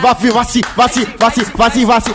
Vaci, 0.00 0.30
vaci, 0.30 0.60
vaci, 0.76 1.04
vaci, 1.18 1.44
vaci, 1.54 1.84
vaci. 1.84 2.14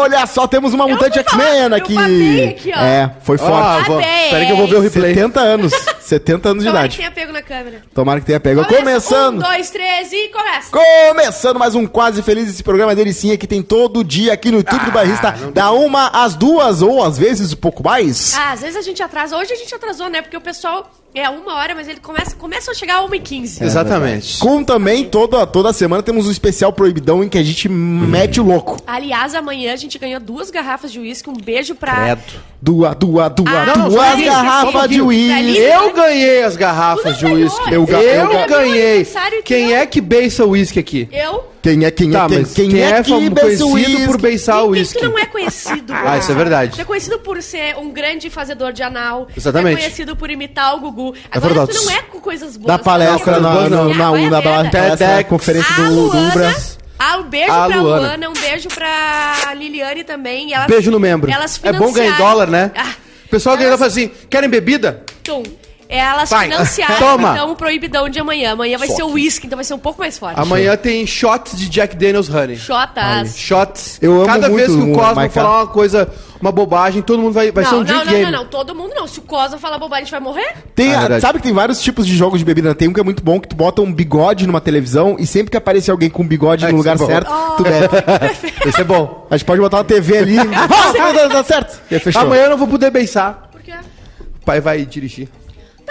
Olha 0.00 0.26
só, 0.26 0.46
temos 0.46 0.72
uma 0.72 0.86
mutante 0.86 1.18
X-Men 1.18 1.74
aqui. 1.74 1.94
babei 1.94 2.48
aqui, 2.50 2.72
ó. 2.74 2.80
É, 2.80 3.10
foi 3.22 3.36
Ah, 3.36 3.38
forte. 3.38 3.86
vou, 3.88 3.98
peraí 4.00 4.46
que 4.46 4.52
eu 4.52 4.56
vou 4.56 4.68
ver 4.68 4.76
o 4.76 4.80
replay. 4.80 5.14
70 5.14 5.40
anos. 5.40 5.72
70 6.00 6.48
anos 6.50 6.62
de 6.62 6.68
Tomara 6.68 6.86
idade. 6.86 6.96
que 6.96 7.02
tenha 7.02 7.10
pego 7.10 7.32
na 7.32 7.42
câmera. 7.42 7.82
Tomara 7.94 8.20
que 8.20 8.26
tenha 8.26 8.38
pego. 8.38 8.64
Começa. 8.64 8.80
Começando. 8.84 9.36
Um, 9.38 9.42
dois, 9.42 9.70
três 9.70 10.12
e 10.12 10.28
começa. 10.28 10.70
Começando 10.70 11.58
mais 11.58 11.74
um 11.74 11.86
Quase 11.86 12.22
Feliz, 12.22 12.48
esse 12.48 12.62
programa 12.62 12.94
delicinha 12.94 13.36
que 13.36 13.46
tem 13.46 13.62
todo 13.62 14.04
dia 14.04 14.32
aqui 14.32 14.50
no 14.50 14.58
YouTube 14.58 14.84
do 14.84 14.92
Barrista, 14.92 15.32
da 15.52 15.72
uma 15.72 16.08
às 16.08 16.34
duas, 16.36 16.82
ou 16.82 17.02
às 17.02 17.18
vezes 17.18 17.52
um 17.52 17.56
pouco 17.56 17.82
mais. 17.82 18.34
Ah, 18.38 18.52
às 18.52 18.60
vezes 18.60 18.76
a 18.76 18.82
gente 18.82 19.02
atrasa. 19.02 19.36
Hoje 19.36 19.52
a 19.52 19.56
gente 19.56 19.74
atrasou, 19.74 20.08
né? 20.08 20.22
Porque 20.22 20.36
o 20.36 20.40
pessoal 20.40 20.88
é 21.14 21.28
uma 21.30 21.54
hora, 21.54 21.74
mas 21.74 21.86
ele 21.88 22.00
começa, 22.00 22.34
começa 22.36 22.70
a 22.70 22.74
chegar 22.74 22.96
a 22.96 23.02
uma 23.04 23.16
e 23.16 23.20
quinze. 23.20 23.62
Exatamente. 23.62 24.38
Com 24.38 24.64
também, 24.64 25.04
toda, 25.04 25.46
toda 25.46 25.72
semana 25.72 26.02
temos 26.02 26.26
um 26.26 26.30
especial 26.30 26.72
proibidão 26.72 27.22
em 27.22 27.28
que 27.28 27.38
a 27.38 27.42
gente 27.42 27.68
mete 27.68 28.40
o 28.40 28.44
louco. 28.44 28.76
Aliás, 28.86 29.34
amanhã 29.34 29.72
a 29.72 29.76
gente 29.76 29.98
ganhou 29.98 30.20
duas 30.20 30.50
garrafas 30.50 30.90
de 30.92 30.98
uísque. 31.00 31.30
Um 31.30 31.34
beijo 31.34 31.74
pra... 31.74 31.94
Credo. 31.94 32.22
Dua, 32.60 32.94
dua, 32.94 33.28
dua, 33.28 33.50
Ah, 33.50 33.66
não, 33.76 33.88
duas 33.90 34.20
garrafas 34.20 34.88
de 34.88 35.00
uísque. 35.02 35.58
Eu 35.58 35.92
ganhei 35.92 36.42
as 36.42 36.56
garrafas 36.56 37.18
de 37.18 37.26
uísque. 37.26 37.60
Eu, 37.68 37.72
Eu 37.72 37.80
eu, 37.80 37.86
ga- 37.86 38.02
eu 38.02 38.28
ga- 38.28 38.46
ganhei. 38.46 39.06
Quem 39.44 39.70
eu- 39.70 39.76
é 39.76 39.86
que 39.86 40.00
beiça 40.00 40.44
o 40.44 40.50
uísque 40.50 40.78
aqui? 40.78 41.08
Eu... 41.12 41.53
Quem 41.64 41.82
é, 41.82 41.90
quem 41.90 42.10
Tá, 42.10 42.24
é, 42.24 42.28
quem, 42.28 42.38
mas 42.40 42.52
quem, 42.52 42.68
quem 42.68 42.82
é 42.82 42.90
é 42.90 43.02
que 43.02 43.10
conhecido 43.10 43.34
por 43.34 43.74
uísque? 43.74 44.18
beiçar 44.22 44.58
o 44.58 44.70
Quem 44.72 44.80
uísque? 44.82 44.98
que 44.98 45.04
não 45.06 45.18
é 45.18 45.24
conhecido? 45.24 45.92
Ah, 45.94 46.18
isso 46.18 46.30
é 46.30 46.34
verdade. 46.34 46.78
É 46.78 46.84
conhecido 46.84 47.18
por 47.20 47.42
ser 47.42 47.76
um 47.78 47.90
grande 47.90 48.28
fazedor 48.28 48.70
de 48.70 48.82
anal. 48.82 49.26
Exatamente. 49.34 49.78
É 49.78 49.80
conhecido 49.80 50.14
por 50.14 50.30
imitar 50.30 50.76
o 50.76 50.80
Gugu. 50.80 51.14
Agora 51.30 51.54
verdade. 51.54 51.78
tu 51.78 51.84
não 51.86 51.90
é 51.92 52.02
com 52.02 52.20
coisas 52.20 52.58
boas. 52.58 52.66
Da 52.66 52.78
palestra 52.78 53.40
na, 53.40 53.48
é 53.64 53.68
na, 53.70 53.84
na, 53.88 54.42
na, 54.42 54.70
TEDx. 54.70 55.26
conferência 55.28 55.74
do, 55.74 56.10
do 56.10 56.18
Ubra. 56.28 56.54
ah, 56.98 57.16
um 57.16 57.22
beijo 57.30 57.50
A 57.50 57.66
pra 57.66 57.76
Luana. 57.80 58.06
Luana, 58.08 58.28
um 58.28 58.32
beijo 58.34 58.68
pra 58.68 59.54
Liliane 59.56 60.04
também. 60.04 60.52
Elas, 60.52 60.66
Beijo 60.66 60.90
no 60.90 61.00
membro. 61.00 61.30
Elas 61.32 61.58
É 61.62 61.72
bom 61.72 61.90
ganhar 61.92 62.10
em 62.10 62.12
financiaram- 62.12 62.30
dólar, 62.32 62.46
né? 62.50 62.72
Ah, 62.76 62.92
O 63.24 63.28
pessoal 63.30 63.56
ganha 63.56 63.66
e 63.66 63.68
elas- 63.68 63.78
fala 63.80 63.90
assim: 63.90 64.10
querem 64.28 64.50
bebida? 64.50 65.02
tum. 65.22 65.42
Elas 65.88 66.30
Vai. 66.30 66.48
financiaram, 66.48 66.96
Toma. 66.98 67.32
então, 67.34 67.52
o 67.52 67.56
proibidão 67.56 68.08
de 68.08 68.18
amanhã. 68.18 68.52
Amanhã 68.52 68.78
vai 68.78 68.88
ser 68.88 69.02
o 69.02 69.10
uísque, 69.12 69.46
então 69.46 69.56
vai 69.56 69.64
ser 69.64 69.74
um 69.74 69.78
pouco 69.78 70.00
mais 70.00 70.18
forte. 70.18 70.40
Amanhã 70.40 70.76
tem 70.76 71.06
shots 71.06 71.56
de 71.58 71.68
Jack 71.68 71.94
Daniels 71.94 72.28
Honey. 72.28 72.56
Shotas. 72.56 73.36
Shots. 73.38 73.98
Eu 74.00 74.14
amo 74.16 74.26
Cada 74.26 74.48
vez 74.48 74.70
muito 74.70 74.84
que 74.86 74.90
o 74.92 74.94
Cosmo 74.94 75.14
Maiká. 75.16 75.42
falar 75.42 75.58
uma 75.60 75.66
coisa, 75.66 76.08
uma 76.40 76.50
bobagem, 76.50 77.02
todo 77.02 77.20
mundo 77.20 77.32
vai, 77.34 77.52
vai 77.52 77.64
ser 77.64 77.70
Não, 77.72 77.78
um 77.80 77.84
não, 77.84 77.86
drink 77.86 78.04
não, 78.06 78.12
game. 78.12 78.24
não, 78.30 78.38
não, 78.42 78.46
todo 78.46 78.74
mundo 78.74 78.92
não. 78.94 79.06
Se 79.06 79.18
o 79.18 79.22
Cosa 79.22 79.58
falar 79.58 79.78
bobagem, 79.78 80.02
a 80.02 80.04
gente 80.06 80.10
vai 80.12 80.20
morrer? 80.20 80.54
Tem, 80.74 80.94
Ah, 80.94 81.06
a- 81.06 81.20
sabe 81.20 81.38
que 81.38 81.44
tem 81.44 81.52
vários 81.52 81.82
tipos 81.82 82.06
de 82.06 82.16
jogos 82.16 82.38
de 82.38 82.44
bebida. 82.44 82.74
Tem 82.74 82.88
um 82.88 82.92
que 82.92 83.00
é 83.00 83.04
muito 83.04 83.22
bom, 83.22 83.38
que 83.38 83.48
tu 83.48 83.54
bota 83.56 83.82
um 83.82 83.92
bigode 83.92 84.46
numa 84.46 84.60
televisão 84.62 85.16
e 85.18 85.26
sempre 85.26 85.50
que 85.50 85.56
aparecer 85.56 85.90
alguém 85.90 86.08
com 86.08 86.26
bigode 86.26 86.64
É, 86.64 86.70
no 86.70 86.78
lugar 86.78 86.94
isso 86.96 87.04
é 87.04 87.06
certo, 87.08 87.30
tu 87.56 87.62
bebe. 87.62 87.88
Esse 88.66 88.80
é 88.80 88.84
bom. 88.84 89.26
A 89.30 89.36
gente 89.36 89.46
pode 89.46 89.60
botar 89.60 89.76
uma 89.78 89.84
TV 89.84 90.16
ali. 90.18 90.36
Ah, 90.54 91.28
tá, 91.28 91.44
certo. 91.44 91.78
Amanhã 92.18 92.44
eu 92.44 92.50
não 92.50 92.56
vou 92.56 92.66
poder 92.68 92.90
beiçar. 92.90 93.48
Por 93.52 93.60
quê? 93.60 93.72
O 94.40 94.44
pai 94.46 94.60
vai 94.60 94.84
dirigir. 94.86 95.28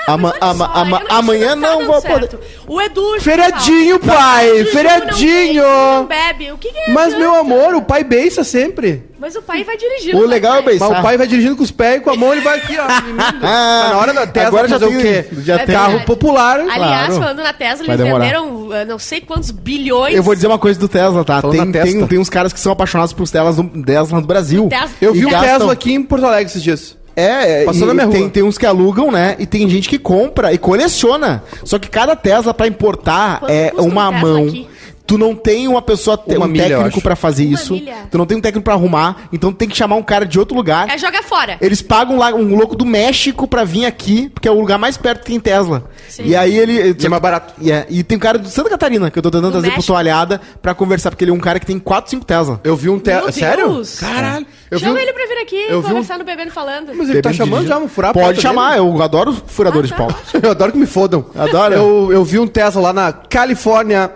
Ama- 0.07 0.33
Mas 0.39 0.49
ama- 0.49 0.65
só, 0.67 0.79
ama- 0.81 0.99
não- 1.09 1.17
amanhã 1.17 1.49
tá 1.49 1.55
não 1.55 1.77
dando 1.79 1.87
vou 1.91 2.01
certo. 2.01 2.39
O 2.67 2.81
Edu... 2.81 3.19
Feriadinho, 3.21 3.99
pai! 3.99 4.65
Feriadinho! 4.65 5.63
não 5.63 6.05
bebe. 6.05 6.51
O 6.51 6.57
que, 6.57 6.71
que 6.71 6.77
é? 6.77 6.91
Mas, 6.91 7.17
meu 7.17 7.33
amor, 7.35 7.73
o 7.75 7.81
pai 7.81 8.03
beiça 8.03 8.43
sempre. 8.43 9.03
Mas 9.19 9.35
o 9.37 9.41
pai 9.41 9.63
vai 9.63 9.77
dirigir. 9.77 10.13
O 10.15 10.25
legal 10.25 10.53
é 10.55 10.61
Mas 10.61 10.65
beijar. 10.65 10.99
o 10.99 11.01
pai 11.01 11.17
vai 11.17 11.25
dirigindo 11.25 11.55
com 11.55 11.63
os 11.63 11.71
pés 11.71 11.97
e 11.97 11.99
com 12.01 12.09
a 12.09 12.15
mão 12.17 12.33
ele 12.33 12.41
vai 12.41 12.57
aqui, 12.57 12.77
ó. 12.77 12.85
tá 13.39 13.89
na 13.91 13.97
hora 13.97 14.13
da 14.13 14.27
Tesla 14.27 14.47
Agora 14.49 14.67
já 14.67 14.79
fazer 14.79 14.91
tem- 14.91 14.97
o 14.97 15.01
quê? 15.01 15.25
já 15.43 15.55
É 15.55 15.65
tem- 15.65 15.75
Carro 15.75 16.01
popular. 16.01 16.59
Aliás, 16.59 17.07
Claro. 17.07 17.13
falando 17.13 17.43
na 17.43 17.53
Tesla, 17.53 17.85
Vai 17.85 17.95
eles 17.95 18.05
demorar. 18.05 18.25
venderam 18.25 18.47
uh, 18.67 18.85
não 18.85 18.99
sei 18.99 19.21
quantos 19.21 19.51
bilhões. 19.51 20.15
Eu 20.15 20.23
vou 20.23 20.35
dizer 20.35 20.47
uma 20.47 20.59
coisa 20.59 20.77
do 20.77 20.89
Tesla, 20.89 21.23
tá? 21.23 21.41
Tem, 21.41 21.71
tem, 21.71 22.05
tem 22.07 22.19
uns 22.19 22.29
caras 22.29 22.51
que 22.51 22.59
são 22.59 22.73
apaixonados 22.73 23.13
por 23.13 23.27
Teslas 23.29 23.57
no, 23.57 23.69
Tesla 23.83 24.19
no 24.19 24.27
Brasil. 24.27 24.67
Tesla. 24.67 24.89
Eu 25.01 25.13
vi 25.13 25.25
um 25.25 25.29
gastam- 25.29 25.49
Tesla 25.59 25.73
aqui 25.73 25.93
em 25.93 26.03
Porto 26.03 26.25
Alegre 26.25 26.45
esses 26.47 26.61
dias. 26.61 26.97
É, 27.15 27.63
Passou 27.65 27.83
e 27.83 27.87
na 27.87 27.93
minha 27.93 28.07
tem, 28.07 28.21
rua. 28.21 28.29
tem 28.29 28.43
uns 28.43 28.57
que 28.57 28.65
alugam, 28.65 29.11
né? 29.11 29.35
E 29.37 29.45
tem 29.45 29.69
gente 29.69 29.87
que 29.87 29.99
compra 29.99 30.51
e 30.53 30.57
coleciona. 30.57 31.43
Só 31.63 31.77
que 31.77 31.87
cada 31.89 32.15
Tesla 32.15 32.53
pra 32.53 32.67
importar 32.67 33.39
Quanto 33.39 33.51
é 33.51 33.69
custa 33.69 33.83
um 33.83 33.87
uma 33.91 34.11
Tesla 34.11 34.27
mão. 34.29 34.47
aqui? 34.47 34.67
Tu 35.05 35.17
não 35.17 35.35
tem 35.35 35.67
uma 35.67 35.81
pessoa, 35.81 36.17
te- 36.17 36.35
Uma 36.37 36.45
um 36.45 36.49
milha, 36.49 36.77
técnico 36.77 37.01
pra 37.01 37.13
fazer 37.15 37.45
Uma 37.45 37.53
isso. 37.55 37.73
milha. 37.73 37.95
Tu 38.09 38.17
não 38.17 38.25
tem 38.25 38.37
um 38.37 38.41
técnico 38.41 38.63
pra 38.63 38.73
arrumar. 38.73 39.27
Então 39.33 39.51
tu 39.51 39.57
tem 39.57 39.67
que 39.67 39.75
chamar 39.75 39.97
um 39.97 40.01
cara 40.01 40.25
de 40.25 40.39
outro 40.39 40.55
lugar. 40.55 40.89
É 40.89 40.97
joga 40.97 41.21
fora. 41.23 41.57
Eles 41.59 41.81
pagam 41.81 42.17
lá 42.17 42.29
um 42.33 42.55
louco 42.55 42.73
do 42.75 42.85
México 42.85 43.45
pra 43.45 43.65
vir 43.65 43.85
aqui, 43.85 44.29
porque 44.29 44.47
é 44.47 44.51
o 44.51 44.59
lugar 44.59 44.77
mais 44.79 44.95
perto 44.95 45.19
que 45.19 45.25
tem 45.27 45.39
Tesla. 45.41 45.83
Sim. 46.07 46.23
E 46.27 46.35
aí 46.35 46.57
ele. 46.57 46.95
E 46.97 47.05
é 47.05 47.09
mais 47.09 47.21
barato. 47.21 47.53
E, 47.59 47.69
é- 47.71 47.85
e 47.89 48.01
tem 48.01 48.17
um 48.17 48.19
cara 48.21 48.39
de 48.39 48.49
Santa 48.49 48.69
Catarina 48.69 49.11
que 49.11 49.19
eu 49.19 49.21
tô 49.23 49.29
tentando 49.29 49.51
Do 49.51 49.59
trazer 49.59 49.71
pro 49.73 49.83
toalhada 49.83 50.39
pra 50.61 50.73
conversar, 50.73 51.09
porque 51.11 51.25
ele 51.25 51.31
é 51.31 51.33
um 51.33 51.39
cara 51.39 51.59
que 51.59 51.65
tem 51.65 51.77
4, 51.79 52.09
5 52.09 52.25
Tesla. 52.25 52.61
Eu 52.63 52.75
vi 52.77 52.89
um 52.89 52.97
Tesla. 52.97 53.29
Sério? 53.31 53.81
Caralho. 53.99 54.45
Eu 54.71 54.79
vi 54.79 54.85
Chama 54.85 54.97
um... 54.97 55.01
ele 55.01 55.11
pra 55.13 55.25
vir 55.27 55.37
aqui 55.41 55.65
eu 55.69 55.81
vi 55.81 55.93
um- 55.93 56.23
Bebendo 56.23 56.51
Falando. 56.51 56.87
Mas 56.95 57.09
ele 57.09 57.21
tá 57.21 57.29
Bebendo 57.29 57.33
chamando 57.35 57.51
dirigir. 57.59 57.67
já, 57.69 57.75
vamos 57.75 57.91
furar 57.91 58.11
a 58.11 58.13
Pode 58.13 58.41
chamar, 58.41 58.69
dele. 58.77 58.79
eu 58.87 59.03
adoro 59.03 59.33
furadores 59.47 59.91
Ah, 59.91 59.95
de 59.95 60.07
tá. 60.07 60.13
pau. 60.13 60.23
Eu 60.41 60.51
adoro 60.51 60.71
que 60.71 60.77
me 60.77 60.85
fodam. 60.85 61.25
Adoro. 61.35 61.73
Eu, 61.73 62.09
eu 62.13 62.23
vi 62.23 62.39
um 62.39 62.47
Tesla 62.47 62.81
lá 62.81 62.93
na 62.93 63.11
Califórnia 63.11 64.09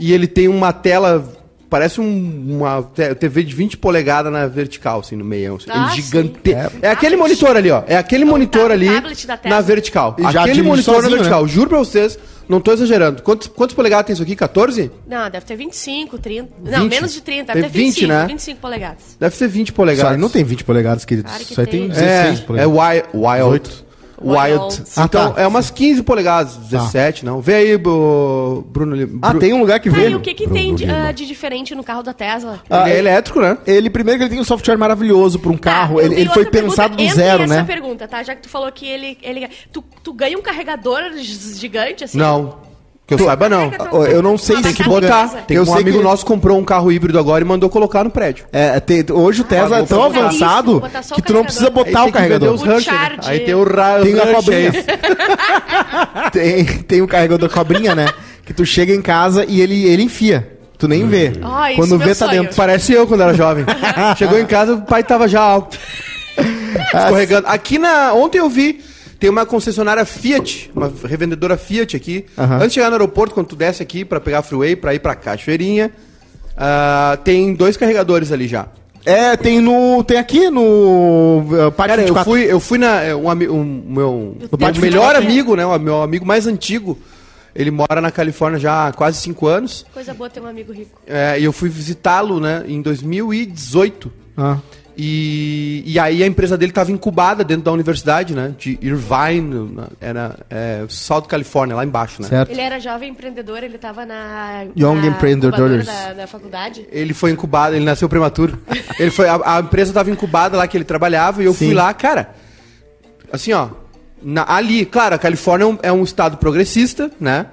e 0.00 0.12
ele 0.12 0.26
tem 0.26 0.48
uma 0.48 0.72
tela, 0.72 1.22
parece 1.68 2.00
um- 2.00 2.56
uma 2.58 2.82
TV 3.18 3.44
de 3.44 3.54
20 3.54 3.76
polegadas 3.76 4.32
na 4.32 4.46
vertical, 4.48 5.00
assim, 5.00 5.14
no 5.14 5.24
meião. 5.24 5.56
Assim, 5.56 5.66
Ah, 5.70 5.90
ele 5.92 6.02
gigante. 6.02 6.34
sim. 6.44 6.52
É, 6.82 6.90
aquele 6.90 7.14
monitor 7.16 7.56
ali, 7.56 7.70
ó. 7.70 7.84
É 7.86 7.96
aquele 7.96 8.24
monitor 8.24 8.62
tab- 8.62 8.72
ali 8.72 8.88
tablet 8.88 9.26
da 9.26 9.36
Tesla. 9.36 9.56
na 9.56 9.62
vertical. 9.62 10.16
E 10.18 10.22
já 10.32 10.42
aquele 10.42 10.62
monitor 10.62 10.94
sozinho, 10.96 11.10
na 11.12 11.16
vertical. 11.18 11.42
né? 11.42 11.48
Juro 11.48 11.68
pra 11.68 11.78
vocês, 11.78 12.18
não 12.48 12.60
tô 12.60 12.72
exagerando. 12.72 13.22
Quantos, 13.22 13.46
quantos 13.46 13.76
polegadas 13.76 14.06
tem 14.06 14.14
isso 14.14 14.22
aqui? 14.24 14.34
14? 14.34 14.90
Não, 15.06 15.30
deve 15.30 15.46
ter 15.46 15.54
25, 15.56 16.18
30. 16.18 16.50
Não, 16.64 16.82
20? 16.82 16.90
menos 16.92 17.12
de 17.14 17.20
30. 17.20 17.52
Tem 17.52 17.62
Deve 17.62 17.72
ter 17.72 17.78
20, 17.78 17.86
25, 17.94 18.08
né? 18.12 18.26
25 18.26 18.60
polegadas. 18.60 19.16
Deve 19.20 19.36
ser 19.36 19.46
20 19.48 19.66
Isso 19.68 19.74
polegadas. 19.76 20.12
aí 20.12 20.18
não 20.18 20.28
tem 20.28 20.42
20 20.42 20.64
polegadas, 20.64 21.04
queridos. 21.04 21.30
Claro 21.30 21.44
que 21.44 21.52
Isso 21.52 21.60
aí 21.60 21.66
tem 21.68 21.80
tem. 21.82 21.88
16 21.90 22.38
É, 22.40 22.42
é 22.42 22.46
polegadas. 22.46 22.72
wild. 22.74 23.08
Wild. 23.14 23.70
18. 24.20 24.38
Wild. 24.40 24.60
Wild. 24.60 24.82
Ah, 24.96 25.04
Então, 25.04 25.32
tá. 25.32 25.40
é 25.42 25.46
umas 25.46 25.70
15 25.70 26.02
polegadas, 26.02 26.56
17, 26.56 27.24
não. 27.24 27.40
Vê 27.40 27.54
aí, 27.54 27.76
Bruno. 27.78 29.18
Ah, 29.22 29.34
tem 29.34 29.52
um 29.52 29.60
lugar 29.60 29.80
que 29.80 29.90
Tá, 29.90 29.96
vê. 29.96 30.10
e 30.10 30.14
o 30.14 30.20
que, 30.20 30.34
que 30.34 30.48
tem 30.48 30.74
de, 30.74 30.84
ah, 30.90 31.12
de 31.12 31.26
diferente 31.26 31.74
no 31.74 31.82
carro 31.82 32.02
da 32.02 32.12
Tesla? 32.12 32.60
Ah, 32.68 32.88
Ele 32.88 32.96
é 32.96 32.98
elétrico, 32.98 33.40
né? 33.40 33.58
Ele, 33.66 33.88
primeiro 33.90 34.18
que 34.18 34.24
ele 34.24 34.30
tem 34.30 34.40
um 34.40 34.44
software 34.44 34.76
maravilhoso 34.76 35.38
para 35.38 35.50
um 35.50 35.56
carro. 35.56 35.96
Tá, 35.96 36.02
eu 36.02 36.06
ele 36.12 36.20
ele 36.22 36.30
foi 36.30 36.44
pergunta 36.46 36.70
pensado 36.76 36.96
do 36.96 37.08
zero, 37.14 37.42
essa 37.44 37.54
né? 37.54 37.64
pergunta, 37.64 38.06
tá? 38.08 38.22
Já 38.22 38.34
que 38.34 38.42
tu 38.42 38.48
falou 38.48 38.70
que 38.70 38.86
ele... 38.86 39.18
ele 39.22 39.48
tu, 39.72 39.82
tu 40.02 40.12
ganha 40.12 40.36
um 40.38 40.42
carregador 40.42 41.00
gi- 41.16 41.54
gigante, 41.58 42.04
assim? 42.04 42.18
Não. 42.18 42.69
Que 43.16 43.22
eu 43.22 43.26
saiba, 43.26 43.48
não. 43.48 43.70
Eu 44.08 44.22
não 44.22 44.38
sei 44.38 44.56
Uma 44.56 44.62
se 44.62 44.68
Tem 44.74 44.84
que 44.84 44.88
botar. 44.88 45.28
Tem 45.46 45.56
Eu 45.56 45.64
um 45.64 45.66
sei 45.66 45.82
amigo 45.82 45.98
que- 45.98 46.04
nosso 46.04 46.24
comprou 46.24 46.58
um 46.58 46.64
carro 46.64 46.92
híbrido 46.92 47.18
agora 47.18 47.42
e 47.44 47.46
mandou 47.46 47.68
colocar 47.68 48.04
no 48.04 48.10
prédio. 48.10 48.44
É, 48.52 48.78
tem- 48.78 49.04
hoje 49.10 49.40
o 49.40 49.44
Tesla 49.44 49.76
é 49.76 49.78
vou 49.80 49.88
tão 49.88 50.02
avançado 50.04 50.82
isso, 51.00 51.14
que 51.14 51.22
tu 51.22 51.32
não 51.32 51.42
precisa 51.44 51.70
botar 51.70 52.02
o 52.02 52.04
tem 52.04 52.12
carregador. 52.12 52.54
os 52.54 52.62
O 52.62 52.64
Rancher. 52.64 52.92
Charge. 52.94 53.18
Aí 53.30 53.40
tem 53.40 53.54
o 53.54 53.64
ra 53.64 54.00
Tem 54.00 54.18
a 54.18 54.26
cobrinha. 54.34 54.72
Tem, 56.32 56.64
tem 56.64 57.02
o 57.02 57.08
carregador 57.08 57.48
cobrinha, 57.50 57.94
né? 57.94 58.08
Que 58.44 58.52
tu 58.54 58.64
chega 58.64 58.94
em 58.94 59.02
casa 59.02 59.44
e 59.48 59.60
ele, 59.60 59.84
ele 59.86 60.02
enfia. 60.04 60.56
Tu 60.78 60.88
nem 60.88 61.06
vê. 61.06 61.32
Ah, 61.42 61.70
isso 61.72 61.80
Quando 61.80 61.94
é 62.02 62.06
vê, 62.06 62.14
tá 62.14 62.26
sonho. 62.26 62.42
dentro. 62.42 62.56
Parece 62.56 62.92
eu 62.92 63.06
quando 63.06 63.20
era 63.22 63.34
jovem. 63.34 63.64
Chegou 64.16 64.38
em 64.38 64.46
casa, 64.46 64.74
o 64.74 64.82
pai 64.82 65.02
tava 65.02 65.28
já 65.28 65.40
alto. 65.40 65.78
Escorregando. 66.94 67.46
Aqui 67.48 67.78
na. 67.78 68.12
Ontem 68.14 68.38
eu 68.38 68.48
vi. 68.48 68.80
Tem 69.20 69.28
uma 69.30 69.44
concessionária 69.44 70.04
Fiat, 70.06 70.70
uma 70.74 70.90
revendedora 71.04 71.56
Fiat 71.58 71.94
aqui. 71.94 72.24
Aham. 72.38 72.56
Antes 72.56 72.68
de 72.68 72.74
chegar 72.74 72.88
no 72.88 72.94
aeroporto, 72.94 73.34
quando 73.34 73.48
tu 73.48 73.54
desce 73.56 73.82
aqui 73.82 74.04
pra 74.04 74.18
pegar 74.18 74.38
a 74.38 74.42
freeway, 74.42 74.74
pra 74.74 74.94
ir 74.94 74.98
pra 74.98 75.14
Cachoeirinha, 75.14 75.92
ah, 76.56 77.18
tem 77.22 77.54
dois 77.54 77.76
carregadores 77.76 78.32
ali 78.32 78.48
já. 78.48 78.66
É, 79.04 79.36
tem 79.36 79.60
no. 79.60 80.02
Tem 80.04 80.18
aqui 80.18 80.50
no. 80.50 81.40
Uh, 81.40 81.72
Parque 81.72 81.90
Cara, 81.90 82.02
eu 82.02 82.06
24. 82.14 82.24
fui, 82.30 82.42
eu 82.44 82.60
fui 82.60 82.78
na. 82.78 83.02
é, 83.02 83.14
Um, 83.14 83.28
um 83.28 83.64
meu 83.88 84.36
No 84.50 84.58
Parque 84.58 84.78
meu 84.78 84.90
melhor 84.90 85.14
24. 85.14 85.22
amigo, 85.24 85.56
né? 85.56 85.64
O 85.64 85.78
meu 85.78 86.02
amigo 86.02 86.26
mais 86.26 86.46
antigo. 86.46 86.98
Ele 87.54 87.70
mora 87.70 88.00
na 88.00 88.10
Califórnia 88.10 88.60
já 88.60 88.88
há 88.88 88.92
quase 88.92 89.18
cinco 89.18 89.46
anos. 89.46 89.84
Coisa 89.92 90.14
boa 90.14 90.30
ter 90.30 90.40
um 90.40 90.46
amigo 90.46 90.72
rico. 90.72 91.00
é, 91.06 91.38
e 91.40 91.44
eu 91.44 91.52
fui 91.52 91.68
visitá-lo, 91.68 92.38
né, 92.40 92.62
em 92.68 92.80
2018. 92.80 94.12
Ah. 94.36 94.58
E, 94.96 95.82
e 95.86 95.98
aí 95.98 96.22
a 96.22 96.26
empresa 96.26 96.56
dele 96.58 96.72
estava 96.72 96.92
incubada 96.92 97.42
dentro 97.42 97.64
da 97.64 97.72
universidade, 97.72 98.34
né? 98.34 98.54
De 98.58 98.78
Irvine, 98.82 99.76
era 100.00 100.36
é, 100.50 100.84
South 100.88 101.22
Califórnia, 101.22 101.74
lá 101.76 101.84
embaixo, 101.84 102.20
né? 102.20 102.28
Certo. 102.28 102.50
Ele 102.50 102.60
era 102.60 102.78
jovem 102.78 103.10
empreendedor, 103.10 103.62
ele 103.62 103.78
tava 103.78 104.04
na... 104.04 104.64
Young 104.76 105.00
na 105.00 105.06
Empreendedores. 105.06 105.86
Da, 105.86 106.12
da 106.12 106.26
faculdade. 106.26 106.86
Ele 106.90 107.14
foi 107.14 107.30
incubado, 107.30 107.74
ele 107.74 107.84
nasceu 107.84 108.08
prematuro. 108.08 108.58
ele 108.98 109.10
foi, 109.10 109.28
a, 109.28 109.40
a 109.56 109.60
empresa 109.60 109.90
estava 109.90 110.10
incubada 110.10 110.56
lá 110.56 110.66
que 110.66 110.76
ele 110.76 110.84
trabalhava 110.84 111.42
e 111.42 111.46
eu 111.46 111.52
Sim. 111.54 111.66
fui 111.66 111.74
lá, 111.74 111.92
cara. 111.94 112.34
Assim, 113.32 113.52
ó. 113.52 113.68
na- 114.22 114.52
ali, 114.52 114.84
claro, 114.84 115.14
a 115.14 115.18
Califórnia 115.18 115.64
é 115.64 115.68
um, 115.68 115.78
é 115.84 115.92
um 115.92 116.02
estado 116.04 116.36
progressista, 116.36 117.10
né? 117.20 117.46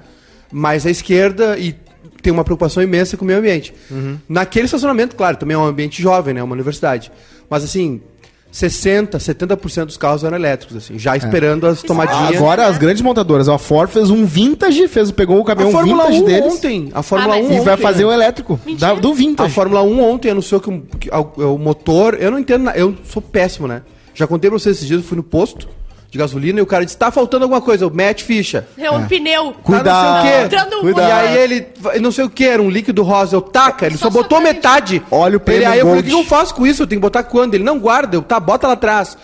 Mas 0.52 0.86
a 0.86 0.90
esquerda 0.90 1.58
e 1.58 1.76
tem 2.22 2.32
uma 2.34 2.44
preocupação 2.44 2.82
imensa 2.84 3.16
com 3.18 3.24
o 3.24 3.28
meio 3.28 3.40
ambiente. 3.40 3.74
Naquele 4.28 4.66
estacionamento, 4.66 5.16
claro, 5.16 5.38
também 5.38 5.56
é 5.56 5.58
um 5.58 5.66
ambiente 5.66 6.02
jovem, 6.02 6.34
né? 6.34 6.44
Uma 6.44 6.54
universidade. 6.54 7.12
Mas 7.50 7.64
assim, 7.64 8.02
60, 8.52 9.18
70% 9.20 9.86
dos 9.86 9.98
carros 9.98 10.24
eram 10.24 10.36
elétricos, 10.38 10.76
assim, 10.78 10.98
já 10.98 11.16
esperando 11.18 11.68
as 11.68 11.82
tomadinhas. 11.84 12.36
Agora 12.38 12.66
as 12.66 12.78
grandes 12.78 13.02
montadoras, 13.02 13.48
a 13.50 13.58
Ford 13.58 13.90
fez 13.92 14.10
um 14.10 14.26
vintage, 14.26 14.88
fez, 14.88 15.12
pegou 15.12 15.38
o 15.38 15.42
a 15.42 15.46
caminhão 15.46 15.72
Fórmula 15.72 16.06
vintage 16.08 16.24
1 16.24 16.26
deles 16.26 16.54
ontem, 16.54 16.90
a 16.94 17.04
Fórmula 17.04 17.36
Ah, 17.36 17.40
1 17.40 17.44
mas- 17.44 17.52
e 17.58 17.60
vai 17.60 17.74
ontem, 17.74 17.84
fazer 17.84 18.04
né? 18.04 18.10
o 18.10 18.14
elétrico 18.14 18.60
da- 18.80 18.94
do 18.96 19.12
A 19.12 19.14
vintage. 19.14 19.54
Fórmula 19.54 19.84
1 19.84 20.02
ontem 20.02 20.32
anunciou 20.32 20.60
que, 20.62 20.70
o- 20.70 20.82
que 21.00 21.10
a- 21.12 21.20
o 21.20 21.58
motor. 21.58 22.18
Eu 22.20 22.32
não 22.32 22.40
entendo 22.40 22.64
nada. 22.64 22.78
Eu 22.78 22.96
sou 23.06 23.22
péssimo, 23.22 23.68
né? 23.68 23.82
Já 24.16 24.26
contei 24.26 24.50
pra 24.50 24.58
vocês 24.58 24.78
esses 24.78 24.88
dias, 24.88 25.02
eu 25.02 25.08
fui 25.08 25.18
no 25.18 25.24
posto 25.24 25.68
de 26.10 26.18
gasolina 26.18 26.60
e 26.60 26.62
o 26.62 26.66
cara 26.66 26.86
disse: 26.86 26.98
tá 26.98 27.12
faltando 27.12 27.44
alguma 27.44 27.62
coisa. 27.62 27.86
Eu 27.86 27.90
mete 27.90 28.24
ficha. 28.24 28.68
É 28.78 28.90
um 28.90 29.06
pneu. 29.08 29.54
Cuidado. 29.64 29.86
Tá 29.86 30.14
não 30.14 30.22
sei 30.22 30.30
o 30.30 30.70
quê. 30.70 30.76
Um 30.76 30.82
Cuidado. 30.82 31.10
E 31.10 31.12
aí 31.12 31.38
ele, 31.38 31.68
não 32.02 32.12
sei 32.12 32.26
o 32.26 32.30
que, 32.30 32.46
era 32.46 32.62
um 32.62 32.70
líquido 32.70 33.04
rosa. 33.04 33.36
Eu 33.36 33.42
taca, 33.42 33.86
ele 33.86 33.98
só, 33.98 34.06
Só 34.06 34.10
botou 34.10 34.40
metade. 34.40 35.02
Olha 35.12 35.38
o 35.38 35.40
prêmio 35.40 35.64
ele, 35.64 35.74
Aí 35.74 35.80
eu 35.80 35.88
falei: 35.88 36.02
o 36.02 36.04
que 36.04 36.12
eu 36.12 36.24
faço 36.24 36.56
com 36.56 36.66
isso? 36.66 36.84
Eu 36.84 36.88
tenho 36.88 37.02
que 37.02 37.06
botar 37.06 37.24
quando? 37.24 37.56
Ele 37.56 37.64
não 37.64 37.80
guarda. 37.80 38.16
Eu, 38.16 38.22
tá, 38.22 38.40
bota 38.40 38.68
lá 38.68 38.74
atrás. 38.74 39.18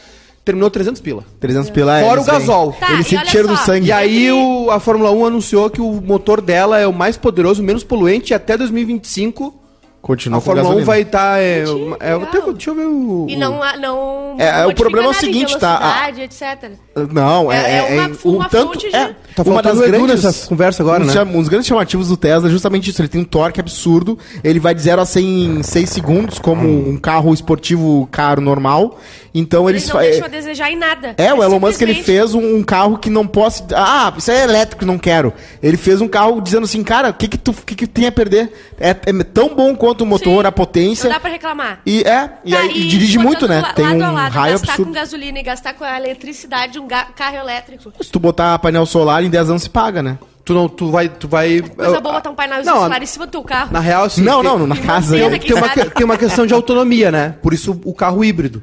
Terminou 0.44 0.69
300 0.69 1.01
pila. 1.01 1.24
300 1.39 1.69
pila 1.69 2.00
é, 2.00 2.03
Fora 2.03 2.19
o 2.19 2.25
gasol. 2.25 2.74
Tá, 2.77 2.91
Ele 2.91 3.01
e 3.01 3.06
sente 3.06 3.31
cheiro 3.31 3.47
do 3.47 3.56
só. 3.56 3.63
sangue. 3.63 3.88
E 3.88 3.91
aí 3.94 4.29
o, 4.29 4.69
a 4.71 4.77
Fórmula 4.77 5.09
1 5.09 5.25
anunciou 5.25 5.69
que 5.69 5.79
o 5.79 6.01
motor 6.01 6.41
dela 6.41 6.77
é 6.77 6.86
o 6.86 6.91
mais 6.91 7.15
poderoso, 7.15 7.63
menos 7.63 7.81
poluente 7.81 8.33
e 8.33 8.36
até 8.36 8.57
2025. 8.57 9.62
Continua 10.03 10.38
a 10.38 10.41
com 10.41 10.45
Fórmula 10.45 10.67
1 10.67 10.69
gasolina. 10.71 10.85
vai 10.85 11.01
estar. 11.01 11.39
é, 11.41 11.63
Mentira, 11.63 11.97
é, 12.01 12.11
eu 12.13 12.17
legal. 12.19 12.31
tenho- 12.31 12.53
deixa 12.53 12.69
eu 12.69 12.75
ver 12.75 12.85
o. 12.85 13.25
E 13.29 13.35
não, 13.38 13.59
não 13.79 14.35
É, 14.38 14.51
o 14.51 14.63
modifica 14.63 14.73
problema 14.75 15.07
é 15.07 15.11
o 15.11 15.13
seguinte, 15.13 15.57
tá? 15.57 15.77
velocidade, 15.79 16.21
etc. 16.21 16.71
Não, 17.12 17.51
é, 17.51 17.56
É- 17.57 17.60
é, 17.60 17.78
é 17.78 17.81
uma- 17.81 18.04
é- 18.04 18.18
uma 18.24 18.45
um 18.45 18.50
tanto, 18.50 18.68
fonte 18.74 18.90
de- 18.90 18.95
é, 18.95 19.16
Tá 19.36 19.42
uma 19.42 19.63
das 19.63 19.80
o 19.80 19.81
grandes 19.81 20.24
nessa 20.24 20.48
conversa 20.48 20.84
agora, 20.84 21.04
um 21.04 21.07
né? 21.07 21.22
Um 21.24 21.40
dos 21.40 21.50
grandes 21.50 21.68
chamativos 21.68 22.07
do 22.07 22.16
Tesla 22.16 22.50
é 22.50 22.51
justamente 22.51 22.92
isso. 22.92 23.01
Ele 23.01 23.07
tem 23.10 23.19
um 23.22 23.25
torque 23.25 23.60
absurdo. 23.60 24.16
Ele 24.44 24.60
vai 24.60 24.75
de 24.75 24.81
0 24.84 25.01
a 25.01 25.06
100 25.07 25.45
em 25.57 25.63
6 25.63 25.90
segundos, 25.90 26.38
como 26.38 26.68
um 26.68 26.95
carro 26.98 27.34
esportivo 27.34 28.07
caro 28.12 28.40
normal. 28.42 29.00
Então 29.34 29.68
Ele 29.68 29.80
eles 29.80 29.88
não 29.88 29.95
fa- 29.95 30.01
deixou 30.04 30.25
a 30.25 30.28
desejar 30.28 30.69
em 30.72 30.75
nada. 30.78 31.16
É, 31.18 31.34
o 31.34 31.42
Elon 31.42 31.60
Musk 31.60 31.81
ele 31.81 31.95
fez 31.95 32.36
um, 32.36 32.57
um 32.57 32.62
carro 32.63 33.00
que 33.00 33.10
não 33.10 33.25
posso. 33.25 33.63
Ah, 33.75 34.13
isso 34.16 34.30
é 34.30 34.44
elétrico, 34.44 34.86
não 34.86 35.00
quero. 35.00 35.34
Ele 35.63 35.78
fez 35.78 36.00
um 36.00 36.07
carro 36.07 36.39
dizendo 36.39 36.66
assim, 36.66 36.84
cara, 36.84 37.10
o 37.10 37.13
que 37.16 37.28
que 37.28 37.38
tu 37.39 37.51
que 37.66 37.74
que 37.74 37.88
tem 37.88 38.06
a 38.06 38.12
perder? 38.12 38.54
É, 38.80 38.92
é 38.92 39.24
tão 39.24 39.56
bom 39.56 39.75
quanto 39.75 40.01
o 40.01 40.06
motor, 40.06 40.44
Sim, 40.44 40.48
a 40.48 40.51
potência. 40.51 41.07
Não 41.10 41.16
dá 41.16 41.19
pra 41.19 41.31
reclamar. 41.31 41.80
E 41.88 42.04
é, 42.04 42.30
e, 42.46 42.51
Tá, 42.51 42.60
aí, 42.60 42.69
e 42.69 42.88
dirige 42.88 43.18
muito, 43.18 43.48
né? 43.48 43.63
Tem 43.75 43.84
um 43.84 44.06
a 44.06 44.12
lado, 44.12 44.31
raio 44.31 44.51
gastar 44.54 44.74
absurdo. 44.74 44.89
com 44.89 44.94
gasolina 44.94 45.39
e 45.39 45.44
gastar 45.44 45.74
com 45.74 45.84
a 45.84 45.98
eletricidade 45.98 46.74
de 46.74 46.80
um 46.83 46.88
carro 46.88 47.35
elétrico. 47.38 47.91
Se 48.01 48.12
tu 48.12 48.19
botar 48.19 48.57
painel 48.59 48.85
solar, 48.85 49.24
em 49.24 49.30
10 49.30 49.50
anos 49.50 49.63
se 49.63 49.69
paga, 49.69 50.01
né? 50.03 50.18
Tu 50.45 50.53
não, 50.53 50.68
tu 50.68 50.91
vai, 50.91 51.07
tu 51.07 51.27
vai. 51.27 51.62
Coisa 51.62 51.95
eu- 51.95 52.01
boa 52.01 52.15
botar 52.15 52.30
um 52.30 52.35
painel 52.35 52.63
não, 52.65 52.81
solar 52.81 53.01
em 53.01 53.06
cima 53.06 53.25
do 53.25 53.31
teu 53.31 53.44
carro. 53.44 53.71
Na 53.71 53.80
real, 53.80 54.03
assim. 54.03 54.21
não, 54.21 54.41
tem- 54.41 54.50
não, 54.51 54.68
na 54.68 54.75
tem 54.75 54.83
casa. 54.83 55.15
pena 55.18 55.39
Tem 55.39 55.56
uma, 55.56 55.69
tem 55.69 56.06
uma 56.06 56.18
questão 56.18 56.45
de 56.45 56.53
autonomia, 56.53 57.12
né? 57.12 57.35
Por 57.41 57.53
isso 57.53 57.80
o 57.85 57.94
carro 57.94 58.24
híbrido. 58.25 58.62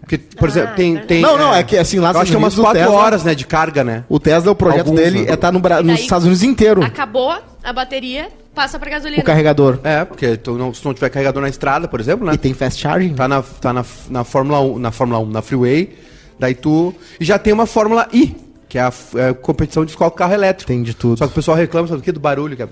Porque, 0.00 0.18
por 0.18 0.50
exemplo, 0.50 0.74
tem, 0.74 0.98
tem. 0.98 1.22
Não, 1.22 1.38
não, 1.38 1.54
é 1.54 1.62
que, 1.62 1.78
assim, 1.78 1.98
lá 1.98 2.12
Eu 2.12 2.20
acho 2.20 2.30
que 2.30 2.36
é 2.36 2.38
umas 2.38 2.52
Unidos, 2.52 2.58
o 2.58 2.62
4 2.62 2.78
Tesla- 2.82 2.94
horas, 2.94 3.24
né, 3.24 3.34
de 3.34 3.46
carga, 3.46 3.82
né? 3.82 4.04
O 4.06 4.20
Tesla, 4.20 4.52
o 4.52 4.54
projeto 4.54 4.80
Alguns, 4.88 4.96
dele 5.00 5.22
né? 5.22 5.30
é 5.30 5.34
estar 5.34 5.50
no 5.50 5.58
Bra- 5.60 5.80
E 5.80 5.84
nos 5.84 6.00
Estados 6.00 6.26
Unidos 6.26 6.42
inteiro. 6.42 6.82
Acabou 6.82 7.34
a 7.62 7.72
bateria, 7.72 8.28
passa 8.54 8.78
pra 8.78 8.90
gasolina. 8.90 9.22
O 9.22 9.24
carregador. 9.24 9.78
É, 9.82 10.04
porque 10.04 10.36
tu 10.36 10.58
não, 10.58 10.74
se 10.74 10.82
tu 10.82 10.88
não 10.88 10.94
tiver 10.94 11.08
carregador 11.08 11.40
na 11.42 11.48
estrada, 11.48 11.88
por 11.88 12.00
exemplo, 12.00 12.26
né? 12.26 12.34
E 12.34 12.36
tem 12.36 12.52
fast 12.52 12.82
charging. 12.82 13.14
Tá 13.14 13.26
na, 13.26 13.40
tá 13.42 13.72
na, 13.72 13.82
na 14.10 14.24
Fórmula 14.24 14.60
1, 14.60 14.78
na 14.78 14.90
Fórmula 14.90 15.20
1, 15.20 15.30
na 15.30 15.40
Freeway, 15.40 15.94
daí 16.38 16.54
tu. 16.54 16.94
E 17.20 17.24
já 17.24 17.38
tem 17.38 17.52
uma 17.52 17.66
Fórmula 17.66 18.08
I, 18.12 18.34
que 18.68 18.78
é 18.78 18.82
a, 18.82 18.90
f- 18.90 19.18
é 19.18 19.28
a 19.30 19.34
competição 19.34 19.84
de 19.84 19.96
com 19.96 20.10
carro 20.10 20.32
elétrico. 20.34 20.66
Tem 20.68 20.82
de 20.82 20.94
tudo. 20.94 21.18
Só 21.18 21.26
que 21.26 21.32
o 21.32 21.34
pessoal 21.34 21.56
reclama, 21.56 21.86
sabe 21.88 22.00
do 22.00 22.04
que? 22.04 22.12
Do 22.12 22.20
barulho, 22.20 22.56
que 22.56 22.62
é. 22.62 22.68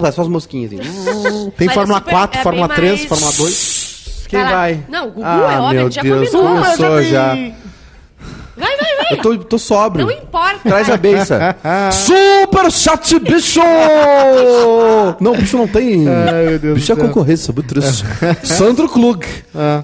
Vai 0.00 0.12
só 0.12 0.22
as 0.22 0.28
mosquinhas, 0.28 0.72
assim. 0.72 1.50
Tem 1.56 1.66
Mas 1.66 1.74
Fórmula 1.74 1.98
é 1.98 2.00
super- 2.00 2.10
4, 2.12 2.40
é 2.40 2.42
Fórmula 2.42 2.68
bem 2.68 2.76
3, 2.76 2.92
mais- 2.92 3.08
Fórmula 3.08 3.32
2. 3.36 3.84
Quem 4.28 4.40
Vai 4.42 4.52
vai? 4.52 4.84
Não, 4.88 5.08
o 5.08 5.10
Gugu 5.12 5.22
Ah, 5.24 5.52
é 5.52 5.58
óbvio, 5.58 5.74
meu 5.78 5.82
ele 5.86 5.90
já 5.92 6.02
Deus, 6.02 6.30
combinou. 6.30 6.54
começou 6.56 6.96
vi. 6.96 7.10
já. 7.10 7.28
Vai, 8.56 8.76
vai, 8.76 8.96
vai. 8.96 9.06
Eu 9.12 9.16
tô, 9.22 9.36
tô 9.38 9.58
sóbrio. 9.58 10.06
Não 10.06 10.12
importa. 10.12 10.60
Traz 10.68 10.88
a 10.90 10.96
beça. 10.96 11.56
Super 11.92 12.70
chat, 12.72 13.18
bicho! 13.20 13.60
Não, 15.20 15.32
bicho 15.36 15.56
não 15.56 15.68
tem. 15.68 16.08
Ai, 16.08 16.46
meu 16.50 16.58
Deus 16.58 16.74
bicho 16.78 16.92
é 16.92 16.96
concorrência, 16.96 17.52
muito 17.52 17.68
triste. 17.68 18.04
Sandro 18.44 18.88
Klug, 18.88 19.26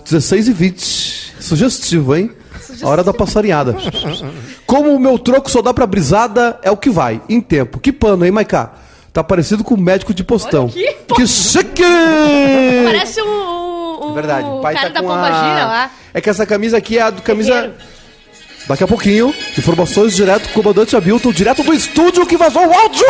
16 0.04 0.48
e 0.48 0.52
20. 0.52 1.32
Sugestivo, 1.40 2.14
hein? 2.16 2.30
A 2.82 2.88
hora 2.88 3.04
da 3.04 3.12
passarinhada. 3.12 3.76
Como 4.66 4.94
o 4.94 4.98
meu 4.98 5.18
troco 5.18 5.50
só 5.50 5.60
dá 5.62 5.72
pra 5.72 5.86
brisada, 5.86 6.58
é 6.62 6.70
o 6.70 6.76
que 6.76 6.90
vai. 6.90 7.20
Em 7.28 7.40
tempo. 7.40 7.78
Que 7.78 7.92
pano, 7.92 8.24
hein, 8.24 8.30
Maiká? 8.30 8.72
Tá 9.12 9.24
parecido 9.24 9.64
com 9.64 9.74
o 9.74 9.80
médico 9.80 10.14
de 10.14 10.22
postão. 10.22 10.70
Olha 10.72 10.94
que 10.94 11.14
que 11.14 11.26
chique! 11.26 11.82
Parece 12.84 13.20
um, 13.20 13.26
um, 13.26 14.10
um 14.10 14.14
Verdade, 14.14 14.48
o 14.48 14.60
pai 14.60 14.74
cara 14.74 14.90
tá 14.90 15.00
da 15.00 15.06
com 15.06 15.12
a... 15.12 15.26
gira 15.26 15.66
lá. 15.66 15.90
É 16.14 16.20
que 16.20 16.30
essa 16.30 16.46
camisa 16.46 16.76
aqui 16.76 16.98
é 16.98 17.02
a 17.02 17.10
do 17.10 17.22
camisa... 17.22 17.52
Guerreiro. 17.52 17.74
Daqui 18.68 18.84
a 18.84 18.86
pouquinho, 18.86 19.34
informações 19.58 20.14
direto 20.14 20.44
com 20.52 20.60
o 20.60 20.62
comandante 20.62 20.94
Hamilton, 20.94 21.32
direto 21.32 21.64
do 21.64 21.74
estúdio 21.74 22.24
que 22.24 22.36
vazou 22.36 22.62
o 22.62 22.72
áudio! 22.72 23.04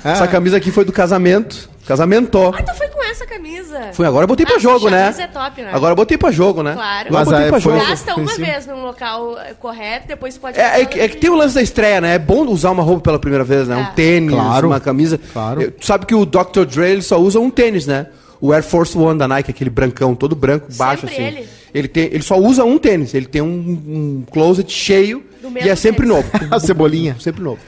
essa 0.02 0.26
camisa 0.26 0.56
aqui 0.56 0.70
foi 0.70 0.84
do 0.84 0.92
casamento. 0.92 1.68
Casamento. 1.86 2.38
Ah, 2.56 2.62
tu 2.62 2.74
foi 2.74 2.88
com 2.88 3.02
essa 3.04 3.26
camisa. 3.26 3.90
Foi, 3.92 4.06
agora 4.06 4.24
eu 4.24 4.28
botei 4.28 4.46
pra 4.46 4.56
Ah, 4.56 4.58
jogo, 4.60 4.88
né? 4.90 5.06
mas 5.06 5.18
é 5.18 5.26
top, 5.26 5.62
né? 5.62 5.70
Agora 5.72 5.92
eu 5.92 5.96
botei 5.96 6.16
pra 6.18 6.30
jogo, 6.30 6.62
né? 6.62 6.74
Claro. 6.74 7.08
Agora 7.08 7.08
eu 7.08 7.12
Mas 7.12 7.28
botei 7.28 7.48
pra 7.48 7.60
foi- 7.60 7.72
jogo. 7.78 7.86
Gasta 7.86 8.14
uma 8.14 8.34
vez 8.36 8.66
num 8.66 8.82
local 8.82 9.38
eh, 9.38 9.54
correto, 9.58 10.06
depois 10.08 10.38
pode... 10.38 10.58
É, 10.58 10.82
é, 10.82 10.84
que- 10.84 11.00
é 11.00 11.08
que 11.08 11.16
tem 11.16 11.30
o 11.30 11.34
lance 11.34 11.54
da 11.54 11.62
estreia, 11.62 12.00
né? 12.00 12.14
É 12.14 12.18
bom 12.18 12.46
usar 12.46 12.70
uma 12.70 12.82
roupa 12.82 13.02
pela 13.02 13.18
primeira 13.18 13.42
vez, 13.44 13.66
né? 13.66 13.76
Um 13.76 13.80
É. 13.80 13.92
tênis, 13.96 14.34
Claro. 14.34 14.68
uma 14.68 14.78
camisa. 14.80 15.18
Claro. 15.32 15.62
Eu- 15.62 15.70
Tu 15.72 15.86
sabe 15.86 16.06
que 16.06 16.14
o 16.14 16.24
Dr. 16.24 16.64
Dre 16.70 16.90
ele 16.90 17.02
só 17.02 17.18
usa 17.18 17.40
um 17.40 17.50
tênis, 17.50 17.86
né? 17.86 18.06
O 18.40 18.52
Air 18.52 18.62
Force 18.62 18.96
One 18.96 19.18
da 19.18 19.26
Nike, 19.26 19.50
aquele 19.50 19.68
brancão, 19.70 20.14
todo 20.14 20.34
branco, 20.36 20.66
baixo 20.76 21.06
Sempre 21.08 21.24
assim. 21.26 21.36
ele. 21.38 21.48
Ele, 21.74 21.88
tem, 21.88 22.04
ele 22.06 22.22
só 22.22 22.36
usa 22.38 22.64
um 22.64 22.78
tênis. 22.78 23.14
Ele 23.14 23.26
tem 23.26 23.42
um, 23.42 23.46
um 23.46 24.24
closet 24.30 24.70
cheio 24.72 25.22
e 25.62 25.68
é 25.68 25.74
sempre 25.76 26.06
tênis. 26.06 26.24
novo. 26.24 26.30
A 26.50 26.58
cebolinha. 26.58 27.16
Sempre 27.20 27.42
novo. 27.42 27.58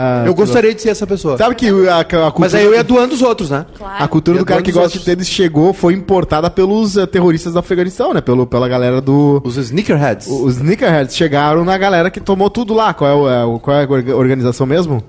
Ah, 0.00 0.22
eu 0.24 0.32
gostaria 0.32 0.72
de 0.72 0.80
ser 0.80 0.90
essa 0.90 1.04
pessoa. 1.06 1.36
Sabe 1.36 1.56
que 1.56 1.66
a, 1.88 1.98
a 1.98 2.04
cultura, 2.04 2.32
Mas 2.38 2.54
aí 2.54 2.64
eu 2.64 2.72
ia 2.72 2.84
doando 2.84 3.14
os 3.14 3.20
outros, 3.20 3.50
né? 3.50 3.66
Claro. 3.76 4.04
a 4.04 4.06
cultura 4.06 4.38
do 4.38 4.44
cara 4.46 4.62
que 4.62 4.70
gosta 4.70 4.90
de 4.90 4.98
outros. 4.98 5.04
tênis 5.04 5.28
chegou, 5.28 5.72
foi 5.72 5.92
importada 5.92 6.48
pelos 6.48 6.96
eh, 6.96 7.04
terroristas 7.04 7.52
do 7.52 7.58
Afeganistão, 7.58 8.14
né? 8.14 8.20
Pelo, 8.20 8.46
pela 8.46 8.68
galera 8.68 9.00
do... 9.00 9.42
Os 9.44 9.56
sneakerheads. 9.56 10.28
Os 10.28 10.54
sneakerheads 10.56 11.16
chegaram 11.16 11.64
na 11.64 11.76
galera 11.76 12.10
que 12.10 12.20
tomou 12.20 12.48
tudo 12.48 12.74
lá. 12.74 12.94
Qual 12.94 13.10
é, 13.10 13.14
o, 13.14 13.28
é 13.28 13.44
o- 13.44 13.58
qual 13.58 13.76
é 13.76 13.84
a 13.84 13.88
orga- 13.90 14.16
organização 14.16 14.66
mesmo? 14.66 15.02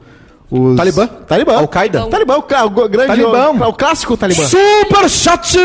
Os... 0.49 0.75
Talibã. 0.75 1.05
Talibã. 1.05 1.57
Al-Qaeda. 1.57 2.07
Talibã, 2.07 2.37
o, 2.37 2.39
o 2.39 2.89
grande... 2.89 3.07
Talibã. 3.07 3.51
O, 3.51 3.69
o 3.69 3.73
clássico 3.73 4.17
Talibã. 4.17 4.43
Super 4.45 5.07
chat 5.07 5.55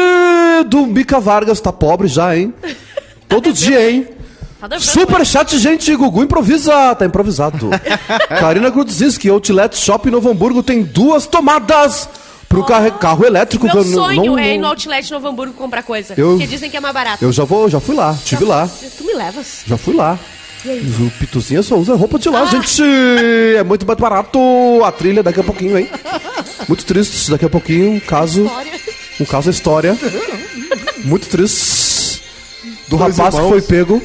do 0.69 0.87
Mica 0.87 1.19
Vargas. 1.19 1.59
Tá 1.63 1.73
pobre 1.73 2.09
já, 2.09 2.37
hein? 2.37 2.53
Todo 3.27 3.51
dia, 3.53 3.91
hein? 3.91 4.07
Tá 4.69 4.79
Super 4.81 5.25
chat, 5.27 5.59
gente. 5.59 5.95
Gugu 5.97 6.23
improvisa. 6.23 6.95
Tá 6.95 7.05
improvisado. 7.07 7.71
Karina 8.29 8.71
Grudzinski, 8.71 9.29
Outlet 9.29 9.77
Shop 9.77 10.11
Novo 10.11 10.31
Hamburgo 10.31 10.63
tem 10.63 10.83
duas 10.83 11.27
tomadas 11.27 12.09
pro 12.49 12.65
carro, 12.65 12.93
carro 12.93 13.25
elétrico. 13.27 13.67
Meu 13.67 13.83
que 13.85 13.91
sonho 13.93 14.25
não- 14.27 14.39
é 14.39 14.55
ir 14.55 14.59
no 14.59 14.67
Outlet 14.69 15.11
Novo 15.11 15.29
Hamburgo 15.29 15.55
comprar 15.55 15.83
coisa. 15.83 16.15
Eu- 16.17 16.31
Porque 16.33 16.47
dizem 16.47 16.71
que 16.71 16.77
é 16.77 16.81
mais 16.81 16.95
barato. 16.95 17.25
Eu 17.25 17.33
já 17.33 17.45
vou, 17.45 17.69
já 17.69 17.81
fui 17.81 17.95
lá. 17.95 18.17
Tive 18.25 18.45
lá. 18.45 18.69
Tu 18.97 19.05
me 19.05 19.15
levas? 19.15 19.63
Já 19.67 19.77
fui 19.77 19.95
lá. 19.95 20.19
E 20.65 20.71
aí? 20.71 20.81
O 20.81 21.11
Pituzinha 21.19 21.63
só 21.63 21.77
usa 21.77 21.95
roupa 21.95 22.19
de 22.19 22.29
lá, 22.31 22.43
Ah. 22.43 22.47
gente. 22.47 22.83
É 23.59 23.63
muito 23.63 23.85
mais 23.87 23.99
barato. 23.99 24.39
A 24.85 24.91
trilha 24.91 25.23
daqui 25.23 25.41
a 25.41 25.45
pouquinho, 25.45 25.79
hein? 25.79 25.91
Muito 26.67 26.85
triste. 26.87 27.31
Daqui 27.31 27.45
a 27.45 27.51
pouquinho, 27.51 27.93
um 27.97 28.01
caso. 28.01 28.45
História. 28.45 28.73
Um 29.21 29.25
caso 29.27 29.51
história. 29.51 29.99
Muito 31.05 31.29
triste. 31.29 32.23
Do 32.89 32.97
Dois 32.97 33.17
rapaz 33.19 33.35
que 33.35 33.41
irmãos. 33.41 33.51
foi 33.51 33.63
pego. 33.63 34.03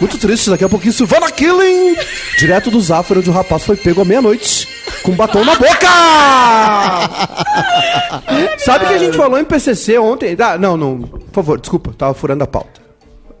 Muito 0.00 0.18
triste. 0.18 0.48
Daqui 0.50 0.64
a 0.64 0.68
pouquinho, 0.68 0.92
Silvana 0.92 1.30
Killing. 1.30 1.96
Direto 2.38 2.70
do 2.70 2.80
Zafra, 2.80 3.18
onde 3.18 3.28
o 3.28 3.32
rapaz 3.32 3.64
foi 3.64 3.76
pego 3.76 4.00
à 4.00 4.04
meia-noite. 4.04 4.66
Com 5.02 5.12
batom 5.12 5.44
na 5.44 5.54
boca! 5.54 5.88
Sabe 8.58 8.86
que 8.86 8.94
a 8.94 8.98
gente 8.98 9.16
falou 9.16 9.38
em 9.38 9.44
PCC 9.44 9.98
ontem? 9.98 10.36
Ah, 10.38 10.56
não, 10.58 10.76
não. 10.76 11.00
Por 11.00 11.32
favor, 11.32 11.60
desculpa. 11.60 11.92
Tava 11.96 12.14
furando 12.14 12.44
a 12.44 12.46
pauta. 12.46 12.80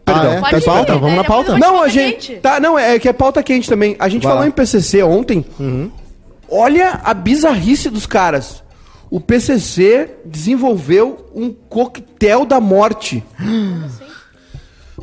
Perdão. 0.04 0.32
é? 0.32 0.40
Tá 0.40 0.60
pauta? 0.60 0.96
Vamos 0.96 1.16
na 1.16 1.24
pauta. 1.24 1.58
Não, 1.58 1.82
a 1.82 1.88
gente. 1.88 2.36
Tá, 2.36 2.58
não, 2.60 2.78
é 2.78 2.98
que 2.98 3.08
é 3.08 3.12
pauta 3.12 3.42
quente 3.42 3.68
também. 3.68 3.96
A 3.98 4.08
gente 4.08 4.22
Vai 4.22 4.30
falou 4.32 4.42
lá. 4.42 4.48
em 4.48 4.50
PCC 4.52 5.02
ontem. 5.02 5.44
Olha 6.48 7.00
a 7.04 7.14
bizarrice 7.14 7.88
dos 7.90 8.06
caras. 8.06 8.62
O 9.10 9.20
PCC 9.20 10.10
desenvolveu 10.24 11.26
um 11.34 11.50
coquetel 11.52 12.44
da 12.44 12.60
morte. 12.60 13.22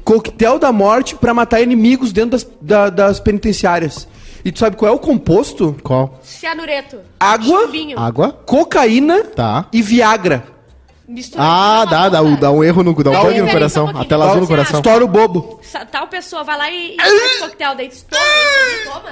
Coquetel 0.08 0.58
da 0.58 0.72
morte 0.72 1.16
pra 1.16 1.34
matar 1.34 1.60
inimigos 1.62 2.14
dentro 2.14 2.32
das, 2.32 2.48
da- 2.62 2.90
das 2.90 3.20
penitenciárias. 3.20 4.08
E 4.46 4.52
tu 4.54 4.60
sabe 4.60 4.78
qual 4.78 4.90
é 4.92 4.96
o 4.96 5.00
composto? 5.00 5.76
Qual? 5.84 6.20
Cianureto. 6.24 7.00
Água, 7.20 7.68
Vinho. 7.68 8.00
Água? 8.00 8.32
cocaína 8.46 9.24
Tá. 9.26 9.66
e 9.74 9.82
Viagra. 9.82 10.46
Misturado 11.06 11.50
Ah, 11.50 11.86
dá, 11.86 12.10
dá, 12.10 12.22
um- 12.22 12.36
dá 12.36 12.52
um 12.52 12.64
erro 12.64 12.84
no 12.84 12.94
dá 13.04 13.10
um 13.10 13.14
Dá 13.14 13.22
bug 13.24 13.42
um- 13.42 13.46
no 13.46 13.52
coração. 13.52 13.86
um 13.88 13.98
A 13.98 14.06
tela 14.06 14.30
azul 14.30 14.42
no 14.42 14.48
coração. 14.48 14.80
Estoura 14.80 15.04
o 15.04 15.08
bobo. 15.08 15.60
Sa- 15.64 15.86
Tal 15.86 16.08
pessoa 16.08 16.44
vai 16.44 16.58
lá 16.58 16.72
e, 16.72 16.96
e 16.96 16.98
faz 16.98 17.40
coquetel, 17.42 17.76
daí 17.76 17.90
tu 17.90 18.06
toma 18.10 18.22
isso, 18.24 18.84
tu 18.86 18.94
toma. 18.94 19.10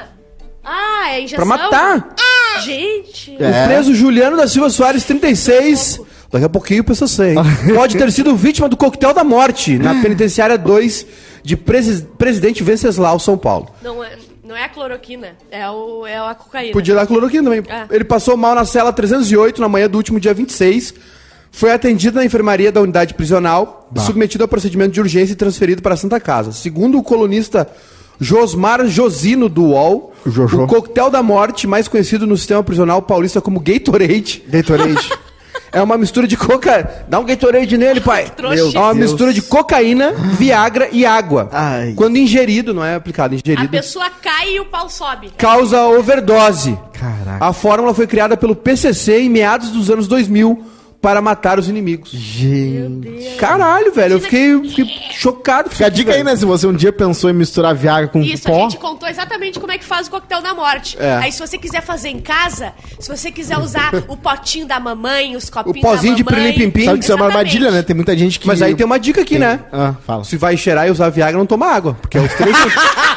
Ah, 0.64 1.10
é 1.12 1.22
injeção? 1.22 1.46
Pra 1.46 1.58
matar. 1.58 2.16
Gente. 2.64 3.36
É. 3.38 3.64
O 3.64 3.68
preso 3.68 3.94
Juliano 3.94 4.38
da 4.38 4.48
Silva 4.48 4.70
Soares, 4.70 5.04
36, 5.04 6.00
Daqui 6.36 6.46
a 6.46 6.50
pouquinho 6.50 6.82
o 6.82 6.84
PCC, 6.84 7.30
hein? 7.30 7.36
Pode 7.74 7.96
ter 7.98 8.12
sido 8.12 8.36
vítima 8.36 8.68
do 8.68 8.76
coquetel 8.76 9.14
da 9.14 9.24
morte 9.24 9.78
na 9.78 10.02
penitenciária 10.02 10.58
2 10.58 11.06
de 11.42 11.56
Presi- 11.56 12.06
Presidente 12.18 12.62
Venceslau, 12.62 13.18
São 13.20 13.38
Paulo. 13.38 13.70
Não 13.82 14.04
é, 14.04 14.18
não 14.44 14.54
é 14.54 14.66
a 14.66 14.70
cloroquina, 14.70 15.30
é, 15.50 15.70
o, 15.70 16.06
é 16.06 16.18
a 16.18 16.36
cocaína. 16.36 16.74
Podia 16.74 16.94
dar 16.94 17.08
cloroquina 17.08 17.44
também. 17.44 17.64
É. 17.70 17.86
Ele 17.90 18.04
passou 18.04 18.36
mal 18.36 18.54
na 18.54 18.66
cela 18.66 18.92
308 18.92 19.62
na 19.62 19.70
manhã 19.70 19.88
do 19.90 19.96
último 19.98 20.20
dia 20.20 20.34
26. 20.34 20.94
Foi 21.52 21.72
atendido 21.72 22.18
na 22.18 22.26
enfermaria 22.26 22.70
da 22.70 22.82
unidade 22.82 23.14
prisional, 23.14 23.90
submetido 24.06 24.44
ao 24.44 24.48
procedimento 24.50 24.92
de 24.92 25.00
urgência 25.00 25.32
e 25.32 25.36
transferido 25.38 25.82
para 25.82 25.94
a 25.94 25.98
Santa 25.98 26.20
Casa. 26.20 26.52
Segundo 26.52 26.98
o 26.98 27.04
colunista 27.04 27.66
Josmar 28.20 28.86
Josino 28.88 29.48
do 29.48 29.64
UOL, 29.68 30.12
O 30.26 30.30
Jojo. 30.30 30.64
o 30.64 30.68
coquetel 30.68 31.10
da 31.10 31.24
morte, 31.24 31.66
mais 31.66 31.88
conhecido 31.88 32.28
no 32.28 32.36
sistema 32.38 32.62
prisional 32.64 33.02
paulista 33.02 33.40
como 33.40 33.60
Gatorade, 33.62 34.44
Gatorade. 34.50 35.10
é 35.76 35.82
uma 35.84 35.98
mistura 35.98 36.28
de 36.28 36.36
coca. 36.38 37.04
Dá 37.08 37.20
um 37.20 37.26
Gatorade 37.26 37.78
nele, 37.78 38.02
pai. 38.02 38.32
Trouxa. 38.36 38.78
É 38.78 38.80
uma 38.80 38.94
Deus. 38.94 39.12
mistura 39.12 39.32
de 39.34 39.42
cocaína, 39.42 40.14
Viagra 40.14 40.90
e 40.92 41.06
água. 41.06 41.50
Ai. 41.52 41.94
Quando 41.96 42.18
ingerido, 42.18 42.74
não 42.74 42.84
é 42.84 42.96
aplicado, 42.96 43.36
A 43.36 43.38
ingerido 43.38 43.70
pessoa 43.70 44.10
cai 44.22 44.56
e 44.56 44.60
o 44.60 44.66
pau 44.66 44.90
sobe. 44.90 45.32
causa 45.38 45.82
overdose. 45.86 46.78
Caraca. 46.94 47.46
A 47.46 47.54
fórmula 47.54 47.94
foi 47.94 48.08
criada 48.08 48.36
pelo 48.38 48.56
PCC 48.56 49.20
em 49.22 49.30
meados 49.30 49.70
dos 49.70 49.90
anos 49.92 50.08
2000 50.08 50.64
para 51.06 51.22
matar 51.22 51.60
os 51.60 51.70
inimigos. 51.70 52.10
Gente. 52.10 53.36
Caralho, 53.38 53.94
velho, 53.94 54.14
eu 54.14 54.20
fiquei, 54.20 54.60
fiquei 54.68 54.90
chocado. 55.12 55.70
Fica 55.70 55.86
a 55.86 55.90
dica 55.90 56.12
aí, 56.12 56.24
né? 56.24 56.36
Se 56.36 56.46
você 56.46 56.66
um 56.66 56.74
dia 56.74 56.92
pensou 56.92 57.30
em 57.30 57.34
misturar 57.34 57.76
Viagra 57.76 58.08
com 58.08 58.24
Isso, 58.24 58.48
a 58.48 58.52
pó. 58.52 58.62
gente 58.62 58.78
contou 58.78 59.08
exatamente 59.08 59.60
como 59.60 59.72
é 59.72 59.78
que 59.78 59.86
faz 59.86 60.08
o 60.08 60.10
coquetel 60.10 60.42
da 60.42 60.56
morte. 60.56 60.98
É. 61.00 61.18
Aí, 61.18 61.32
se 61.32 61.40
você 61.40 61.60
quiser 61.60 61.84
fazer 61.84 62.10
em 62.10 62.18
casa, 62.18 62.74
se 63.00 63.08
você 63.08 63.30
quiser 63.30 63.60
usar 63.60 63.92
o 64.10 64.18
potinho 64.18 64.66
da 64.66 64.80
mamãe, 64.80 65.36
os 65.36 65.48
O 65.48 65.52
copinhos 65.52 65.82
pozinho 65.88 66.16
de 66.16 66.24
da 66.24 66.32
mamãe... 66.32 66.54
pirlim-pim-pim. 66.54 66.86
Sabe 66.86 66.98
que 66.98 67.04
isso 67.06 67.12
é 67.12 67.16
uma 67.16 67.26
Exatamente. 67.26 67.50
armadilha, 67.56 67.72
né? 67.72 67.84
Tem 67.84 67.96
muita 67.96 68.18
gente 68.18 68.40
que. 68.40 68.48
Mas 68.48 68.64
aí 68.64 68.74
tem 68.74 68.84
uma 68.84 69.00
dica 69.00 69.22
aqui, 69.22 69.38
né? 69.38 69.60
Ah, 69.72 69.94
fala. 70.08 70.24
Se 70.24 70.38
vai 70.38 70.58
cheirar 70.58 70.88
e 70.88 70.90
usar 70.90 71.10
Viagra, 71.12 71.38
não 71.38 71.46
toma 71.46 71.68
água. 71.68 71.96
Porque 72.02 72.18
é 72.18 72.22
os 72.22 72.34
três. 72.34 72.56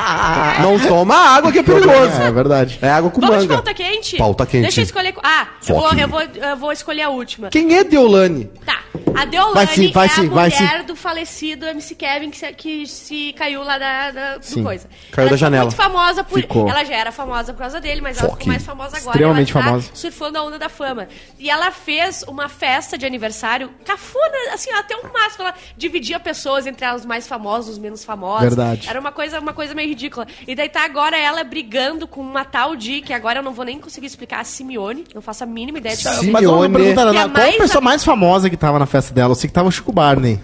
não 0.62 0.78
toma 0.78 1.14
água 1.14 1.52
que 1.52 1.58
é 1.58 1.62
perigoso. 1.62 2.20
É, 2.20 2.26
é 2.26 2.30
verdade. 2.30 2.78
É 2.82 2.88
água 2.88 3.10
com 3.10 3.20
Vamos 3.20 3.42
de 3.42 3.48
pauta 3.48 3.74
quente? 3.74 4.16
Pauta 4.16 4.46
quente. 4.46 4.62
Deixa 4.62 4.80
eu 4.80 4.84
escolher... 4.84 5.14
Ah, 5.22 5.48
eu 5.68 5.74
vou, 5.74 5.92
eu, 5.92 6.08
vou, 6.08 6.22
eu 6.22 6.56
vou 6.56 6.72
escolher 6.72 7.02
a 7.02 7.10
última. 7.10 7.48
Quem 7.50 7.76
é 7.76 7.84
Deolane? 7.84 8.50
Tá. 8.64 8.79
A 9.16 9.24
Deolane 9.24 9.54
Vai 9.54 9.66
sim, 9.66 9.90
vai 9.90 10.06
é 10.06 10.10
a 10.10 10.14
vai 10.14 10.50
mulher 10.50 10.82
do 10.84 10.96
falecido 10.96 11.66
MC 11.66 11.94
Kevin 11.94 12.30
que 12.30 12.38
se, 12.38 12.52
que 12.52 12.86
se 12.86 13.32
caiu 13.34 13.62
lá 13.62 13.78
da, 13.78 14.10
da 14.10 14.38
Sim. 14.42 14.62
coisa. 14.62 14.88
Caiu 15.10 15.28
ela 15.28 15.30
da 15.30 15.36
ficou 15.36 15.38
janela. 15.38 15.64
muito 15.64 15.76
famosa 15.76 16.24
por... 16.24 16.40
Ficou. 16.40 16.68
Ela 16.68 16.84
já 16.84 16.94
era 16.94 17.12
famosa 17.12 17.52
por 17.52 17.58
causa 17.58 17.80
dele, 17.80 18.00
mas 18.00 18.18
ela 18.18 18.28
Foque. 18.28 18.40
ficou 18.40 18.52
mais 18.52 18.64
famosa 18.64 18.96
agora. 18.96 19.16
Extremamente 19.16 19.52
ela 19.52 19.62
tá 19.62 19.68
famosa. 19.70 19.90
surfando 19.94 20.38
a 20.38 20.42
onda 20.42 20.58
da 20.58 20.68
fama. 20.68 21.08
E 21.38 21.50
ela 21.50 21.70
fez 21.70 22.22
uma 22.28 22.48
festa 22.48 22.96
de 22.98 23.06
aniversário 23.06 23.70
cafuna, 23.84 24.54
assim, 24.54 24.70
até 24.72 24.96
um 24.96 25.12
máximo. 25.12 25.44
Ela 25.44 25.54
dividia 25.76 26.20
pessoas 26.20 26.66
entre 26.66 26.86
os 26.92 27.04
mais 27.04 27.26
famosos, 27.26 27.70
os 27.72 27.78
menos 27.78 28.04
famosos. 28.04 28.42
Verdade. 28.42 28.88
Era 28.88 29.00
uma 29.00 29.12
coisa, 29.12 29.40
uma 29.40 29.52
coisa 29.52 29.74
meio 29.74 29.88
ridícula. 29.88 30.26
E 30.46 30.54
daí 30.54 30.68
tá 30.68 30.84
agora 30.84 31.18
ela 31.18 31.42
brigando 31.44 32.06
com 32.06 32.20
uma 32.20 32.44
tal 32.44 32.76
de, 32.76 33.00
que 33.00 33.12
agora 33.12 33.38
eu 33.38 33.42
não 33.42 33.52
vou 33.52 33.64
nem 33.64 33.78
conseguir 33.78 34.06
explicar, 34.06 34.40
a 34.40 34.44
Simeone. 34.44 35.04
Não 35.14 35.22
faço 35.22 35.44
a 35.44 35.46
mínima 35.46 35.78
ideia 35.78 35.96
de 35.96 36.02
quem 36.02 36.12
é. 36.12 36.14
Sim. 36.16 36.30
Mas 36.30 36.44
uma 36.46 36.62
Simeone. 36.62 36.74
pergunta, 36.74 37.00
Ana, 37.02 37.20
é 37.20 37.28
qual 37.28 37.48
a 37.48 37.52
pessoa 37.52 37.80
mais 37.80 38.04
famosa 38.04 38.50
que 38.50 38.56
tava 38.56 38.78
na 38.78 38.86
festa 38.86 38.99
dela? 39.12 39.30
Eu 39.32 39.34
sei 39.34 39.48
que 39.48 39.54
tava 39.54 39.68
o 39.68 39.72
Chico 39.72 39.92
Barney. 39.92 40.40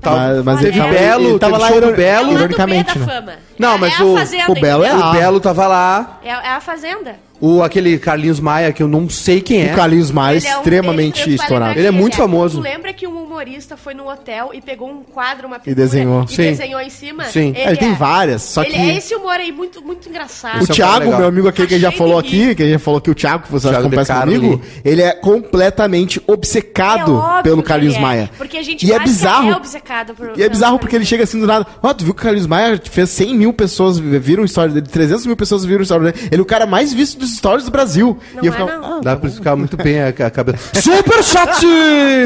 Tava- 0.00 0.16
mas, 0.16 0.44
mas 0.44 0.60
teve 0.60 0.68
ele 0.72 0.78
tava, 0.78 0.92
Belo, 0.92 1.28
ele 1.30 1.38
tava 1.38 1.58
teve 1.58 1.70
lá 1.70 1.76
ironi- 1.76 1.96
Belo. 1.96 2.32
Ironicamente, 2.32 2.98
da 2.98 3.06
né? 3.06 3.12
fama. 3.20 3.32
Não, 3.58 3.74
É- 3.74 3.78
mas 3.78 4.00
é 4.00 4.04
o- 4.04 4.16
fazenda, 4.16 4.52
o 4.52 4.54
Belo 4.54 4.84
é? 4.84 4.94
O 4.94 5.12
Belo 5.12 5.40
tava 5.40 5.66
lá. 5.66 6.20
É, 6.22 6.28
é 6.28 6.48
a 6.50 6.60
fazenda. 6.60 7.24
O, 7.38 7.62
aquele 7.62 7.98
Carlinhos 7.98 8.40
Maia, 8.40 8.72
que 8.72 8.82
eu 8.82 8.88
não 8.88 9.10
sei 9.10 9.42
quem 9.42 9.68
é. 9.68 9.72
O 9.72 9.76
Carlinhos 9.76 10.10
Maia 10.10 10.38
Ele 10.38 10.46
é 10.46 10.54
um- 10.54 10.58
extremamente 10.60 11.20
ele- 11.28 11.36
vai 11.36 11.44
estourado. 11.44 11.78
Ele 11.78 11.86
é 11.86 11.90
que 11.90 11.96
muito 11.98 12.16
famoso. 12.16 12.56
Tu 12.56 12.62
lembra 12.64 12.94
que 12.94 13.06
um 13.06 13.24
humorista 13.24 13.76
foi 13.76 13.92
no 13.92 14.08
hotel 14.10 14.52
e 14.54 14.62
pegou 14.62 14.88
um 14.90 15.02
quadro, 15.02 15.46
uma 15.46 15.60
E 15.66 15.74
desenhou. 15.74 16.24
E 16.24 16.28
Sim. 16.28 16.36
desenhou 16.44 16.80
em 16.80 16.88
cima? 16.88 17.24
Sim. 17.24 17.52
É, 17.54 17.66
Ele 17.68 17.76
tem 17.76 17.92
várias, 17.92 18.40
só 18.40 18.62
ele 18.62 18.70
que- 18.72 18.78
é 18.78 18.96
esse 18.96 19.14
humor 19.14 19.34
aí 19.34 19.52
muito, 19.52 19.82
muito 19.82 20.08
engraçado. 20.08 20.60
O 20.60 20.62
Esse 20.62 20.72
é 20.72 20.74
Thiago, 20.76 21.00
legal. 21.00 21.18
meu 21.18 21.28
amigo 21.28 21.46
aquele 21.46 21.68
que 21.68 21.78
já 21.78 21.92
falou 21.92 22.18
aqui, 22.18 22.54
que 22.54 22.70
já 22.70 22.78
falou 22.78 23.02
que 23.02 23.10
o 23.10 23.14
Thiago, 23.14 23.42
que 23.42 23.52
você 23.52 23.68
Thiago 23.68 23.86
acompanha 23.86 24.04
De 24.04 24.38
comigo, 24.38 24.62
ele 24.82 25.02
é 25.02 25.12
completamente 25.12 26.22
obcecado 26.26 27.22
É 27.38 27.42
pelo 27.42 27.62
que 27.62 27.68
Carlinhos 27.68 27.96
ele 27.96 28.02
é, 28.02 28.06
Maia. 28.06 28.30
Porque 28.38 28.56
a 28.56 28.62
gente 28.62 28.86
e 28.86 28.92
é 28.94 28.98
bizarro. 28.98 29.50
é 29.50 29.56
obcecado 29.56 30.14
por, 30.14 30.32
E 30.38 30.42
é 30.42 30.48
bizarro 30.48 30.78
porque 30.78 30.96
ele 30.96 31.04
chega 31.04 31.24
assim 31.24 31.38
do 31.38 31.46
nada. 31.46 31.66
Ó, 31.82 31.92
tu 31.92 32.02
viu 32.04 32.14
que 32.14 32.20
o 32.20 32.24
Carlinhos 32.24 32.46
Maia 32.46 32.80
fez 32.82 33.10
100 33.10 33.34
mil 33.34 33.45
pessoas 33.52 33.98
viram 33.98 34.44
história 34.44 34.72
dele, 34.72 34.86
300 34.86 35.26
mil 35.26 35.36
pessoas 35.36 35.64
viram 35.64 35.82
história 35.82 36.12
dele. 36.12 36.28
Ele 36.30 36.40
é 36.40 36.42
o 36.42 36.46
cara 36.46 36.66
mais 36.66 36.92
visto 36.92 37.18
dos 37.18 37.36
stories 37.36 37.64
do 37.64 37.70
Brasil. 37.70 38.18
Não 38.34 38.42
e 38.42 38.46
eu 38.46 38.52
é, 38.52 38.56
ficava, 38.56 38.78
não. 38.80 38.96
ah, 38.98 39.00
Dá 39.02 39.16
pra 39.16 39.28
explicar 39.28 39.56
muito 39.56 39.76
bem 39.76 40.00
a, 40.00 40.08
a 40.08 40.30
cabeça. 40.30 40.58
Super 40.80 41.22
chat! 41.22 41.60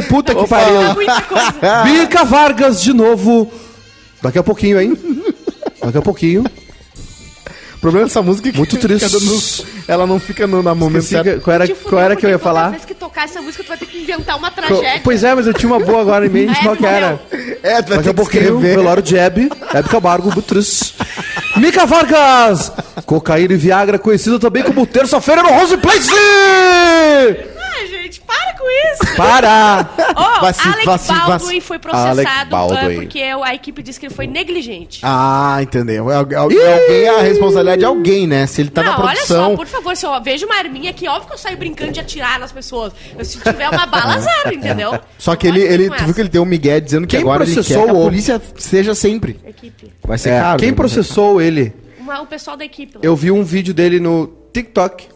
Puta 0.09 0.35
que 0.35 0.41
É 0.43 0.47
pariu. 0.47 0.95
coisa. 0.95 1.83
Bica 1.85 2.25
Vargas 2.25 2.83
de 2.83 2.93
novo. 2.93 3.50
Daqui 4.23 4.39
a 4.39 4.43
pouquinho, 4.43 4.81
hein? 4.81 4.97
Daqui 5.83 5.99
a 5.99 6.03
pouquinho. 6.03 6.45
o 7.77 7.81
problema 7.81 8.07
dessa 8.07 8.21
música 8.23 8.49
é 8.49 8.53
que 8.53 8.59
Muito 8.59 8.77
fica 8.77 8.89
triste. 8.89 9.11
dando- 9.11 9.81
ela 9.89 10.07
não 10.07 10.21
fica 10.21 10.47
no 10.47 10.62
na 10.62 10.75
momento 10.75 11.03
certo. 11.05 11.41
qual 11.41 11.55
era, 11.55 11.69
qual 11.69 12.00
era 12.03 12.15
que 12.17 12.25
eu 12.27 12.31
ia 12.31 12.39
falar? 12.39 12.75
que 12.81 12.95
tocar 13.21 13.25
essa 13.25 13.43
música, 13.43 13.62
tu 13.62 13.69
vai 13.69 13.77
ter 13.77 13.87
que 13.87 13.99
inventar 13.99 14.37
uma 14.37 14.50
tragédia. 14.50 15.00
Pois 15.03 15.23
é, 15.23 15.35
mas 15.35 15.47
eu 15.47 15.53
tinha 15.55 15.71
uma 15.71 15.81
boa 15.85 16.00
agora 16.00 16.27
em 16.27 16.29
mente. 16.29 16.50
É, 16.61 16.62
Qual 16.62 16.77
que 16.77 16.87
era? 16.87 17.21
É, 17.62 17.83
tu 17.83 17.89
vai 17.89 17.99
Daqui 17.99 18.03
ter 18.03 18.11
a 18.11 18.12
que 18.12 18.15
pouquinho, 18.15 18.43
escrever. 18.45 18.77
velório 18.77 19.03
de 19.03 19.17
Hebe, 19.17 19.50
Hebe 19.73 19.89
Camargo, 19.89 20.31
Butrus. 20.31 20.95
Mica 21.57 21.87
Vargas! 21.87 22.73
Cocaína 23.07 23.55
e 23.55 23.57
Viagra, 23.57 23.99
conhecido 23.99 24.39
também 24.39 24.62
como 24.62 24.87
Terça-feira 24.87 25.43
no 25.43 25.49
Rose 25.50 25.77
Place! 25.79 26.11
Ah, 28.11 28.12
gente, 28.12 28.21
para 28.23 28.59
com 28.59 28.64
isso. 29.05 29.17
Para! 29.17 29.88
Ó, 30.17 30.40
Vaci- 30.40 30.69
Alec 30.69 30.87
vaci- 30.87 31.09
Baldwin 31.12 31.29
vaci- 31.29 31.61
foi 31.61 31.79
processado 31.79 32.21
Alec 32.21 32.50
Baldwin. 32.50 32.76
ah, 32.79 33.00
porque 33.00 33.21
a 33.23 33.55
equipe 33.55 33.83
disse 33.83 34.00
que 34.00 34.07
ele 34.07 34.14
foi 34.14 34.26
negligente. 34.26 35.00
Ah, 35.02 35.59
entendeu. 35.62 36.11
É, 36.11 36.17
algu- 36.17 36.33
é 36.35 36.37
alguém, 36.37 36.59
é 36.59 37.09
a 37.09 37.23
responsabilidade 37.23 37.79
de 37.81 37.85
alguém, 37.85 38.26
né? 38.26 38.47
Se 38.47 38.61
ele 38.61 38.71
tá 38.71 38.83
na 38.83 38.93
não, 38.93 39.05
olha 39.05 39.14
produção. 39.14 39.50
só, 39.52 39.57
por 39.57 39.67
favor, 39.67 39.97
se 39.97 40.05
eu 40.07 40.23
vejo 40.23 40.47
uma 40.47 40.57
arminha 40.57 40.90
aqui, 40.90 41.07
óbvio 41.09 41.29
que 41.29 41.35
eu 41.35 41.38
saio 41.38 41.57
brincando 41.57 41.93
de 41.93 42.00
atirar 42.00 42.38
nas 42.38 42.50
pessoas. 42.52 42.93
Se 43.23 43.38
tiver 43.38 43.69
uma 43.69 43.87
bala, 43.87 44.14
azar, 44.14 44.52
entendeu? 44.52 44.99
Só 45.19 45.37
que 45.37 45.49
Não 45.49 45.57
ele, 45.57 45.67
ele 45.67 45.90
tu 45.90 46.05
viu 46.05 46.14
que 46.14 46.21
ele 46.21 46.29
deu 46.29 46.43
um 46.43 46.47
migué 46.47 46.81
dizendo 46.81 47.07
que 47.07 47.17
Quem 47.17 47.21
agora 47.21 47.45
ele 47.45 47.52
quer 47.52 47.61
processou 47.62 47.85
que 47.85 47.90
a 47.90 47.95
polícia 47.95 48.43
seja 48.57 48.95
sempre. 48.95 49.38
Equipe. 49.47 49.93
Vai 50.05 50.19
ser 50.19 50.31
É, 50.31 50.40
caro. 50.40 50.59
quem 50.59 50.71
né? 50.71 50.75
processou 50.76 51.40
ele? 51.40 51.73
Uma- 51.99 52.21
o 52.23 52.26
pessoal 52.26 52.57
da 52.57 52.64
equipe. 52.64 52.95
lá. 52.97 53.00
Eu 53.02 53.14
vi 53.14 53.31
um 53.31 53.45
vídeo 53.45 53.73
dele 53.75 54.00
no 54.00 54.26
TikTok 54.52 55.07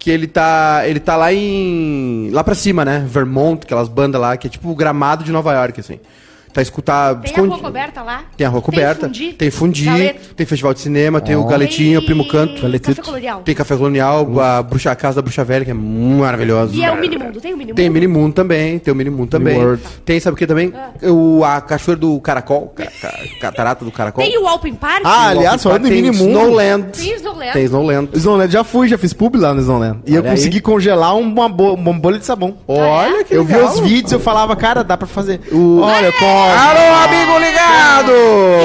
que 0.00 0.10
ele 0.10 0.26
tá 0.26 0.82
ele 0.86 0.98
tá 0.98 1.14
lá 1.14 1.32
em 1.32 2.30
lá 2.32 2.42
pra 2.42 2.54
cima, 2.54 2.84
né? 2.84 3.04
Vermont, 3.06 3.62
aquelas 3.64 3.86
bandas 3.86 4.18
lá 4.20 4.36
que 4.36 4.46
é 4.46 4.50
tipo 4.50 4.70
o 4.70 4.74
gramado 4.74 5.22
de 5.22 5.30
Nova 5.30 5.52
York 5.52 5.78
assim. 5.78 6.00
Tá 6.52 6.60
escutar 6.62 7.14
Tem 7.14 7.22
a 7.22 7.26
escondi- 7.26 7.48
rua 7.48 7.58
coberta 7.58 8.02
lá? 8.02 8.22
Tem 8.36 8.46
a 8.46 8.50
rua 8.50 8.60
coberta, 8.60 9.06
Fundi? 9.06 9.32
tem 9.34 9.50
fundi, 9.50 9.84
Galeto? 9.84 10.34
tem 10.34 10.44
festival 10.46 10.74
de 10.74 10.80
cinema, 10.80 11.20
tem 11.20 11.36
o 11.36 11.44
Galetinho, 11.44 12.00
o 12.00 12.04
Primo 12.04 12.26
Canto, 12.26 12.68
Tem 12.68 12.80
Café 12.80 13.02
Colonial. 13.02 13.42
tem 13.42 13.54
Café 13.54 13.76
Colonial, 13.76 14.40
a 14.40 14.62
Bruxa 14.62 14.90
a 14.90 14.96
Casa 14.96 15.16
da 15.16 15.22
Bruxa 15.22 15.44
Velha, 15.44 15.64
que 15.64 15.70
é 15.70 15.74
maravilhosa. 15.74 16.74
E 16.74 16.82
é 16.82 16.90
o 16.90 16.96
Minimundo. 17.00 17.40
Tem 17.40 17.52
o 17.54 17.56
Minimundo? 17.56 17.74
Tem 17.76 17.88
o 17.88 17.92
Minimundo 17.92 18.34
também, 18.34 18.78
tem 18.78 18.92
o 18.92 18.96
Minimundo 18.96 19.28
também. 19.28 19.58
World. 19.58 19.82
Tem, 20.04 20.18
sabe 20.18 20.34
o 20.34 20.36
que 20.36 20.46
também? 20.46 20.72
Ah. 20.74 20.90
O, 21.10 21.44
a 21.44 21.60
cachoeira 21.60 22.00
do 22.00 22.20
Caracol, 22.20 22.72
ca- 22.74 22.88
ca- 23.00 23.18
catarata 23.40 23.84
do 23.84 23.90
Caracol. 23.92 24.24
Tem 24.24 24.36
o 24.38 24.46
Open 24.46 24.74
Park? 24.74 25.02
Ah, 25.04 25.28
aliás, 25.28 25.62
falando 25.62 25.86
em 25.86 25.90
tem 25.90 26.02
Minimundo. 26.02 26.30
Snowland. 26.30 26.84
Tem 26.98 27.14
Snowland. 27.14 27.52
Tem 27.52 27.64
Snowland. 27.64 28.08
Snowland 28.14 28.52
já 28.52 28.64
fui, 28.64 28.88
já 28.88 28.98
fiz 28.98 29.12
pub 29.12 29.36
lá 29.36 29.54
no 29.54 29.60
Snowland. 29.60 30.00
E 30.06 30.14
eu 30.14 30.20
Olha 30.22 30.30
aí. 30.32 30.36
consegui 30.36 30.60
congelar 30.60 31.16
uma, 31.16 31.48
bo 31.48 31.74
uma 31.74 31.92
bolha 31.92 32.18
de 32.18 32.26
sabão. 32.26 32.56
Olha 32.66 33.24
que 33.24 33.34
eu 33.34 33.44
vi 33.44 33.56
os 33.56 33.78
vídeos, 33.80 34.12
eu 34.12 34.20
falava, 34.20 34.56
cara, 34.56 34.82
dá 34.82 34.96
pra 34.96 35.06
fazer. 35.06 35.40
Olha, 35.52 36.12
Cosmo. 36.40 36.58
Alô, 36.58 36.94
amigo 37.04 37.38
ligado! 37.38 38.12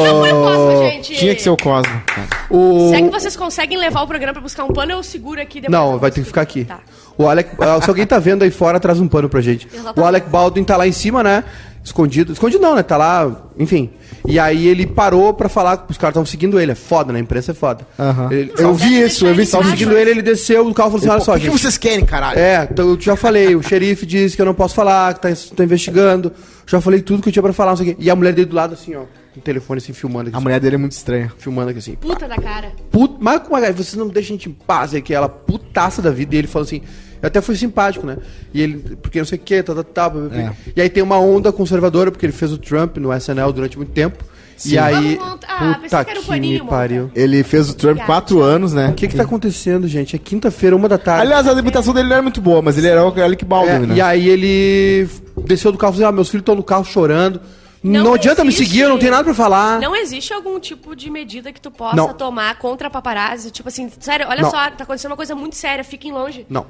Não 0.06 0.20
foi 0.22 0.32
o 0.32 0.36
Cosmo, 0.44 0.78
gente. 0.90 1.14
Tinha 1.16 1.36
que 1.36 1.42
ser 1.42 1.50
o 1.50 1.58
Cosmo. 1.58 2.02
O... 2.50 2.90
Se 2.90 2.96
é 2.96 3.02
que 3.02 3.10
vocês 3.10 3.36
conseguem 3.36 3.78
levar 3.78 4.02
o 4.04 4.08
programa 4.08 4.34
pra 4.34 4.42
buscar 4.42 4.64
um 4.64 4.70
pano, 4.72 4.94
eu 4.94 5.04
seguro 5.04 5.42
aqui 5.42 5.60
depois. 5.60 5.72
Não, 5.78 5.98
vai 6.00 6.10
ter 6.12 6.22
que 6.22 6.28
ficar 6.28 6.42
aqui. 6.42 6.64
Tá. 6.64 6.80
O 7.18 7.28
Alec, 7.28 7.50
se 7.82 7.90
alguém 7.90 8.06
tá 8.06 8.18
vendo 8.20 8.44
aí 8.44 8.52
fora, 8.52 8.80
traz 8.80 9.00
um 9.00 9.08
pano 9.08 9.28
pra 9.30 9.42
gente. 9.42 9.68
Exatamente. 9.68 10.00
O 10.00 10.06
Alec 10.06 10.30
Baldwin 10.30 10.64
tá 10.64 10.78
lá 10.78 10.88
em 10.88 10.92
cima, 10.92 11.24
né? 11.24 11.44
Escondido. 11.84 12.34
Escondido 12.34 12.62
não, 12.62 12.76
né? 12.76 12.82
Tá 12.84 12.98
lá, 12.98 13.32
enfim. 13.60 13.92
E 14.28 14.40
aí 14.40 14.68
ele 14.68 14.88
parou 14.88 15.34
pra 15.34 15.48
falar 15.48 15.78
que 15.78 15.92
os 15.92 15.98
caras 15.98 16.14
estavam 16.14 16.26
seguindo 16.26 16.60
ele. 16.60 16.72
É 16.72 16.76
foda, 16.76 17.14
né? 17.14 17.20
A 17.20 17.22
imprensa 17.22 17.52
é 17.52 17.54
foda. 17.54 17.86
Aham. 18.00 18.30
Ele- 18.32 18.52
Eu 18.58 18.74
vi 18.74 19.02
isso, 19.02 19.26
eu 19.28 19.36
vi 19.36 19.44
isso. 19.44 19.56
Estavam 19.56 19.70
seguindo 19.70 19.96
ele, 19.98 20.10
ele 20.12 20.22
desceu 20.22 20.66
do 20.66 20.74
carro 20.74 20.90
e 20.90 20.92
falou 20.92 20.98
assim: 21.00 21.10
olha 21.10 21.22
só, 21.22 21.32
o 21.32 21.36
que, 21.36 21.42
que 21.42 21.52
gente. 21.52 21.62
vocês 21.62 21.78
querem, 21.78 22.04
caralho? 22.06 22.40
É, 22.40 22.68
então 22.72 22.90
eu 22.90 23.00
já 23.00 23.16
falei, 23.16 23.56
o 23.56 23.62
xerife 23.62 24.06
disse 24.06 24.36
que 24.36 24.42
eu 24.42 24.46
não 24.48 24.54
posso 24.56 24.74
falar, 24.74 25.14
que 25.14 25.22
tá, 25.22 25.30
tá 25.56 25.64
investigando. 25.64 26.32
Já 26.66 26.82
falei 26.82 27.02
tudo 27.02 27.22
que 27.22 27.30
eu 27.30 27.34
tinha 27.34 27.44
pra 27.44 27.54
falar, 27.54 27.72
não 27.72 27.78
sei 27.78 27.92
o 27.92 27.96
quê. 27.96 28.04
E 28.04 28.10
a 28.10 28.16
mulher 28.16 28.34
dele 28.34 28.48
do 28.48 28.56
lado, 28.56 28.74
assim, 28.74 28.96
ó, 28.96 29.04
no 29.36 29.42
telefone, 29.42 29.78
assim, 29.78 29.94
filmando 29.94 30.30
aqui. 30.30 30.38
A 30.38 30.40
mulher 30.40 30.60
dele 30.60 30.76
é 30.76 30.78
muito 30.78 30.94
estranha. 30.94 31.32
Filmando 31.38 31.70
aqui, 31.70 31.80
assim. 31.80 31.96
Puta 31.96 32.28
da 32.28 32.38
cara. 32.38 32.72
Put... 32.92 33.16
Mas 33.20 33.42
como 33.42 33.58
é, 33.58 33.72
vocês 33.72 33.94
não 33.96 34.08
deixam 34.08 34.36
a 34.36 34.38
gente 34.38 34.50
em 34.50 34.54
paz, 34.54 34.94
é 34.94 35.02
que 35.02 35.14
ela 35.14 35.30
putaça 35.30 36.02
da 36.02 36.10
vida, 36.10 36.36
e 36.36 36.40
ele 36.40 36.48
falou 36.48 36.66
assim, 36.66 36.82
eu 37.22 37.28
até 37.28 37.42
fui 37.42 37.56
simpático, 37.56 38.06
né? 38.06 38.18
E 38.54 38.62
ele, 38.62 38.98
porque 39.02 39.20
não 39.20 39.26
sei 39.26 39.38
o 39.38 39.42
que, 39.42 39.62
tá, 39.62 39.76
tá, 39.76 39.84
tá. 39.84 40.12
É. 40.32 40.52
E 40.76 40.82
aí 40.82 40.90
tem 40.90 41.04
uma 41.04 41.20
onda 41.20 41.52
conservadora, 41.52 42.12
porque 42.12 42.26
ele 42.26 42.34
fez 42.34 42.52
o 42.52 42.58
Trump 42.58 42.98
no 42.98 43.14
SNL 43.14 43.52
durante 43.54 43.78
muito 43.78 43.92
tempo, 43.92 44.24
E 44.64 44.78
aí. 44.78 45.20
Ah, 45.48 45.78
pensei 45.82 46.04
que 46.06 46.12
era 46.12 46.20
o 46.20 46.24
paninho, 46.24 46.64
me 46.64 46.70
pariu. 46.70 47.04
monta. 47.04 47.20
Ele 47.20 47.44
fez 47.44 47.70
o 47.70 47.74
Trump 47.74 47.92
Obrigada, 47.98 48.06
quatro 48.14 48.36
tchau. 48.38 48.46
anos, 48.46 48.74
né? 48.74 48.90
O 48.90 48.94
que 48.94 49.08
que 49.08 49.16
tá 49.16 49.24
acontecendo, 49.24 49.88
gente? 49.88 50.16
É 50.16 50.20
quinta-feira, 50.20 50.76
uma 50.76 50.88
da 50.88 50.98
tarde. 50.98 51.22
Aliás, 51.24 51.48
a 51.48 51.54
imitação 51.54 51.94
dele 51.94 52.08
não 52.08 52.14
era 52.16 52.22
muito 52.24 52.40
boa, 52.42 52.62
mas 52.62 52.78
ele 52.78 52.88
era 52.88 53.04
o 53.06 53.22
Alec 53.22 53.44
Baldwin, 53.44 53.72
É, 53.72 53.80
né? 53.80 53.96
E 53.96 54.02
aí 54.02 54.30
ele 54.30 55.10
desceu 55.46 55.72
do 55.72 55.78
carro 55.78 55.94
e 55.94 55.98
falou: 55.98 56.10
ah, 56.10 56.12
meus 56.12 56.30
filhos 56.30 56.42
estão 56.44 56.56
no 56.56 56.64
carro 56.64 56.86
chorando. 56.86 57.42
Não, 57.84 58.04
Não 58.04 58.14
adianta 58.16 58.44
me 58.44 58.50
existe. 58.50 58.68
seguir, 58.68 58.82
eu 58.82 58.90
não 58.90 58.98
tenho 58.98 59.12
nada 59.12 59.24
pra 59.24 59.34
falar. 59.36 59.80
Não 59.80 59.96
existe 59.96 60.34
algum 60.34 60.60
tipo 60.60 60.96
de 60.96 61.08
medida 61.12 61.52
que 61.54 61.62
tu 61.62 61.70
possa 61.70 61.96
Não. 61.96 62.14
tomar 62.16 62.58
contra 62.58 62.90
paparazzi. 62.90 63.52
Tipo 63.52 63.70
assim, 63.70 63.92
sério, 64.00 64.26
olha 64.28 64.42
Não. 64.42 64.50
só, 64.50 64.58
tá 64.72 64.84
acontecendo 64.84 65.12
uma 65.12 65.16
coisa 65.18 65.36
muito 65.36 65.56
séria, 65.56 65.84
fiquem 65.84 66.12
longe. 66.12 66.48
Não. 66.50 66.66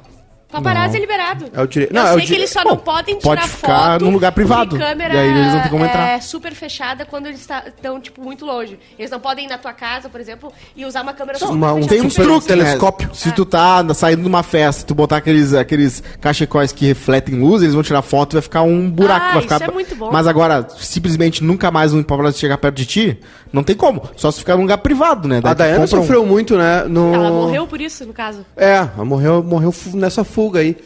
Paparazzi 0.64 0.98
é 0.98 1.00
liberado. 1.00 1.46
É 1.54 1.62
o 1.62 1.68
dire- 1.68 1.88
Eu 1.90 1.94
não, 1.94 2.02
é 2.02 2.04
o 2.06 2.08
sei 2.08 2.16
dire- 2.22 2.28
que 2.28 2.34
eles 2.42 2.50
só 2.50 2.64
Bom, 2.64 2.70
não 2.72 2.78
podem 2.78 3.20
pode 3.20 3.42
tirar 3.42 3.48
ficar 3.56 3.92
foto 3.94 4.06
num 4.06 4.12
lugar 4.12 4.32
privado. 4.32 4.78
câmera 4.78 5.14
E 5.14 5.18
aí 5.20 5.30
eles 5.30 5.54
não 5.54 5.62
têm 5.62 5.72
como 5.72 5.86
entrar. 5.86 6.08
é, 6.10 6.22
super 6.22 6.54
fechada 6.54 7.06
quando 7.06 7.28
eles 7.28 7.48
estão, 7.68 8.00
tipo, 8.00 8.22
muito 8.22 8.46
longe. 8.46 8.80
Eles 8.98 9.12
não 9.12 9.20
podem 9.20 9.46
ir 9.46 9.50
na 9.50 9.58
tua 9.58 9.74
casa, 9.74 10.10
por 10.10 10.20
exemplo, 10.20 10.52
e 10.76 10.86
usar 10.86 11.02
uma 11.04 11.14
câmera 11.14 11.38
super 11.40 11.54
uma- 11.54 11.74
um 11.74 11.76
fechada. 11.84 11.96
Tem 11.96 12.06
uns 12.06 12.14
super 12.14 12.26
truques, 12.26 12.48
telescópio. 12.48 13.08
Né? 13.10 13.14
Se 13.14 13.32
tu 13.32 13.46
tá 13.46 13.84
saindo 13.94 14.22
de 14.22 14.28
uma 14.28 14.44
festa, 14.44 14.86
tu 14.86 14.96
botar 14.96 15.18
aqueles, 15.18 15.54
aqueles 15.54 16.02
cachecóis 16.22 16.72
que 16.72 16.86
refletem 16.86 17.36
luz, 17.36 17.62
eles 17.62 17.74
vão 17.74 17.84
tirar 17.84 18.02
foto 18.02 18.34
e 18.34 18.36
vai 18.36 18.42
ficar 18.42 18.62
um 18.62 18.90
buraco. 18.90 19.26
Ah, 19.26 19.34
vai 19.34 19.42
ficar... 19.42 19.56
isso 19.56 19.64
é 19.70 19.74
muito 19.74 19.96
bom. 19.96 20.10
Mas 20.12 20.28
agora, 20.28 20.68
simplesmente 20.78 21.44
nunca 21.44 21.70
mais 21.72 21.94
um 21.94 22.02
paparazzi 22.04 22.40
chegar 22.40 22.58
perto 22.58 22.76
de 22.76 22.86
ti, 22.86 23.20
não 23.52 23.64
tem 23.64 23.76
como. 23.76 24.02
Só 24.16 24.32
se 24.32 24.40
ficar 24.40 24.56
num 24.56 24.62
lugar 24.64 24.78
privado, 24.80 25.28
né? 25.28 25.42
Daí 25.42 25.52
A 25.52 25.54
Dayana 25.54 25.80
compra 25.82 25.98
um- 26.00 26.02
sofreu 26.02 26.26
muito, 26.26 26.58
né? 26.58 26.84
No... 26.88 27.14
Ela 27.14 27.30
morreu 27.30 27.68
por 27.68 27.82
isso, 27.82 28.06
no 28.06 28.14
caso. 28.14 28.46
É, 28.56 28.76
ela 28.76 29.06
morreu, 29.06 29.44
morreu 29.44 29.74
nessa 29.94 30.24
fuga 30.24 30.45
aí. 30.54 30.78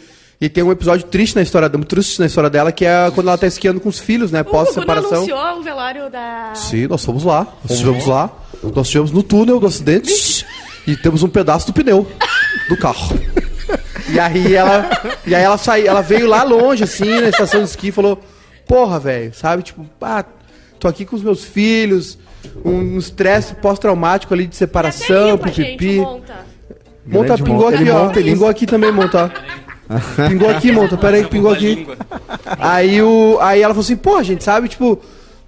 E 0.41 0.47
tem 0.47 0.63
um 0.63 0.71
episódio 0.71 1.05
triste 1.07 1.35
na 1.35 1.41
história, 1.41 1.67
muito 1.69 1.89
triste 1.89 2.17
na 2.19 2.25
história 2.25 2.49
dela, 2.49 2.71
que 2.71 2.85
é 2.85 3.11
quando 3.13 3.27
ela 3.27 3.37
tá 3.37 3.45
esquiando 3.45 3.81
com 3.81 3.89
os 3.89 3.99
filhos, 3.99 4.31
né? 4.31 4.41
Pós-separação. 4.41 5.17
anunciou 5.17 5.59
o 5.59 5.61
velório 5.61 6.09
da... 6.09 6.51
Sim, 6.55 6.87
nós 6.87 7.03
fomos 7.03 7.25
lá. 7.25 7.45
Nós 7.63 7.71
estivemos 7.71 8.05
lá. 8.05 8.31
Nós 8.63 8.87
estivemos 8.87 9.11
no 9.11 9.21
túnel 9.21 9.59
do 9.59 9.67
acidente 9.67 10.45
e 10.87 10.95
temos 10.95 11.23
um 11.23 11.29
pedaço 11.29 11.67
do 11.67 11.73
pneu 11.73 12.07
do 12.69 12.77
carro. 12.77 13.19
E 14.11 14.17
aí 14.19 14.55
ela, 14.55 14.89
e 15.27 15.35
aí 15.35 15.43
ela 15.43 15.57
saiu, 15.57 15.87
ela 15.87 16.01
veio 16.01 16.27
lá 16.27 16.41
longe, 16.43 16.83
assim, 16.83 17.19
na 17.19 17.29
estação 17.29 17.61
de 17.61 17.69
esqui 17.69 17.89
e 17.89 17.91
falou: 17.91 18.19
Porra, 18.65 18.97
velho, 18.99 19.33
sabe? 19.33 19.61
Tipo, 19.61 19.85
ah, 20.01 20.23
tô 20.79 20.87
aqui 20.87 21.05
com 21.05 21.15
os 21.15 21.21
meus 21.21 21.43
filhos, 21.43 22.17
um 22.65 22.97
estresse 22.97 23.53
pós-traumático 23.55 24.33
ali 24.33 24.47
de 24.47 24.55
separação, 24.55 25.15
Até 25.15 25.31
limpa, 25.31 25.47
gente, 25.51 25.77
pipipi. 25.77 25.97
monta. 25.99 26.33
Monta, 27.09 27.27
Grande 27.35 27.43
pingou 27.43 27.61
monta. 27.63 27.75
aqui, 27.75 27.83
Ele 27.83 27.91
ó. 27.91 28.03
monta, 28.05 28.19
ele 28.19 28.31
pingou 28.31 28.47
aqui 28.47 28.65
também, 28.65 28.91
monta. 28.91 29.31
pingou 30.27 30.49
aqui, 30.49 30.71
monta. 30.71 30.97
Pera 30.97 31.17
aí, 31.17 31.25
pingou 31.25 31.51
aqui. 31.51 31.87
Aí, 32.59 33.01
o, 33.01 33.37
aí 33.41 33.61
ela 33.61 33.73
falou 33.73 33.83
assim, 33.83 33.95
pô, 33.95 34.21
gente, 34.23 34.43
sabe, 34.43 34.67
tipo, 34.67 34.99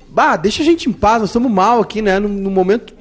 bah, 0.09 0.35
deixa 0.35 0.61
a 0.63 0.65
gente 0.65 0.89
em 0.89 0.91
paz, 0.93 1.19
nós 1.21 1.29
estamos 1.29 1.51
mal 1.51 1.79
aqui, 1.81 2.01
né, 2.01 2.19
num, 2.19 2.27
num 2.29 2.49
momento 2.51 2.93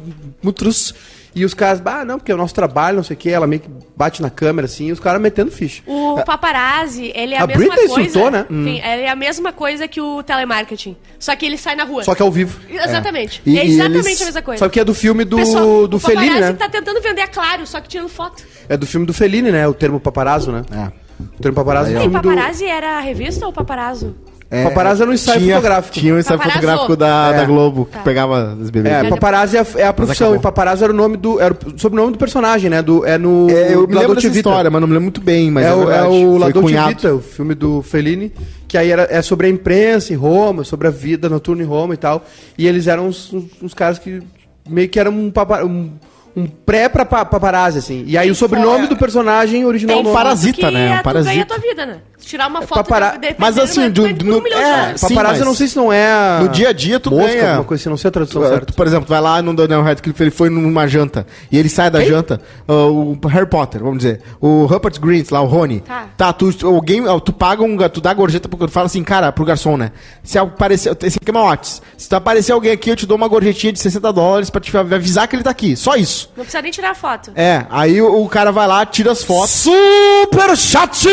muito 0.42 0.56
trus. 0.56 0.94
E 1.34 1.44
os 1.44 1.54
caras, 1.54 1.80
bah, 1.80 2.04
não, 2.04 2.18
porque 2.18 2.32
é 2.32 2.34
o 2.34 2.38
nosso 2.38 2.54
trabalho, 2.54 2.96
não 2.96 3.04
sei 3.04 3.14
o 3.14 3.16
quê, 3.16 3.30
ela 3.30 3.46
meio 3.46 3.62
que 3.62 3.68
bate 3.96 4.20
na 4.20 4.30
câmera, 4.30 4.64
assim, 4.66 4.86
e 4.86 4.92
os 4.92 4.98
caras 4.98 5.20
metendo 5.22 5.50
ficha. 5.50 5.80
O 5.86 6.20
paparazzi, 6.26 7.12
ele 7.14 7.34
é 7.34 7.38
a, 7.38 7.44
A 7.44 7.46
mesma 7.46 7.64
Britney 7.66 7.86
coisa. 7.88 8.00
insultou, 8.08 8.30
né? 8.32 8.46
Sim, 8.48 8.76
ele 8.78 9.02
é 9.02 9.08
a 9.08 9.14
mesma 9.14 9.52
coisa 9.52 9.86
que 9.86 10.00
o 10.00 10.22
telemarketing. 10.24 10.96
Só 11.20 11.36
que 11.36 11.46
ele 11.46 11.56
sai 11.56 11.76
na 11.76 11.84
rua. 11.84 12.02
Só 12.02 12.14
que 12.14 12.22
ao 12.22 12.32
vivo. 12.32 12.58
Exatamente. 12.68 13.40
E- 13.46 13.58
é 13.58 13.64
e 13.64 13.70
exatamente 13.70 14.06
eles- 14.08 14.22
a 14.22 14.24
mesma 14.24 14.42
coisa. 14.42 14.58
Só 14.64 14.68
que 14.68 14.80
é 14.80 14.84
do 14.84 14.92
filme 14.94 15.24
do, 15.24 15.36
Pessoal, 15.36 15.86
do 15.86 15.96
o 15.98 16.00
Fellini, 16.00 16.26
paparazzi 16.30 16.52
né? 16.52 16.58
tá 16.58 16.68
tentando 16.68 17.00
vender 17.00 17.22
a 17.22 17.28
Claro, 17.28 17.64
só 17.66 17.80
que 17.80 17.88
tirando 17.88 18.08
foto. 18.08 18.42
É 18.68 18.76
do 18.76 18.86
filme 18.86 19.06
do 19.06 19.14
Fellini, 19.14 19.52
né? 19.52 19.68
O 19.68 19.72
termo 19.74 20.00
paparazzo, 20.00 20.50
né? 20.50 20.62
É. 20.72 20.92
O 21.38 21.40
termo 21.40 21.54
paparazzo 21.54 21.90
é 21.90 21.94
o 21.94 21.98
E 21.98 22.00
filme 22.02 22.18
do... 22.18 22.28
paparazzi 22.28 22.64
era 22.64 22.98
a 22.98 23.00
revista 23.00 23.46
ou 23.46 23.52
paparazzo? 23.52 24.16
É, 24.52 24.64
Paparazzi 24.64 25.02
era 25.02 25.10
um 25.10 25.14
ensaio 25.14 25.40
tinha, 25.40 25.54
fotográfico. 25.54 25.94
Tinha 25.94 26.12
um 26.14 26.18
ensaio 26.18 26.36
Paparazzo. 26.38 26.60
fotográfico 26.60 26.96
da, 26.96 27.30
É. 27.32 27.36
da 27.36 27.44
Globo, 27.44 27.84
que 27.86 27.92
Tá. 27.92 28.00
pegava 28.00 28.56
os 28.60 28.68
bebês. 28.68 28.94
É, 28.96 29.08
paparazzi 29.08 29.56
é 29.56 29.60
a, 29.60 29.66
é 29.76 29.86
a 29.86 29.92
profissão, 29.92 30.34
e 30.34 30.40
paparazzo 30.40 30.82
era 30.82 30.92
o 30.92 30.96
nome 30.96 31.16
do. 31.16 31.40
Era 31.40 31.54
o 31.54 31.78
sobrenome 31.78 32.12
do 32.12 32.18
personagem, 32.18 32.68
né? 32.68 32.82
Do, 32.82 33.06
é 33.06 33.16
no. 33.16 33.48
É, 33.48 33.72
eu 33.74 33.86
me 33.86 33.94
lembro 33.94 34.16
dessa 34.16 34.26
Vita. 34.26 34.38
história, 34.40 34.68
mas 34.68 34.80
não 34.80 34.88
me 34.88 34.94
lembro 34.94 35.04
muito 35.04 35.20
bem, 35.20 35.52
mas 35.52 35.64
é, 35.64 35.68
é, 35.68 35.72
o, 35.74 35.90
é 35.90 36.02
o 36.02 36.10
Foi 36.10 36.38
La 36.40 36.48
Dolce 36.48 36.60
cunhado. 36.68 36.88
Vita, 36.88 37.14
o 37.14 37.20
filme 37.20 37.54
do 37.54 37.80
Fellini, 37.82 38.32
que 38.66 38.76
aí 38.76 38.90
era, 38.90 39.06
é 39.08 39.22
sobre 39.22 39.46
a 39.46 39.50
imprensa 39.50 40.12
em 40.12 40.16
Roma, 40.16 40.64
sobre 40.64 40.88
a 40.88 40.90
vida 40.90 41.28
noturna 41.28 41.62
em 41.62 41.66
Roma 41.66 41.94
e 41.94 41.96
tal. 41.96 42.24
E 42.58 42.66
eles 42.66 42.88
eram 42.88 43.06
uns, 43.06 43.32
uns- 43.32 43.44
uns 43.62 43.72
caras 43.72 44.00
que 44.00 44.20
meio 44.68 44.88
que 44.88 44.98
eram 44.98 45.12
um, 45.12 45.30
papa, 45.30 45.62
um, 45.64 45.90
um 46.36 46.46
pré 46.46 46.88
pra 46.88 47.04
pa- 47.04 47.24
paparazzi, 47.24 47.78
assim. 47.78 48.04
E 48.06 48.16
aí 48.16 48.30
o 48.30 48.34
sobrenome 48.34 48.86
do 48.86 48.96
personagem 48.96 49.64
original 49.64 49.96
Tem 49.96 50.04
nome. 50.04 50.14
parasita, 50.16 50.66
que 50.68 50.70
né? 50.74 50.90
Um 50.90 50.94
é, 50.94 50.98
tu 50.98 51.02
parasita. 51.04 51.30
ganha 51.32 51.42
a 51.42 51.46
tua 51.46 51.58
vida, 51.58 51.86
né? 51.86 51.96
Se 52.18 52.26
tirar 52.26 52.48
uma 52.48 52.60
foto 52.62 52.84
papara- 52.84 53.16
de- 53.18 53.34
Mas 53.38 53.54
dependendo, 53.54 53.62
assim, 53.62 53.90
do- 53.90 54.02
vai 54.02 54.12
do- 54.12 54.24
um 54.38 54.42
milhão 54.42 54.58
de 54.58 54.64
é, 54.64 54.70
dólares. 54.76 55.00
Sim, 55.00 55.08
Paparazzi 55.08 55.32
mas 55.32 55.40
eu 55.40 55.46
não 55.46 55.54
sei 55.54 55.68
se 55.68 55.76
não 55.76 55.92
é. 55.92 56.38
No 56.40 56.48
dia 56.50 56.68
a 56.68 56.72
dia 56.72 57.00
tu 57.00 57.10
mosca, 57.10 57.26
ganha. 57.28 57.48
alguma 57.48 57.64
coisa 57.64 57.80
assim, 57.82 57.88
não 57.90 57.96
sei 57.96 58.08
a 58.08 58.10
tradução 58.10 58.42
Tu, 58.42 58.48
certa. 58.48 58.66
tu, 58.66 58.74
por 58.74 58.86
exemplo, 58.86 59.06
vai 59.08 59.20
lá 59.22 59.40
no 59.40 59.54
Daniel 59.54 59.82
Radcliffe, 59.82 60.22
ele 60.22 60.30
foi 60.30 60.50
numa 60.50 60.86
janta 60.86 61.26
e 61.50 61.56
ele 61.58 61.68
sai 61.70 61.90
da 61.90 62.04
janta, 62.04 62.40
ah, 62.68 62.72
o 62.86 63.18
Harry 63.26 63.46
Potter, 63.46 63.80
vamos 63.82 63.98
dizer, 63.98 64.20
o 64.40 64.66
Rupert 64.66 65.00
Grint 65.00 65.30
lá, 65.30 65.40
o 65.40 65.46
Rony. 65.46 65.80
Tá. 65.80 66.06
Tá, 66.16 66.32
tu, 66.32 66.54
alguém, 66.66 67.02
ah, 67.08 67.18
tu 67.18 67.32
paga 67.32 67.62
um, 67.62 67.76
tu 67.88 68.00
dá 68.02 68.12
gorjeta, 68.12 68.48
porque 68.48 68.66
tu 68.66 68.70
fala 68.72 68.86
assim, 68.86 69.02
cara, 69.02 69.32
pro 69.32 69.44
garçom, 69.44 69.76
né? 69.78 69.90
Se 70.22 70.38
aparecer, 70.38 70.94
esse 71.02 71.18
aqui 71.20 71.30
é 71.30 71.32
meu 71.32 71.42
Whats. 71.42 71.80
Se 71.96 72.06
tu 72.08 72.14
aparecer 72.16 72.52
alguém 72.52 72.72
aqui, 72.72 72.90
eu 72.90 72.96
te 72.96 73.06
dou 73.06 73.16
uma 73.16 73.28
gorjetinha 73.28 73.72
de 73.72 73.78
60 73.80 74.12
dólares 74.12 74.50
pra 74.50 74.60
te 74.60 74.76
avisar 74.76 75.26
que 75.26 75.36
ele 75.36 75.42
tá 75.42 75.50
aqui. 75.50 75.74
Só 75.74 75.96
isso. 75.96 76.19
Não 76.36 76.44
precisa 76.44 76.62
nem 76.62 76.72
tirar 76.72 76.94
foto. 76.94 77.32
É, 77.34 77.66
aí 77.70 78.00
o, 78.00 78.22
o 78.22 78.28
cara 78.28 78.50
vai 78.50 78.66
lá, 78.66 78.84
tira 78.86 79.12
as 79.12 79.22
fotos. 79.22 79.50
Super 79.50 80.56
chat! 80.56 81.08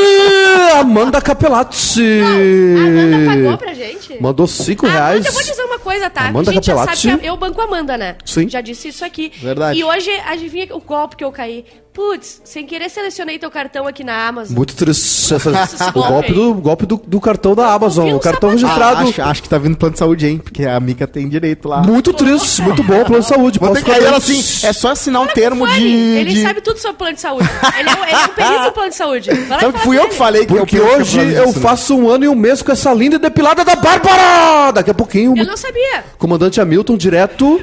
Amanda 0.79 1.21
Capelatti! 1.21 2.01
A 2.21 2.25
Amanda 2.25 3.25
pagou 3.31 3.57
pra 3.57 3.73
gente. 3.73 4.21
Mandou 4.21 4.47
5 4.47 4.85
A 4.85 4.89
reais. 4.89 5.11
Amanda, 5.11 5.29
eu 5.29 5.33
vou 5.33 5.43
dizer 5.43 5.63
uma 5.63 5.79
coisa, 5.79 6.09
tá? 6.09 6.27
Amanda 6.27 6.51
a 6.51 6.53
gente 6.53 6.65
já 6.65 6.75
sabe 6.75 7.17
que 7.19 7.25
eu 7.25 7.37
banco 7.37 7.61
a 7.61 7.63
Amanda, 7.63 7.97
né? 7.97 8.15
Sim. 8.25 8.49
Já 8.49 8.61
disse 8.61 8.89
isso 8.89 9.03
aqui. 9.05 9.31
Verdade. 9.41 9.79
E 9.79 9.83
hoje, 9.83 10.11
adivinha 10.25 10.67
o 10.75 10.79
golpe 10.79 11.15
que 11.15 11.23
eu 11.23 11.31
caí? 11.31 11.65
Putz, 11.97 12.41
sem 12.45 12.63
querer 12.63 12.89
selecionei 12.89 13.39
teu 13.39 13.49
cartão 13.49 13.87
aqui 13.87 14.03
na 14.03 14.27
Amazon. 14.27 14.55
Muito 14.55 14.75
triste. 14.75 15.33
essa- 15.33 15.89
o 15.89 16.03
golpe 16.03 16.31
do, 16.31 16.53
golpe 16.53 16.85
do, 16.85 17.01
do 17.07 17.19
cartão 17.19 17.55
da 17.55 17.73
Amazon. 17.73 18.11
O 18.13 18.19
cartão 18.19 18.51
sapato. 18.55 18.67
Ah, 18.83 18.89
registrado. 18.99 19.09
acho, 19.09 19.21
acho 19.23 19.41
que 19.43 19.49
tá 19.49 19.57
vindo 19.57 19.75
plano 19.75 19.93
de 19.93 19.97
saúde, 19.99 20.27
hein? 20.27 20.37
Porque 20.37 20.63
a 20.63 20.79
Mica 20.79 21.07
tem 21.07 21.27
direito 21.27 21.67
lá. 21.67 21.81
Muito 21.81 22.13
triste, 22.13 22.61
muito 22.61 22.83
bom. 22.83 23.03
Plano 23.03 23.23
de 23.23 23.27
saúde. 23.27 23.57
Vou 23.57 23.73
ter 23.73 23.83
que 23.83 23.89
ela 23.89 24.17
assim, 24.17 24.67
é 24.67 24.71
só 24.73 24.91
assinar 24.91 25.23
um 25.23 25.25
Fala 25.25 25.33
termo 25.33 25.67
de. 25.67 25.87
Ele 25.87 26.33
de- 26.35 26.41
sabe 26.43 26.61
tudo 26.61 26.77
sobre 26.77 26.97
plano 26.97 27.15
de 27.15 27.21
saúde. 27.21 27.49
Ele 27.79 27.89
é, 27.89 27.93
um- 27.95 28.03
ele 28.03 28.11
é 28.13 28.17
um 28.25 28.27
perito 28.27 28.63
do 28.65 28.71
plano 28.73 28.89
de 28.91 28.95
saúde. 28.95 29.29
Vai 29.31 29.39
lá 29.49 29.57
e 29.57 29.59
Sabe 29.61 29.65
que 29.73 29.79
fala 29.79 29.83
fui 29.83 29.97
eu 29.97 30.07
que 30.09 30.15
falei 30.15 30.41
que 30.45 30.53
Porque 30.53 30.77
eu 30.77 30.83
queria 30.85 30.97
hoje 30.99 31.19
eu 31.33 31.51
faço 31.51 31.95
um 31.97 32.07
ano 32.11 32.25
e 32.25 32.27
um 32.29 32.35
mês 32.35 32.61
com 32.61 32.71
essa 32.71 32.93
linda 32.93 33.15
e 33.15 33.19
depilada 33.19 33.65
da 33.65 33.75
Bárbara! 33.75 34.71
Daqui 34.71 34.91
a 34.91 34.93
pouquinho, 34.93 35.35
Eu 35.35 35.45
não 35.47 35.57
sabia. 35.57 36.03
comandante 36.19 36.61
Hamilton, 36.61 36.95
direto. 36.95 37.59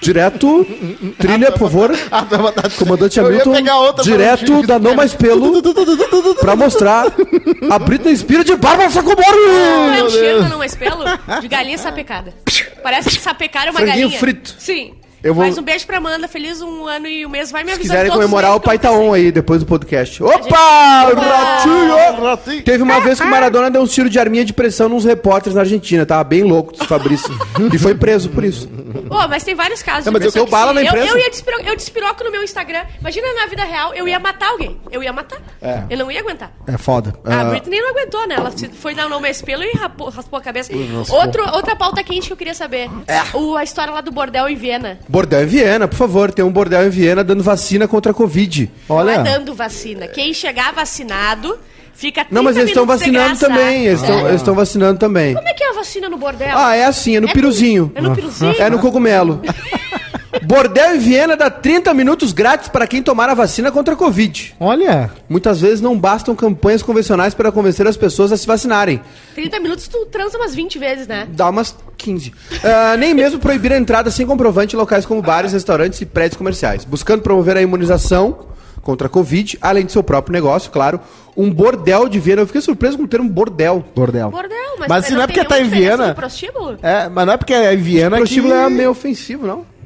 Direto. 0.00 0.66
Trilha, 1.18 1.52
por 1.52 1.58
favor. 1.60 1.90
Comandante 2.78 3.20
Hamilton, 3.20 3.54
direto 4.02 4.66
da 4.66 4.78
Não 4.78 4.94
Mais 4.94 5.14
Pelo, 5.14 5.62
pra 6.40 6.56
mostrar 6.56 7.06
a 7.70 7.78
Britney 7.78 8.16
Spears 8.16 8.44
de 8.44 8.56
Bárbara 8.56 8.90
Sacomori! 8.90 9.22
Não 9.26 9.94
é 9.94 10.04
um 10.04 10.10
cheiro, 10.10 10.48
não 10.48 10.62
é 10.62 10.66
espelo? 10.66 11.04
De 11.40 11.48
galinha 11.48 11.78
sapecada. 11.78 12.34
Parece 12.82 13.10
que 13.10 13.20
sapecar 13.20 13.66
é 13.66 13.70
uma 13.70 13.80
Franguinho 13.80 14.08
galinha. 14.08 14.20
frito. 14.20 14.54
Sim. 14.58 14.94
Eu 15.22 15.34
vou- 15.34 15.44
Mas 15.44 15.58
um 15.58 15.62
beijo 15.62 15.86
pra 15.86 15.98
Amanda. 15.98 16.28
Feliz 16.28 16.60
um 16.62 16.86
ano 16.86 17.06
e 17.06 17.26
um 17.26 17.28
mês. 17.28 17.50
Vai 17.50 17.64
me 17.64 17.70
Se 17.70 17.76
avisar 17.76 17.96
quiserem 17.96 18.12
comemorar, 18.12 18.54
o 18.54 18.60
pai 18.60 18.78
tá 18.78 18.90
on 18.92 19.12
aí 19.12 19.32
depois 19.32 19.60
do 19.60 19.66
podcast. 19.66 20.22
Opa! 20.22 21.12
Ratinho! 21.14 22.22
Ratinho. 22.24 22.62
Teve 22.62 22.82
uma 22.82 23.00
vez 23.00 23.20
que 23.20 23.26
o 23.26 23.30
Maradona 23.30 23.70
deu 23.70 23.82
um 23.82 23.86
tiro 23.86 24.08
de 24.08 24.18
arminha 24.18 24.44
de 24.44 24.52
pressão 24.52 24.88
nos 24.88 25.04
repórteres 25.04 25.54
na 25.54 25.62
Argentina. 25.62 26.04
Tava 26.06 26.24
bem 26.24 26.42
louco, 26.42 26.72
esse 26.74 26.86
Fabrício. 26.86 27.30
e 27.72 27.78
foi 27.78 27.94
preso 27.94 28.28
por 28.30 28.44
isso. 28.44 28.68
Ô, 29.10 29.28
mas 29.28 29.42
tem 29.44 29.54
vários 29.54 29.82
casos. 29.82 30.04
Não, 30.04 30.12
mas 30.12 30.34
eu 30.34 30.46
bala 30.46 30.72
na 30.72 30.80
se- 30.80 30.86
eu, 30.86 30.90
imprensa. 30.90 31.12
eu 31.12 31.18
ia 31.18 31.30
despiroco, 31.30 31.62
eu 31.66 31.76
despiroco 31.76 32.24
no 32.24 32.30
meu 32.30 32.42
Instagram. 32.42 32.84
Imagina 33.00 33.32
na 33.34 33.46
vida 33.46 33.64
real, 33.64 33.94
eu 33.94 34.06
ia 34.06 34.18
matar 34.18 34.50
alguém. 34.50 34.78
Eu 34.90 35.02
ia 35.02 35.12
matar. 35.12 35.38
É. 35.60 35.82
Eu 35.90 35.98
não 35.98 36.10
ia 36.10 36.20
aguentar. 36.20 36.52
É 36.66 36.76
foda. 36.78 37.14
A 37.24 37.40
Ah, 37.40 37.44
Britney 37.44 37.80
não 37.80 37.90
aguentou, 37.90 38.26
né? 38.26 38.34
Ela 38.36 38.50
se- 38.50 38.68
foi 38.68 38.94
dar 38.94 39.06
um 39.06 39.08
nome 39.10 39.28
espelho 39.30 39.62
e 39.64 39.72
rapou- 39.76 40.10
raspou 40.10 40.38
a 40.38 40.42
cabeça. 40.42 40.72
Outro, 41.10 41.42
outra 41.54 41.74
pauta 41.74 42.02
quente 42.02 42.26
que 42.26 42.32
eu 42.32 42.36
queria 42.36 42.54
saber. 42.54 42.88
É. 43.06 43.20
O, 43.36 43.56
a 43.56 43.64
história 43.64 43.92
lá 43.92 44.00
do 44.00 44.10
bordel 44.12 44.48
em 44.48 44.54
Viena. 44.56 44.98
Bordel 45.08 45.42
em 45.44 45.46
Viena, 45.46 45.88
por 45.88 45.96
favor. 45.96 46.30
Tem 46.30 46.44
um 46.44 46.52
bordel 46.52 46.86
em 46.86 46.90
Viena 46.90 47.24
dando 47.24 47.42
vacina 47.42 47.88
contra 47.88 48.12
a 48.12 48.14
Covid. 48.14 48.70
Olha. 48.88 49.18
Não 49.18 49.26
é 49.26 49.38
dando 49.38 49.54
vacina. 49.54 50.06
Quem 50.06 50.34
chegar 50.34 50.72
vacinado 50.74 51.58
fica 51.94 52.20
30 52.24 52.34
Não, 52.34 52.42
mas 52.42 52.56
eles 52.56 52.68
estão 52.70 52.84
vacinando 52.84 53.38
também. 53.38 53.86
Eles 53.86 54.00
estão 54.00 54.28
eles 54.28 54.40
estão 54.40 54.54
vacinando 54.54 54.98
também. 54.98 55.34
Como 55.34 55.48
é 55.48 55.54
que 55.54 55.64
é 55.64 55.70
a 55.70 55.72
vacina 55.72 56.08
no 56.08 56.18
bordel? 56.18 56.56
Ah, 56.56 56.76
é 56.76 56.84
assim, 56.84 57.16
é 57.16 57.20
no 57.20 57.28
É 57.28 57.32
piruzinho. 57.32 57.90
É 57.94 58.00
no 58.00 58.14
piruzinho? 58.14 58.54
É 58.58 58.68
no 58.68 58.78
cogumelo. 58.78 59.40
Bordel 60.48 60.94
em 60.94 60.98
Viena 60.98 61.36
dá 61.36 61.50
30 61.50 61.92
minutos 61.92 62.32
grátis 62.32 62.68
para 62.68 62.86
quem 62.86 63.02
tomar 63.02 63.28
a 63.28 63.34
vacina 63.34 63.70
contra 63.70 63.92
a 63.92 63.96
Covid. 63.98 64.56
Olha. 64.58 65.10
Muitas 65.28 65.60
vezes 65.60 65.82
não 65.82 65.98
bastam 65.98 66.34
campanhas 66.34 66.82
convencionais 66.82 67.34
para 67.34 67.52
convencer 67.52 67.86
as 67.86 67.98
pessoas 67.98 68.32
a 68.32 68.36
se 68.38 68.46
vacinarem. 68.46 68.98
30 69.34 69.60
minutos 69.60 69.86
tu 69.88 70.06
transa 70.06 70.38
umas 70.38 70.54
20 70.54 70.78
vezes, 70.78 71.06
né? 71.06 71.28
Dá 71.30 71.50
umas 71.50 71.76
15. 71.98 72.32
Ah, 72.64 72.96
nem 72.96 73.12
mesmo 73.12 73.38
proibir 73.38 73.74
a 73.74 73.76
entrada 73.76 74.10
sem 74.10 74.26
comprovante 74.26 74.74
em 74.74 74.78
locais 74.78 75.04
como 75.04 75.20
bares, 75.20 75.52
restaurantes 75.52 76.00
e 76.00 76.06
prédios 76.06 76.38
comerciais. 76.38 76.82
Buscando 76.82 77.20
promover 77.20 77.58
a 77.58 77.60
imunização 77.60 78.46
contra 78.80 79.06
a 79.06 79.10
Covid, 79.10 79.58
além 79.60 79.84
de 79.84 79.92
seu 79.92 80.02
próprio 80.02 80.32
negócio, 80.32 80.70
claro, 80.70 80.98
um 81.36 81.52
bordel 81.52 82.08
de 82.08 82.18
Viena. 82.18 82.40
Eu 82.40 82.46
fiquei 82.46 82.62
surpreso 82.62 82.96
com 82.96 83.04
o 83.04 83.08
termo 83.08 83.28
bordel. 83.28 83.84
Bordel. 83.94 84.30
Bordel, 84.30 84.76
mas, 84.78 84.88
Mas 84.88 85.04
se 85.04 85.12
não 85.12 85.20
é 85.20 85.26
porque 85.26 85.44
tá 85.44 85.60
em 85.60 85.68
Viena-? 85.68 86.16
É, 86.82 87.06
mas 87.10 87.26
não 87.26 87.34
é 87.34 87.36
porque 87.36 87.52
é 87.52 87.74
em 87.74 87.76
Viena 87.76 88.16
O 88.16 88.20
prostíbulo 88.20 88.54
que... 88.54 88.60
é 88.60 88.70
meio 88.70 88.90
ofensivo, 88.90 89.46
não? 89.46 89.76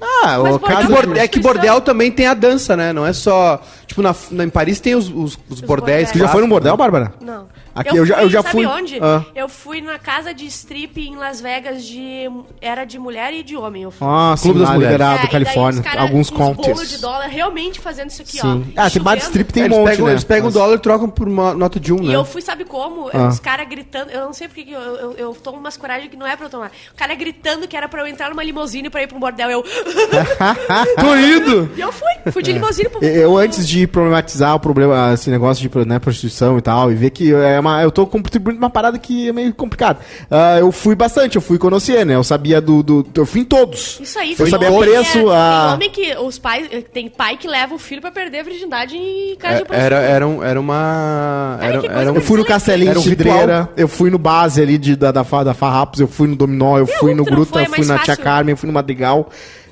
Ah, 0.00 0.38
Mas 0.42 0.54
o 0.54 0.56
É 0.56 0.58
caso... 0.60 0.88
bordel- 0.88 0.90
borde- 1.06 1.18
é 1.20 1.28
que 1.28 1.40
bordel 1.40 1.80
também 1.80 2.10
tem 2.10 2.26
a 2.26 2.34
dança, 2.34 2.76
né? 2.76 2.92
Não 2.92 3.04
é 3.06 3.12
só. 3.12 3.60
Tipo, 3.86 4.00
na, 4.02 4.14
na- 4.30 4.44
em 4.44 4.48
Paris 4.48 4.80
tem 4.80 4.94
os, 4.94 5.08
os, 5.08 5.38
os 5.48 5.60
bordéis. 5.60 5.66
bordéis. 5.66 6.10
Tu 6.12 6.18
já 6.18 6.28
foi 6.28 6.40
no 6.42 6.48
bordel, 6.48 6.76
Bárbara? 6.76 7.12
Não. 7.20 7.46
Aqui 7.74 7.96
eu 7.96 8.04
já- 8.06 8.22
eu 8.22 8.28
já 8.30 8.42
sabe 8.42 8.52
fui- 8.52 8.66
onde? 8.66 8.98
Ah. 9.00 9.22
Eu 9.34 9.48
fui 9.48 9.80
na 9.80 9.98
casa 9.98 10.34
de 10.34 10.46
strip 10.46 10.98
em 11.00 11.16
Las 11.16 11.40
Vegas 11.40 11.84
de... 11.84 12.28
Era 12.60 12.84
de 12.84 12.98
mulher 12.98 13.32
e 13.32 13.42
de 13.42 13.56
homem, 13.56 13.82
eu 13.84 13.90
fui. 13.90 14.06
Ah, 14.08 14.34
sim, 14.36 14.44
Clube 14.48 14.60
das 14.60 14.68
lá 14.68 14.74
Mulheres. 14.74 14.92
liberado, 14.94 15.20
É, 15.22 15.24
e 15.24 15.28
Califórnia. 15.28 15.82
cara, 15.82 16.02
alguns 16.02 16.30
uns 16.32 16.36
bolo 16.56 16.84
de 16.86 16.98
dólar 16.98 17.26
realmente 17.28 17.80
fazendo 17.80 18.10
isso 18.10 18.22
aqui, 18.22 18.38
Sim. 18.38 18.72
ó. 18.76 18.82
Ah, 18.84 18.90
tem 18.90 19.00
bar 19.02 19.16
de 19.16 19.22
strip, 19.22 19.52
tem 19.52 19.64
eles, 19.64 19.76
um 19.76 19.80
monte, 19.80 19.90
pegam, 19.90 20.06
né? 20.06 20.12
eles 20.12 20.24
pegam 20.24 20.42
o 20.42 20.46
Mas- 20.46 20.54
dólar 20.54 20.74
e 20.74 20.78
trocam 20.78 21.08
por 21.08 21.28
uma 21.28 21.54
nota 21.54 21.78
de 21.80 21.92
um, 21.92 21.98
E 22.02 22.08
né? 22.08 22.14
eu 22.16 22.24
fui, 22.24 22.42
sabe 22.42 22.64
como? 22.64 23.08
Ah. 23.12 23.28
Os 23.28 23.38
caras 23.40 23.68
gritando. 23.68 24.10
Eu 24.10 24.26
não 24.26 24.32
sei 24.32 24.48
porque 24.48 24.64
que 24.64 24.72
eu, 24.72 24.80
eu, 24.80 25.12
eu 25.16 25.34
tomo 25.34 25.58
umas 25.58 25.76
coragem 25.76 26.08
que 26.08 26.16
não 26.16 26.26
é 26.26 26.36
pra 26.36 26.46
eu 26.46 26.50
tomar. 26.50 26.70
O 26.92 26.96
cara 26.96 27.14
gritando 27.14 27.66
que 27.68 27.76
era 27.76 27.88
pra 27.88 28.02
eu 28.02 28.06
entrar 28.06 28.30
numa 28.30 28.42
limusine 28.42 28.90
pra 28.90 29.02
ir 29.02 29.06
pra 29.06 29.16
um 29.16 29.20
bordel. 29.20 29.50
Eu. 29.50 29.64
Tô 31.00 31.14
indo! 31.16 31.70
e 31.76 31.80
eu 31.80 31.92
fui. 31.92 32.32
Fui 32.32 32.42
de 32.42 32.52
limusine 32.52 32.88
pro 32.88 33.02
Eu, 33.04 33.36
antes 33.36 33.66
de 33.66 33.86
problematizar 33.86 34.54
o 34.54 34.60
problema, 34.60 35.12
esse 35.14 35.30
negócio 35.30 35.68
de 35.68 35.86
né, 35.88 35.98
prostituição 35.98 36.58
e 36.58 36.60
tal, 36.62 36.90
e 36.92 36.94
ver 36.94 37.10
que 37.10 37.32
é 37.32 37.59
uma, 37.60 37.82
eu 37.82 37.90
tô 37.90 38.06
contribuindo 38.06 38.58
uma 38.58 38.70
parada 38.70 38.98
que 38.98 39.28
é 39.28 39.32
meio 39.32 39.52
complicada. 39.54 39.98
Ah, 40.30 40.58
eu 40.58 40.72
fui 40.72 40.94
bastante, 40.94 41.36
eu 41.36 41.42
fui 41.42 41.58
conhecer, 41.58 42.04
né? 42.04 42.14
Eu 42.14 42.24
sabia 42.24 42.60
do, 42.60 42.82
do. 42.82 43.06
Eu 43.14 43.26
fui 43.26 43.42
em 43.42 43.44
todos. 43.44 43.98
Isso 44.00 44.18
aí, 44.18 44.34
Eu 44.38 44.46
sabia 44.46 44.70
preço, 44.72 45.18
é- 45.30 45.36
a- 45.36 45.64
Tem 45.66 45.74
homem 45.74 45.90
que. 45.90 46.16
Os 46.18 46.38
pais. 46.38 46.68
Tem 46.92 47.08
pai 47.08 47.36
que 47.36 47.46
leva 47.46 47.74
o 47.74 47.78
filho 47.78 48.00
pra 48.00 48.10
perder 48.10 48.40
a 48.40 48.42
virgindade 48.42 48.96
em 48.96 49.36
casa 49.36 49.56
de 49.56 49.62
É, 49.62 49.64
prostituta. 49.64 49.76
Era, 49.76 49.96
era, 50.00 50.26
um- 50.26 50.42
era 50.42 50.60
uma. 50.60 51.58
Era, 51.60 52.12
um, 52.12 52.16
Eu 52.16 52.20
fui 52.22 52.38
no 52.38 52.44
Castelinho 52.44 52.98
um 52.98 53.02
Cidreira, 53.02 53.68
eu 53.76 53.88
fui 53.88 54.10
no 54.10 54.18
base 54.18 54.60
ali 54.60 54.78
de, 54.78 54.96
da, 54.96 55.12
da, 55.12 55.22
da 55.22 55.54
Farrapos, 55.54 56.00
eu 56.00 56.08
fui 56.08 56.28
no 56.28 56.36
Dominó, 56.36 56.78
eu 56.78 56.84
E 56.84 56.92
fui 56.98 57.14
no 57.14 57.24
Gruta? 57.24 57.60
É 57.60 57.66
eu 57.66 57.70
fui 57.70 57.84
na 57.86 57.98
Tia 57.98 58.14
fácil. 58.14 58.24
Carmen, 58.24 58.52
eu 58.52 58.56
fui 58.56 58.66
no 58.66 58.72
Madrigal. 58.72 59.28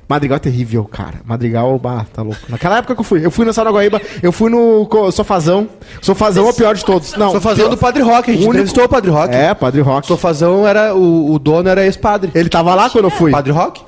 Madrigal 0.09 0.37
é 0.37 0.39
terrível, 0.39 0.85
cara. 0.85 1.17
Madrigal, 1.25 1.79
bah, 1.79 2.07
tá 2.13 2.23
louco. 2.23 2.41
Naquela 2.49 2.79
época 2.79 2.95
que 2.95 3.01
eu 3.01 3.05
fui, 3.05 3.25
eu 3.27 3.31
fui 3.31 3.45
na 3.45 3.53
Saraguaíba, 3.53 4.01
eu 4.23 4.33
fui 4.33 4.51
no 4.51 4.89
Sofazão. 5.13 5.69
Sofazão 6.01 6.47
é 6.47 6.51
o 6.51 6.55
pior 6.55 6.75
de 6.75 6.85
todos. 6.85 7.15
Não, 7.15 7.33
Sofazão 7.33 7.69
do 7.69 7.77
Padre 7.77 8.03
Rock, 8.03 8.31
a 8.31 8.33
gente 8.33 8.41
único- 8.41 8.51
entrevistou 8.55 8.85
o 8.85 8.89
Padre 8.89 9.11
Rock. 9.11 9.35
É, 9.35 9.53
Padre 9.53 9.81
Rock. 9.83 10.07
Sofazão 10.07 10.67
era. 10.67 10.95
O, 10.95 11.33
o 11.35 11.39
dono 11.39 11.69
era 11.69 11.85
ex-padre. 11.85 12.31
Ele 12.35 12.49
tava 12.49 12.75
lá 12.75 12.89
quando 12.89 13.05
eu 13.05 13.11
fui. 13.11 13.31
Padre 13.31 13.53
Rock? 13.53 13.83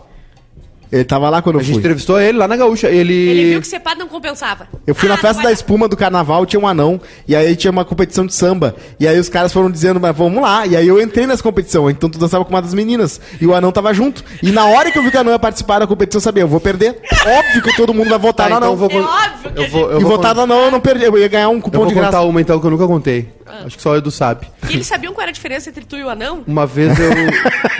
Ele 0.92 1.04
tava 1.04 1.30
lá 1.30 1.40
quando 1.40 1.56
eu 1.56 1.60
A 1.60 1.62
gente 1.62 1.74
fui. 1.74 1.80
entrevistou 1.80 2.20
ele 2.20 2.36
lá 2.38 2.48
na 2.48 2.56
Gaúcha. 2.56 2.88
Ele. 2.88 3.12
Ele 3.14 3.50
viu 3.50 3.60
que 3.60 3.66
ser 3.68 3.78
padre 3.80 4.00
não 4.00 4.08
compensava. 4.08 4.66
Eu 4.86 4.94
fui 4.94 5.08
na 5.08 5.14
Ah, 5.14 5.18
festa 5.18 5.34
vai 5.36 5.44
da 5.44 5.52
espuma 5.52 5.86
do 5.86 5.96
carnaval, 5.96 6.44
tinha 6.46 6.58
um 6.58 6.66
anão, 6.66 7.00
e 7.28 7.36
aí 7.36 7.54
tinha 7.54 7.70
uma 7.70 7.84
competição 7.84 8.26
de 8.26 8.34
samba. 8.34 8.74
E 8.98 9.06
aí 9.06 9.18
os 9.18 9.28
caras 9.28 9.52
foram 9.52 9.70
dizendo, 9.70 10.00
mas 10.00 10.16
vamos 10.16 10.42
lá. 10.42 10.66
E 10.66 10.76
aí 10.76 10.88
eu 10.88 11.00
entrei 11.00 11.26
nessa 11.26 11.42
competição, 11.42 11.88
então 11.88 12.10
tu 12.10 12.18
dançava 12.18 12.44
com 12.44 12.50
uma 12.50 12.60
das 12.62 12.74
meninas. 12.74 13.20
E 13.40 13.46
o 13.46 13.54
anão 13.54 13.70
tava 13.70 13.92
junto. 13.94 14.24
E 14.42 14.50
na 14.50 14.64
hora 14.66 14.90
que 14.90 14.98
eu 14.98 15.02
vi 15.02 15.10
que 15.10 15.16
o 15.16 15.20
anão 15.20 15.32
ia 15.32 15.38
participar 15.38 15.78
da 15.78 15.86
competição, 15.86 16.18
eu 16.18 16.22
sabia, 16.24 16.42
eu 16.42 16.48
vou 16.48 16.60
perder. 16.60 16.98
Óbvio 17.26 17.62
que 17.62 17.76
todo 17.76 17.94
mundo 17.94 18.08
vai 18.10 18.18
votar 18.18 18.48
Tá, 18.48 18.58
no 18.60 18.66
então 18.66 18.72
anão. 18.72 18.82
eu 18.84 18.88
vou. 18.88 19.00
É 19.00 19.04
óbvio 19.04 19.52
que 19.52 19.60
eu 19.62 19.68
vou, 19.70 19.90
eu 19.92 19.98
e 20.00 20.02
vou 20.02 20.10
votar 20.12 20.34
no 20.34 20.40
anão 20.42 20.64
eu 20.64 20.70
não 20.70 20.80
perdi. 20.80 21.04
Eu 21.04 21.16
ia 21.18 21.28
ganhar 21.28 21.48
um 21.50 21.56
Eu 21.56 21.60
cupom 21.62 21.78
vou 21.78 21.86
de 21.88 21.94
contar 21.94 22.10
graça. 22.10 22.24
uma 22.26 22.40
então 22.40 22.58
que 22.58 22.66
eu 22.66 22.70
nunca 22.70 22.86
contei. 22.86 23.28
Ah. 23.46 23.62
Acho 23.66 23.76
que 23.76 23.82
só 23.82 23.90
o 23.90 23.96
Edu 23.96 24.10
sabe. 24.10 24.46
E 24.68 24.74
eles 24.74 24.86
sabiam 24.86 25.12
qual 25.12 25.22
era 25.22 25.30
a 25.30 25.34
diferença 25.34 25.68
entre 25.70 25.84
tu 25.84 25.96
e 25.96 26.04
o 26.04 26.08
anão? 26.08 26.42
Uma 26.46 26.66
vez 26.66 26.96
eu, 26.98 27.10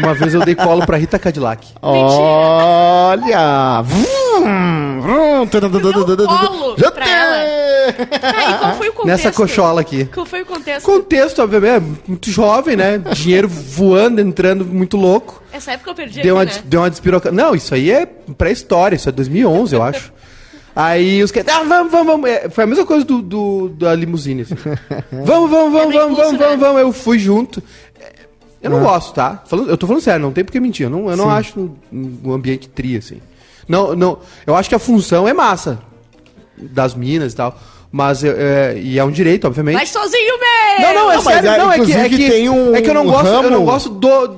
uma 0.01 0.15
vez 0.15 0.35
eu 0.35 0.41
dei 0.45 0.55
colo 0.55 0.85
pra 0.85 0.97
Rita 0.97 1.19
Cadillac. 1.19 1.69
Olha! 3.09 3.83
Vrum, 3.83 5.47
Deu 5.47 6.27
colo 6.27 6.75
Já 6.77 6.91
tem! 6.91 7.03
Ah, 7.05 8.51
e 8.51 8.59
qual 8.59 8.75
foi 8.77 8.89
o 8.89 8.93
contexto? 8.93 9.07
Nessa 9.07 9.33
cochola 9.33 9.81
aqui. 9.81 10.05
Qual 10.07 10.27
foi 10.27 10.43
o 10.43 10.47
contexto? 10.47 10.85
Contexto, 10.87 11.43
obviamente, 11.43 11.77
é 11.77 11.81
muito 12.09 12.31
jovem, 12.31 12.77
né? 12.77 12.99
Dinheiro 12.99 13.49
voando, 13.49 14.21
entrando 14.21 14.65
muito 14.65 14.97
louco. 14.97 15.43
Essa 15.53 15.73
época 15.73 15.91
eu 15.91 15.95
perdi 15.95 16.21
Deu 16.23 16.37
uma, 16.37 16.43
aqui, 16.43 16.53
des- 16.53 16.63
né? 16.63 16.67
deu 16.69 16.81
uma 16.81 16.91
despiroca. 16.91 17.33
Não, 17.33 17.55
isso 17.55 17.75
aí 17.75 17.91
é 17.91 18.07
pré-história, 18.07 18.97
isso 18.97 19.09
é 19.09 19.13
2011, 19.13 19.75
eu 19.75 19.83
acho. 19.83 20.13
Aí 20.77 21.23
os 21.23 21.33
caras, 21.33 21.53
ah, 21.53 21.63
vamos, 21.65 21.91
vamos, 21.91 22.07
vamos. 22.07 22.31
É, 22.31 22.49
foi 22.49 22.65
a 22.65 22.67
mesma 22.67 22.87
coisa 22.87 23.05
do, 23.05 23.21
do- 23.21 23.69
da 23.71 23.95
limusine. 23.95 24.43
assim. 24.43 24.55
vamos, 25.11 25.51
vamos, 25.51 25.73
vamos, 25.73 25.95
É 25.95 25.99
vamos, 25.99 26.13
impulso, 26.13 26.17
vamos, 26.17 26.33
né? 26.33 26.47
vamos, 26.47 26.61
vamos. 26.61 26.81
Eu 26.83 26.93
fui 26.93 27.19
junto. 27.19 27.63
É, 28.63 28.67
Eu 28.67 28.71
não 28.71 28.81
gosto, 28.81 29.15
tá? 29.15 29.43
Eu 29.51 29.77
tô 29.77 29.87
falando 29.87 30.03
sério, 30.03 30.21
não 30.21 30.33
tem 30.33 30.45
porque 30.45 30.61
mentir. 30.61 30.85
Eu 30.87 30.91
não, 30.91 31.11
eu 31.11 31.17
não 31.17 31.31
acho 31.31 31.59
um, 31.93 32.19
um 32.25 32.33
ambiente 32.33 32.69
tri, 32.69 32.97
assim. 32.97 33.21
Não, 33.69 33.95
não. 33.95 34.19
Eu 34.47 34.55
acho 34.57 34.69
que 34.69 34.75
a 34.75 34.79
função 34.79 35.27
é 35.27 35.33
massa. 35.33 35.79
Das 36.57 36.95
minas 36.95 37.33
e 37.33 37.37
tal. 37.37 37.59
Mas, 37.93 38.23
eu- 38.23 38.35
é, 38.37 38.79
e 38.79 38.99
é 38.99 39.05
um 39.05 39.11
direito, 39.11 39.47
obviamente. 39.47 39.75
Vai 39.75 39.87
sozinho, 39.87 40.35
meu! 40.39 40.87
Não, 40.89 40.95
não, 40.95 41.11
é 41.11 41.17
Não, 41.17 41.25
mas 41.25 41.35
sério, 41.35 41.49
é, 41.51 41.59
não, 41.59 41.73
é 41.73 41.81
que, 41.81 41.93
é 41.93 42.09
que, 42.09 42.17
tem 42.31 42.49
um 42.49 42.75
é 42.77 42.81
que 42.83 42.89
eu 42.91 42.95
não 42.95 43.05
gosto, 43.05 43.27
eu 43.27 43.43
não 43.43 43.51
ramo- 43.51 43.65
gosto 43.65 43.89
do, 43.91 44.29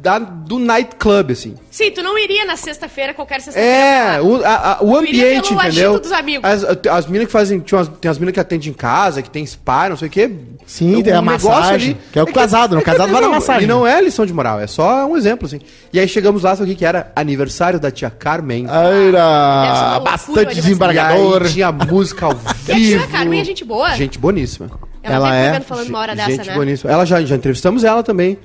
da, 0.00 0.18
do 0.20 0.60
nightclub, 0.60 1.32
assim. 1.32 1.54
Sim, 1.72 1.90
tu 1.90 2.02
não 2.02 2.16
iria 2.16 2.44
na 2.44 2.56
sexta-feira, 2.56 3.12
qualquer 3.12 3.40
sexta-feira. 3.40 3.74
É, 3.76 4.20
o, 4.20 4.44
a- 4.44 4.72
a- 4.74 4.78
o 4.80 4.96
Tu 4.98 5.04
iria 5.06 5.26
ambiente, 5.26 5.48
pelo 5.48 5.60
entendeu? 5.60 5.98
dos 6.00 6.12
amigos. 6.12 6.48
As, 6.48 6.64
as 6.88 7.06
minas 7.06 7.26
que 7.26 7.32
fazem. 7.32 7.58
Tinha 7.60 7.78
umas- 7.78 7.88
tem 8.00 8.08
as 8.10 8.16
minas 8.18 8.32
que 8.32 8.38
atendem 8.40 8.70
em 8.70 8.72
casa, 8.72 9.22
que 9.22 9.28
tem 9.30 9.44
spa, 9.44 9.88
não 9.88 9.96
sei 9.96 10.06
o 10.06 10.10
quê. 10.10 10.30
Sim, 10.66 10.96
O 10.96 11.02
tem 11.02 11.12
a 11.12 11.20
massagem, 11.20 11.96
que 12.12 12.18
é 12.18 12.22
o 12.22 12.26
casado, 12.32 12.76
né? 12.76 12.80
O 12.80 12.84
casado 12.84 13.10
vai 13.10 13.20
na 13.20 13.26
não, 13.26 13.34
massagem. 13.34 13.64
E 13.64 13.66
não 13.66 13.86
é 13.86 14.00
lição 14.00 14.24
de 14.24 14.32
moral, 14.32 14.60
é 14.60 14.66
só 14.68 15.04
um 15.06 15.16
exemplo, 15.16 15.46
assim. 15.46 15.60
E 15.92 15.98
aí 15.98 16.06
chegamos 16.06 16.42
lá, 16.44 16.54
sabe 16.54 16.70
o 16.70 16.72
que 16.72 16.78
que 16.78 16.84
era? 16.84 17.10
Aniversário 17.16 17.80
da 17.80 17.90
tia 17.90 18.10
Carmen. 18.10 18.66
Ah, 18.68 18.84
Era 19.08 20.00
bastante 20.00 20.52
e 20.52 20.54
desembargador. 20.54 21.48
tinha 21.48 21.72
música 21.72 22.26
ao 22.26 22.32
E 22.68 22.72
a 22.72 22.74
vivo. 22.76 22.98
tia 23.00 23.08
Carmen 23.08 23.40
é 23.40 23.44
gente 23.44 23.64
boa. 23.64 23.90
Gente 23.94 24.18
boníssima. 24.18 24.70
Ela, 25.02 25.34
Ela 25.34 25.56
é 25.56 25.60
falando 25.60 25.88
uma 25.88 25.98
hora 26.00 26.14
dessa, 26.14 26.30
Gente 26.30 26.48
né? 26.48 26.54
boníssima. 26.54 26.92
Ela 26.92 27.04
já, 27.06 27.20
já 27.22 27.34
entrevistamos 27.34 27.82
ela 27.84 28.02
também. 28.02 28.38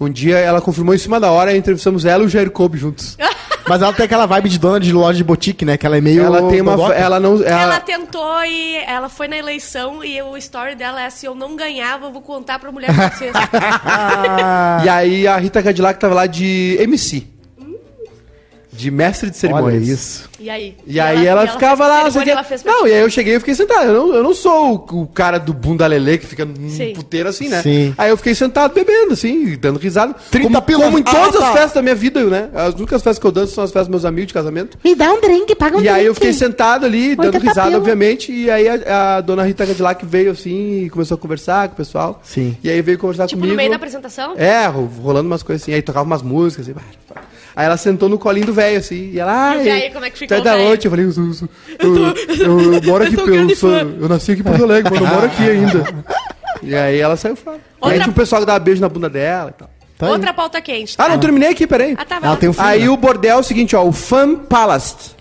Um 0.00 0.08
dia 0.08 0.38
ela 0.38 0.60
confirmou 0.60 0.94
em 0.94 0.98
cima 0.98 1.18
da 1.18 1.30
hora, 1.30 1.50
aí 1.50 1.58
entrevistamos 1.58 2.04
ela 2.04 2.22
e 2.22 2.26
o 2.26 2.28
Jair 2.28 2.50
Kobe 2.50 2.78
juntos. 2.78 3.16
Mas 3.68 3.82
ela 3.82 3.92
tem 3.92 4.06
aquela 4.06 4.24
vibe 4.24 4.48
de 4.48 4.58
dona 4.58 4.80
de 4.80 4.90
loja 4.92 5.18
de 5.18 5.24
boutique, 5.24 5.62
né? 5.62 5.76
Que 5.76 5.84
ela 5.84 5.98
é 5.98 6.00
meio. 6.00 6.22
ela 6.22 6.48
tem 6.48 6.62
uma. 6.62 6.94
Ela 6.94 7.20
não. 7.20 7.34
Ela 7.42 7.62
Ela, 7.62 7.80
tentou 7.80 8.42
e 8.44 8.76
ela 8.86 9.10
foi 9.10 9.28
na 9.28 9.36
eleição 9.36 10.02
e 10.02 10.22
o 10.22 10.38
story 10.38 10.74
dela 10.74 11.02
é 11.02 11.10
se 11.10 11.26
eu 11.26 11.34
não 11.34 11.54
ganhava, 11.54 12.06
eu 12.06 12.12
vou 12.12 12.22
contar 12.22 12.58
pra 12.58 12.72
mulher. 12.72 12.90
Ah, 13.84 14.80
E 14.84 14.88
aí 14.88 15.26
a 15.28 15.36
Rita 15.36 15.62
Cadillac 15.62 16.00
tava 16.00 16.14
lá 16.14 16.26
de 16.26 16.78
MC. 16.80 17.26
De 18.78 18.90
mestre 18.92 19.28
de 19.28 19.34
olha 19.36 19.40
cerimônias. 19.40 19.88
isso. 19.88 20.30
E 20.38 20.48
aí? 20.48 20.76
E, 20.86 21.00
aí 21.00 21.26
ela, 21.26 21.44
e 21.44 21.48
ficava 21.48 21.84
lá, 21.88 22.02
cerimônia, 22.04 22.24
que- 22.24 22.30
ela 22.30 22.44
fez 22.44 22.62
pra 22.62 22.72
Não, 22.72 22.86
e 22.86 22.92
aí 22.92 23.00
eu 23.00 23.10
cheguei 23.10 23.34
e 23.34 23.38
fiquei 23.40 23.54
sentado. 23.56 23.86
Eu 23.88 23.92
não, 23.94 24.14
eu 24.14 24.22
não 24.22 24.32
sou 24.34 24.86
o, 24.92 25.02
o 25.02 25.06
cara 25.08 25.36
do 25.38 25.52
bunda 25.52 25.84
lelê 25.86 26.16
que 26.16 26.24
fica 26.26 26.44
num 26.44 26.70
Sim. 26.70 26.92
puteiro 26.94 27.28
assim, 27.28 27.48
né? 27.48 27.60
Sim. 27.60 27.92
Aí 27.98 28.10
eu 28.10 28.16
fiquei 28.16 28.36
sentado 28.36 28.72
bebendo, 28.72 29.14
assim, 29.14 29.56
dando 29.60 29.78
risada. 29.80 30.14
30 30.30 30.60
como, 30.62 30.80
como 30.84 30.98
em 30.98 31.02
Ah, 31.04 31.10
todas 31.10 31.40
tá. 31.40 31.46
as 31.48 31.52
festas 31.54 31.72
da 31.72 31.82
minha 31.82 31.94
vida, 31.96 32.22
né? 32.24 32.50
As 32.54 32.74
únicas 32.74 33.02
festas 33.02 33.18
que 33.18 33.26
eu 33.26 33.32
danço 33.32 33.52
são 33.54 33.64
as 33.64 33.70
festas 33.70 33.88
dos 33.88 33.90
meus 33.90 34.04
amigos 34.04 34.28
de 34.28 34.34
casamento. 34.34 34.78
Me 34.84 34.94
dá 34.94 35.12
um 35.12 35.20
drink, 35.20 35.54
paga 35.56 35.76
um 35.76 35.80
E 35.80 35.82
drink. 35.82 35.96
aí 35.98 36.06
eu 36.06 36.14
fiquei 36.14 36.32
sentado 36.32 36.86
ali, 36.86 37.16
dando 37.16 37.34
80 37.34 37.46
risada, 37.48 37.66
pila. 37.70 37.78
obviamente, 37.80 38.30
e 38.32 38.48
aí 38.48 38.68
a, 38.68 39.16
a 39.16 39.20
dona 39.20 39.42
Rita 39.42 39.66
Cadillac 39.66 40.06
veio 40.06 40.30
assim 40.30 40.84
e 40.84 40.90
começou 40.90 41.16
a 41.16 41.18
conversar 41.18 41.66
com 41.68 41.74
o 41.74 41.76
pessoal. 41.76 42.20
Sim. 42.22 42.56
E 42.62 42.70
aí 42.70 42.80
veio 42.80 42.96
conversar 42.96 43.26
Tipo, 43.26 43.40
comigo. 43.40 43.52
no 43.54 43.56
meio 43.56 43.70
da 43.70 43.76
apresentação? 43.76 44.34
É, 44.36 44.66
ro- 44.66 44.88
rolando 45.02 45.26
umas 45.28 45.42
coisas 45.42 45.62
assim, 45.62 45.72
aí 45.72 45.82
tocava 45.82 46.04
umas 46.06 46.22
músicas, 46.22 46.68
assim. 46.68 46.78
Aí 47.56 47.66
ela 47.66 47.76
sentou 47.76 48.08
no 48.08 48.18
colinho 48.18 48.46
do 48.46 48.52
velho, 48.52 48.78
assim, 48.78 49.10
e 49.12 49.18
ela, 49.18 49.32
ai, 49.50 49.58
E 49.58 49.60
o 49.60 49.64
velho, 49.64 49.92
como 49.94 50.04
é 50.04 50.10
que 50.10 50.18
ficou 50.18 50.38
o 50.38 50.42
da 50.42 50.56
onde? 50.56 50.86
Eu 50.86 50.90
falei, 50.90 51.06
eu, 51.06 51.10
eu, 51.80 52.06
eu, 52.06 52.14
eu- 52.38 52.74
eu 52.74 52.82
moro 52.82 53.04
aqui, 53.04 53.14
Eu 53.16 53.56
sou 53.56 53.70
eu, 53.72 54.08
nasci 54.08 54.32
aqui 54.32 54.40
em 54.40 54.44
Porto 54.44 54.62
Alegre, 54.64 54.90
mas 54.92 55.00
eu 55.00 55.06
moro 55.08 55.26
aqui 55.26 55.42
ainda. 55.48 56.04
E 56.62 56.74
aí 56.74 56.98
ela 57.00 57.16
saiu 57.16 57.36
fora. 57.36 57.56
E 57.56 57.60
aí 57.60 57.64
Outra- 57.80 57.98
tinha 58.00 58.10
um 58.10 58.14
pessoal 58.14 58.40
que 58.42 58.46
dava 58.46 58.58
beijo 58.58 58.80
na 58.80 58.88
bunda 58.88 59.08
dela 59.10 59.50
e 59.50 59.58
tal. 59.58 59.70
Tá 59.96 60.06
aí. 60.06 60.12
Outra 60.12 60.32
pauta 60.32 60.60
quente. 60.60 60.94
Ah, 60.98 61.08
não 61.08 61.18
terminei 61.18 61.48
aqui, 61.50 61.66
peraí. 61.66 61.94
Ah, 61.98 62.04
tá, 62.04 62.20
vai 62.20 62.30
um. 62.48 62.54
Aí 62.58 62.82
né? 62.82 62.88
o 62.88 62.96
bordel 62.96 63.36
é 63.36 63.40
o 63.40 63.42
seguinte, 63.42 63.74
ó, 63.74 63.84
o 63.84 63.90
Fan 63.92 64.36
Palast. 64.36 65.16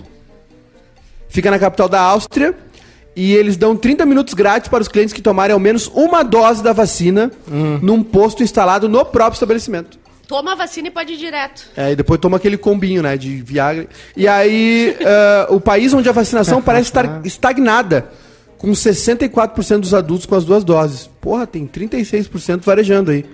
Fica 1.30 1.52
na 1.52 1.60
capital 1.60 1.90
da 1.90 2.00
Áustria 2.02 2.54
e 3.16 3.34
eles 3.34 3.58
dão 3.58 3.76
30 3.76 4.06
minutos 4.06 4.34
grátis 4.34 4.70
para 4.70 4.82
os 4.82 4.88
clientes 4.88 5.13
que 5.13 5.22
tomarem 5.22 5.54
ao 5.54 5.60
menos 5.60 5.88
uma 5.94 6.24
dose 6.24 6.63
da 6.63 6.74
vacina 6.74 7.32
Hum. 7.52 7.80
num 7.82 8.04
posto 8.04 8.44
instalado 8.44 8.88
no 8.88 9.04
próprio 9.04 9.34
estabelecimento. 9.36 9.98
Toma 10.28 10.52
a 10.52 10.56
vacina 10.56 10.90
e 10.90 10.92
pode 10.92 11.13
ir 11.13 11.18
direto. 11.18 11.70
É, 11.76 11.94
e 11.94 11.96
depois 11.96 12.20
toma 12.20 12.36
aquele 12.38 12.58
combinho, 12.58 13.02
né, 13.02 13.16
de 13.16 13.42
Viagra. 13.42 13.88
E 14.16 14.28
aí, 14.28 14.96
eh, 15.00 15.48
o 15.50 15.60
país 15.60 15.94
onde 15.94 16.10
a 16.10 16.12
vacinação 16.12 16.62
parece 16.62 16.90
estar 16.90 17.22
estagnada, 17.26 18.10
com 18.58 18.72
64% 18.72 19.80
dos 19.80 19.94
adultos 19.94 20.26
com 20.26 20.36
as 20.36 20.44
duas 20.44 20.66
doses. 20.66 21.10
Porra, 21.22 21.48
tem 21.48 21.66
36% 21.66 22.62
varejando 22.63 23.12
aí. 23.12 23.26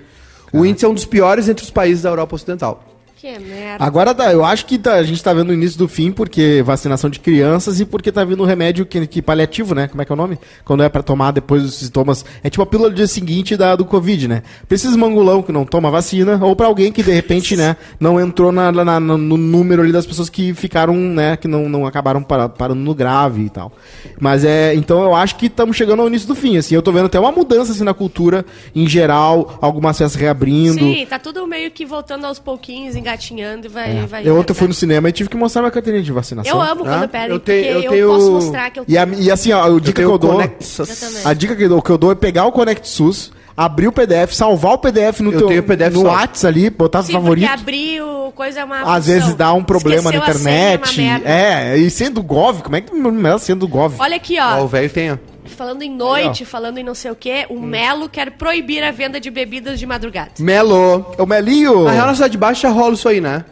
O 0.53 0.63
índice 0.63 0.85
é 0.85 0.87
um 0.87 0.93
dos 0.93 1.05
piores 1.05 1.49
entre 1.49 1.63
os 1.63 1.71
países 1.71 2.03
da 2.03 2.09
Europa 2.09 2.35
Ocidental. 2.35 2.92
Que 3.23 3.39
merda. 3.39 3.81
Agora 3.85 4.13
tá, 4.13 4.33
eu 4.33 4.43
acho 4.43 4.65
que 4.65 4.77
tá- 4.77 4.95
a 4.95 5.03
gente 5.03 5.23
tá 5.23 5.33
vendo 5.33 5.51
o 5.51 5.53
início 5.53 5.77
do 5.79 5.87
fim, 5.87 6.11
porque 6.11 6.61
vacinação 6.61 7.09
de 7.09 7.21
crianças 7.21 7.79
e 7.79 7.85
porque 7.85 8.11
tá 8.11 8.21
vindo 8.25 8.43
um 8.43 8.45
remédio 8.45 8.85
que, 8.85 9.07
que 9.07 9.21
paliativo, 9.21 9.73
né? 9.73 9.87
Como 9.87 10.01
é 10.01 10.05
que 10.05 10.11
é 10.11 10.13
o 10.13 10.17
nome? 10.17 10.37
Quando 10.65 10.83
é 10.83 10.89
pra 10.89 11.01
tomar 11.01 11.31
depois 11.31 11.63
dos 11.63 11.75
sintomas. 11.75 12.25
É 12.43 12.49
tipo 12.49 12.61
a 12.61 12.65
pílula 12.65 12.89
do 12.89 12.95
dia 12.97 13.07
seguinte 13.07 13.55
da, 13.55 13.77
do 13.77 13.85
Covid, 13.85 14.27
né? 14.27 14.43
Pra 14.67 14.75
esses 14.75 14.93
mangulão 14.97 15.41
que 15.41 15.53
não 15.53 15.63
toma 15.63 15.89
vacina, 15.89 16.37
ou 16.43 16.53
pra 16.53 16.67
alguém 16.67 16.91
que 16.91 17.01
de 17.01 17.13
repente, 17.13 17.55
né, 17.55 17.77
não 17.97 18.19
entrou 18.19 18.51
na, 18.51 18.69
na- 18.73 18.99
no 18.99 19.17
número 19.37 19.83
ali 19.83 19.93
das 19.93 20.05
pessoas 20.05 20.29
que 20.29 20.53
ficaram, 20.53 20.93
né, 20.93 21.37
que 21.37 21.47
não, 21.47 21.69
não 21.69 21.85
acabaram 21.87 22.21
para- 22.21 22.49
parando 22.49 22.81
no 22.81 22.93
grave 22.93 23.43
e 23.45 23.49
tal. 23.49 23.71
Mas 24.19 24.43
é, 24.43 24.75
então 24.75 25.01
eu 25.01 25.15
acho 25.15 25.37
que 25.37 25.45
estamos 25.45 25.77
chegando 25.77 26.01
ao 26.01 26.09
início 26.09 26.27
do 26.27 26.35
fim, 26.35 26.57
assim. 26.57 26.75
Eu 26.75 26.81
tô 26.81 26.91
vendo 26.91 27.05
até 27.05 27.17
uma 27.17 27.31
mudança 27.31 27.71
assim 27.71 27.85
na 27.85 27.93
cultura 27.93 28.45
em 28.75 28.85
geral, 28.85 29.57
algumas 29.61 29.97
festas 29.97 30.19
reabrindo. 30.19 30.73
Sim, 30.79 31.05
tá 31.09 31.17
tudo 31.17 31.47
meio 31.47 31.71
que 31.71 31.85
voltando 31.85 32.25
aos 32.25 32.37
pouquinhos, 32.37 32.97
engatinhando 32.97 33.12
e 33.65 33.69
vai. 33.69 34.05
vai 34.05 34.27
Eu 34.27 34.37
ontem 34.37 34.53
fui 34.53 34.67
no 34.67 34.73
cinema 34.73 35.09
e 35.09 35.11
tive 35.11 35.29
que 35.29 35.37
mostrar 35.37 35.61
minha 35.61 35.71
carteirinha 35.71 36.03
de 36.03 36.11
vacinação. 36.11 36.51
Eu 36.51 36.61
amo 36.61 36.83
quando 36.83 37.03
Ah, 37.03 37.07
pedem, 37.07 37.29
eu 37.31 37.39
tenho- 37.39 37.63
porque 37.63 37.77
eu 37.77 37.81
eu, 37.83 37.91
tenho- 37.91 38.07
posso 38.09 38.31
mostrar 38.31 38.69
que 38.71 38.79
eu 38.79 38.85
E, 38.87 38.97
a- 38.97 39.07
e 39.17 39.31
assim, 39.31 39.51
ó, 39.51 39.63
a 39.63 39.69
dica 39.79 39.83
que 39.85 39.93
tenho 39.93 40.11
eu 40.11 40.17
dou. 40.17 40.41
Eu 40.41 40.47
também. 40.47 41.21
A 41.25 41.33
dica 41.33 41.55
que 41.55 41.63
eu, 41.63 41.69
dou, 41.69 41.81
que 41.81 41.89
eu 41.89 41.97
dou 41.97 42.11
é 42.11 42.15
pegar 42.15 42.45
o 42.45 42.51
Connect 42.51 42.87
SUS, 42.87 43.31
abrir 43.55 43.87
o 43.87 43.91
PDF, 43.91 44.33
salvar 44.35 44.73
o 44.73 44.77
PDF 44.77 45.19
no 45.21 45.31
Eu 45.31 45.37
teu 45.39 45.47
tenho 45.47 45.63
PDF 45.63 45.93
no 45.93 46.01
salvo. 46.01 46.17
WhatsApp 46.17 46.47
ali, 46.47 46.69
botar 46.69 47.03
Sim, 47.03 47.13
favorito. 47.13 47.47
porque 47.47 47.61
abrir 47.61 48.01
o 48.01 48.31
coisa 48.33 48.61
é 48.61 48.63
uma 48.63 48.77
Às 48.81 48.83
função. 48.83 49.01
vezes 49.01 49.35
dá 49.35 49.53
um 49.53 49.63
problema 49.63 50.09
Esqueceu 50.11 50.19
na 50.19 50.25
a 50.27 50.33
senha, 50.33 50.55
é 50.55 50.73
internet. 50.73 50.99
uma 51.01 51.09
merda. 51.09 51.29
É, 51.29 51.77
e 51.77 51.89
sendo 51.89 52.23
Gov, 52.23 52.61
como 52.63 52.75
é 52.75 52.81
que 52.81 52.91
é 52.93 53.37
sendo 53.37 53.67
Gov? 53.67 53.95
Olha 53.99 54.15
aqui, 54.15 54.39
Ó, 54.39 54.59
ó. 54.59 54.63
o 54.63 54.67
velho 54.67 54.89
tem, 54.89 55.11
ó. 55.11 55.17
Falando 55.45 55.81
em 55.81 55.91
noite, 55.91 56.45
falando 56.45 56.77
em 56.77 56.83
não 56.83 56.95
sei 56.95 57.11
o 57.11 57.15
quê, 57.15 57.45
o 57.49 57.59
Melo 57.59 58.09
quer 58.09 58.31
proibir 58.31 58.83
a 58.83 58.91
venda 58.91 59.19
de 59.19 59.29
bebidas 59.29 59.79
de 59.79 59.85
madrugada. 59.85 60.31
Melo. 60.39 61.13
É 61.17 61.21
o 61.21 61.25
Melinho. 61.27 61.83
Na 61.83 61.91
real, 61.91 62.07
na 62.07 62.15
Cidade 62.15 62.37
Baixa 62.37 62.67
já 62.67 62.69
rola 62.69 62.93
isso 62.93 63.07
aí, 63.07 63.19
né? 63.21 63.45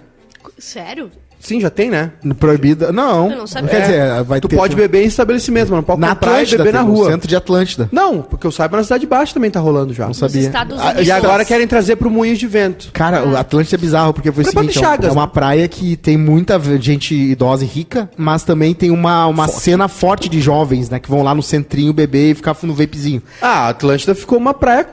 Sério? 0.57 1.11
Sim, 1.41 1.59
já 1.59 1.69
tem, 1.69 1.89
né? 1.89 2.11
Proibida. 2.39 2.91
Não. 2.91 3.29
Eu 3.31 3.37
não 3.39 3.47
sabia. 3.47 3.69
Quer 3.69 3.81
dizer, 3.81 4.23
vai 4.23 4.39
Tu 4.39 4.47
ter. 4.47 4.55
pode 4.55 4.75
beber 4.75 5.03
em 5.03 5.07
estabelecimento, 5.07 5.69
mas 5.69 5.77
não 5.77 5.83
pode 5.83 5.99
na 5.99 6.09
comprar 6.09 6.31
Atlântida, 6.33 6.55
e 6.55 6.57
beber 6.59 6.73
na 6.73 6.79
tem, 6.79 6.87
no 6.89 6.95
rua. 6.95 7.11
centro 7.11 7.27
de 7.27 7.35
Atlântida. 7.35 7.89
Não, 7.91 8.21
porque 8.21 8.45
eu 8.45 8.51
saiba 8.51 8.77
na 8.77 8.83
Cidade 8.83 9.05
Baixa 9.07 9.33
também 9.33 9.49
tá 9.49 9.59
rolando 9.59 9.93
já. 9.93 10.05
Não 10.05 10.13
sabia. 10.13 10.41
Estados 10.41 10.79
Ah, 10.79 10.85
Unidos. 10.91 11.07
E 11.07 11.11
agora 11.11 11.43
querem 11.43 11.67
trazer 11.67 11.95
pro 11.95 12.09
Moinhos 12.09 12.37
de 12.39 12.47
Vento. 12.47 12.89
Cara, 12.93 13.27
o 13.27 13.35
Atlântida 13.35 13.75
é 13.75 13.79
bizarro, 13.79 14.13
porque 14.13 14.31
foi 14.31 14.43
o 14.43 14.47
seguinte, 14.47 14.77
é 14.77 14.81
Chagas, 14.81 15.09
é 15.09 15.11
uma 15.11 15.27
praia 15.27 15.67
que 15.67 15.95
tem 15.97 16.15
muita 16.17 16.59
gente 16.79 17.15
idosa 17.15 17.63
e 17.63 17.67
rica, 17.67 18.09
mas 18.15 18.43
também 18.43 18.73
tem 18.73 18.91
uma, 18.91 19.25
uma 19.27 19.47
cena 19.47 19.87
forte 19.87 20.29
de 20.29 20.39
jovens, 20.39 20.89
né, 20.89 20.99
que 20.99 21.09
vão 21.09 21.23
lá 21.23 21.33
no 21.33 21.41
centrinho 21.41 21.91
beber 21.91 22.31
e 22.31 22.35
ficar 22.35 22.55
no 22.63 22.73
vapezinho. 22.73 23.21
Ah, 23.41 23.65
a 23.65 23.69
Atlântida 23.69 24.13
ficou 24.13 24.37
uma 24.37 24.53
praia 24.53 24.85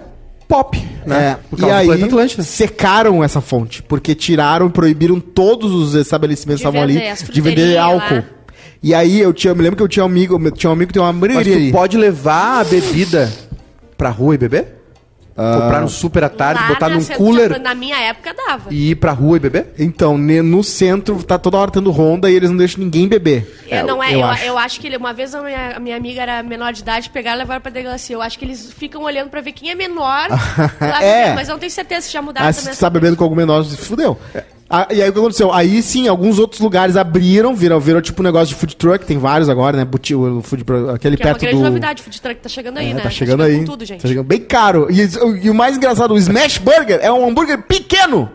pop, 0.49 0.83
né? 1.07 1.33
É, 1.33 1.37
Por 1.51 1.61
e 1.61 1.71
aí 1.71 1.89
secaram 2.43 3.23
essa 3.23 3.41
fonte, 3.41 3.83
porque 3.83 4.15
tiraram, 4.15 4.71
proibiram 4.71 5.21
todos 5.21 5.73
os 5.73 5.95
estabelecimentos 5.95 6.61
De 6.61 6.65
que 6.65 6.69
estavam 6.77 6.83
ali 6.83 7.33
de 7.33 7.41
vender 7.41 7.77
álcool. 7.77 8.15
lá. 8.15 8.25
E 8.83 8.95
aí 8.95 9.21
eu 9.21 9.33
tinha, 9.33 9.55
me 9.55 9.63
lembro 9.63 9.77
que 9.77 9.83
eu 9.83 9.89
tinha 9.89 10.05
um 10.05 10.07
amigo, 10.07 10.51
tinha 10.53 10.71
um 10.71 10.73
amigo 10.73 10.89
que 10.89 10.95
tem 10.95 11.03
uma 11.03 11.13
Mas 11.13 11.17
hamburgueria 11.17 11.53
tu 11.55 11.59
ali. 11.59 11.73
pode 11.73 11.97
levar 11.99 12.61
a 12.61 12.65
bebida 12.65 13.31
pra 13.97 14.09
rua 14.09 14.35
e 14.35 14.39
beber? 14.39 14.78
Comprar 15.39 15.81
no 15.81 15.89
super 15.89 16.25
à 16.25 16.29
tarde, 16.29 16.61
Lá 16.63 16.69
botar 16.69 16.89
na 16.89 16.97
num 16.97 17.05
cooler 17.05 17.61
Na 17.61 17.75
minha 17.75 17.97
época 17.97 18.35
dava. 18.35 18.65
e 18.71 18.91
ir 18.91 18.95
pra 18.97 19.13
rua 19.13 19.37
e 19.37 19.41
beber? 19.41 19.73
Então, 19.79 20.19
ne- 20.19 20.43
no 20.43 20.65
centro 20.65 21.23
tá 21.23 21.39
toda 21.39 21.57
hora 21.57 21.71
tendo 21.71 21.91
ronda 21.93 22.29
e 22.29 22.35
eles 22.35 22.51
não 22.51 22.57
deixam 22.57 22.83
ninguém 22.83 23.07
beber. 23.07 23.63
É, 23.69 23.83
não 23.83 24.03
é, 24.03 24.15
eu 24.15 24.19
eu, 24.21 24.25
acho. 24.27 24.45
eu 24.45 24.59
acho 24.59 24.81
que 24.81 24.87
ele, 24.89 24.97
uma 24.97 25.13
vez 25.13 25.35
a 25.35 25.41
minha, 25.43 25.77
a 25.77 25.79
minha 25.81 25.97
amiga 25.97 26.23
era 26.23 26.43
menor 26.43 26.73
de 26.73 26.81
idade, 26.81 27.09
pegaram 27.11 27.37
e 27.37 27.41
levaram 27.41 27.61
pra 27.61 27.71
delegacia. 27.71 28.17
Eu 28.17 28.23
acho 28.23 28.39
que 28.39 28.45
eles 28.45 28.73
ficam 28.73 29.03
olhando 29.03 29.31
pra 29.31 29.41
ver 29.41 29.53
quem 29.53 29.71
é 29.71 29.75
menor. 29.75 30.29
lá 30.81 31.03
É. 31.03 31.23
beber, 31.23 31.35
Mas 31.37 31.49
eu 31.49 31.53
não 31.53 31.61
tenho 31.61 31.71
certeza 31.71 32.07
se 32.07 32.13
já 32.13 32.21
mudaram 32.21 32.49
Ah, 32.49 32.53
se 32.53 32.61
também. 32.63 32.75
tu 32.77 32.81
tá 32.81 32.91
bebendo 32.91 33.17
com 33.17 33.23
algum 33.25 33.37
menor, 33.37 33.63
se 33.65 33.77
fudeu. 33.77 34.19
Ah, 34.71 34.87
e 34.91 35.01
aí 35.03 35.09
o 35.09 35.13
que 35.13 35.19
aconteceu? 35.19 35.51
Aí 35.51 35.83
sim, 35.83 36.09
alguns 36.09 36.39
outros 36.39 36.61
lugares 36.61 36.95
abriram, 36.95 37.55
viram, 37.55 37.81
viram 37.81 38.03
tipo 38.03 38.21
um 38.21 38.25
negócio 38.25 38.49
de 38.49 38.55
food 38.55 38.77
truck, 38.77 39.07
tem 39.07 39.17
vários 39.17 39.49
agora, 39.49 39.77
né? 39.79 39.85
Buti, 39.85 40.15
o 40.15 40.43
food, 40.43 40.63
aquele 40.95 41.17
Que 41.17 41.23
é 41.23 41.27
uma 41.27 41.33
perto 41.33 41.41
grande 41.41 41.57
do. 41.57 41.65
novidade, 41.65 42.01
o 42.03 42.05
food 42.05 42.21
truck 42.21 42.41
tá 42.43 42.49
chegando 42.51 42.77
aí, 42.79 42.91
É, 42.91 42.95
né? 42.95 43.01
tá 43.01 43.09
chegando 43.09 43.43
aí. 43.43 43.59
com 43.61 43.65
tudo, 43.65 43.85
gente. 43.87 44.03
Tá 44.03 44.09
chegando 44.09 44.27
bem 44.27 44.41
caro. 44.41 44.87
E, 44.91 45.09
e 45.43 45.49
o 45.49 45.55
mais 45.55 45.77
engraçado, 45.77 46.13
o 46.13 46.19
Smash 46.19 46.59
Burger 46.59 46.99
é 47.01 47.11
um 47.11 47.27
hambúrguer 47.27 47.63
pequeno. 47.63 48.31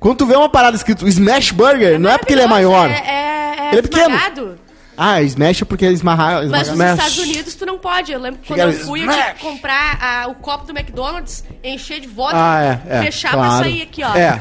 Quando 0.00 0.16
tu 0.16 0.26
vê 0.26 0.34
uma 0.34 0.48
parada 0.48 0.76
escrito 0.76 1.06
Smash 1.06 1.52
Burger, 1.52 1.98
não 2.00 2.10
é 2.10 2.18
porque 2.18 2.32
ele 2.32 2.42
é 2.42 2.46
maior. 2.48 2.88
É, 2.90 2.94
é, 2.94 3.66
é 3.66 3.68
Ele 3.70 3.78
é 3.78 3.82
pequeno. 3.82 4.14
esmagado. 4.16 4.58
Ah, 5.00 5.22
Smash 5.22 5.62
é 5.62 5.64
porque 5.64 5.86
esmarrar. 5.86 6.44
Mas 6.48 6.66
esmagar. 6.66 6.66
nos 6.66 6.74
Smash. 6.74 6.98
Estados 6.98 7.18
Unidos 7.18 7.54
tu 7.54 7.64
não 7.64 7.78
pode. 7.78 8.10
Eu 8.10 8.18
lembro 8.20 8.40
que 8.40 8.48
quando 8.48 8.58
Chegaram, 8.58 8.78
eu 8.78 8.84
fui, 8.86 9.04
eu 9.04 9.08
tinha 9.10 9.34
que 9.34 9.40
comprar 9.40 9.98
ah, 10.02 10.26
o 10.28 10.34
copo 10.34 10.66
do 10.66 10.76
McDonald's, 10.76 11.44
encher 11.62 12.00
de 12.00 12.08
vodka, 12.08 12.36
Ah, 12.36 12.62
é, 12.64 12.82
é, 12.98 13.02
fechar 13.04 13.32
claro. 13.32 13.48
pra 13.48 13.58
sair 13.58 13.82
aqui, 13.82 14.02
ó. 14.02 14.14
É, 14.16 14.32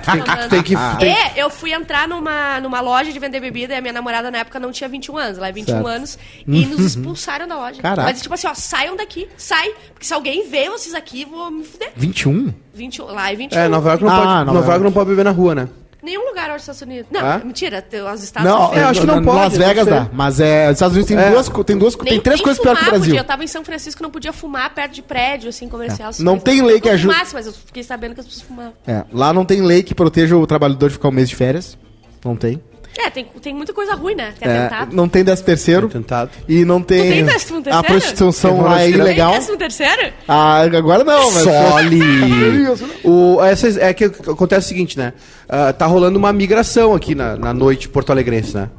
tem 0.49 0.63
que- 0.63 0.75
tem 0.99 1.13
E 1.35 1.39
eu 1.39 1.49
fui 1.51 1.71
entrar 1.73 2.07
numa, 2.07 2.59
numa 2.59 2.81
loja 2.81 3.13
de 3.13 3.19
vender 3.19 3.39
bebida 3.39 3.75
e 3.75 3.77
a 3.77 3.81
minha 3.81 3.93
namorada 3.93 4.31
na 4.31 4.39
época 4.39 4.59
não 4.59 4.71
tinha 4.71 4.89
21 4.89 5.15
anos, 5.17 5.37
ela 5.37 5.47
é 5.47 5.51
21 5.51 5.73
Certo. 5.75 5.87
anos, 5.87 6.17
e 6.47 6.65
nos 6.65 6.79
expulsaram 6.79 7.47
da 7.47 7.55
loja. 7.55 7.81
Caraca. 7.81 8.03
Mas 8.09 8.19
tipo 8.21 8.33
assim, 8.33 8.47
ó, 8.47 8.53
saiam 8.55 8.95
daqui, 8.95 9.27
sai, 9.37 9.69
porque 9.93 10.05
se 10.05 10.13
alguém 10.13 10.49
vê 10.49 10.69
vocês 10.69 10.95
aqui, 10.95 11.23
vou 11.23 11.51
me 11.51 11.63
fuder. 11.63 11.91
21? 11.95 12.51
21, 12.73 13.05
lá 13.05 13.31
é 13.31 13.35
21. 13.35 13.59
É, 13.59 13.67
Nova 13.67 13.89
York 13.89 14.03
não, 14.03 14.11
Ah, 14.11 14.15
pode, 14.15 14.27
Nova 14.27 14.45
Nova 14.45 14.57
York 14.57 14.69
York. 14.71 14.83
não 14.83 14.91
pode 14.91 15.09
beber 15.09 15.25
na 15.25 15.31
rua, 15.31 15.53
né? 15.55 15.67
Nenhum 16.07 16.25
lugar 16.29 16.47
nos 16.49 16.61
Estados 16.61 16.81
Unidos. 16.81 17.07
Não, 17.11 17.19
É? 17.33 17.43
mentira, 17.43 17.85
os 18.15 18.23
estados 18.23 18.49
Não, 18.49 18.67
são 18.69 18.75
eu 18.77 18.87
acho 18.87 19.01
que 19.01 19.05
não 19.07 19.21
pode, 19.23 19.37
Las 19.37 19.53
eu 19.53 19.59
não 19.59 19.67
Vegas 19.67 19.85
dá. 19.87 20.09
Mas 20.13 20.39
é, 20.39 20.67
os 20.67 20.73
Estados 20.73 20.95
Unidos 20.95 21.07
tem 21.09 21.17
É. 21.17 21.29
duas, 21.31 21.49
tem 21.65 21.77
duas, 21.77 21.95
co- 21.95 22.03
tem 22.05 22.13
Nem- 22.13 22.21
três 22.21 22.39
nem 22.39 22.43
coisas 22.45 22.61
pior 22.63 22.75
que 22.77 22.81
o 22.81 22.85
Brasil. 22.85 23.05
Podia. 23.07 23.19
Eu 23.19 23.23
tava 23.25 23.43
em 23.43 23.47
São 23.47 23.65
Francisco, 23.65 24.01
não 24.01 24.09
podia 24.09 24.31
fumar 24.31 24.73
perto 24.73 24.93
de 24.93 25.01
prédio, 25.01 25.49
assim, 25.49 25.67
comercial. 25.67 26.09
essas 26.09 26.23
Não 26.23 26.39
coisas. 26.39 26.43
tem 26.45 26.61
lei 26.65 26.79
que 26.79 26.87
Não 26.87 26.93
ajude- 26.95 27.13
fumasse, 27.13 27.33
mas 27.33 27.45
eu 27.47 27.51
fiquei 27.53 27.83
sabendo 27.83 28.13
que 28.13 28.21
as 28.21 28.25
pessoas 28.25 28.43
fumavam. 28.47 28.73
É, 28.87 29.03
lá 29.11 29.33
não 29.33 29.43
tem 29.43 29.61
lei 29.61 29.83
que 29.83 29.93
proteja 29.93 30.37
o 30.37 30.47
trabalhador 30.47 30.87
de 30.87 30.93
ficar 30.93 31.09
um 31.09 31.11
mês 31.11 31.27
de 31.27 31.35
férias. 31.35 31.77
Não 32.23 32.35
tem. 32.35 32.61
É, 32.97 33.09
tem, 33.09 33.25
tem 33.41 33.53
muita 33.53 33.73
coisa 33.73 33.93
ruim, 33.95 34.15
né? 34.15 34.33
Tem 34.39 34.49
É, 34.49 34.57
atentado. 34.65 34.95
não 34.95 35.07
tem 35.07 35.23
décimo 35.23 35.45
terceiro. 35.45 35.87
Tentado. 35.89 36.31
E 36.47 36.65
não 36.65 36.81
tem. 36.81 37.03
Tu 37.03 37.09
tem 37.09 37.25
décimo 37.25 37.59
a 37.59 37.61
terceiro? 37.61 37.87
prostituição 37.87 38.61
lá 38.61 38.81
é 38.81 38.89
ilegal. 38.89 39.31
Tem 39.31 39.39
décimo 39.39 39.57
terceiro? 39.57 40.13
Ah, 40.27 40.61
agora 40.61 41.03
não, 41.03 41.31
mas. 41.31 41.43
Soli! 41.43 42.01
o, 43.05 43.41
essas, 43.43 43.77
é 43.77 43.93
que 43.93 44.05
acontece 44.05 44.65
o 44.65 44.69
seguinte, 44.69 44.97
né? 44.97 45.13
Ah, 45.47 45.71
tá 45.73 45.85
rolando 45.85 46.17
uma 46.17 46.33
migração 46.33 46.93
aqui 46.93 47.13
na, 47.13 47.35
na 47.35 47.53
noite 47.53 47.87
porto-alegrense, 47.87 48.55
né? 48.55 48.69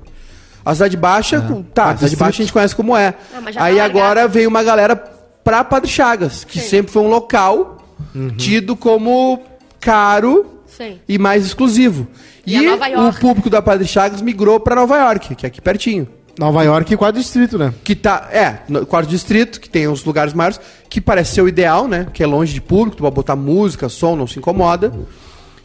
A 0.65 0.75
Cidade 0.75 0.97
Baixa, 0.97 1.41
tá, 1.73 1.91
a 1.91 1.97
Cidade. 1.97 2.17
Baixa 2.17 2.43
a 2.43 2.45
gente 2.45 2.53
conhece 2.53 2.75
como 2.77 2.97
é. 2.97 3.15
Ah, 3.35 3.41
mas 3.41 3.55
já 3.55 3.63
Aí 3.63 3.77
tá 3.77 3.85
agora 3.85 4.29
veio 4.29 4.49
uma 4.49 4.63
galera 4.63 4.97
pra 4.97 5.65
Padre 5.65 5.91
Chagas, 5.91 6.45
que 6.45 6.61
Sim. 6.61 6.69
sempre 6.69 6.93
foi 6.93 7.03
um 7.03 7.09
local 7.09 7.77
Uhum. 8.15 8.29
tido 8.37 8.77
como 8.77 9.43
caro 9.81 10.47
Sim. 10.67 10.99
e 11.09 11.19
mais 11.19 11.45
exclusivo. 11.47 12.07
E 12.57 12.65
E, 12.65 12.97
o 12.97 13.13
público 13.15 13.51
da 13.51 13.61
Padre 13.63 13.87
Chagas 13.87 14.21
migrou 14.23 14.59
pra 14.61 14.75
Nova 14.75 14.97
York, 14.97 15.35
que 15.35 15.47
é 15.47 15.49
aqui 15.49 15.61
pertinho. 15.61 16.07
Nova 16.39 16.63
York 16.63 16.95
e 16.95 16.97
quadro 16.97 17.21
distrito, 17.21 17.59
né? 17.59 17.75
Que 17.83 17.97
tá, 17.97 18.29
é, 18.31 18.59
no 18.69 18.87
quarto 18.87 19.09
distrito, 19.09 19.61
que 19.61 19.69
tem 19.69 19.89
os 19.89 20.05
lugares 20.05 20.33
maiores, 20.33 20.61
que 20.89 21.01
parece 21.01 21.35
ser 21.35 21.43
o 21.43 21.49
ideal, 21.49 21.89
né? 21.89 22.07
Que 22.15 22.23
é 22.23 22.27
longe 22.27 22.55
de 22.55 22.61
público, 22.61 22.97
tu 22.97 23.03
vai 23.03 23.11
botar 23.11 23.35
música, 23.35 23.89
som, 23.89 24.15
não 24.15 24.27
se 24.27 24.39
incomoda. 24.39 24.93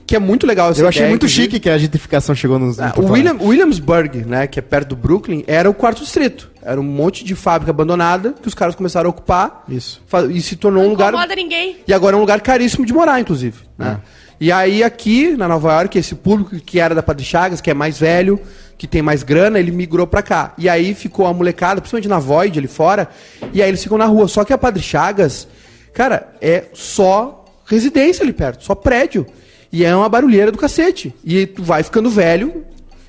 Que 0.06 0.16
é 0.18 0.20
muito 0.20 0.46
legal 0.48 0.72
essa 0.72 0.82
Eu 0.82 0.88
achei 0.88 1.02
ideia, 1.04 1.10
muito 1.12 1.26
inclusive. 1.28 1.44
chique 1.44 1.60
que 1.62 1.70
a 1.70 1.78
gentrificação 1.78 2.34
chegou 2.36 2.58
nos. 2.60 2.78
Ah, 2.80 2.92
William. 2.98 3.38
Williamsburg, 3.40 4.26
né, 4.26 4.48
que 4.48 4.60
é 4.60 4.62
perto 4.62 4.90
do 4.90 4.96
Brooklyn, 4.98 5.44
era 5.48 5.70
o 5.70 5.74
quarto 5.74 6.02
distrito. 6.02 6.52
Era 6.62 6.80
um 6.80 6.84
monte 6.84 7.24
de 7.24 7.36
fábrica 7.36 7.72
abandonada 7.72 8.34
que 8.42 8.48
os 8.48 8.54
caras 8.54 8.74
começaram 8.76 9.08
a 9.08 9.12
ocupar. 9.12 9.64
Isso. 9.70 10.02
E 10.32 10.42
se 10.42 10.56
tornou 10.58 10.82
um 10.82 10.86
Não 10.86 10.92
lugar. 10.92 11.10
incomoda 11.14 11.36
ninguém. 11.36 11.78
E 11.88 11.94
agora 11.94 12.16
é 12.16 12.18
um 12.18 12.22
lugar 12.22 12.42
caríssimo 12.42 12.86
de 12.86 12.92
morar, 12.92 13.20
inclusive. 13.22 13.60
Né? 13.78 13.98
E 14.40 14.52
aí, 14.52 14.84
aqui 14.84 15.36
na 15.38 15.48
Nova 15.48 15.72
York, 15.74 15.98
esse 15.98 16.16
público 16.16 16.56
que 16.60 16.80
era 16.80 16.94
da 16.94 17.04
Padre 17.04 17.24
Chagas, 17.24 17.62
que 17.62 17.70
é 17.70 17.74
mais 17.74 17.98
velho, 18.00 18.40
que 18.78 18.88
tem 18.88 19.02
mais 19.02 19.24
grana, 19.24 19.60
ele 19.60 19.72
migrou 19.72 20.06
pra 20.06 20.22
cá. 20.22 20.54
E 20.58 20.68
aí 20.68 20.94
ficou 20.94 21.26
a 21.26 21.34
molecada, 21.34 21.80
principalmente 21.80 22.10
na 22.10 22.20
Void 22.20 22.60
ali 22.60 22.68
fora, 22.68 23.08
e 23.54 23.62
aí 23.62 23.70
eles 23.70 23.82
ficam 23.82 23.98
na 23.98 24.06
rua. 24.06 24.28
Só 24.28 24.44
que 24.44 24.52
a 24.52 24.58
Padre 24.58 24.82
Chagas, 24.84 25.48
cara, 25.94 26.34
é 26.42 26.66
só 26.74 27.46
residência 27.66 28.24
ali 28.24 28.34
perto, 28.34 28.64
só 28.64 28.76
prédio. 28.76 29.26
E 29.72 29.84
é 29.84 29.96
uma 29.96 30.08
barulheira 30.10 30.52
do 30.52 30.58
cacete. 30.58 31.14
E 31.24 31.48
tu 31.48 31.64
vai 31.64 31.82
ficando 31.82 32.10
velho 32.10 32.64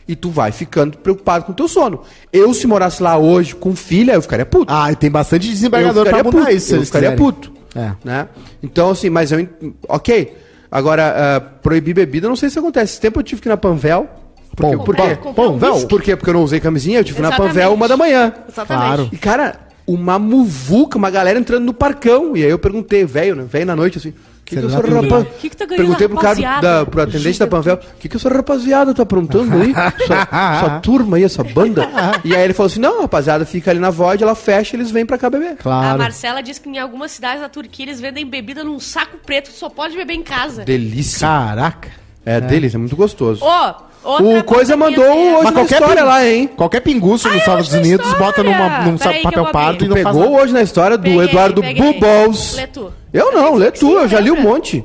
e 0.08 0.14
tu 0.16 0.30
vai 0.30 0.52
ficando 0.52 0.96
preocupado 0.98 1.44
com 1.44 1.52
o 1.52 1.54
teu 1.54 1.68
sono. 1.68 2.00
Eu, 2.32 2.54
se 2.54 2.66
morasse 2.66 3.02
lá 3.02 3.18
hoje 3.18 3.54
com 3.54 3.74
filha, 3.76 4.12
eu 4.12 4.22
ficaria 4.22 4.46
puto 4.46 4.72
Ah, 4.72 4.90
e 4.92 4.96
tem 4.96 5.10
bastante 5.10 5.48
desembargador 5.48 6.06
pra 6.08 6.22
mudar 6.24 6.38
puto, 6.38 6.50
isso. 6.50 6.74
eu 6.74 6.84
ficaria 6.84 7.10
quiserem. 7.10 7.32
puto. 7.32 7.52
É. 7.74 7.92
Né? 8.04 8.28
Então, 8.62 8.90
assim, 8.90 9.10
mas 9.10 9.32
eu. 9.32 9.46
Ok. 9.88 10.32
Agora, 10.74 11.14
ah, 11.16 11.40
proibir 11.40 11.94
bebida, 11.94 12.28
não 12.28 12.34
sei 12.34 12.50
se 12.50 12.58
acontece. 12.58 12.94
Esse 12.94 13.00
tempo 13.00 13.20
eu 13.20 13.22
tive 13.22 13.40
que 13.40 13.46
ir 13.46 13.50
na 13.50 13.56
Panvel. 13.56 14.08
Por 14.56 14.70
quê? 14.70 14.76
Pão, 14.76 14.84
Por 14.84 14.96
quê? 14.96 15.14
Comprar 15.14 15.48
um 15.48 15.58
Pão. 15.58 15.86
Por 15.86 16.02
quê? 16.02 16.16
Porque 16.16 16.30
eu 16.30 16.34
não 16.34 16.42
usei 16.42 16.58
camisinha, 16.58 16.98
eu 16.98 17.04
tive 17.04 17.14
que 17.14 17.20
ir 17.20 17.22
na 17.22 17.28
Exatamente. 17.28 17.54
Panvel 17.54 17.74
uma 17.74 17.86
da 17.86 17.96
manhã. 17.96 18.34
Exatamente. 18.48 18.84
Claro. 18.84 19.08
E, 19.12 19.16
cara, 19.16 19.54
uma 19.86 20.18
muvuca, 20.18 20.98
uma 20.98 21.10
galera 21.10 21.38
entrando 21.38 21.64
no 21.64 21.72
parcão. 21.72 22.36
E 22.36 22.42
aí 22.42 22.50
eu 22.50 22.58
perguntei, 22.58 23.04
velho, 23.04 23.36
né? 23.36 23.44
Velho 23.48 23.66
na 23.66 23.76
noite, 23.76 23.98
assim. 23.98 24.12
O 24.44 24.46
que, 24.46 24.56
que, 24.56 24.66
o 24.66 24.68
senhor 24.68 24.84
que- 24.84 24.90
rapaz... 25.08 25.26
Que 25.40 25.48
que 25.48 25.56
tá 25.56 25.66
Perguntei 25.66 26.06
pro 26.06 26.18
cara, 26.18 26.28
rapaziada? 26.34 26.78
da, 26.80 26.86
pro 26.86 27.00
atendente 27.02 27.38
da 27.38 27.46
Panvel, 27.46 27.76
o 27.76 27.98
que, 27.98 28.08
que 28.10 28.16
o 28.16 28.20
senhor 28.20 28.36
rapaziada 28.36 28.92
tá 28.92 29.02
aprontando 29.02 29.54
aí? 29.56 29.72
Essa, 29.72 30.28
essa 30.30 30.80
turma 30.80 31.16
aí, 31.16 31.24
essa 31.24 31.42
banda? 31.42 31.88
E 32.22 32.36
aí 32.36 32.42
ele 32.44 32.52
falou 32.52 32.66
assim, 32.66 32.78
não, 32.78 33.00
rapaziada, 33.00 33.46
fica 33.46 33.70
ali 33.70 33.80
na 33.80 33.88
Void, 33.88 34.22
ela 34.22 34.34
fecha 34.34 34.76
e 34.76 34.80
eles 34.80 34.90
vêm 34.90 35.06
pra 35.06 35.16
cá 35.16 35.30
beber. 35.30 35.52
A 35.52 35.56
Claro. 35.62 35.98
Marcela 35.98 36.42
disse 36.42 36.60
que 36.60 36.68
em 36.68 36.78
algumas 36.78 37.10
cidades 37.12 37.40
da 37.40 37.48
Turquia 37.48 37.86
eles 37.86 38.00
vendem 38.00 38.26
bebida 38.26 38.62
num 38.62 38.78
saco 38.78 39.16
preto, 39.24 39.50
só 39.50 39.70
pode 39.70 39.96
beber 39.96 40.12
em 40.12 40.22
casa. 40.22 40.62
Delícia. 40.62 41.26
Caraca. 41.26 41.88
É, 42.26 42.38
deles, 42.40 42.74
é 42.74 42.78
muito 42.78 42.96
gostoso. 42.96 43.42
Ô, 43.42 43.74
outra 44.04 44.38
O 44.40 44.44
Coisa 44.44 44.74
que 44.74 44.78
mandou 44.78 45.04
ter- 45.04 45.10
hoje 45.36 45.52
qualquer 45.52 45.74
história 45.80 46.02
pin- 46.02 46.08
lá, 46.08 46.26
hein? 46.26 46.46
Qualquer 46.54 46.80
pinguço 46.80 47.28
nos 47.28 47.38
Estados 47.38 47.72
Unidos, 47.72 48.06
história. 48.06 48.18
bota 48.26 48.42
numa, 48.42 48.80
num 48.80 48.96
que 48.98 49.22
papel 49.22 49.46
pardo 49.46 49.84
e 49.84 49.88
não 49.88 49.96
faz 49.96 50.06
Pegou 50.16 50.30
nada. 50.30 50.42
hoje 50.42 50.52
na 50.52 50.60
história 50.62 50.96
do 50.98 51.02
Peguei, 51.04 51.20
Eduardo 51.28 51.60
peguei. 51.62 51.92
Bubbles. 51.94 52.54
Lê 52.56 52.66
tu. 52.66 52.92
Eu 53.14 53.32
não, 53.32 53.54
lê 53.54 53.70
tu, 53.70 53.92
eu 53.92 54.08
já 54.08 54.18
li 54.18 54.28
um 54.30 54.34
lembra? 54.34 54.50
monte. 54.50 54.82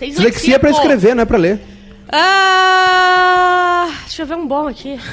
Tem 0.00 0.10
Dislexia 0.10 0.56
é 0.56 0.58
pra 0.58 0.70
pô. 0.70 0.76
escrever, 0.76 1.14
não 1.14 1.22
é 1.22 1.26
pra 1.26 1.38
ler. 1.38 1.60
Ah, 2.10 3.88
deixa 4.02 4.22
eu 4.22 4.26
ver 4.26 4.34
um 4.36 4.48
bom 4.48 4.66
aqui. 4.66 4.98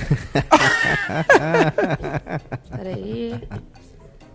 Peraí. 2.75 3.39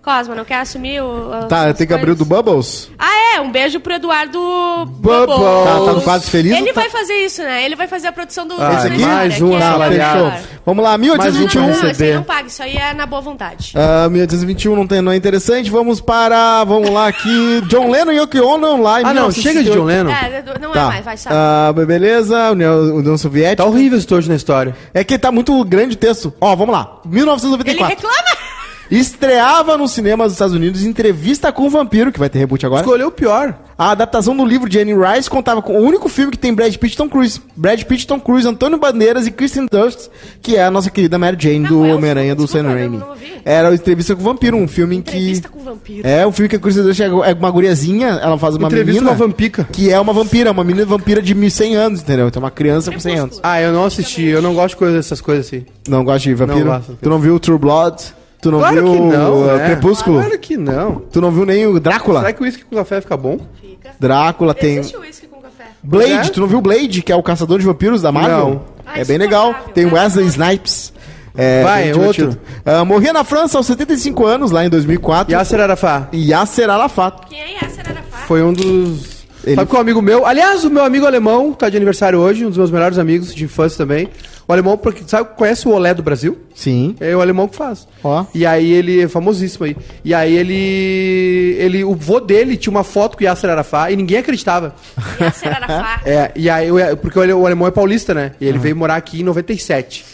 Cosma, 0.02 0.34
não 0.34 0.46
quer 0.46 0.60
assumir 0.60 1.02
o. 1.02 1.46
Tá, 1.46 1.74
tem 1.74 1.86
que 1.86 1.92
abrir 1.92 2.12
o 2.12 2.14
do? 2.14 2.24
Bubbles? 2.24 2.90
Ah, 2.98 3.34
é, 3.36 3.40
um 3.42 3.50
beijo 3.50 3.78
pro 3.80 3.92
Eduardo 3.92 4.40
Bubbles. 4.86 5.36
Tá, 5.38 5.84
tá 5.84 5.92
no 5.92 6.00
quadro 6.00 6.26
feliz? 6.26 6.56
Ele 6.56 6.72
tá- 6.72 6.80
vai 6.80 6.88
fazer 6.90 7.12
isso, 7.24 7.42
né? 7.42 7.64
Ele 7.66 7.76
vai 7.76 7.86
fazer 7.86 8.08
a 8.08 8.12
produção 8.12 8.46
do. 8.46 8.54
Ah, 8.58 8.74
Esse 8.78 8.86
aqui? 8.86 8.96
História, 8.96 9.16
mais 9.16 9.42
um 9.42 9.54
é 9.54 9.58
Tá, 9.58 9.68
assalariado. 9.68 10.30
fechou. 10.30 10.46
Vamos 10.64 10.84
lá, 10.84 10.96
Mais 10.96 11.00
um 11.02 11.06
Não, 11.06 11.16
não, 11.16 11.24
1821. 11.26 11.82
não, 11.82 11.90
esse 11.90 12.04
aí 12.04 12.14
não 12.14 12.22
paga, 12.22 12.48
isso 12.48 12.62
aí 12.62 12.76
é 12.78 12.94
na 12.94 13.04
boa 13.04 13.20
vontade. 13.20 13.72
Ah, 13.76 14.08
1821 14.08 14.74
não, 14.76 14.86
tem, 14.86 15.02
não 15.02 15.12
é 15.12 15.16
interessante. 15.16 15.70
Vamos 15.70 16.00
para. 16.00 16.64
Vamos 16.64 16.88
lá 16.90 17.06
aqui. 17.08 17.60
John 17.66 17.90
Lennon 17.90 18.12
e 18.12 18.16
Yoko 18.20 18.38
Ono 18.38 18.82
lá 18.82 19.02
em 19.02 19.04
Ah, 19.04 19.12
não, 19.12 19.30
chega 19.30 19.62
de 19.62 19.70
John 19.70 19.84
Lennon. 19.84 20.10
É, 20.10 20.42
não 20.60 20.70
é 20.70 20.74
Tá. 20.74 20.86
mais, 20.86 21.04
vai, 21.04 21.16
sabe? 21.18 21.36
Ah, 21.36 21.72
beleza, 21.74 22.52
União, 22.52 22.94
União 22.96 23.18
Soviética. 23.18 23.62
Tá 23.64 23.68
horrível 23.68 23.98
esse 23.98 24.12
hoje 24.14 24.30
na 24.30 24.36
história. 24.36 24.74
É 24.94 25.04
que 25.04 25.18
tá 25.18 25.30
muito 25.30 25.62
grande 25.64 25.94
o 25.94 25.98
texto. 25.98 26.32
Ó, 26.40 26.56
vamos 26.56 26.72
lá. 26.74 27.00
Ele 27.04 27.14
1994. 27.16 27.94
reclama! 27.94 28.40
Estreava 28.90 29.78
nos 29.78 29.92
cinemas 29.92 30.26
dos 30.26 30.32
Estados 30.32 30.54
Unidos 30.54 30.84
Entrevista 30.84 31.52
com 31.52 31.66
o 31.66 31.70
Vampiro, 31.70 32.10
que 32.10 32.18
vai 32.18 32.28
ter 32.28 32.40
reboot 32.40 32.66
agora. 32.66 32.82
Escolheu 32.82 33.08
o 33.08 33.12
pior. 33.12 33.54
A 33.78 33.92
adaptação 33.92 34.36
do 34.36 34.44
livro 34.44 34.68
de 34.68 34.78
Anne 34.78 34.92
Rice 34.92 35.30
contava 35.30 35.62
com 35.62 35.78
o 35.78 35.80
único 35.80 36.08
filme 36.08 36.32
que 36.32 36.38
tem 36.38 36.52
Brad 36.52 36.74
Pitt 36.74 36.94
e 36.94 36.96
Tom 36.96 37.08
Cruise. 37.08 37.40
Brad 37.56 37.82
Pitt, 37.84 38.06
Tom 38.06 38.20
Cruise, 38.20 38.46
Antônio 38.46 38.78
Bandeiras 38.78 39.26
e 39.26 39.30
Kristen 39.30 39.66
Dunst, 39.70 40.08
que 40.42 40.56
é 40.56 40.64
a 40.64 40.70
nossa 40.70 40.90
querida 40.90 41.18
Mary 41.18 41.36
Jane 41.38 41.66
do 41.66 41.76
Não, 41.76 41.86
é 41.86 41.92
o 41.92 41.96
Homem-Aranha 41.96 42.34
do 42.34 42.46
Sam 42.46 42.64
Raimi. 42.64 43.00
Era 43.44 43.70
o 43.70 43.74
Entrevista 43.74 44.14
com 44.14 44.20
o 44.20 44.24
Vampiro, 44.24 44.56
um 44.56 44.68
filme 44.68 44.96
em 44.96 45.02
que... 45.02 45.16
Entrevista 45.16 45.48
com 45.48 45.60
o 45.60 45.62
vampiro. 45.62 46.06
É, 46.06 46.26
um 46.26 46.32
filme 46.32 46.48
que 46.48 46.56
a 46.56 46.58
Kristen 46.58 46.82
Dunst 46.82 47.00
é 47.00 47.04
é 47.06 47.32
uma 47.32 47.50
guriazinha, 47.50 48.08
ela 48.08 48.36
faz 48.36 48.56
uma 48.56 48.66
Entrevista 48.66 49.00
menina... 49.00 49.16
com 49.16 49.22
uma 49.22 49.28
vampica. 49.28 49.68
Que 49.72 49.90
é 49.90 49.98
uma 49.98 50.12
vampira, 50.12 50.50
uma 50.50 50.64
menina 50.64 50.84
vampira 50.84 51.22
de 51.22 51.34
1100 51.34 51.76
anos, 51.76 52.00
entendeu? 52.02 52.28
Então 52.28 52.42
uma 52.42 52.50
criança 52.50 52.90
com 52.90 53.00
100 53.00 53.18
anos. 53.18 53.40
Ah, 53.42 53.62
eu 53.62 53.72
não 53.72 53.84
assisti, 53.84 54.24
eu 54.24 54.42
não 54.42 54.52
gosto 54.52 54.70
de 54.70 54.76
coisas, 54.76 54.96
dessas 54.96 55.20
coisas 55.20 55.46
assim. 55.46 55.64
Não 55.88 56.04
gosta 56.04 56.28
de 56.28 56.34
vampiro? 56.34 56.66
Não 56.66 56.66
gosto. 56.66 56.98
Tu 57.00 57.08
não 57.08 57.18
viu 57.18 57.38
True 57.40 57.58
Blood? 57.58 58.19
Tu 58.42 58.50
não 58.50 58.58
Claro 58.58 58.74
viu 58.74 58.92
que 58.94 59.00
não, 59.00 59.40
uh, 59.42 59.56
né? 59.56 59.64
Crepúsculo? 59.66 60.18
Claro 60.20 60.38
que 60.38 60.56
não. 60.56 60.96
Tu 61.12 61.20
não 61.20 61.30
viu 61.30 61.44
nem 61.44 61.66
o 61.66 61.78
Drácula? 61.78 62.20
Será 62.20 62.32
que 62.32 62.40
o 62.40 62.44
uísque 62.44 62.64
com 62.64 62.76
café 62.76 63.00
fica 63.00 63.16
bom? 63.16 63.38
Fica. 63.60 63.90
Drácula 64.00 64.54
tem... 64.54 64.78
Existe 64.78 64.96
uísque 64.96 65.26
com 65.26 65.40
café. 65.40 65.64
Blade, 65.82 66.12
É? 66.28 66.30
tu 66.30 66.40
não 66.40 66.46
viu 66.46 66.60
Blade, 66.60 67.02
que 67.02 67.12
é 67.12 67.16
o 67.16 67.22
caçador 67.22 67.58
de 67.58 67.66
vampiros 67.66 68.00
da 68.02 68.10
Marvel? 68.10 68.48
Não. 68.48 68.62
Ah, 68.86 68.98
é 69.00 69.04
bem 69.04 69.18
legal. 69.18 69.48
insuportável. 69.50 69.74
Tem 69.74 69.86
Wesley 69.86 70.26
Snipes. 70.26 70.92
É, 71.36 71.62
Vai, 71.62 71.92
outro. 71.92 72.36
Ah, 72.66 72.84
morria 72.84 73.12
na 73.12 73.22
França 73.24 73.56
aos 73.56 73.66
75 73.66 74.26
anos, 74.26 74.50
lá 74.50 74.64
em 74.64 74.68
2004. 74.68 75.32
Yasser 75.32 75.60
Arafat. 75.60 76.08
Yasser 76.16 76.68
Arafat. 76.68 77.26
Quem 77.28 77.38
é 77.38 77.54
essa, 77.64 77.80
Arafat? 77.82 78.26
Foi 78.26 78.42
um 78.42 78.52
dos. 78.52 79.20
Ele- 79.44 79.54
Sabe 79.54 79.70
que 79.70 79.76
um 79.76 79.80
amigo 79.80 80.02
meu. 80.02 80.26
Aliás, 80.26 80.64
o 80.64 80.70
meu 80.70 80.84
amigo 80.84 81.06
alemão 81.06 81.52
tá 81.52 81.68
de 81.68 81.76
aniversário 81.76 82.18
hoje, 82.18 82.44
um 82.44 82.48
dos 82.48 82.58
meus 82.58 82.70
melhores 82.70 82.98
amigos 82.98 83.34
de 83.34 83.44
infância 83.44 83.78
também. 83.78 84.08
O 84.50 84.52
alemão, 84.52 84.76
porque, 84.76 85.02
sabe, 85.06 85.30
conhece 85.36 85.68
o 85.68 85.70
Olé 85.70 85.94
do 85.94 86.02
Brasil? 86.02 86.36
Sim. 86.54 86.96
É 86.98 87.14
o 87.14 87.20
alemão 87.20 87.46
que 87.46 87.54
faz. 87.54 87.86
Ó. 88.02 88.24
E 88.34 88.44
aí 88.44 88.72
ele 88.72 89.02
é 89.02 89.06
famosíssimo 89.08 89.64
aí. 89.64 89.76
E 90.04 90.12
aí 90.12 90.36
ele. 90.36 91.56
ele 91.58 91.84
o 91.84 91.94
vô 91.94 92.18
dele 92.20 92.56
tinha 92.56 92.70
uma 92.70 92.82
foto 92.84 93.16
com 93.16 93.22
o 93.22 93.26
Yasser 93.26 93.48
Arafat 93.50 93.92
e 93.92 93.96
ninguém 93.96 94.18
acreditava. 94.18 94.74
Essa 95.20 95.48
Arafat. 95.48 96.08
É, 96.08 96.32
e 96.34 96.50
aí, 96.50 96.68
porque 97.00 97.18
o 97.18 97.22
ale- 97.22 97.32
o 97.32 97.46
alemão 97.46 97.68
é 97.68 97.70
paulista, 97.70 98.12
né? 98.12 98.32
E 98.40 98.46
ele 98.46 98.58
veio 98.58 98.74
morar 98.76 98.96
aqui 98.96 99.20
em 99.20 99.24
97. 99.24 100.04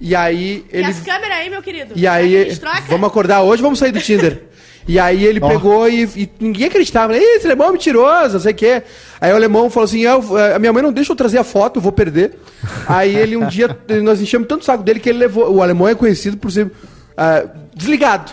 E 0.00 0.14
aí 0.14 0.64
E 0.72 0.76
ele. 0.76 0.86
as 0.86 1.00
câmeras 1.00 1.38
aí, 1.38 1.48
meu 1.48 1.62
querido? 1.62 1.92
E 1.96 2.06
aí, 2.06 2.52
vamos 2.88 3.06
acordar 3.06 3.42
hoje, 3.42 3.62
vamos 3.62 3.78
sair 3.78 3.92
do 3.92 4.00
Tinder. 4.00 4.42
E 4.86 4.98
aí 4.98 5.24
ele 5.24 5.40
Ó. 5.42 5.48
pegou 5.48 5.88
e, 5.88 6.02
e 6.14 6.30
ninguém 6.38 6.66
acreditava. 6.66 7.16
Ih, 7.16 7.36
esse 7.36 7.46
alemão 7.46 7.68
é 7.68 7.72
mentiroso, 7.72 8.34
não 8.34 8.40
sei 8.40 8.52
o 8.52 8.54
quê. 8.54 8.82
Aí 9.20 9.32
o 9.32 9.36
alemão 9.36 9.70
falou 9.70 9.84
assim, 9.84 10.00
"Eu- 10.00 10.22
a 10.54 10.58
minha 10.58 10.72
mãe 10.72 10.82
não 10.82 10.92
deixa 10.92 11.10
eu 11.12 11.16
trazer 11.16 11.38
a 11.38 11.44
foto, 11.44 11.78
eu 11.78 11.82
vou 11.82 11.92
perder. 11.92 12.38
Aí 12.86 13.16
ele 13.16 13.36
um 13.36 13.46
dia, 13.46 13.76
nós 14.02 14.20
enchemos 14.20 14.46
tanto 14.46 14.60
o 14.62 14.64
saco 14.64 14.82
dele 14.82 15.00
que 15.00 15.08
ele 15.08 15.18
levou... 15.18 15.50
O 15.50 15.62
alemão 15.62 15.88
é 15.88 15.94
conhecido 15.94 16.36
por 16.36 16.50
ser 16.52 16.70
ah, 17.16 17.44
desligado. 17.74 18.32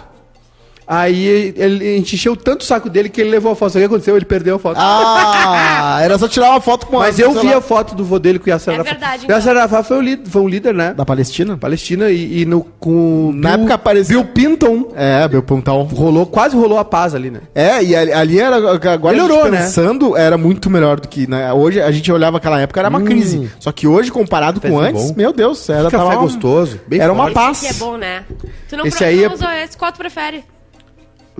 Aí 0.93 1.25
ele, 1.25 1.93
a 1.93 1.97
gente 1.97 2.15
encheu 2.15 2.35
tanto 2.35 2.61
o 2.61 2.65
saco 2.65 2.89
dele 2.89 3.07
que 3.07 3.21
ele 3.21 3.29
levou 3.29 3.53
a 3.53 3.55
foto. 3.55 3.71
Sabe 3.71 3.85
o 3.85 3.87
que 3.87 3.93
aconteceu? 3.95 4.17
Ele 4.17 4.25
perdeu 4.25 4.57
a 4.57 4.59
foto. 4.59 4.75
Ah, 4.77 5.99
era 6.01 6.17
só 6.17 6.27
tirar 6.27 6.49
uma 6.49 6.59
foto 6.59 6.85
com 6.85 6.97
Mas 6.99 7.17
a- 7.17 7.23
eu 7.23 7.31
vi 7.39 7.47
lá, 7.47 7.57
a 7.57 7.61
foto 7.61 7.95
do 7.95 8.03
vô 8.03 8.19
dele 8.19 8.37
com 8.39 8.47
o 8.47 8.49
Yasser 8.49 8.73
É 8.73 8.75
Arafat. 8.77 8.91
verdade, 8.99 9.25
O 9.27 9.31
Yasser 9.31 9.51
Arafat 9.57 9.87
foi, 9.87 9.97
o 9.97 10.01
líder, 10.01 10.29
foi 10.29 10.41
um 10.41 10.47
líder, 10.49 10.73
né? 10.73 10.93
Da 10.93 11.05
Palestina? 11.05 11.55
Palestina 11.57 12.09
e, 12.09 12.41
e 12.41 12.45
no, 12.45 12.61
com 12.79 13.31
Na 13.33 13.51
Bill- 13.51 13.59
época 13.61 13.77
parecia- 13.77 14.15
Bill 14.17 14.25
Pinton 14.33 14.91
É, 14.95 15.27
meu 15.29 15.41
pontão. 15.41 15.83
rolou, 15.83 16.25
quase 16.25 16.57
rolou 16.57 16.77
a 16.77 16.83
paz 16.83 17.15
ali, 17.15 17.31
né? 17.31 17.39
É, 17.55 17.81
e 17.81 17.95
ali, 17.95 18.11
ali 18.11 18.39
era. 18.39 18.57
Agora 18.91 19.15
Melhorou, 19.15 19.49
né? 19.49 19.59
pensando, 19.61 20.17
era 20.17 20.37
muito 20.37 20.69
melhor 20.69 20.99
do 20.99 21.07
que. 21.07 21.25
Né? 21.25 21.53
Hoje 21.53 21.81
a 21.81 21.89
gente 21.91 22.11
olhava 22.11 22.35
aquela 22.37 22.59
época, 22.59 22.79
era 22.81 22.89
uma 22.89 23.01
crise. 23.01 23.49
Só 23.59 23.71
que 23.71 23.87
hoje, 23.87 24.11
comparado 24.11 24.59
com 24.59 24.77
antes, 24.79 25.11
bom. 25.11 25.13
meu 25.15 25.31
Deus, 25.31 25.69
era 25.69 25.85
Que 25.85 25.91
café 25.91 26.03
tava- 26.09 26.21
gostoso, 26.21 26.79
bem 26.85 26.99
Era 26.99 27.13
uma 27.13 27.23
forte. 27.31 27.33
paz. 27.33 27.59
Que 27.61 27.67
é 27.67 27.73
bom, 27.73 27.95
né? 27.95 28.23
Tu 28.67 28.75
não 28.75 28.85
Esse 28.85 29.03
aí 29.05 29.23
é- 29.23 29.63
esse, 29.63 29.77
qual 29.77 29.91
tu 29.91 29.97
prefere? 29.97 30.43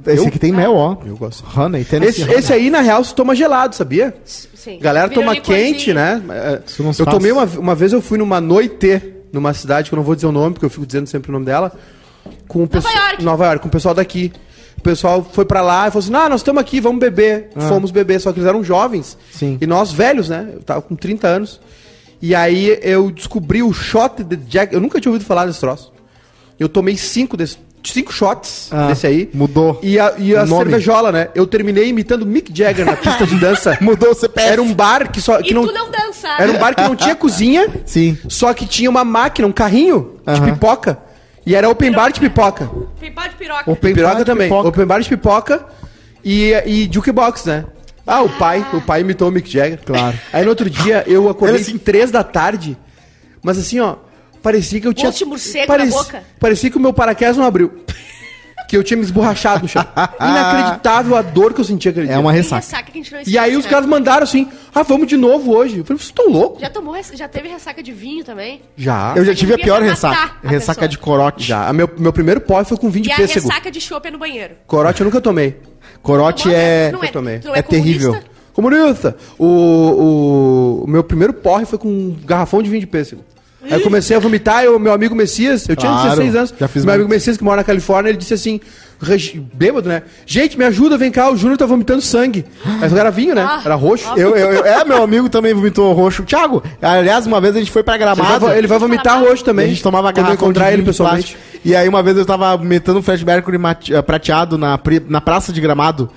Esse 0.08 0.28
aqui 0.28 0.40
tem 0.40 0.52
mel, 0.52 0.74
ó. 0.74 0.98
Eu 1.06 1.18
gosto. 1.18 1.44
Honey, 1.60 1.84
Tennessee 1.84 2.22
Esse, 2.22 2.24
Honey. 2.30 2.40
esse 2.40 2.54
aí, 2.54 2.70
na 2.70 2.82
real, 2.82 3.04
se 3.04 3.14
toma 3.14 3.36
gelado, 3.36 3.76
sabia? 3.76 4.14
Sim. 4.26 4.80
Galera 4.80 5.08
Vira 5.08 5.22
toma 5.22 5.34
licorzinho. 5.34 5.74
quente, 5.74 5.94
né? 5.94 6.22
É, 6.30 6.62
Isso 6.66 6.84
não 6.84 6.94
se 6.94 7.02
Eu 7.02 7.06
faz. 7.06 7.18
tomei 7.18 7.32
uma, 7.32 7.46
uma 7.46 7.76
vez, 7.76 7.94
eu 7.94 8.02
fui 8.02 8.18
numa 8.18 8.40
noite 8.40 9.02
numa 9.32 9.54
cidade, 9.54 9.90
que 9.90 9.96
eu 9.96 9.98
não 9.98 10.04
vou 10.04 10.14
dizer 10.16 10.28
o 10.28 10.32
nome, 10.32 10.54
porque 10.54 10.66
eu 10.66 10.70
fico 10.70 10.86
dizendo 10.86 11.08
sempre 11.08 11.30
o 11.30 11.34
nome 11.34 11.46
dela, 11.46 11.72
com 12.48 12.64
o 12.64 12.68
pessoal... 12.68 12.94
York. 12.94 13.24
Nova 13.24 13.46
York, 13.46 13.62
com 13.62 13.68
o 13.68 13.72
pessoal 13.72 13.96
daqui. 13.96 14.32
O 14.78 14.82
pessoal 14.82 15.24
foi 15.32 15.46
pra 15.46 15.62
lá 15.62 15.88
e 15.88 15.92
falou 15.92 16.04
assim, 16.04 16.14
ah, 16.16 16.28
nós 16.30 16.42
estamos 16.42 16.60
aqui, 16.60 16.80
vamos 16.82 17.00
beber. 17.00 17.50
Fomos 17.70 17.92
beber, 17.92 18.20
só 18.20 18.32
que 18.34 18.40
eles 18.40 18.50
eram 18.50 18.64
jovens. 18.64 19.18
Sim. 19.32 19.58
E 19.62 19.68
nós 19.68 19.92
velhos, 19.92 20.28
né? 20.30 20.50
Eu 20.54 20.62
tava 20.64 20.82
com 20.82 20.96
30 20.96 21.28
anos. 21.28 21.62
E 22.22 22.36
aí 22.36 22.78
eu 22.82 23.10
descobri 23.12 23.64
o 23.64 23.72
shot 23.74 24.24
de 24.24 24.36
Jack... 24.36 24.74
Eu 24.74 24.80
nunca 24.82 25.00
tinha 25.00 25.12
ouvido 25.12 25.26
falar 25.26 25.46
desse 25.46 25.60
troço. 25.60 25.92
Eu 26.60 26.68
tomei 26.70 26.98
cinco, 26.98 27.36
desse, 27.38 27.58
cinco 27.84 28.12
shots 28.14 28.70
Ah, 28.72 28.88
desse 28.88 29.08
aí. 29.08 29.30
mudou 29.34 29.80
E 29.82 30.00
a, 30.00 30.14
e 30.18 30.36
a 30.36 30.46
cervejola, 30.46 31.12
né? 31.12 31.30
Eu 31.34 31.48
terminei 31.48 31.88
imitando 31.88 32.26
Mick 32.26 32.52
Jagger 32.56 32.86
na 32.86 32.96
pista 32.96 33.26
de 33.26 33.36
dança. 33.36 33.78
Mudou 33.82 34.12
o 34.12 34.14
CPF. 34.16 34.48
Era 34.50 34.62
um 34.62 34.74
bar 34.74 35.12
que 35.12 35.20
só. 35.22 35.40
E 35.40 35.44
Que 35.44 35.54
não, 35.54 35.66
tu 35.66 35.74
não 35.74 35.90
dança. 35.90 36.28
Era 36.40 36.52
um 36.52 36.58
bar 36.60 36.76
que 36.76 36.82
não 36.84 36.96
tinha 36.96 37.16
cozinha. 37.18 37.68
Sim. 37.86 38.18
Só 38.30 38.54
que 38.54 38.66
tinha 38.66 38.90
uma 38.90 39.04
máquina, 39.04 39.48
um 39.48 39.52
carrinho 39.52 40.18
de 40.26 40.32
Aham. 40.34 40.54
pipoca. 40.54 40.98
E 41.46 41.56
era 41.56 41.68
open 41.70 41.92
bar 41.92 42.12
de 42.12 42.20
pipoca. 42.20 42.70
Pipó 43.00 43.22
de 43.24 43.36
piroca. 43.36 43.72
Open 43.72 43.94
piroca 43.94 44.14
bar 44.14 44.20
de 44.20 44.26
também. 44.26 44.48
pipoca. 44.50 44.68
Open 44.70 44.86
bar 44.86 45.00
de 45.00 45.10
pipoca 45.10 45.66
e, 46.24 46.52
e 46.66 46.90
jukebox, 46.94 47.46
né? 47.46 47.66
Ah, 48.06 48.22
o 48.22 48.30
pai. 48.30 48.66
O 48.74 48.82
pai 48.82 49.02
imitou 49.02 49.28
o 49.28 49.32
Mick 49.32 49.50
Jagger. 49.52 49.80
Claro. 49.84 50.18
Aí 50.32 50.44
no 50.44 50.50
outro 50.50 50.70
dia 50.70 51.04
eu 51.08 51.28
acordei 51.30 51.60
assim, 51.62 51.78
três 51.78 52.12
da 52.12 52.24
tarde. 52.24 52.78
Mas 53.44 53.58
assim, 53.58 53.80
ó. 53.80 53.96
Parecia 54.42 54.80
que 54.82 54.88
eu 54.88 54.94
tinha. 54.94 55.10
Gosto 55.10 55.20
de 55.20 55.26
morcego 55.26 55.78
na 55.78 55.86
boca. 55.86 56.24
Parecia 56.40 56.70
que 56.70 56.78
o 56.78 56.80
meu 56.80 56.94
paraquedas 56.94 57.38
não 57.38 57.46
abriu. 57.46 57.72
que 58.68 58.78
eu 58.78 58.84
tinha 58.84 58.96
me 58.98 59.04
esborrachado 59.04 59.64
no 59.64 59.68
chão. 59.68 59.86
Inacreditável 60.20 61.16
a 61.18 61.22
dor 61.22 61.54
que 61.54 61.60
eu 61.60 61.66
sentia 61.66 61.92
aquele 61.92 62.06
É 62.08 62.12
dia. 62.12 62.20
uma 62.20 62.32
ressaca. 62.32 62.62
ressaca 62.62 62.84
que 62.92 62.92
a 62.92 63.02
gente 63.02 63.12
não 63.12 63.20
E 63.20 63.22
esquece, 63.24 63.38
aí 63.38 63.56
os 63.58 63.66
né? 63.66 63.70
caras 63.72 63.86
mandaram 63.86 64.24
assim, 64.24 64.48
ah, 64.74 64.82
vamos 64.82 65.08
de 65.08 65.18
novo 65.18 65.52
hoje. 65.54 65.80
Eu 65.80 65.84
falei, 65.86 65.98
vocês 66.00 66.10
estão 66.10 66.30
loucos? 66.30 66.62
Já 66.62 66.70
tomou, 66.70 66.94
res- 66.94 67.12
já 67.14 67.28
teve 67.28 67.50
ressaca 67.50 67.84
de 67.84 67.92
vinho 67.92 68.24
também? 68.24 68.62
Já. 68.78 69.14
Eu 69.16 69.26
já 69.26 69.36
tive 69.36 69.54
a 69.54 69.58
devia 69.58 69.66
pior 69.66 69.82
matar 69.82 69.90
ressaca. 69.92 70.36
a 70.44 70.50
Ressaca 70.50 70.74
pessoa. 70.80 70.88
de 70.88 70.98
corote. 70.98 71.44
Já. 71.46 71.68
A 71.68 71.74
meu, 71.74 71.90
meu 71.98 72.14
primeiro 72.14 72.40
pó 72.40 72.64
foi 72.64 72.78
com 72.78 72.90
vinho 72.90 73.04
de 73.04 73.10
E 73.10 73.14
a 73.14 73.18
pêssego. 73.18 73.48
ressaca 73.48 73.70
de 73.70 73.82
chopp 73.82 74.08
é 74.08 74.12
no 74.12 74.18
banheiro. 74.18 74.56
Corote 74.66 75.02
eu 75.02 75.06
nunca 75.06 75.20
tomei. 75.20 75.60
Corote 76.02 76.44
Tomou, 76.44 76.58
é. 76.58 76.90
tu 76.90 76.94
não 76.98 77.04
eu 77.04 77.12
tomei. 77.12 77.40
tu 77.40 77.48
não 77.50 77.56
é 77.56 77.62
terrível. 77.62 78.12
comunista? 78.14 78.32
Comunista! 78.54 79.18
O, 79.38 79.46
o, 79.46 80.84
o 80.86 80.88
meu 80.88 81.04
primeiro 81.04 81.34
porre 81.34 81.66
foi 81.66 81.78
com 81.78 81.88
um 81.88 82.18
garrafão 82.26 82.62
de 82.64 82.70
vinho 82.70 82.80
de 82.82 82.88
pêssego. 82.88 83.24
Aí 83.64 83.74
eu 83.74 83.82
comecei 83.82 84.16
a 84.16 84.20
vomitar, 84.20 84.64
e 84.64 84.68
o 84.68 84.80
meu 84.80 84.92
amigo 84.94 85.14
Messias, 85.16 85.68
eu 85.70 85.76
tinha 85.76 85.92
Claro, 85.92 86.10
16 86.10 86.36
anos, 86.36 86.54
já 86.60 86.68
fiz 86.68 86.84
meu 86.84 86.92
muito. 86.94 87.02
amigo 87.02 87.10
Messias, 87.10 87.38
que 87.38 87.44
mora 87.44 87.58
na 87.58 87.64
Califórnia, 87.64 88.10
ele 88.10 88.18
disse 88.18 88.34
assim, 88.34 88.60
regi- 89.00 89.40
bêbado, 89.54 89.88
né? 89.88 90.02
Gente, 90.26 90.58
me 90.58 90.66
ajuda, 90.66 90.98
vem 90.98 91.12
cá, 91.12 91.30
o 91.32 91.38
Júnior 91.38 91.58
tá 91.58 91.66
vomitando 91.66 92.02
sangue. 92.02 92.44
Mas 92.80 92.92
era 92.94 93.12
vinho, 93.12 93.36
né? 93.36 93.44
Ah. 93.48 93.62
Era 93.64 93.76
roxo. 93.76 94.08
Eu, 94.18 94.36
eu, 94.36 94.52
eu- 94.54 94.66
é, 94.66 94.84
meu 94.84 95.04
amigo 95.04 95.30
também 95.30 95.54
vomitou 95.54 95.92
roxo. 95.94 96.24
Thiago, 96.24 96.64
aliás, 96.82 97.28
uma 97.28 97.40
vez 97.40 97.56
a 97.56 97.60
gente 97.60 97.72
foi 97.72 97.84
pra 97.84 97.96
Ele 97.96 98.06
vai, 98.06 98.16
gramado. 98.16 98.52
ele 98.52 98.68
vai 98.68 98.80
vomitar 98.80 99.20
roxo 99.24 99.44
também. 99.44 99.66
a 99.66 99.70
gente 99.70 99.84
tomava 99.84 100.12
quando 100.12 100.28
eu 100.28 100.34
encontrar 100.34 100.74
ele 100.74 100.84
pessoalmente. 100.84 101.38
E 101.64 101.76
aí 101.76 101.88
uma 101.88 102.02
vez 102.02 102.18
eu 102.18 102.26
tava 102.26 102.58
metendo 102.58 102.98
um 103.00 103.02
Fred 103.04 103.24
Mercury 103.24 103.58
mate- 103.60 103.94
eh, 103.94 104.02
prateado 104.02 104.58
na, 104.58 104.78
pri- 104.78 105.06
na 105.08 105.22
praça 105.22 105.54
de 105.54 105.62
gramado. 105.62 106.10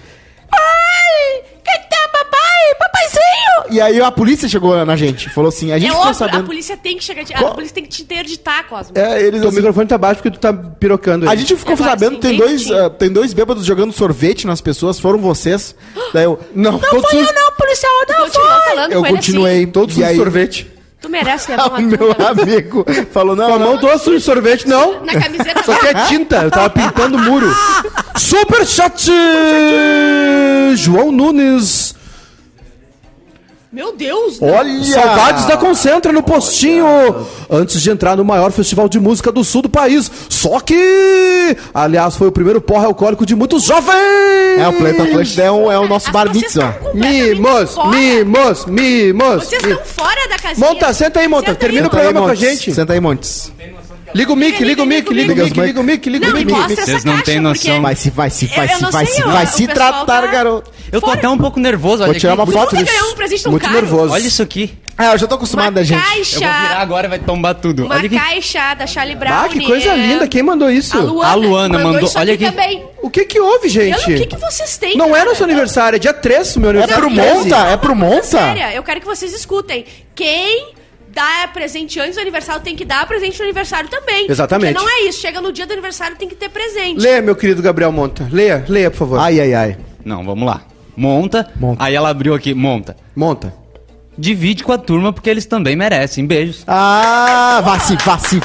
E 3.70 3.80
aí 3.80 4.00
a 4.00 4.10
polícia 4.10 4.48
chegou 4.48 4.84
na 4.84 4.96
gente. 4.96 5.28
Falou 5.30 5.48
assim, 5.48 5.72
a 5.72 5.78
gente 5.78 5.88
É 5.88 5.94
ficou 5.94 6.06
óbvio, 6.08 6.24
a 6.26 6.28
sabendo. 6.30 6.46
polícia 6.46 6.76
tem 6.76 6.96
que 6.98 7.04
chegar... 7.04 7.22
A 7.34 7.38
Qual- 7.38 7.54
polícia 7.54 7.74
tem 7.74 7.82
que 7.84 7.88
te 7.90 8.02
interditar, 8.02 8.66
Cosmo. 8.68 8.92
É, 8.96 9.22
eles 9.22 9.42
assim, 9.42 9.56
microfone 9.56 9.86
tá 9.86 9.96
baixo 9.98 10.16
porque 10.22 10.30
tu 10.36 10.40
tá 10.40 10.52
pirocando. 10.52 11.28
A 11.28 11.32
ele. 11.32 11.40
gente 11.40 11.56
ficou 11.56 11.74
Agora 11.74 11.90
sabendo, 11.90 12.14
sim, 12.14 12.20
tem 12.20 12.36
dois, 12.36 12.70
ah, 12.70 12.90
tem 12.90 13.10
dois 13.10 13.32
bêbados 13.32 13.64
jogando 13.64 13.92
sorvete 13.92 14.46
nas 14.46 14.60
pessoas, 14.60 14.98
foram 15.00 15.18
vocês. 15.18 15.74
Daí 16.12 16.24
eu, 16.24 16.38
Não, 16.54 16.78
todos 16.78 17.10
fui 17.10 17.20
os- 17.22 17.28
eu 17.28 17.34
não, 17.34 17.52
policial, 17.52 17.92
não 18.08 18.28
foi. 18.30 18.94
Eu 18.94 19.04
continuei. 19.04 19.56
assim. 19.62 19.66
Todos 19.68 19.96
e 19.96 20.02
os 20.02 20.06
aí, 20.08 20.16
sorvete. 20.16 20.70
Tu 21.00 21.08
merece 21.10 21.50
levar 21.50 21.66
O 21.68 21.70
uma 21.70 21.80
meu 21.80 21.98
truta. 21.98 22.28
amigo 22.30 22.86
falou, 23.12 23.36
não, 23.36 23.46
Com 23.46 23.54
a 23.54 23.58
não. 23.58 23.66
mão 23.68 23.78
toda 23.78 23.98
suja 23.98 24.18
de 24.18 24.24
sorvete, 24.24 24.66
não. 24.68 25.04
Na 25.04 25.12
camiseta 25.20 25.60
Isso 25.60 25.70
aqui 25.72 25.86
é 25.88 26.04
tinta, 26.06 26.36
eu 26.44 26.50
tava 26.50 26.70
pintando 26.70 27.16
o 27.16 27.20
muro. 27.20 27.46
Super 28.16 28.64
chat! 28.66 29.10
João 30.76 31.10
Nunes. 31.12 31.93
Meu 33.74 33.96
Deus! 33.96 34.38
Olha! 34.40 34.84
Saudades 34.84 35.46
da 35.46 35.56
Concentra 35.56 36.12
no 36.12 36.22
postinho. 36.22 36.86
Antes 37.50 37.82
de 37.82 37.90
entrar 37.90 38.16
no 38.16 38.24
maior 38.24 38.52
festival 38.52 38.88
de 38.88 39.00
música 39.00 39.32
do 39.32 39.42
sul 39.42 39.62
do 39.62 39.68
país. 39.68 40.08
Só 40.28 40.60
que, 40.60 41.56
aliás, 41.74 42.14
foi 42.14 42.28
o 42.28 42.32
primeiro 42.32 42.60
porra 42.60 42.86
alcoólico 42.86 43.26
de 43.26 43.34
muitos 43.34 43.64
jovens. 43.64 43.92
É, 44.60 44.68
o 44.68 44.72
Planeta 44.74 45.02
Atlântida 45.02 45.42
é 45.42 45.50
o, 45.50 45.72
é 45.72 45.78
o 45.80 45.88
nosso 45.88 46.06
As- 46.06 46.12
bar 46.12 46.28
vocês 46.28 46.42
mitzvah. 46.44 46.68
estão 46.70 46.92
completamente 46.92 47.34
Mimos, 47.34 47.76
mimos, 47.90 48.66
mimos. 48.66 49.44
Vocês 49.44 49.60
estão 49.64 49.84
fora 49.84 50.28
da 50.28 50.38
casinha. 50.38 50.68
Monta, 50.68 50.92
senta 50.92 51.18
aí, 51.20 51.26
Monta. 51.26 51.46
Senta 51.48 51.58
Termina 51.58 51.88
o 51.88 51.90
Senta 51.90 51.96
aí, 51.96 52.02
programa 52.04 52.20
com 52.26 52.32
a 52.32 52.34
Montes. 52.36 52.48
gente. 52.58 52.72
Senta 52.74 52.92
aí, 52.92 53.00
Montes. 53.00 53.52
Liga 53.58 53.72
o 53.72 53.76
mic, 53.76 53.83
liga 54.14 54.32
o 54.32 54.36
mic, 54.36 54.62
liga 54.64 54.82
o 54.82 54.86
mic, 54.86 55.12
liga 55.12 55.32
o 55.32 55.36
mic, 55.36 55.60
liga 55.60 55.80
o 55.80 55.84
mic, 55.84 56.08
liga 56.08 56.30
o 56.30 56.32
mic. 56.34 56.52
Vocês 56.76 57.04
não 57.04 57.20
têm 57.20 57.40
noção. 57.40 57.82
Vai 57.82 57.94
se, 57.96 58.10
vai 58.10 58.30
se, 58.30 58.46
vai 58.46 58.68
se, 58.68 58.84
vai 58.90 59.06
se, 59.06 59.22
vai 59.22 59.44
o 59.44 59.48
se 59.48 59.66
tratar, 59.66 60.04
tá- 60.22 60.26
garoto. 60.26 60.70
Eu 60.92 61.00
tô 61.00 61.10
até 61.10 61.28
um 61.28 61.36
pouco 61.36 61.58
nervoso, 61.58 62.02
olha 62.02 62.12
Vou 62.12 62.20
tirar 62.20 62.34
uma 62.34 62.46
foto 62.46 62.76
disso. 62.76 63.48
um 63.48 63.50
Muito 63.50 63.68
nervoso. 63.70 64.12
Olha 64.12 64.26
isso 64.26 64.42
aqui. 64.42 64.72
Ah, 64.96 65.06
eu 65.14 65.18
já 65.18 65.26
tô 65.26 65.34
acostumado, 65.34 65.70
Uma 65.72 65.80
né, 65.80 65.84
gente? 65.84 66.00
caixa. 66.00 66.36
Eu 66.36 66.40
vou 66.52 66.60
virar 66.68 66.80
agora 66.80 67.06
e 67.06 67.10
vai 67.10 67.18
tombar 67.18 67.54
tudo. 67.56 67.84
Uma 67.86 67.96
Olha 67.96 68.06
aqui. 68.06 68.16
caixa 68.16 68.74
da 68.74 68.86
Charlie 68.86 69.16
Brown. 69.16 69.32
Ah, 69.34 69.48
que 69.48 69.58
coisa 69.64 69.92
linda. 69.94 70.28
Quem 70.28 70.40
mandou 70.44 70.70
isso? 70.70 70.96
A 70.96 71.00
Luana, 71.00 71.30
A 71.30 71.34
Luana 71.34 71.78
mandou- 71.80 72.08
isso 72.08 72.16
olha 72.16 72.34
aqui 72.34 72.44
também. 72.44 72.84
O 73.02 73.10
que 73.10 73.24
que 73.24 73.40
houve, 73.40 73.68
gente? 73.68 74.00
O 74.00 74.16
que, 74.16 74.26
que 74.26 74.36
vocês 74.36 74.76
têm? 74.76 74.96
Não 74.96 75.08
é 75.08 75.18
cara? 75.18 75.30
nosso 75.30 75.42
aniversário, 75.42 75.96
é 75.96 75.98
dia 75.98 76.12
3 76.14 76.56
meu 76.58 76.68
É 76.70 76.74
aniversário. 76.74 77.02
pro 77.02 77.10
Monta? 77.10 77.56
É 77.56 77.76
pro 77.76 77.96
Monta? 77.96 78.22
Sério, 78.22 78.62
eu 78.76 78.84
quero 78.84 79.00
que 79.00 79.06
vocês 79.06 79.32
escutem. 79.34 79.84
Quem 80.14 80.68
dá 81.14 81.48
presente 81.52 81.98
antes 82.00 82.16
do 82.16 82.20
aniversário 82.20 82.62
tem 82.62 82.76
que 82.76 82.84
dar 82.84 83.06
presente 83.06 83.38
no 83.38 83.44
aniversário 83.44 83.88
também. 83.88 84.26
Exatamente. 84.28 84.74
Porque 84.74 84.86
não 84.86 84.96
é 84.98 85.08
isso. 85.08 85.20
Chega 85.20 85.40
no 85.40 85.52
dia 85.52 85.66
do 85.66 85.72
aniversário 85.72 86.16
tem 86.16 86.28
que 86.28 86.34
ter 86.34 86.48
presente. 86.48 87.00
Leia, 87.00 87.22
meu 87.22 87.36
querido 87.36 87.62
Gabriel 87.62 87.92
Monta. 87.92 88.28
Leia, 88.30 88.64
leia, 88.68 88.90
por 88.90 88.98
favor. 88.98 89.18
Ai, 89.20 89.40
ai, 89.40 89.54
ai. 89.54 89.76
Não, 90.04 90.24
vamos 90.24 90.46
lá. 90.46 90.62
Monta. 90.96 91.50
Monta. 91.56 91.82
Aí 91.82 91.94
ela 91.94 92.10
abriu 92.10 92.34
aqui, 92.34 92.54
monta. 92.54 92.96
Monta. 93.16 93.63
Divide 94.16 94.62
com 94.62 94.70
a 94.72 94.78
turma 94.78 95.12
porque 95.12 95.28
eles 95.28 95.44
também 95.44 95.74
merecem. 95.74 96.24
Beijos. 96.24 96.62
Ah, 96.66 97.60
vá 97.64 97.78
se, 97.80 97.96
vá 97.96 98.18
se. 98.18 98.40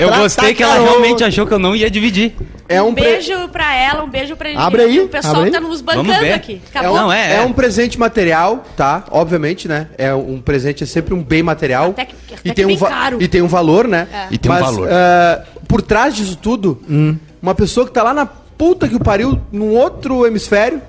Eu 0.00 0.12
gostei 0.14 0.54
que 0.54 0.62
ela 0.62 0.72
garoto. 0.74 0.90
realmente 0.90 1.22
achou 1.22 1.46
que 1.46 1.54
eu 1.54 1.58
não 1.58 1.74
ia 1.76 1.88
dividir. 1.90 2.34
É 2.68 2.82
um, 2.82 2.88
um 2.88 2.94
pre- 2.94 3.04
beijo 3.04 3.48
pra 3.48 3.74
ela, 3.74 4.02
um 4.02 4.08
beijo 4.08 4.34
pra 4.34 4.48
ele. 4.48 4.58
Abre 4.58 4.82
aí, 4.82 5.00
O 5.00 5.08
pessoal 5.08 5.36
abre 5.36 5.48
aí. 5.48 5.52
tá 5.52 5.60
nos 5.60 5.80
bancando 5.80 6.10
aqui. 6.34 6.60
É 6.74 6.90
um, 6.90 6.94
Não, 6.94 7.12
é, 7.12 7.32
é 7.32 7.36
é. 7.36 7.40
um 7.42 7.52
presente 7.52 7.98
material, 7.98 8.64
tá? 8.76 9.04
Obviamente, 9.10 9.68
né? 9.68 9.88
É 9.96 10.12
um 10.14 10.40
presente 10.40 10.82
é 10.82 10.86
sempre 10.86 11.14
um 11.14 11.22
bem 11.22 11.42
material. 11.42 11.90
Até 11.90 12.04
que- 12.06 12.14
até 12.34 12.34
e 12.44 12.48
que 12.50 12.54
tem 12.54 12.66
um 12.66 12.76
caro. 12.76 13.22
E 13.22 13.28
tem 13.28 13.42
um 13.42 13.48
valor, 13.48 13.86
né? 13.86 14.08
E 14.30 14.38
tem 14.38 14.50
um 14.50 14.54
Mas, 14.54 14.64
valor. 14.64 14.88
ah, 14.90 15.42
por 15.68 15.80
trás 15.82 16.16
disso 16.16 16.36
tudo, 16.36 16.82
uma 17.40 17.54
pessoa 17.54 17.86
que 17.86 17.92
tá 17.92 18.02
lá 18.02 18.12
na 18.14 18.26
puta 18.26 18.88
que 18.88 18.96
o 18.96 19.00
pariu, 19.00 19.40
num 19.52 19.70
outro 19.76 20.26
hemisfério, 20.26 20.80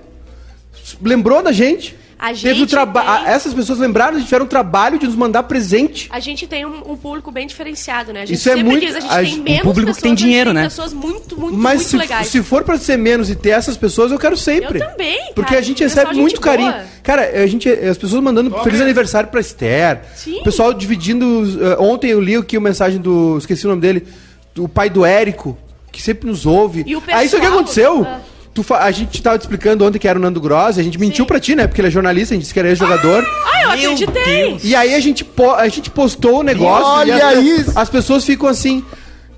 lembrou 1.01 1.41
da 1.43 1.51
gente. 1.51 1.95
A 2.17 2.27
Teve 2.33 2.51
o 2.51 2.55
gente 2.55 2.69
traba- 2.69 3.01
tem- 3.01 3.09
a- 3.09 3.29
Essas 3.31 3.53
pessoas 3.53 3.79
lembraram, 3.79 4.13
a 4.15 4.19
gente 4.19 4.25
tiveram 4.27 4.45
um 4.45 4.47
trabalho 4.47 4.97
de 4.97 5.05
nos 5.05 5.15
mandar 5.15 5.43
presente. 5.43 6.07
A 6.11 6.19
gente 6.19 6.47
tem 6.47 6.65
um, 6.65 6.91
um 6.91 6.95
público 6.95 7.31
bem 7.31 7.45
diferenciado, 7.45 8.13
né? 8.13 8.21
A 8.21 8.25
gente 8.25 8.37
Isso 8.37 8.49
é 8.49 8.55
muito- 8.55 8.85
diz, 8.85 8.95
a 8.95 8.99
gente 9.01 9.11
a 9.11 9.15
tem 9.17 9.25
gente- 9.25 9.39
um 9.39 9.43
menos 9.43 9.61
público 9.63 9.79
que 9.79 9.85
pessoas, 9.95 10.01
tem 10.01 10.11
mas 10.11 10.19
dinheiro, 10.21 10.49
tem 10.51 10.55
né? 10.55 10.63
pessoas 10.63 10.93
muito, 10.93 11.37
muito, 11.39 11.57
Mas 11.57 11.75
muito 11.81 11.89
se, 11.89 11.97
legais. 11.97 12.27
se 12.27 12.41
for 12.43 12.63
pra 12.63 12.77
ser 12.77 12.97
menos 12.97 13.29
e 13.29 13.35
ter 13.35 13.49
essas 13.49 13.75
pessoas, 13.75 14.11
eu 14.11 14.19
quero 14.19 14.37
sempre. 14.37 14.79
Eu 14.79 14.87
também, 14.87 15.17
cara. 15.19 15.33
Porque 15.35 15.55
a 15.55 15.61
gente 15.61 15.83
Pessoal, 15.83 16.05
recebe 16.05 16.15
gente 16.15 16.21
muito 16.21 16.41
carinho. 16.41 16.71
boa. 16.71 16.85
Cara, 17.03 17.43
a 17.43 17.47
gente, 17.47 17.67
as 17.69 17.97
pessoas 17.97 18.23
mandando 18.23 18.51
feliz 18.63 18.79
aniversário 18.79 19.29
pra 19.29 19.41
Esther. 19.41 20.01
Sim. 20.15 20.39
O 20.39 20.43
pessoal 20.43 20.73
dividindo. 20.73 21.25
uh, 21.25 21.81
ontem 21.83 22.11
eu 22.11 22.21
li 22.21 22.35
aqui 22.35 22.55
a 22.55 22.61
mensagem 22.61 22.99
do. 23.01 23.37
Esqueci 23.37 23.65
o 23.65 23.69
nome 23.69 23.81
dele. 23.81 24.07
Do 24.55 24.69
pai 24.69 24.89
do 24.89 25.03
Érico, 25.03 25.57
que 25.91 26.01
sempre 26.01 26.29
nos 26.29 26.45
ouve. 26.45 26.83
E 26.87 26.95
o 26.95 27.03
Aí 27.07 27.25
isso 27.25 27.35
que 27.35 27.41
pessoal- 27.41 27.59
aconteceu. 27.59 28.03
Ah. 28.07 28.21
Tu 28.53 28.61
fa- 28.61 28.79
a 28.83 28.91
gente 28.91 29.19
tava 29.21 29.37
te 29.37 29.41
explicando 29.41 29.83
ontem 29.83 29.97
que 29.97 30.07
era 30.07 30.17
o 30.19 30.21
Nando 30.21 30.39
Gross, 30.39 30.77
a 30.77 30.83
gente 30.83 30.99
mentiu 30.99 31.23
Sim. 31.25 31.27
pra 31.27 31.39
ti, 31.39 31.55
né? 31.55 31.65
Porque 31.65 31.81
ele 31.81 31.87
é 31.87 31.91
jornalista, 31.91 32.33
a 32.33 32.35
gente 32.35 32.43
disse 32.43 32.53
que 32.53 32.59
era 32.59 32.69
ex-jogador. 32.69 33.25
Ah, 33.51 33.75
eu 33.77 33.93
acreditei. 33.93 34.59
E 34.63 34.75
aí 34.75 34.93
a 34.93 34.99
gente, 34.99 35.25
po- 35.25 35.51
a 35.55 35.67
gente 35.67 35.89
postou 35.89 36.41
o 36.41 36.43
negócio 36.43 36.85
Olha 36.85 37.13
e 37.13 37.21
as, 37.21 37.43
isso. 37.43 37.71
as 37.79 37.89
pessoas 37.89 38.23
ficam 38.23 38.47
assim. 38.47 38.85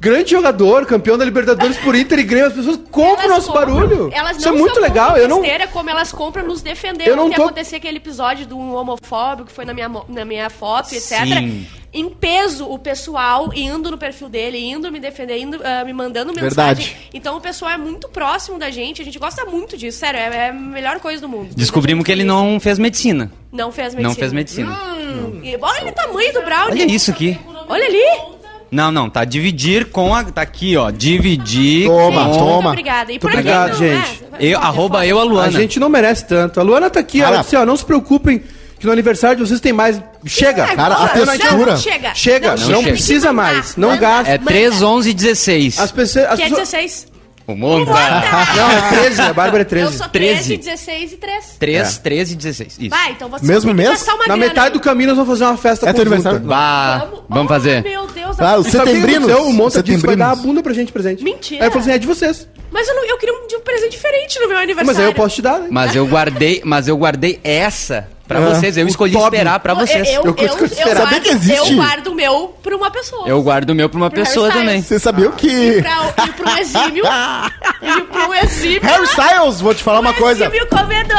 Grande 0.05 0.29
jogador, 0.29 0.85
campeão 0.85 1.17
da 1.17 1.25
Libertadores 1.25 1.77
por 1.77 1.95
Inter 1.95 2.19
e 2.19 2.23
Grêmio, 2.23 2.45
as 2.49 2.53
pessoas 2.53 2.79
compram 2.91 3.25
o 3.25 3.29
nosso 3.29 3.47
compram- 3.51 3.73
barulho. 3.73 4.09
Elas 4.13 4.37
Isso 4.37 4.47
é 4.47 4.51
não 4.51 4.59
muito 4.59 4.79
legal. 4.79 5.07
compram 5.07 5.23
Eu 5.23 5.27
não, 5.27 5.41
besteira, 5.41 5.67
como 5.67 5.89
elas 5.89 6.11
compram 6.11 6.45
nos 6.45 6.61
defender. 6.61 7.07
Eu 7.07 7.15
não 7.15 7.31
tô- 7.31 7.41
aconteceu 7.41 7.77
aquele 7.77 7.97
episódio 7.97 8.45
do 8.45 8.55
homofóbico 8.59 9.47
que 9.47 9.51
foi 9.51 9.65
na 9.65 9.73
minha, 9.73 9.89
na 10.07 10.23
minha 10.23 10.47
foto, 10.51 10.93
etc. 10.93 11.23
Sim. 11.25 11.65
Em 11.91 12.07
peso, 12.07 12.67
o 12.69 12.77
pessoal 12.77 13.49
indo 13.55 13.89
no 13.89 13.97
perfil 13.97 14.29
dele, 14.29 14.59
indo 14.63 14.91
me 14.91 14.99
defender, 14.99 15.39
indo, 15.39 15.59
ah, 15.63 15.83
me 15.83 15.91
mandando 15.93 16.27
mensagem. 16.33 16.49
Verdade. 16.49 16.97
Então 17.11 17.37
o 17.37 17.41
pessoal 17.41 17.71
é 17.71 17.77
muito 17.77 18.07
próximo 18.07 18.59
da 18.59 18.69
gente, 18.69 19.01
a 19.01 19.05
gente 19.05 19.17
gosta 19.17 19.43
muito 19.45 19.75
disso, 19.75 19.97
sério, 19.97 20.19
é, 20.19 20.37
é 20.37 20.49
a 20.49 20.53
melhor 20.53 20.99
coisa 20.99 21.19
do 21.19 21.27
mundo. 21.27 21.49
Descobrimos 21.55 22.05
que 22.05 22.11
ele 22.11 22.23
não 22.23 22.59
fez 22.59 22.77
medicina. 22.77 23.31
Não 23.51 23.71
fez 23.71 23.95
medicina. 23.95 24.09
Não 24.09 24.15
fez 24.15 24.31
medicina. 24.31 24.71
Hum, 24.71 25.39
e 25.41 25.57
olha 25.59 25.89
o 25.89 25.91
tamanho 25.93 26.31
do 26.31 26.41
Brownie. 26.43 26.83
Olha 26.83 26.91
isso 26.91 27.09
aqui. 27.09 27.39
Olha 27.67 27.85
ali. 27.85 28.35
Não, 28.75 28.91
não, 28.91 29.09
tá 29.09 29.23
dividir 29.23 29.85
com 29.85 30.13
a. 30.13 30.23
Tá 30.25 30.41
aqui, 30.41 30.75
ó. 30.75 30.91
Dividir 30.91 31.87
Toma, 31.87 32.25
com. 32.25 32.37
Toma. 32.37 32.51
Muito 32.53 32.67
obrigada. 32.67 33.11
E 33.11 33.15
aqui, 33.15 33.25
obrigado, 33.25 33.69
não, 33.71 33.77
gente. 33.77 34.23
é, 34.37 34.45
Eu, 34.47 34.59
arroba 34.59 35.05
eu, 35.07 35.17
a 35.17 35.23
Luana. 35.23 35.47
A 35.47 35.61
gente 35.61 35.79
não 35.79 35.87
merece 35.87 36.25
tanto. 36.27 36.59
A 36.59 36.63
Luana 36.63 36.89
tá 36.89 36.99
aqui, 36.99 37.21
ela 37.21 37.41
disse, 37.41 37.55
ó, 37.55 37.65
não 37.65 37.77
se 37.77 37.85
preocupem 37.85 38.43
que 38.77 38.85
no 38.85 38.91
aniversário 38.91 39.37
de 39.37 39.47
vocês 39.47 39.61
tem 39.61 39.71
mais. 39.71 40.01
Chega! 40.25 40.63
É, 40.63 40.75
Cara, 40.75 40.95
a 40.95 40.99
não, 40.99 41.07
textura. 41.25 41.71
Não, 41.71 41.77
chega. 41.77 42.13
Chega, 42.15 42.49
não, 42.57 42.57
chega. 42.57 42.81
precisa 42.91 43.27
Tem 43.27 43.29
que 43.29 43.35
mandar. 43.35 43.53
mais. 43.53 43.75
Não 43.77 43.97
gasta. 43.97 44.31
É 44.33 44.37
Manda. 44.37 44.51
3, 44.51 44.81
11 44.81 45.09
e 45.09 45.13
16. 45.13 45.79
As 45.79 45.91
pessoas. 45.93 46.25
As 46.25 46.35
Que 46.35 46.41
é 46.41 46.49
pessoas... 46.49 46.69
16. 46.69 47.07
O 47.47 47.55
monta. 47.55 47.91
Não, 47.91 48.71
é 48.71 48.89
13, 49.01 49.21
a 49.21 49.33
Bárbara 49.33 49.61
é 49.61 49.65
Eu 49.65 49.69
13. 49.69 49.97
sou 49.97 50.09
13, 50.09 50.57
13. 50.57 50.57
16 50.57 51.11
e 51.13 51.17
3. 51.17 51.45
3, 51.59 51.97
13 51.99 52.33
e 52.33 52.35
16. 52.37 52.77
Isso. 52.79 52.89
Vai, 52.89 53.11
então 53.11 53.29
você 53.29 53.45
Mesmo 53.45 53.69
tem 53.69 53.75
que 53.75 53.83
mês? 53.83 53.89
gastar 53.99 54.13
uma 54.15 54.19
Na 54.19 54.35
grana 54.35 54.47
metade 54.47 54.73
do 54.73 54.79
caminho 54.79 55.09
nós 55.09 55.17
vamos 55.17 55.31
fazer 55.31 55.45
uma 55.51 55.57
festa 55.57 55.87
É 55.89 55.93
teu 55.93 56.05
conjunta. 56.05 56.29
aniversário? 56.29 56.47
Vá, 56.47 57.07
vamos 57.29 57.45
Oh, 57.45 57.47
fazer. 57.53 57.83
Meu 57.83 58.07
Deus, 58.07 58.39
Ah, 58.39 58.51
a- 58.53 58.57
o 58.57 58.63
sabe 58.63 58.77
o 58.77 58.85
que 58.85 58.87
Setembrinos. 58.91 59.29
aconteceu? 59.29 59.47
O 59.49 59.53
Monta 59.53 59.83
disse 59.83 59.99
que 60.01 60.07
vai 60.07 60.15
dar 60.15 60.25
a 60.25 60.29
Setembrinos. 60.29 60.45
bunda 60.55 60.63
pra 60.63 60.73
gente 60.73 60.87
de 60.87 60.93
presente. 60.93 61.23
Mentira. 61.23 61.61
Aí 61.63 61.67
eu 61.67 61.71
falei 61.71 61.83
assim, 61.87 61.95
é 61.95 61.97
de 61.99 62.07
vocês. 62.07 62.47
mas 62.71 62.87
eu, 62.87 62.95
não, 62.95 63.05
eu 63.05 63.17
queria 63.17 63.33
um, 63.35 63.47
de 63.47 63.55
um 63.55 63.61
presente 63.61 63.91
diferente 63.91 64.39
no 64.39 64.47
meu 64.47 64.57
aniversário. 64.57 64.87
Mas 64.87 64.99
aí 64.99 65.05
eu 65.05 65.13
posso 65.13 65.35
te 65.35 65.41
dar, 65.43 65.59
né? 65.59 65.67
Mas 65.69 65.95
eu 65.95 66.07
guardei, 66.07 66.61
mas 66.65 66.87
eu 66.87 66.97
guardei 66.97 67.39
essa 67.43 68.07
pra 68.27 68.39
Ah, 68.39 68.41
vocês. 68.49 68.77
Eu 68.77 68.85
o 68.85 68.89
escolhi 68.89 69.13
top. 69.13 69.25
esperar 69.25 69.59
pra 69.59 69.73
vocês. 69.73 70.07
Eu, 70.07 70.13
eu, 70.13 70.21
Eu 70.25 70.35
eu, 70.37 70.57
eu, 70.57 70.65
esperar. 70.65 70.85
guardo, 70.95 70.97
Sabia 71.03 71.19
que 71.19 71.29
existe? 71.29 71.71
eu 71.71 71.75
guardo 71.75 72.07
o 72.07 72.15
meu 72.15 72.55
pra 72.61 72.75
uma 72.75 72.91
pessoa. 72.91 73.27
Eu 73.27 73.41
guardo 73.43 73.69
o 73.69 73.75
meu 73.75 73.89
pra 73.89 73.97
uma 73.97 74.09
Pro 74.09 74.19
pessoa 74.23 74.51
também. 74.51 74.81
Você 74.81 74.99
sabia 74.99 75.29
que... 75.31 75.81
Pra, 75.81 76.25
e 76.25 76.29
pro 76.31 76.49
um 76.49 76.57
exímio. 76.57 77.03
e 77.81 78.01
pro 78.01 78.33
exímio. 78.35 78.81
Harry 78.81 79.03
Styles, 79.05 79.61
vou 79.61 79.73
te 79.73 79.83
falar 79.83 79.99
uma 79.99 80.13
coisa. 80.13 80.45
Exímio 80.45 80.67
comedor. 80.67 81.17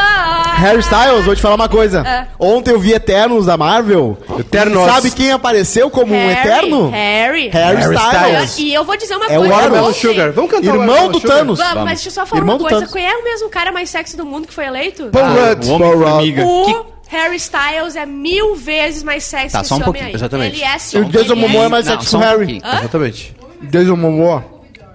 Harry 0.57 0.81
Styles, 0.81 1.25
vou 1.25 1.35
te 1.37 1.43
falar 1.43 1.55
uma 1.55 1.69
coisa. 1.69 2.01
É. 2.07 2.27
Ontem 2.39 2.73
eu 2.73 2.79
vi 2.81 2.93
Eternos 2.93 3.47
da 3.47 3.57
Marvel. 3.57 4.19
Eternos. 4.39 4.83
E 4.87 4.91
Sabe 4.91 5.11
quem 5.11 5.33
apareceu 5.33 5.89
como 5.91 6.15
um 6.15 6.29
Harry, 6.29 6.49
Eterno? 6.49 6.91
Harry. 6.91 7.49
Harry 7.51 7.77
Harry 7.77 7.95
Styles. 7.97 8.59
E 8.59 8.73
eu 8.75 8.85
vou 8.85 8.97
dizer 8.97 9.17
uma 9.17 9.27
É 9.27 9.37
o 9.39 9.43
coisa. 9.43 9.55
Watermelon 9.55 9.89
ontem- 9.89 10.01
Sugar. 10.01 10.33
Vamos 10.33 10.51
cantar 10.51 10.63
o 10.67 10.69
Irmão 10.71 10.87
Watermelon 10.87 11.13
do 11.13 11.21
Sugar? 11.21 11.37
Thanos. 11.39 11.59
Vamos, 11.59 11.73
Vamos. 11.75 11.85
mas 11.91 11.99
deixa 12.03 12.09
eu 12.09 12.13
só 12.13 12.27
falar 12.27 12.41
Irmão 12.41 12.57
uma 12.57 12.69
coisa. 12.69 12.87
Quem 12.93 13.07
é 13.07 13.17
o 13.17 13.25
mesmo 13.25 13.49
cara 13.49 13.73
mais 13.73 13.91
sexy 13.91 14.17
do 14.17 14.25
mundo 14.27 14.47
que 14.49 14.55
foi 14.55 14.65
eleito? 14.67 15.07
Paul 15.13 15.25
Ah, 15.25 15.49
Rudd. 15.51 15.67
o 15.69 15.73
Homem-Formiga. 15.75 16.43
Harry 17.09 17.37
Styles 17.37 17.95
é 17.97 18.05
mil 18.05 18.55
vezes 18.57 19.03
mais 19.03 19.25
sexy 19.25 19.53
Tá, 19.53 19.61
que 19.63 19.69
só 19.69 19.77
um 19.77 19.81
pouquinho, 19.81 20.07
aí. 20.07 20.15
exatamente. 20.15 20.57
Ele 20.57 20.65
é 20.65 20.79
sim. 20.79 20.99
E 20.99 21.01
o 21.01 21.05
Jason 21.05 21.37
Momoa 21.37 21.65
é 21.65 21.69
mais 21.69 21.87
sexy 21.87 22.09
que 22.11 22.17
o 22.17 22.19
Harry. 22.19 22.63
Exatamente. 22.65 23.37
Jason 23.63 23.97
Momoa. 23.97 24.45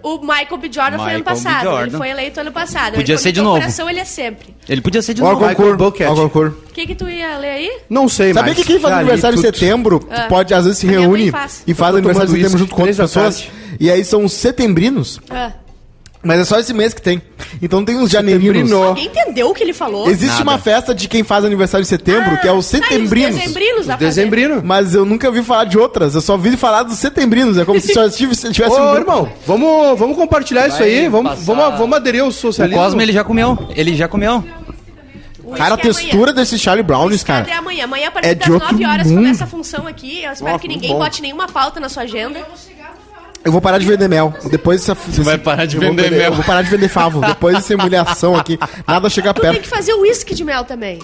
O 0.04 0.18
Michael 0.18 0.58
B. 0.58 0.68
Jordan 0.74 0.98
foi 0.98 1.10
ano 1.12 1.20
Michael 1.20 1.24
passado. 1.24 1.82
Ele 1.82 1.92
foi 1.92 2.10
eleito 2.10 2.40
ano 2.40 2.52
passado. 2.52 2.96
Podia 2.96 3.14
Ele, 3.14 3.22
ser 3.22 3.32
de 3.32 3.40
no 3.40 3.44
novo. 3.46 3.60
coração 3.60 3.88
ele 3.88 4.00
é 4.00 4.04
sempre. 4.06 4.56
Ele 4.68 4.82
podia 4.82 5.00
ser 5.00 5.14
de 5.14 5.22
novo. 5.22 5.36
Michael 5.48 5.78
concurso. 5.78 6.58
O 6.70 6.74
que 6.74 6.88
que 6.88 6.96
tu 6.96 7.08
ia 7.08 7.38
ler 7.38 7.50
aí? 7.52 7.80
Não 7.88 8.10
sei 8.10 8.34
Sabia 8.34 8.54
mais. 8.54 8.58
que 8.58 8.64
quem 8.66 8.80
faz 8.80 8.96
aniversário 8.96 9.38
em 9.38 9.42
setembro, 9.42 10.08
Ah. 10.10 10.24
pode, 10.28 10.54
às 10.56 10.64
vezes, 10.66 10.80
se 10.80 10.88
reúne 10.88 11.30
faz. 11.30 11.62
e 11.68 11.74
faz 11.76 11.96
aniversário 11.96 12.32
em 12.32 12.36
setembro 12.36 12.58
junto 12.58 12.74
com 12.74 12.82
outras 12.82 12.98
pessoas. 12.98 13.48
E 13.80 13.92
aí 13.92 14.04
são 14.04 14.26
os 14.26 14.34
setembrinos. 14.34 15.22
Ah. 15.30 15.52
Mas 16.24 16.40
é 16.40 16.46
só 16.46 16.60
esse 16.60 16.72
mês 16.74 16.94
que 16.94 17.02
tem. 17.02 17.20
Então 17.62 17.84
tem 17.84 17.98
uns 17.98 18.12
janeirinhos. 18.12 18.72
Alguém 18.72 19.08
entendeu 19.08 19.50
o 19.50 19.54
que 19.56 19.64
ele 19.64 19.74
falou? 19.74 20.08
Existe 20.08 20.28
Nada. 20.38 20.44
uma 20.44 20.58
festa 20.60 20.94
de 20.94 21.08
quem 21.08 21.24
faz 21.24 21.44
aniversário 21.44 21.82
em 21.84 21.88
setembro, 21.88 22.38
que 22.40 22.48
é 22.48 22.52
os 22.54 22.68
Ah, 22.74 22.78
tá, 22.80 22.86
e 22.86 22.90
setembrinos. 22.90 23.36
Os 23.36 23.42
dezembrinos, 23.42 23.86
dá 23.88 23.98
pra 23.98 24.08
Dezembrino. 24.08 24.62
Mas 24.64 24.94
eu 24.94 25.04
nunca 25.04 25.28
ouvi 25.28 25.42
falar 25.42 25.64
de 25.66 25.80
outras, 25.80 26.14
eu 26.14 26.22
só 26.22 26.34
ouvi 26.34 26.56
falar 26.56 26.84
dos 26.84 26.98
setembrinos. 27.00 27.58
É 27.58 27.66
como 27.66 27.80
se 27.80 27.92
só 27.94 28.08
tivesse, 28.08 28.52
tivesse 28.52 28.76
Ô, 28.76 28.84
um 28.84 28.94
grupo. 28.96 29.12
irmão, 29.12 29.30
vamos, 29.48 29.98
vamos 30.00 30.16
compartilhar 30.16 30.68
isso 30.68 30.84
aí. 30.84 31.08
Vamos, 31.10 31.32
passar- 31.32 31.44
vamos, 31.56 31.80
vamos 31.80 31.98
aderir 31.98 32.22
ao 32.22 32.28
O 32.28 32.32
socialismo. 32.32 32.82
Cosme 32.84 33.02
ele 33.02 33.14
já 33.14 33.24
comeu. 33.24 33.58
Ele 33.76 33.96
já 33.96 34.08
comeu. 34.08 34.44
O 35.44 35.54
Cara, 35.54 35.74
a 35.76 35.78
é 35.78 35.82
textura 35.82 36.30
amanhã. 36.32 36.34
desse 36.36 36.58
Charlie 36.60 36.84
Brownies, 36.84 37.24
Cadê 37.24 37.48
cara. 37.50 37.60
amanhã? 37.60 37.84
Amanhã, 37.84 38.08
a 38.08 38.12
partir 38.12 38.30
É 38.30 38.36
das 38.36 38.46
de 38.46 38.52
outro 38.54 38.72
9 38.72 38.86
horas, 38.86 39.08
mundo. 39.08 39.18
começa 39.18 39.44
a 39.44 39.48
função 39.48 39.86
aqui. 39.88 40.24
Eu 40.24 40.32
espero 40.32 40.58
que 40.60 40.68
ninguém 40.68 40.92
bote 40.94 41.22
nenhuma 41.22 41.48
pauta 41.48 41.80
na 41.80 41.90
sua 41.90 42.04
agenda. 42.04 42.40
Eu 43.44 43.52
vou 43.52 43.62
parar 43.62 43.78
de 43.80 43.86
vender 43.86 44.08
mel. 44.08 44.34
Depois 44.50 44.82
você 44.84 45.22
vai 45.24 45.38
parar 45.38 45.66
de 45.66 45.78
vou 45.78 45.90
vender 45.90 46.12
mel. 46.12 46.22
Eu 46.26 46.34
vou 46.34 46.44
parar 46.44 46.62
de 46.62 46.70
vender 46.70 46.88
favo. 46.88 47.22
Depois 47.22 47.56
dessa 47.56 47.76
humilhação 47.76 48.36
aqui, 48.36 48.60
nada 48.88 49.10
chega 49.10 49.34
Tu 49.34 49.42
tem 49.42 49.52
perto. 49.52 49.64
que 49.64 49.70
fazer 49.70 49.94
o 49.94 50.02
uísque 50.02 50.36
de 50.36 50.44
mel 50.44 50.64
também. 50.64 51.00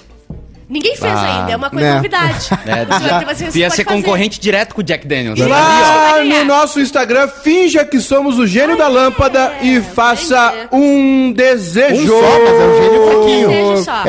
Ninguém 0.70 0.97
fez 0.97 1.13
Ah, 1.13 1.39
ainda, 1.39 1.53
é 1.53 1.55
uma 1.55 1.70
coisa 1.70 1.86
né. 1.88 1.93
novidade. 1.95 2.49
É, 2.68 2.84
Você 2.86 3.07
já, 3.45 3.51
ia 3.59 3.70
ser 3.70 3.72
fazer. 3.84 3.84
concorrente 3.86 4.38
direto 4.39 4.76
com 4.76 4.82
o 4.82 4.84
Jack 4.84 5.07
Daniels. 5.07 5.39
Lá 5.39 6.22
no 6.24 6.43
nosso 6.43 6.82
Instagram, 6.82 7.30
finja 7.30 7.86
que 7.86 8.01
somos 8.01 8.38
o 8.38 8.45
gênio 8.45 8.76
da 8.78 8.89
lâmpada 8.89 9.53
é, 9.61 9.65
e 9.65 9.82
faça 9.82 10.53
entendi. 10.53 10.68
um 10.74 11.32
desejo. 11.34 12.13
Um 12.13 12.22
só, 12.22 12.39
mas 12.39 12.59
é 12.59 12.65
o 12.65 12.84
gênio 12.84 13.07
fraquinho. 13.07 13.49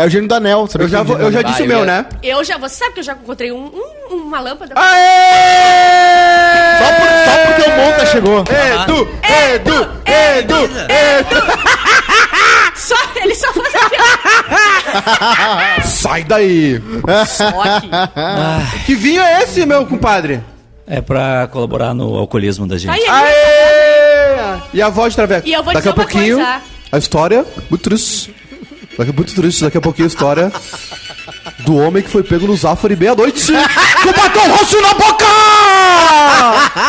É 0.03 0.07
o 0.07 0.09
gênio 0.09 0.29
do 0.29 0.35
anel. 0.35 0.67
sabe 0.67 0.85
Eu 0.85 0.89
já, 0.89 1.03
vou- 1.05 1.19
eu 1.19 1.31
já 1.31 1.43
disse 1.43 1.63
o 1.63 1.67
meu, 1.67 1.85
né? 1.85 2.05
Eu 2.23 2.43
já, 2.43 2.59
você 2.59 2.75
sabe 2.75 2.95
que 2.95 3.01
eu 3.01 3.05
já 3.05 3.13
encontrei 3.13 3.53
um, 3.53 3.71
um- 4.11 4.17
uma 4.17 4.41
lâmpada. 4.41 4.75
Aê! 4.77 6.79
Só, 6.79 6.85
por- 6.93 7.09
só 7.25 7.33
porque 7.47 7.63
o 7.71 7.77
Monta 7.77 8.07
chegou. 8.07 8.39
Edu, 8.41 9.09
Edu, 9.55 9.89
Edu, 10.07 10.65
Edu. 10.65 10.69
Só, 12.89 12.97
ele 13.23 13.35
só 13.35 13.53
faz 13.53 13.75
aqui, 13.75 13.97
Sai 15.89 16.25
daí. 16.25 16.81
ó. 17.07 17.25
Só 17.27 17.45
aqui. 17.63 17.89
Que 18.87 18.95
vinho 18.95 19.21
é 19.23 19.43
esse, 19.43 19.65
meu 19.67 19.85
compadre? 19.87 20.41
É 20.87 21.01
pra 21.03 21.47
colaborar 21.53 21.93
no 21.93 22.17
alcoolismo 22.17 22.67
da 22.67 22.79
gente. 22.79 22.87
Tá 22.89 22.95
aí, 22.95 23.05
Aê! 23.07 24.59
E 24.73 24.81
a 24.81 24.89
voz 24.89 25.13
de 25.13 25.17
Traveco? 25.17 25.47
E 25.47 25.53
eu 25.53 25.63
vou 25.63 25.75
Daqui 25.75 25.89
dizer 25.89 25.91
a 25.91 25.93
uma 25.93 26.05
pouquinho, 26.07 26.37
coisa. 26.37 26.63
a 26.93 26.99
história, 26.99 27.45
muito 27.69 27.83
triste. 27.83 28.35
Daqui, 28.99 29.13
muito 29.13 29.35
triste, 29.35 29.63
daqui 29.65 29.77
a 29.79 29.81
pouquinho 29.81 30.07
a 30.07 30.09
história 30.09 30.51
do 31.61 31.77
homem 31.77 32.03
que 32.03 32.09
foi 32.09 32.23
pego 32.23 32.47
no 32.47 32.57
Zafari 32.57 32.97
meia-noite 32.97 33.53
com 34.03 34.13
batom 34.13 34.49
roxo 34.57 34.81
na 34.81 34.95
boca! 34.95 35.25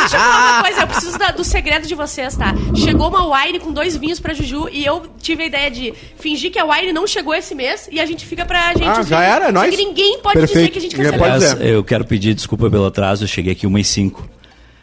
Deixa 0.02 0.16
eu 0.16 0.20
falar 0.20 0.52
uma 0.54 0.62
coisa, 0.64 0.82
eu 0.82 0.88
preciso 0.88 1.18
da- 1.18 1.32
do 1.32 1.44
segredo 1.44 1.88
de 1.88 1.96
vocês, 1.96 2.36
tá? 2.36 2.54
Chegou 2.76 3.08
uma 3.10 3.38
wine 3.38 3.60
com 3.60 3.72
dois 3.72 3.96
vinhos 3.98 4.20
pra 4.20 4.34
Juju 4.34 4.70
e 4.72 4.86
eu 4.86 5.04
tive 5.22 5.44
a 5.44 5.46
ideia 5.48 5.72
de 5.72 5.94
fingir 6.20 6.52
que 6.52 6.60
a 6.60 6.66
wine 6.66 6.94
não 6.94 7.08
chegou 7.08 7.34
esse 7.34 7.54
mês 7.56 7.90
e 7.92 8.00
a 8.00 8.06
gente 8.06 8.26
fica 8.26 8.46
pra 8.46 8.70
gente. 8.74 8.84
Ah, 8.88 9.02
já 9.02 9.20
vinhos. 9.20 9.36
era, 9.52 9.66
é 9.66 9.70
que 9.70 9.78
ninguém 9.78 10.20
pode 10.22 10.40
dizer 10.42 10.48
Perfeito. 10.54 10.72
que 10.74 10.78
a 10.78 10.82
gente 10.82 10.96
pode 10.96 11.08
Aliás, 11.24 11.42
dizer. 11.56 11.66
eu 11.68 11.84
quero 11.84 12.06
pedir 12.06 12.34
desculpa 12.34 12.70
pelo 12.70 12.86
atraso, 12.86 13.24
eu 13.24 13.28
cheguei 13.28 13.54
aqui 13.54 13.66
1 13.68 13.78
e 13.78 13.84
5 13.84 14.28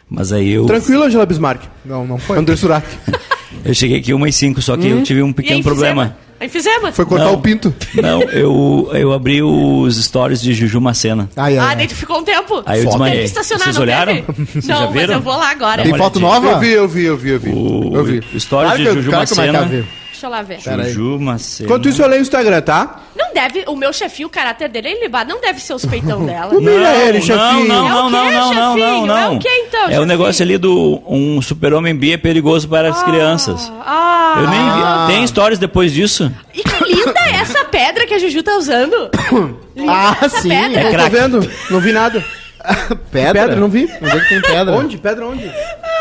Mas 0.09 0.31
aí 0.31 0.51
eu. 0.51 0.65
Tranquilo, 0.65 1.03
Angela 1.03 1.25
Bismarck. 1.25 1.63
Não, 1.85 2.05
não 2.05 2.17
foi. 2.17 2.37
André 2.37 2.55
Surak. 2.55 2.85
Eu 3.63 3.73
cheguei 3.73 3.97
aqui 3.99 4.13
1 4.13 4.27
e 4.27 4.31
5 4.33 4.61
só 4.61 4.75
que 4.77 4.87
eu 4.87 5.03
tive 5.03 5.21
um 5.23 5.29
E 5.29 5.33
pequeno 5.33 5.57
aí, 5.57 5.63
problema. 5.63 6.15
Aí 6.39 6.47
fizemos. 6.47 6.95
Foi 6.95 7.03
cortar 7.03 7.25
Não. 7.25 7.33
o 7.33 7.41
pinto. 7.41 7.73
Não, 7.95 8.21
eu, 8.21 8.89
eu 8.93 9.11
abri 9.11 9.41
os 9.41 9.95
stories 9.97 10.39
de 10.39 10.53
Juju 10.53 10.79
Macena. 10.79 11.27
Ai, 11.35 11.57
ai, 11.57 11.71
Ah, 11.71 11.75
daí 11.75 11.87
tu 11.87 11.95
ficou 11.95 12.19
um 12.19 12.23
tempo. 12.23 12.61
Aí 12.63 12.81
eu 12.81 12.85
desmaiei. 12.85 13.23
estacionar, 13.23 13.63
Vocês 13.65 13.75
não 13.75 13.81
olharam? 13.83 14.13
teve? 14.15 14.45
Vocês 14.45 14.67
não, 14.67 14.91
mas 14.93 15.09
eu 15.09 15.19
vou 15.21 15.35
lá 15.35 15.49
agora. 15.49 15.81
Tem 15.81 15.97
foto 15.97 16.19
nova? 16.19 16.47
Eu 16.47 16.59
vi, 16.59 16.71
eu 16.73 16.87
vi, 16.87 17.03
eu 17.05 17.17
vi, 17.17 17.29
eu 17.31 17.39
vi. 17.39 17.49
O 17.49 17.91
Eu 17.95 18.03
vi. 18.03 18.21
stories 18.39 18.47
Claro 18.73 18.77
de 18.77 19.01
Juju 19.01 19.11
Macena. 19.11 19.85
Marcar 20.25 20.43
ver. 20.43 20.55
Deixa 20.55 20.69
eu 20.71 20.77
lá 20.77 20.77
ver. 20.77 20.77
Pera 20.77 20.83
aí. 20.83 20.89
Juju 20.93 21.19
Macena. 21.19 21.67
Enquanto 21.67 21.89
isso, 21.89 22.01
eu 22.01 22.07
leio 22.07 22.19
o 22.19 22.23
Instagram, 22.23 22.61
tá? 22.61 23.01
Não 23.15 23.33
deve, 23.33 23.63
o 23.67 23.75
meu 23.75 23.91
chefinho, 23.93 24.27
o 24.27 24.31
caráter 24.31 24.69
dele 24.69 24.87
é 24.89 24.97
ilibado. 24.99 25.29
Não 25.29 25.39
deve 25.41 25.59
ser 25.59 25.73
os 25.73 25.85
peitão 25.85 26.23
dela. 26.25 26.53
Humilha 26.55 26.95
ele, 27.07 27.19
não, 27.19 27.25
chefinho. 27.25 27.67
não, 27.67 27.85
É 27.87 27.89
não, 27.89 28.09
não, 28.09 28.31
não, 28.31 28.31
não, 28.53 28.77
chefinho? 28.77 29.05
não, 29.05 29.05
não. 29.07 29.17
É 29.33 29.35
o 29.35 29.39
quê, 29.39 29.49
então, 29.67 29.89
É 29.89 29.99
o 29.99 30.05
negócio 30.05 30.43
ali 30.43 30.57
do 30.57 31.01
um 31.07 31.41
super-homem 31.41 31.95
bi 31.95 32.13
é 32.13 32.17
perigoso 32.17 32.67
para 32.67 32.89
as 32.89 33.03
crianças. 33.03 33.71
Ah, 33.85 34.35
Eu 34.37 34.49
nem 34.49 34.59
vi. 34.59 35.13
Tem 35.17 35.27
stories 35.27 35.59
depois 35.59 35.91
disso? 35.93 36.31
E 36.53 36.61
que 36.63 36.83
linda 36.83 37.13
é 37.27 37.35
essa 37.41 37.63
pedra 37.65 38.05
que 38.05 38.13
a 38.13 38.19
Juju 38.19 38.41
tá 38.43 38.55
usando. 38.57 39.09
Linda 39.75 39.91
Ah, 39.91 40.17
essa 40.21 40.41
sim, 40.41 40.49
pedra. 40.49 40.79
é 40.79 40.83
Não 40.83 40.89
tô 40.91 40.97
craque. 40.97 41.15
vendo, 41.15 41.51
não 41.69 41.79
vi 41.79 41.91
nada. 41.93 42.23
Pedra? 43.11 43.41
Pedra, 43.43 43.55
não 43.55 43.69
vi. 43.69 43.89
Onde 44.01 44.17
é 44.17 44.19
que 44.19 44.29
tem 44.29 44.41
pedra? 44.41 44.73
Onde? 44.75 44.97
Pedra 44.97 45.25
onde? 45.27 45.43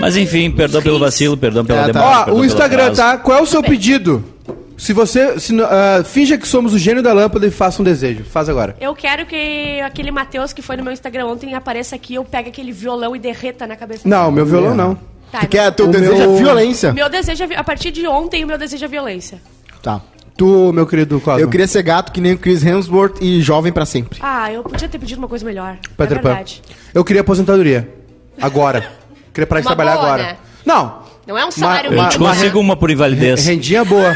Mas 0.00 0.16
enfim, 0.16 0.50
perdão 0.50 0.82
pelo 0.82 0.98
vacilo, 0.98 1.36
perdão 1.36 1.64
pela 1.64 1.80
É, 1.80 1.86
tá. 1.86 1.92
demora. 1.92 2.06
Ó, 2.20 2.24
perdão 2.24 2.40
o 2.40 2.44
Instagram, 2.44 2.92
tá? 2.94 3.16
Qual 3.18 3.38
é 3.38 3.42
o 3.42 3.46
seu 3.46 3.62
pedido? 3.62 4.24
Se 4.76 4.92
você. 4.92 5.38
Se, 5.38 5.52
não- 5.52 5.64
ah, 5.66 6.02
finja 6.04 6.36
que 6.36 6.46
somos 6.48 6.72
o 6.74 6.78
gênio 6.78 7.02
da 7.02 7.12
lâmpada 7.12 7.46
e 7.46 7.50
faça 7.50 7.80
um 7.80 7.84
desejo. 7.84 8.24
Faz 8.24 8.48
agora. 8.48 8.76
Eu 8.80 8.94
quero 8.94 9.24
que 9.24 9.80
aquele 9.80 10.10
Matheus 10.10 10.52
que 10.52 10.60
foi 10.60 10.76
no 10.76 10.82
meu 10.82 10.92
Instagram 10.92 11.26
ontem 11.26 11.54
apareça 11.54 11.94
aqui, 11.94 12.14
eu 12.16 12.24
pegue 12.24 12.48
aquele 12.48 12.72
violão 12.72 13.14
e 13.14 13.18
derreta 13.20 13.66
na 13.66 13.76
cabeça 13.76 14.02
Não, 14.08 14.30
meu 14.32 14.44
violão 14.44 14.74
não. 14.74 14.98
Tá, 15.30 15.40
Tu 15.40 15.48
quer, 15.48 15.70
teu 15.72 15.86
O 15.86 15.90
desejo 15.90 16.12
meu- 16.16 16.34
é 16.34 16.38
violência. 16.38 16.92
Meu 16.92 17.08
desejo 17.08 17.42
é, 17.42 17.46
vi- 17.46 17.54
a 17.54 17.64
partir 17.64 17.90
de 17.92 18.06
ontem, 18.06 18.44
o 18.44 18.46
meu 18.48 18.58
desejo 18.58 18.84
é 18.84 18.88
violência. 18.88 19.40
Tá. 19.82 20.00
Tu, 20.36 20.72
meu 20.72 20.84
querido 20.86 21.20
Cosmo. 21.20 21.40
Eu 21.40 21.48
queria 21.48 21.66
ser 21.68 21.82
gato 21.84 22.10
que 22.10 22.20
nem 22.20 22.32
o 22.32 22.38
Chris 22.38 22.64
Hemsworth 22.64 23.18
e 23.20 23.40
jovem 23.40 23.72
pra 23.72 23.86
sempre. 23.86 24.18
Ah, 24.20 24.52
eu 24.52 24.64
podia 24.64 24.88
ter 24.88 24.98
pedido 24.98 25.18
uma 25.18 25.28
coisa 25.28 25.44
melhor. 25.46 25.76
Peter 25.96 26.18
é 26.18 26.20
Pan. 26.20 26.28
verdade. 26.30 26.60
Eu 26.92 27.04
queria 27.04 27.20
aposentadoria. 27.22 27.88
Agora. 28.42 28.90
queria 29.34 29.46
parar 29.46 29.60
de 29.60 29.66
Uma 29.66 29.74
trabalhar 29.76 29.96
boa, 29.96 30.06
agora. 30.06 30.22
né? 30.22 30.36
Não. 30.64 31.04
Não 31.26 31.38
é 31.38 31.44
um 31.44 31.50
salário 31.50 31.92
Eu 31.92 32.08
te 32.08 32.18
mínimo. 32.18 32.34
consigo 32.34 32.60
uma 32.60 32.76
por 32.76 32.90
invalidez. 32.90 33.44
Rendinha 33.46 33.84
boa. 33.84 34.14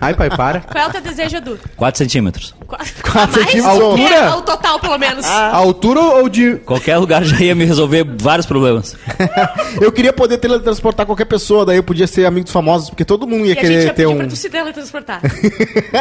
Ai, 0.00 0.14
pai, 0.14 0.30
para. 0.30 0.60
Qual 0.60 0.84
é 0.84 0.86
o 0.86 0.92
teu 0.92 1.00
desejo, 1.00 1.36
Edu? 1.38 1.58
4 1.76 1.98
centímetros. 1.98 2.54
Quatro 2.68 2.86
mais? 3.14 3.30
centímetros. 3.34 3.78
O 3.82 3.94
quê? 3.96 4.02
Altura? 4.04 4.36
O 4.36 4.42
total, 4.42 4.78
pelo 4.78 4.96
menos. 4.96 5.24
A 5.26 5.56
altura 5.56 6.00
ou 6.00 6.28
de. 6.28 6.54
Qualquer 6.64 6.98
lugar 6.98 7.24
já 7.24 7.40
ia 7.40 7.52
me 7.52 7.64
resolver 7.64 8.04
vários 8.16 8.46
problemas. 8.46 8.94
Eu 9.82 9.90
queria 9.90 10.12
poder 10.12 10.38
teletransportar 10.38 11.04
qualquer 11.04 11.24
pessoa, 11.24 11.66
daí 11.66 11.76
eu 11.78 11.82
podia 11.82 12.06
ser 12.06 12.26
amigo 12.26 12.44
dos 12.44 12.52
famosos, 12.52 12.90
porque 12.90 13.04
todo 13.04 13.26
mundo 13.26 13.44
ia 13.46 13.48
E 13.48 13.52
a 13.52 13.54
gente 13.54 13.60
querer 13.62 13.74
ia 13.74 13.86
ter 13.88 13.94
pedir 13.94 14.06
um. 14.06 14.16
pra 14.18 14.26
tu 14.28 14.36
se 14.36 14.48
teletransportar. 14.48 15.20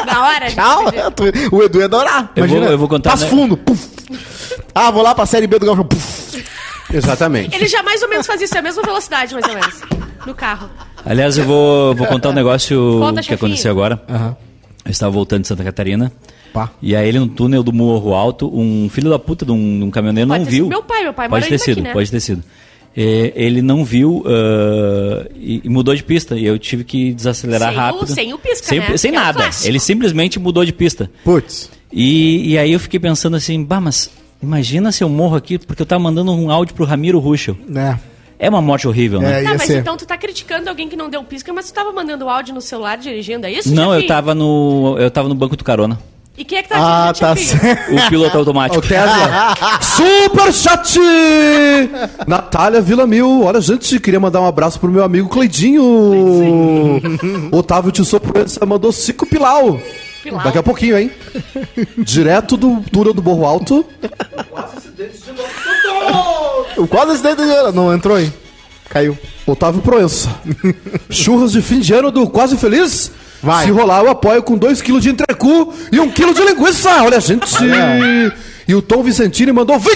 Na 0.06 0.26
hora, 0.28 0.46
a 0.46 0.50
gente 0.50 0.56
Tchau! 0.56 0.84
O 1.52 1.64
Edu 1.64 1.80
ia 1.80 1.86
adorar. 1.86 2.32
Eu 2.36 2.46
Imagina. 2.46 2.62
vou- 2.66 2.72
eu 2.72 2.78
vou 2.78 2.88
contar, 2.88 3.12
Passo 3.12 3.24
né? 3.26 3.30
fundo. 3.32 3.58
Puf. 3.58 3.88
Ah, 4.76 4.90
vou 4.92 5.02
lá 5.04 5.14
pra 5.16 5.26
série 5.26 5.48
B 5.48 5.58
do 5.60 5.66
Galvão. 5.66 5.86
Puf. 5.86 6.17
Exatamente. 6.94 7.56
Ele 7.56 7.68
já 7.68 7.84
mais 7.84 8.02
ou 8.02 8.10
menos 8.10 8.26
fazia 8.26 8.46
isso, 8.46 8.56
é 8.56 8.60
a 8.60 8.62
mesma 8.62 8.82
velocidade, 8.84 9.34
mais 9.34 9.46
ou 9.48 9.54
menos. 9.54 9.82
No 10.26 10.34
carro. 10.34 10.70
Aliás, 11.06 11.38
eu 11.38 11.46
vou, 11.46 11.96
vou 11.96 12.08
contar 12.08 12.30
um 12.30 12.34
negócio 12.34 12.98
Conta, 13.00 13.22
que 13.22 13.28
chefinho. 13.28 13.48
aconteceu 13.50 13.72
agora. 13.72 14.02
Aham. 14.10 14.36
Eu 14.86 14.92
estava 14.92 15.12
voltando 15.12 15.42
de 15.42 15.48
Santa 15.48 15.64
Catarina. 15.64 16.12
Pá. 16.54 16.72
E 16.82 16.96
aí, 16.96 17.12
no 17.14 17.28
túnel 17.28 17.62
do 17.62 17.74
Morro 17.74 18.14
Alto, 18.14 18.50
um 18.58 18.90
filho 18.90 19.10
da 19.10 19.20
puta 19.20 19.46
de 19.46 19.52
um, 19.52 19.80
de 19.80 19.84
um 19.86 19.92
caminhoneiro 19.92 20.28
Pode 20.30 20.40
não 20.40 20.46
ter 20.46 20.52
viu. 20.52 20.64
sido 20.66 20.70
meu 20.70 20.84
pai, 20.84 21.04
meu 21.04 21.14
pai 21.14 21.30
Pode 21.30 21.48
ter 21.48 21.58
sido, 21.60 21.74
aqui, 21.80 21.82
né? 21.82 21.94
pode 21.94 22.10
ter 22.12 22.20
sido. 22.20 22.44
É, 22.96 23.32
ele 23.36 23.62
não 23.62 23.86
viu 23.86 24.24
ah, 24.26 25.28
e, 25.36 25.62
e 25.64 25.70
mudou 25.70 25.94
de 25.94 26.04
pista. 26.04 26.36
E 26.36 26.46
eu 26.46 26.58
tive 26.58 26.84
que 26.84 27.14
desacelerar 27.14 27.70
Sem 27.70 27.78
o- 27.78 27.82
rápido. 27.82 28.08
sem 28.08 28.34
o 28.34 28.38
pisca, 28.38 28.66
sem, 28.68 28.80
né? 28.80 28.98
sem 28.98 29.12
é 29.12 29.14
o 29.14 29.16
nada. 29.22 29.40
clássico. 29.44 29.68
ele 29.70 29.80
simplesmente 29.80 30.40
mudou 30.40 30.66
de 30.66 30.74
pista. 30.74 31.10
Putz. 31.24 31.70
E, 31.92 32.52
e 32.54 32.58
aí 32.58 32.72
eu 32.74 32.80
fiquei 32.80 33.00
pensando 33.00 33.36
assim, 33.38 33.64
bah, 33.64 33.80
mas 33.80 34.10
imagina 34.42 34.92
se 34.92 35.04
eu 35.04 35.10
morro 35.10 35.36
aqui, 35.36 35.58
porque 35.58 35.82
eu 35.82 35.86
tava 35.86 36.02
mandando 36.02 36.32
um 36.32 36.50
áudio 36.52 36.74
pro 36.76 36.86
Ramiro 36.86 37.20
Ruschel. 37.20 37.56
Né? 37.68 38.00
É 38.40 38.50
uma 38.50 38.62
morte 38.62 38.88
horrível, 38.88 39.20
né? 39.20 39.42
É, 39.42 39.44
Tá, 39.44 39.50
mas 39.54 39.64
ser. 39.64 39.80
então 39.80 39.98
tu 39.98 40.06
tá 40.06 40.16
criticando 40.18 40.70
alguém 40.70 40.88
que 40.88 40.96
não 40.96 41.10
deu 41.10 41.24
pisca, 41.24 41.52
mas 41.52 41.72
tu 41.72 41.74
tava 41.74 41.92
mandando 41.92 42.30
áudio 42.30 42.54
no 42.54 42.62
celular 42.62 42.96
dirigindo, 42.98 43.48
é 43.48 43.52
isso, 43.52 43.74
Não, 43.74 43.94
eu 43.96 44.06
tava 44.06 44.36
no. 44.36 44.96
Eu 45.00 45.10
tava 45.10 45.28
no 45.28 45.34
banco 45.36 45.56
do 45.56 45.64
carona. 45.64 45.98
E 46.38 46.46
quem 46.46 46.60
é 46.60 46.62
que 46.62 46.70
tá 46.70 47.08
Ah, 47.08 47.12
tá 47.14 47.36
certo. 47.36 47.96
O 47.96 48.10
piloto 48.10 48.36
O 48.38 48.40
automático. 48.42 48.80
Tesla. 48.88 49.56
Super 49.82 50.54
chat! 50.54 51.00
Natália 52.28 52.80
Vila 52.80 53.08
Mil. 53.08 53.42
Olha, 53.44 53.60
gente, 53.60 54.00
queria 54.00 54.20
mandar 54.20 54.40
um 54.42 54.46
abraço 54.46 54.80
pro 54.80 54.92
meu 54.92 55.04
amigo 55.04 55.28
Cleidinho. 55.30 57.02
Otávio 57.52 57.92
Tissot 57.92 58.20
Proença 58.24 58.64
mandou 58.68 58.92
cinco 58.92 59.26
pilau. 59.26 59.80
Daqui 60.44 60.58
a 60.58 60.64
pouquinho, 60.64 60.98
hein? 60.98 61.12
Direto 61.98 62.58
do 62.58 62.82
túnel 62.92 63.14
do 63.14 63.24
Morro 63.24 63.46
Alto. 63.46 63.86
O 66.78 66.88
quase 66.88 67.14
acidente 67.14 67.36
do- 67.36 67.72
Não 67.72 67.94
entrou, 67.94 68.20
hein? 68.20 68.32
Caiu. 68.90 69.18
Otávio 69.46 69.82
Proença. 69.82 70.30
Churras 71.10 71.52
de 71.52 71.62
fim 71.62 71.80
de 71.80 71.94
ano 71.94 72.12
do 72.12 72.28
Quase 72.30 72.58
Feliz. 72.58 73.12
Vai. 73.42 73.66
Se 73.66 73.72
rolar, 73.72 74.04
eu 74.04 74.10
apoio 74.10 74.42
com 74.42 74.58
2kg 74.58 75.00
de 75.00 75.10
entrecu 75.10 75.74
e 75.92 75.98
1kg 75.98 76.34
de 76.34 76.42
linguiça. 76.44 77.04
Olha, 77.04 77.20
gente. 77.20 77.46
E 78.68 78.76
o 78.76 78.82
Tom 78.82 79.02
Vicentini 79.02 79.52
mandou 79.54 79.80
27,90! 79.80 79.88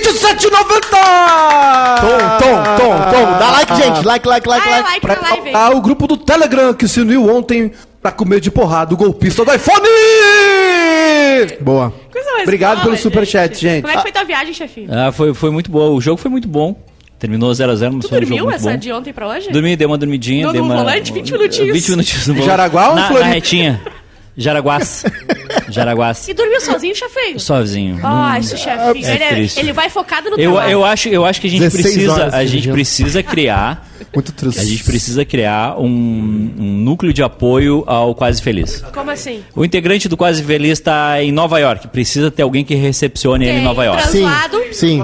Tom, 1.99 2.07
Tom, 2.39 2.63
Tom, 2.77 2.97
Tom. 3.11 3.37
Dá 3.37 3.51
like, 3.51 3.75
gente. 3.75 4.05
Like, 4.05 4.27
like, 4.27 4.47
like, 4.47 4.65
Ah, 4.69 4.77
é 4.77 4.81
like. 4.81 5.07
like 5.07 5.51
Pra 5.51 5.59
ah, 5.65 5.69
o 5.71 5.81
grupo 5.81 6.07
do 6.07 6.15
Telegram 6.15 6.73
que 6.73 6.87
se 6.87 7.01
uniu 7.01 7.29
ontem 7.29 7.71
pra 8.01 8.11
comer 8.11 8.39
de 8.39 8.49
porrada 8.51 8.93
o 8.93 8.97
golpista 8.97 9.45
do 9.45 9.53
iPhone! 9.53 9.81
Boa. 11.61 11.93
Coisa 12.11 12.31
mais 12.31 12.43
Obrigado 12.43 12.75
boa, 12.75 12.85
pelo 12.85 12.97
superchat, 12.97 13.59
gente. 13.59 13.81
Como 13.81 13.93
é 13.93 13.95
que 13.97 14.01
foi 14.01 14.11
tua 14.11 14.23
viagem, 14.23 14.53
chefinho? 14.53 14.87
Ah, 14.91 15.11
foi, 15.11 15.33
foi 15.33 15.51
muito 15.51 15.69
boa. 15.71 15.89
O 15.91 16.01
jogo 16.01 16.17
foi 16.17 16.29
muito 16.31 16.47
bom. 16.47 16.75
Terminou 17.19 17.51
0x0, 17.51 17.91
mas 17.93 18.05
Tu 18.05 18.09
dormiu 18.09 18.43
muito 18.45 18.55
essa 18.55 18.71
bom. 18.71 18.77
de 18.77 18.91
ontem 18.91 19.13
pra 19.13 19.27
hoje? 19.27 19.51
Dormi, 19.51 19.75
dei 19.75 19.85
uma 19.85 19.97
dormidinha. 19.97 20.47
No- 20.47 20.51
dei 20.51 20.59
no 20.61 20.67
uma... 20.67 20.77
volante, 20.77 21.13
20 21.13 21.31
minutinhos? 21.33 21.73
20 21.73 21.89
minutinhos 21.91 22.27
no 22.27 22.33
volante. 22.33 22.49
Jaraguá 22.49 22.89
ou 22.89 22.95
na, 22.95 23.07
Floripa? 23.07 23.27
na 23.27 23.33
retinha. 23.33 23.81
Jaraguás. 24.37 25.03
Jaraguás. 25.69 26.27
E 26.27 26.33
dormiu 26.33 26.59
sozinho, 26.61 26.95
chefinho? 26.95 27.39
Sozinho. 27.39 27.99
Ah, 28.03 28.39
esse 28.39 28.57
chefinho. 28.57 29.05
É 29.05 29.15
ele, 29.15 29.23
é- 29.23 29.29
triste. 29.29 29.59
ele 29.59 29.73
vai 29.73 29.89
focado 29.89 30.29
no 30.29 30.37
Eu, 30.39 30.51
trabalho. 30.53 30.71
eu, 30.71 30.85
acho, 30.85 31.09
eu 31.09 31.25
acho 31.25 31.41
que 31.41 31.47
a 31.47 31.49
gente 31.49 31.59
16 31.61 31.83
precisa, 31.85 32.11
horas 32.13 32.33
a 32.33 32.45
gente 32.45 32.69
precisa 32.69 33.21
criar, 33.23 33.87
Muito 34.13 34.31
triste. 34.31 34.59
a 34.59 34.63
gente 34.63 34.83
precisa 34.83 35.23
criar 35.25 35.77
um, 35.79 35.85
um 35.85 36.77
núcleo 36.77 37.13
de 37.13 37.21
apoio 37.23 37.83
ao 37.87 38.15
Quase 38.15 38.41
Feliz. 38.41 38.81
Como 38.93 39.11
assim? 39.11 39.43
O 39.55 39.63
integrante 39.65 40.07
do 40.09 40.17
Quase 40.17 40.43
Feliz 40.43 40.79
está 40.79 41.21
em 41.21 41.31
Nova 41.31 41.59
York. 41.59 41.87
Precisa 41.89 42.31
ter 42.31 42.41
alguém 42.43 42.63
que 42.63 42.75
recepcione 42.75 43.45
ele 43.45 43.59
em 43.59 43.63
Nova 43.63 43.83
York. 43.85 44.03
Sim, 44.07 44.19
Translado. 44.21 44.61
sim. 44.71 45.03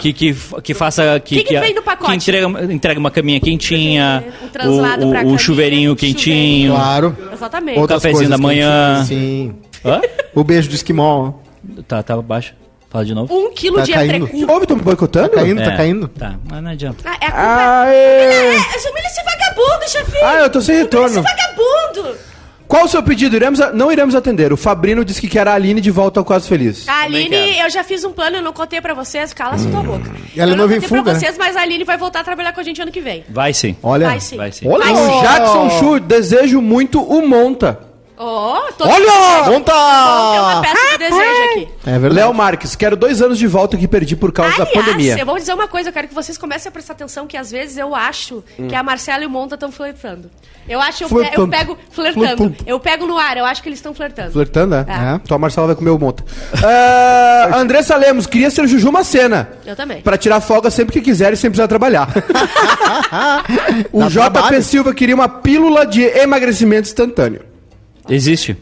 Que, 0.00 0.12
que, 0.12 0.36
que 0.62 0.74
faça. 0.74 1.20
Que, 1.20 1.36
Que 1.36 1.44
que 1.44 1.60
vem 1.60 1.74
no 1.74 1.82
pacote? 1.82 2.10
Que 2.10 2.16
entrega, 2.16 2.72
entrega 2.72 2.98
uma 3.00 3.10
caminha 3.10 3.40
quentinha. 3.40 4.24
Um 4.42 4.48
translado 4.48 5.06
o, 5.06 5.10
pra 5.10 5.18
o, 5.20 5.22
caminha, 5.22 5.34
o 5.34 5.38
chuveirinho 5.38 5.94
quentinho. 5.96 6.72
Claro. 6.74 7.16
Exatamente. 7.32 7.78
Outras- 7.78 8.02
cafezinho 8.02 8.30
da 8.30 8.38
manhã. 8.38 9.04
Sim. 9.04 9.54
Hã? 9.84 10.00
O 10.34 10.42
beijo 10.44 10.68
do 10.68 10.74
esquimó. 10.74 11.32
Tá, 11.86 12.02
tá 12.02 12.16
baixo. 12.20 12.54
Fala 12.88 13.04
de 13.04 13.14
novo. 13.14 13.32
Um 13.32 13.52
quilo 13.52 13.76
Tá 13.76 13.82
de 13.84 13.92
caindo. 13.92 14.26
entrecu. 14.26 14.52
Ouve, 14.52 14.66
tô 14.66 14.74
me 14.74 14.82
boicotando? 14.82 15.28
Tá 15.28 15.36
caindo, 15.36 15.62
tá 15.62 15.72
É, 15.72 15.76
caindo. 15.76 16.08
Tá, 16.08 16.34
mas 16.50 16.60
não 16.62 16.70
adianta. 16.72 16.96
Ah, 17.04 17.16
é 17.20 17.26
a 17.26 17.30
culpa. 17.30 17.80
Aê! 17.84 17.94
É, 17.94 18.58
humilha 18.90 19.06
esse 19.06 19.22
vagabundo, 19.24 19.88
chefinho! 19.90 20.24
Ah, 20.26 20.36
eu 20.40 20.50
tô 20.50 20.60
sem 20.60 20.74
Humilha 20.74 20.84
retorno. 20.86 21.20
Esse 21.20 21.22
vagabundo! 21.22 22.16
Qual 22.70 22.84
o 22.84 22.88
seu 22.88 23.02
pedido? 23.02 23.34
Iremos 23.34 23.60
a- 23.60 23.72
Não 23.72 23.90
iremos 23.90 24.14
atender. 24.14 24.52
O 24.52 24.56
Fabrino 24.56 25.04
disse 25.04 25.20
que 25.20 25.26
quer 25.28 25.48
a 25.48 25.54
Aline 25.54 25.80
de 25.80 25.90
volta 25.90 26.20
ao 26.20 26.24
Quase 26.24 26.48
Feliz. 26.48 26.88
A 26.88 27.02
Aline, 27.02 27.58
eu 27.58 27.68
já 27.68 27.82
fiz 27.82 28.04
um 28.04 28.12
plano, 28.12 28.36
eu 28.36 28.42
não 28.42 28.52
contei 28.52 28.80
pra 28.80 28.94
vocês, 28.94 29.32
cala-se 29.34 29.66
tua 29.68 29.82
boca. 29.82 30.08
Ela 30.36 30.52
eu 30.52 30.56
não 30.56 30.62
não 30.62 30.68
vem 30.68 30.76
contei 30.80 30.88
fuga, 30.88 31.02
pra 31.02 31.12
né? 31.14 31.18
vocês, 31.18 31.36
mas 31.36 31.56
a 31.56 31.62
Aline 31.62 31.82
vai 31.82 31.98
voltar 31.98 32.20
a 32.20 32.24
trabalhar 32.24 32.52
com 32.52 32.60
a 32.60 32.62
gente 32.62 32.80
ano 32.80 32.92
que 32.92 33.00
vem. 33.00 33.24
Vai 33.28 33.52
sim. 33.52 33.74
Olha. 33.82 34.06
Vai 34.06 34.20
sim. 34.20 34.36
Vai 34.36 34.52
sim. 34.52 34.68
Olha. 34.68 34.84
Vai 34.84 34.94
sim. 34.94 35.20
Jackson 35.20 35.70
Chu, 35.80 35.98
desejo 35.98 36.60
muito 36.60 37.02
o 37.02 37.26
Monta. 37.26 37.89
Oh, 38.22 38.70
tô 38.76 38.86
Olha! 38.86 39.50
Monta! 39.50 39.72
uma 39.72 40.60
peça 40.60 40.90
de 40.90 40.98
desejo 40.98 41.44
aqui. 41.52 41.68
É 41.86 41.92
verdade. 41.92 42.14
Léo 42.16 42.34
Marques, 42.34 42.76
quero 42.76 42.94
dois 42.94 43.22
anos 43.22 43.38
de 43.38 43.46
volta 43.46 43.78
que 43.78 43.88
perdi 43.88 44.14
por 44.14 44.30
causa 44.30 44.58
da 44.58 44.64
Aliás, 44.64 44.84
pandemia. 44.84 45.18
eu 45.18 45.24
vou 45.24 45.38
dizer 45.38 45.54
uma 45.54 45.66
coisa, 45.66 45.88
eu 45.88 45.92
quero 45.94 46.06
que 46.06 46.12
vocês 46.14 46.36
comecem 46.36 46.68
a 46.68 46.72
prestar 46.72 46.92
atenção 46.92 47.26
que 47.26 47.38
às 47.38 47.50
vezes 47.50 47.78
eu 47.78 47.94
acho 47.94 48.44
que 48.68 48.74
a 48.74 48.82
Marcela 48.82 49.24
e 49.24 49.26
o 49.26 49.30
Monta 49.30 49.54
estão 49.54 49.72
flertando. 49.72 50.30
Eu 50.68 50.78
acho, 50.82 51.04
eu, 51.04 51.08
eu 51.08 51.48
pego, 51.48 51.78
flertando. 51.90 52.26
Flertando. 52.26 52.56
Eu 52.66 52.78
pego 52.78 53.06
no 53.06 53.16
ar, 53.16 53.38
eu 53.38 53.46
acho 53.46 53.62
que 53.62 53.70
eles 53.70 53.78
estão 53.78 53.94
flertando. 53.94 54.32
Flertando, 54.32 54.74
é? 54.74 54.80
É. 54.86 55.14
Então 55.14 55.34
a 55.34 55.38
Marcela 55.38 55.68
vai 55.68 55.76
comer 55.76 55.90
o 55.90 55.98
Monta. 55.98 56.22
Ah, 56.62 57.52
Andressa 57.54 57.96
Lemos, 57.96 58.26
queria 58.26 58.50
ser 58.50 58.66
Juju 58.66 58.92
Macena. 58.92 59.48
Eu 59.64 59.74
também. 59.74 60.02
Pra 60.02 60.18
tirar 60.18 60.42
folga 60.42 60.70
sempre 60.70 60.92
que 60.92 61.00
quiser 61.00 61.32
e 61.32 61.36
sem 61.38 61.48
precisar 61.48 61.68
trabalhar. 61.68 62.06
o 63.90 64.00
Dá 64.00 64.08
JP 64.08 64.30
trabalho. 64.30 64.62
Silva 64.62 64.92
queria 64.92 65.14
uma 65.14 65.28
pílula 65.28 65.86
de 65.86 66.02
emagrecimento 66.02 66.86
instantâneo. 66.86 67.49
Existe. 68.08 68.56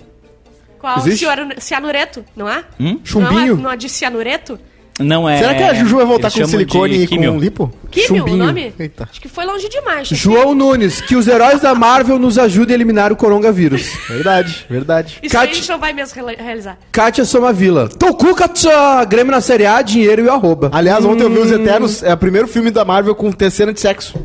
Qual? 0.78 0.98
Existe? 0.98 1.24
Cianu- 1.24 1.54
Cianureto, 1.60 2.24
não 2.36 2.48
é? 2.48 2.64
Chumbinho? 3.04 3.54
Não 3.54 3.60
é, 3.60 3.62
não 3.64 3.72
é 3.72 3.76
de 3.76 3.88
cianureto? 3.88 4.58
Não 5.00 5.28
é. 5.28 5.38
Será 5.38 5.54
que 5.54 5.62
a 5.62 5.74
Juju 5.74 5.96
vai 5.98 6.04
voltar 6.04 6.26
eles 6.26 6.40
com 6.40 6.46
silicone 6.48 7.02
e 7.04 7.06
químio. 7.06 7.32
com 7.32 7.38
lipo? 7.38 7.72
Químio, 7.88 8.24
o 8.24 8.36
nome? 8.36 8.74
Eita. 8.76 9.06
Acho 9.08 9.20
que 9.20 9.28
foi 9.28 9.44
longe 9.44 9.68
demais. 9.68 10.08
chefe. 10.08 10.20
João 10.20 10.56
Nunes, 10.56 11.00
que 11.00 11.14
os 11.14 11.28
heróis 11.28 11.60
da 11.60 11.72
Marvel 11.72 12.18
nos 12.18 12.36
ajudem 12.36 12.74
a 12.74 12.76
eliminar 12.76 13.12
o 13.12 13.16
coronavírus. 13.16 13.92
Verdade, 14.08 14.66
verdade. 14.68 15.18
Isso 15.22 15.36
aí 15.38 15.46
Cat- 15.46 15.52
a 15.52 15.54
gente 15.54 15.68
não 15.68 15.78
vai 15.78 15.92
mesmo 15.92 16.16
reali- 16.20 16.42
realizar. 16.42 16.76
Kátia 16.90 17.24
Somavila. 17.24 17.88
Katsa, 18.36 19.04
Grêmio 19.04 19.30
na 19.30 19.40
Série 19.40 19.66
A, 19.66 19.80
dinheiro 19.82 20.22
e 20.22 20.26
o 20.26 20.32
arroba. 20.32 20.68
Aliás, 20.72 21.04
ontem 21.04 21.22
eu 21.22 21.30
vi 21.30 21.38
Os 21.38 21.52
Eternos, 21.52 22.02
é 22.02 22.12
o 22.12 22.16
primeiro 22.16 22.48
filme 22.48 22.72
da 22.72 22.84
Marvel 22.84 23.14
com 23.14 23.30
ter 23.30 23.50
cena 23.52 23.72
de 23.72 23.80
sexo. 23.80 24.18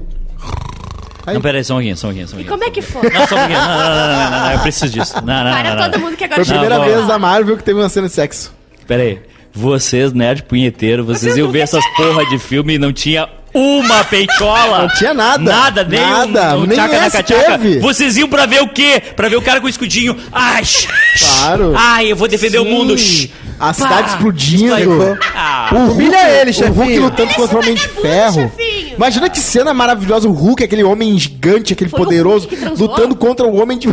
Não, 1.25 1.41
peraí, 1.41 1.63
só 1.63 1.73
um 1.73 1.77
pouquinho, 1.77 1.97
só 1.97 2.07
um 2.07 2.09
pouquinho. 2.09 2.27
Só 2.27 2.35
um 2.35 2.39
E 2.41 2.43
como 2.43 2.63
é 2.63 2.69
que 2.69 2.81
foi? 2.81 3.09
Não, 3.09 3.27
só 3.27 3.35
um 3.35 3.39
pouquinho. 3.39 3.59
Não, 3.59 3.67
não, 3.67 3.77
não, 3.77 4.07
não, 4.07 4.31
não, 4.31 4.39
não, 4.39 4.51
eu 4.51 4.59
preciso 4.59 4.89
disso. 4.89 5.13
Não, 5.15 5.43
não, 5.43 5.51
Para 5.51 5.63
não, 5.69 5.75
não. 5.75 5.91
todo 5.91 6.01
mundo 6.01 6.17
que 6.17 6.27
Foi 6.27 6.33
agora 6.35 6.41
a 6.41 6.45
primeira 6.59 6.79
vez 6.79 7.07
da 7.07 7.19
Marvel 7.19 7.57
que 7.57 7.63
teve 7.63 7.79
uma 7.79 7.89
cena 7.89 8.07
de 8.07 8.13
sexo. 8.13 8.53
Peraí. 8.87 9.19
Vocês, 9.53 10.11
nerd 10.11 10.43
punheteiro, 10.43 11.05
vocês 11.05 11.21
Vocês 11.21 11.37
iam 11.37 11.51
ver 11.51 11.59
essas 11.59 11.85
porra 11.95 12.25
de 12.25 12.39
filme 12.39 12.73
e 12.73 12.79
não 12.79 12.91
tinha 12.91 13.29
uma 13.53 14.03
peitola. 14.03 14.79
Não 14.81 14.87
tinha 14.89 15.13
nada. 15.13 15.43
Nada, 15.43 15.83
nem 15.83 15.99
Nada, 15.99 16.57
um, 16.57 16.61
um 16.61 16.65
nem 16.65 16.75
tchaca 16.75 16.99
na 16.99 17.11
cachaca. 17.11 17.59
Vocês 17.79 18.17
iam 18.17 18.27
pra 18.27 18.45
ver 18.47 18.61
o 18.63 18.67
quê? 18.67 19.01
Pra 19.15 19.29
ver 19.29 19.35
o 19.35 19.41
cara 19.41 19.61
com 19.61 19.67
o 19.67 19.69
escudinho. 19.69 20.17
Ai, 20.31 20.65
shh. 20.65 20.87
Claro. 21.19 21.73
Ai, 21.77 22.11
eu 22.11 22.15
vou 22.15 22.27
defender 22.27 22.57
o 22.59 22.63
Sim. 22.63 22.71
mundo. 22.71 22.97
shh. 22.97 23.29
A 23.69 23.73
cidade 23.73 24.03
Pá. 24.03 24.07
explodindo. 24.15 25.17
Ah, 25.33 25.69
O 25.71 25.77
Hulk, 25.77 25.91
Humilha 25.93 26.41
ele, 26.41 26.51
O 26.51 26.71
Hulk 26.71 26.99
lutando 26.99 27.23
Humilha 27.23 27.35
contra 27.35 27.55
o 27.55 27.59
Homem 27.61 27.73
de 27.75 27.81
vagabundo, 27.87 28.01
Ferro. 28.01 28.33
chefinho. 28.57 28.95
Imagina 28.97 29.29
que 29.29 29.39
cena 29.39 29.73
maravilhosa. 29.73 30.27
O 30.27 30.31
Hulk, 30.33 30.63
aquele 30.63 30.83
homem 30.83 31.17
gigante, 31.17 31.71
aquele 31.73 31.89
Foi 31.89 31.99
poderoso, 31.99 32.49
lutando 32.77 33.15
contra 33.15 33.45
o 33.45 33.55
Homem 33.55 33.77
de 33.77 33.87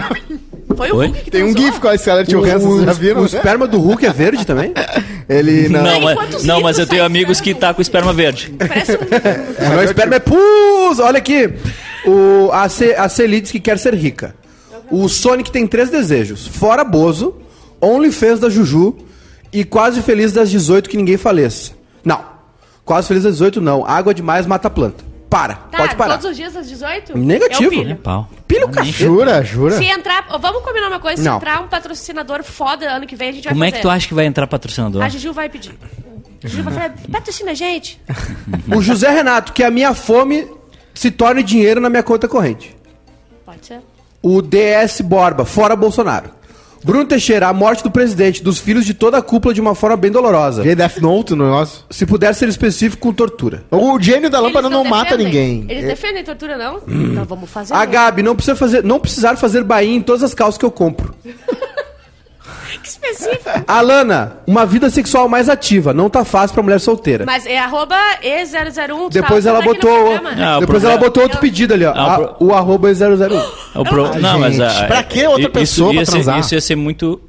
Foi 0.77 0.91
o 0.91 0.97
Oi? 0.97 1.07
Hulk 1.07 1.21
que 1.23 1.31
Tem 1.31 1.43
um 1.45 1.53
transou. 1.53 1.67
gif 1.73 1.81
com 1.81 1.89
a 1.89 1.97
Scarlett 1.97 2.31
Johansson, 2.31 2.69
vocês 2.69 2.85
já 2.85 2.93
o, 2.93 2.95
viram? 2.95 3.23
o 3.23 3.27
esperma 3.27 3.67
do 3.67 3.79
Hulk 3.79 4.05
é 4.07 4.13
verde 4.13 4.45
também? 4.45 4.73
Ele 5.29 5.69
não... 5.69 5.83
não, 5.85 6.01
mas, 6.01 6.45
não, 6.45 6.61
mas 6.61 6.79
eu 6.79 6.87
tenho 6.89 7.05
amigos 7.05 7.41
que 7.41 7.55
tá 7.55 7.73
com 7.73 7.81
esperma 7.81 8.13
verde. 8.13 8.53
Parece 8.59 8.93
um... 8.93 8.99
É, 9.65 9.69
meu 9.69 9.85
esperma 9.85 10.17
é 10.17 10.19
pus! 10.19 10.99
Olha 10.99 11.19
aqui. 11.19 11.49
O, 12.05 12.51
a, 12.53 12.69
C, 12.69 12.95
a 12.99 13.09
Celi 13.09 13.41
diz 13.41 13.53
que 13.53 13.61
quer 13.61 13.79
ser 13.79 13.95
rica. 13.95 14.35
O 14.91 15.09
Sonic 15.09 15.53
tem 15.53 15.67
três 15.69 15.89
desejos. 15.91 16.49
Fora 16.49 16.83
Bozo, 16.83 17.35
OnlyFans 17.81 18.41
da 18.41 18.51
Juju 18.51 18.97
e 19.53 19.65
quase 19.65 20.03
feliz 20.03 20.33
das 20.33 20.51
18 20.51 20.89
que 20.89 20.97
ninguém 20.97 21.17
faleça. 21.17 21.73
Não. 22.05 22.25
Quase 22.85 23.09
feliz 23.09 23.23
das 23.25 23.35
18 23.35 23.61
não. 23.61 23.85
Água 23.87 24.13
demais 24.15 24.47
mata 24.47 24.69
a 24.69 24.71
planta. 24.71 25.05
Para. 25.29 25.55
Tá, 25.55 25.79
Pode 25.79 25.95
parar. 25.95 26.15
todos 26.15 26.31
os 26.33 26.37
dias 26.37 26.57
às 26.57 26.69
18? 26.69 27.17
Negativo. 27.17 27.63
Eu 27.63 27.71
pilho. 27.71 27.97
Pau. 27.97 28.29
Pilha 28.49 28.67
o 28.67 28.71
cachorro. 28.71 28.93
Jura, 29.15 29.45
jura? 29.45 29.77
Se 29.79 29.85
entrar... 29.85 30.27
Vamos 30.41 30.63
combinar 30.65 30.89
uma 30.89 30.99
coisa. 30.99 31.23
Se 31.23 31.29
Não. 31.29 31.37
entrar 31.37 31.63
um 31.63 31.69
patrocinador 31.69 32.43
foda 32.43 32.91
ano 32.91 33.07
que 33.07 33.15
vem, 33.15 33.29
a 33.29 33.33
gente 33.33 33.45
vai 33.45 33.53
Como 33.53 33.63
é 33.65 33.69
fazer. 33.69 33.77
que 33.77 33.83
tu 33.83 33.91
acha 33.91 34.09
que 34.09 34.15
vai 34.15 34.27
entrar 34.27 34.47
patrocinador? 34.49 35.01
A 35.05 35.09
Juju 35.09 35.33
vai 35.33 35.49
pedir. 35.49 35.73
A 36.43 36.49
Juju 36.49 36.65
vai 36.65 36.75
falar, 36.75 36.95
patrocina 37.13 37.53
a 37.53 37.55
gente. 37.55 38.01
O 38.75 38.83
José 38.83 39.09
Renato, 39.11 39.53
que 39.53 39.63
a 39.63 39.71
minha 39.71 39.95
fome 39.95 40.49
se 40.95 41.13
torne 41.13 41.45
dinheiro 41.45 41.81
na 41.81 41.89
minha 41.89 42.03
conta 42.03 42.27
corrente. 42.27 42.77
Pode 43.47 43.65
ser. 43.65 43.81
O 44.21 44.43
DS 44.43 45.01
Borba, 45.01 45.45
fora 45.45 45.77
Bolsonaro. 45.77 46.31
Bruno 46.83 47.05
Teixeira, 47.05 47.49
a 47.49 47.53
morte 47.53 47.83
do 47.83 47.91
presidente, 47.91 48.43
dos 48.43 48.59
filhos 48.59 48.87
de 48.87 48.95
toda 48.95 49.19
a 49.19 49.23
cúpula 49.23 49.53
de 49.53 49.61
uma 49.61 49.75
forma 49.75 49.97
bem 49.97 50.11
dolorosa. 50.11 50.63
Vê 50.63 50.75
Death 50.75 50.99
Note 50.99 51.35
no 51.35 51.45
negócio. 51.45 51.85
Se 51.91 52.07
puder 52.07 52.35
ser 52.35 52.49
específico, 52.49 53.03
com 53.03 53.13
tortura. 53.13 53.65
O 53.71 53.99
gênio 54.01 54.31
da 54.31 54.41
lâmpada 54.41 54.69
Eles 54.69 54.79
não 54.79 54.85
mata 54.85 55.17
defendem. 55.17 55.27
ninguém. 55.27 55.67
Eles 55.71 55.85
defendem 55.87 56.25
tortura, 56.25 56.57
não? 56.57 56.81
Então 56.89 57.25
vamos 57.25 57.51
fazer. 57.51 57.75
A 57.75 57.83
um. 57.83 57.87
Gabi, 57.87 58.23
não 58.23 58.35
precisa 58.35 58.57
fazer, 58.57 58.83
não 58.83 58.99
precisar 58.99 59.37
fazer 59.37 59.63
bainha 59.63 59.97
em 59.97 60.03
todas 60.03 60.23
as 60.23 60.33
calças 60.35 60.57
que 60.59 60.65
eu 60.65 60.71
compro. 60.71 61.15
Que 62.83 62.89
específico. 62.89 63.51
Alana, 63.67 64.37
uma 64.47 64.65
vida 64.65 64.89
sexual 64.91 65.29
mais 65.29 65.49
ativa, 65.49 65.93
não 65.93 66.09
tá 66.09 66.25
fácil 66.25 66.55
pra 66.55 66.63
mulher 66.63 66.79
solteira. 66.81 67.25
Mas 67.27 67.45
é 67.45 67.59
arroba 67.59 67.97
E001. 68.23 68.87
tu 69.05 69.09
Depois 69.11 69.45
tá- 69.45 69.51
ela 69.51 69.59
tá 69.59 69.65
botou. 69.65 70.15
Ah, 70.39 70.57
o 70.57 70.61
depois 70.61 70.85
ela 70.85 70.97
botou 70.97 71.25
outro 71.25 71.39
pedido 71.41 71.75
ali, 71.75 71.85
ó. 71.85 71.93
Ah, 71.95 72.07
o 72.07 72.11
a- 72.11 72.17
pro- 72.29 72.47
o 72.47 72.55
arroba 72.55 72.91
é 72.91 72.95
001. 72.95 73.43
O 73.75 73.85
pro- 73.85 74.07
Ah, 74.07 74.19
não, 74.19 74.39
mas 74.39 74.55
gente, 74.55 74.63
a, 74.83 74.87
pra 74.87 75.03
que 75.03 75.27
outra 75.27 75.43
isso 75.43 75.51
pessoa 75.53 75.93
ia 75.93 75.97
pra 75.99 76.05
ser- 76.07 76.13
transar? 76.13 76.39
Isso 76.39 76.55
ia 76.55 76.61
ser 76.61 76.77
muito. 76.77 77.21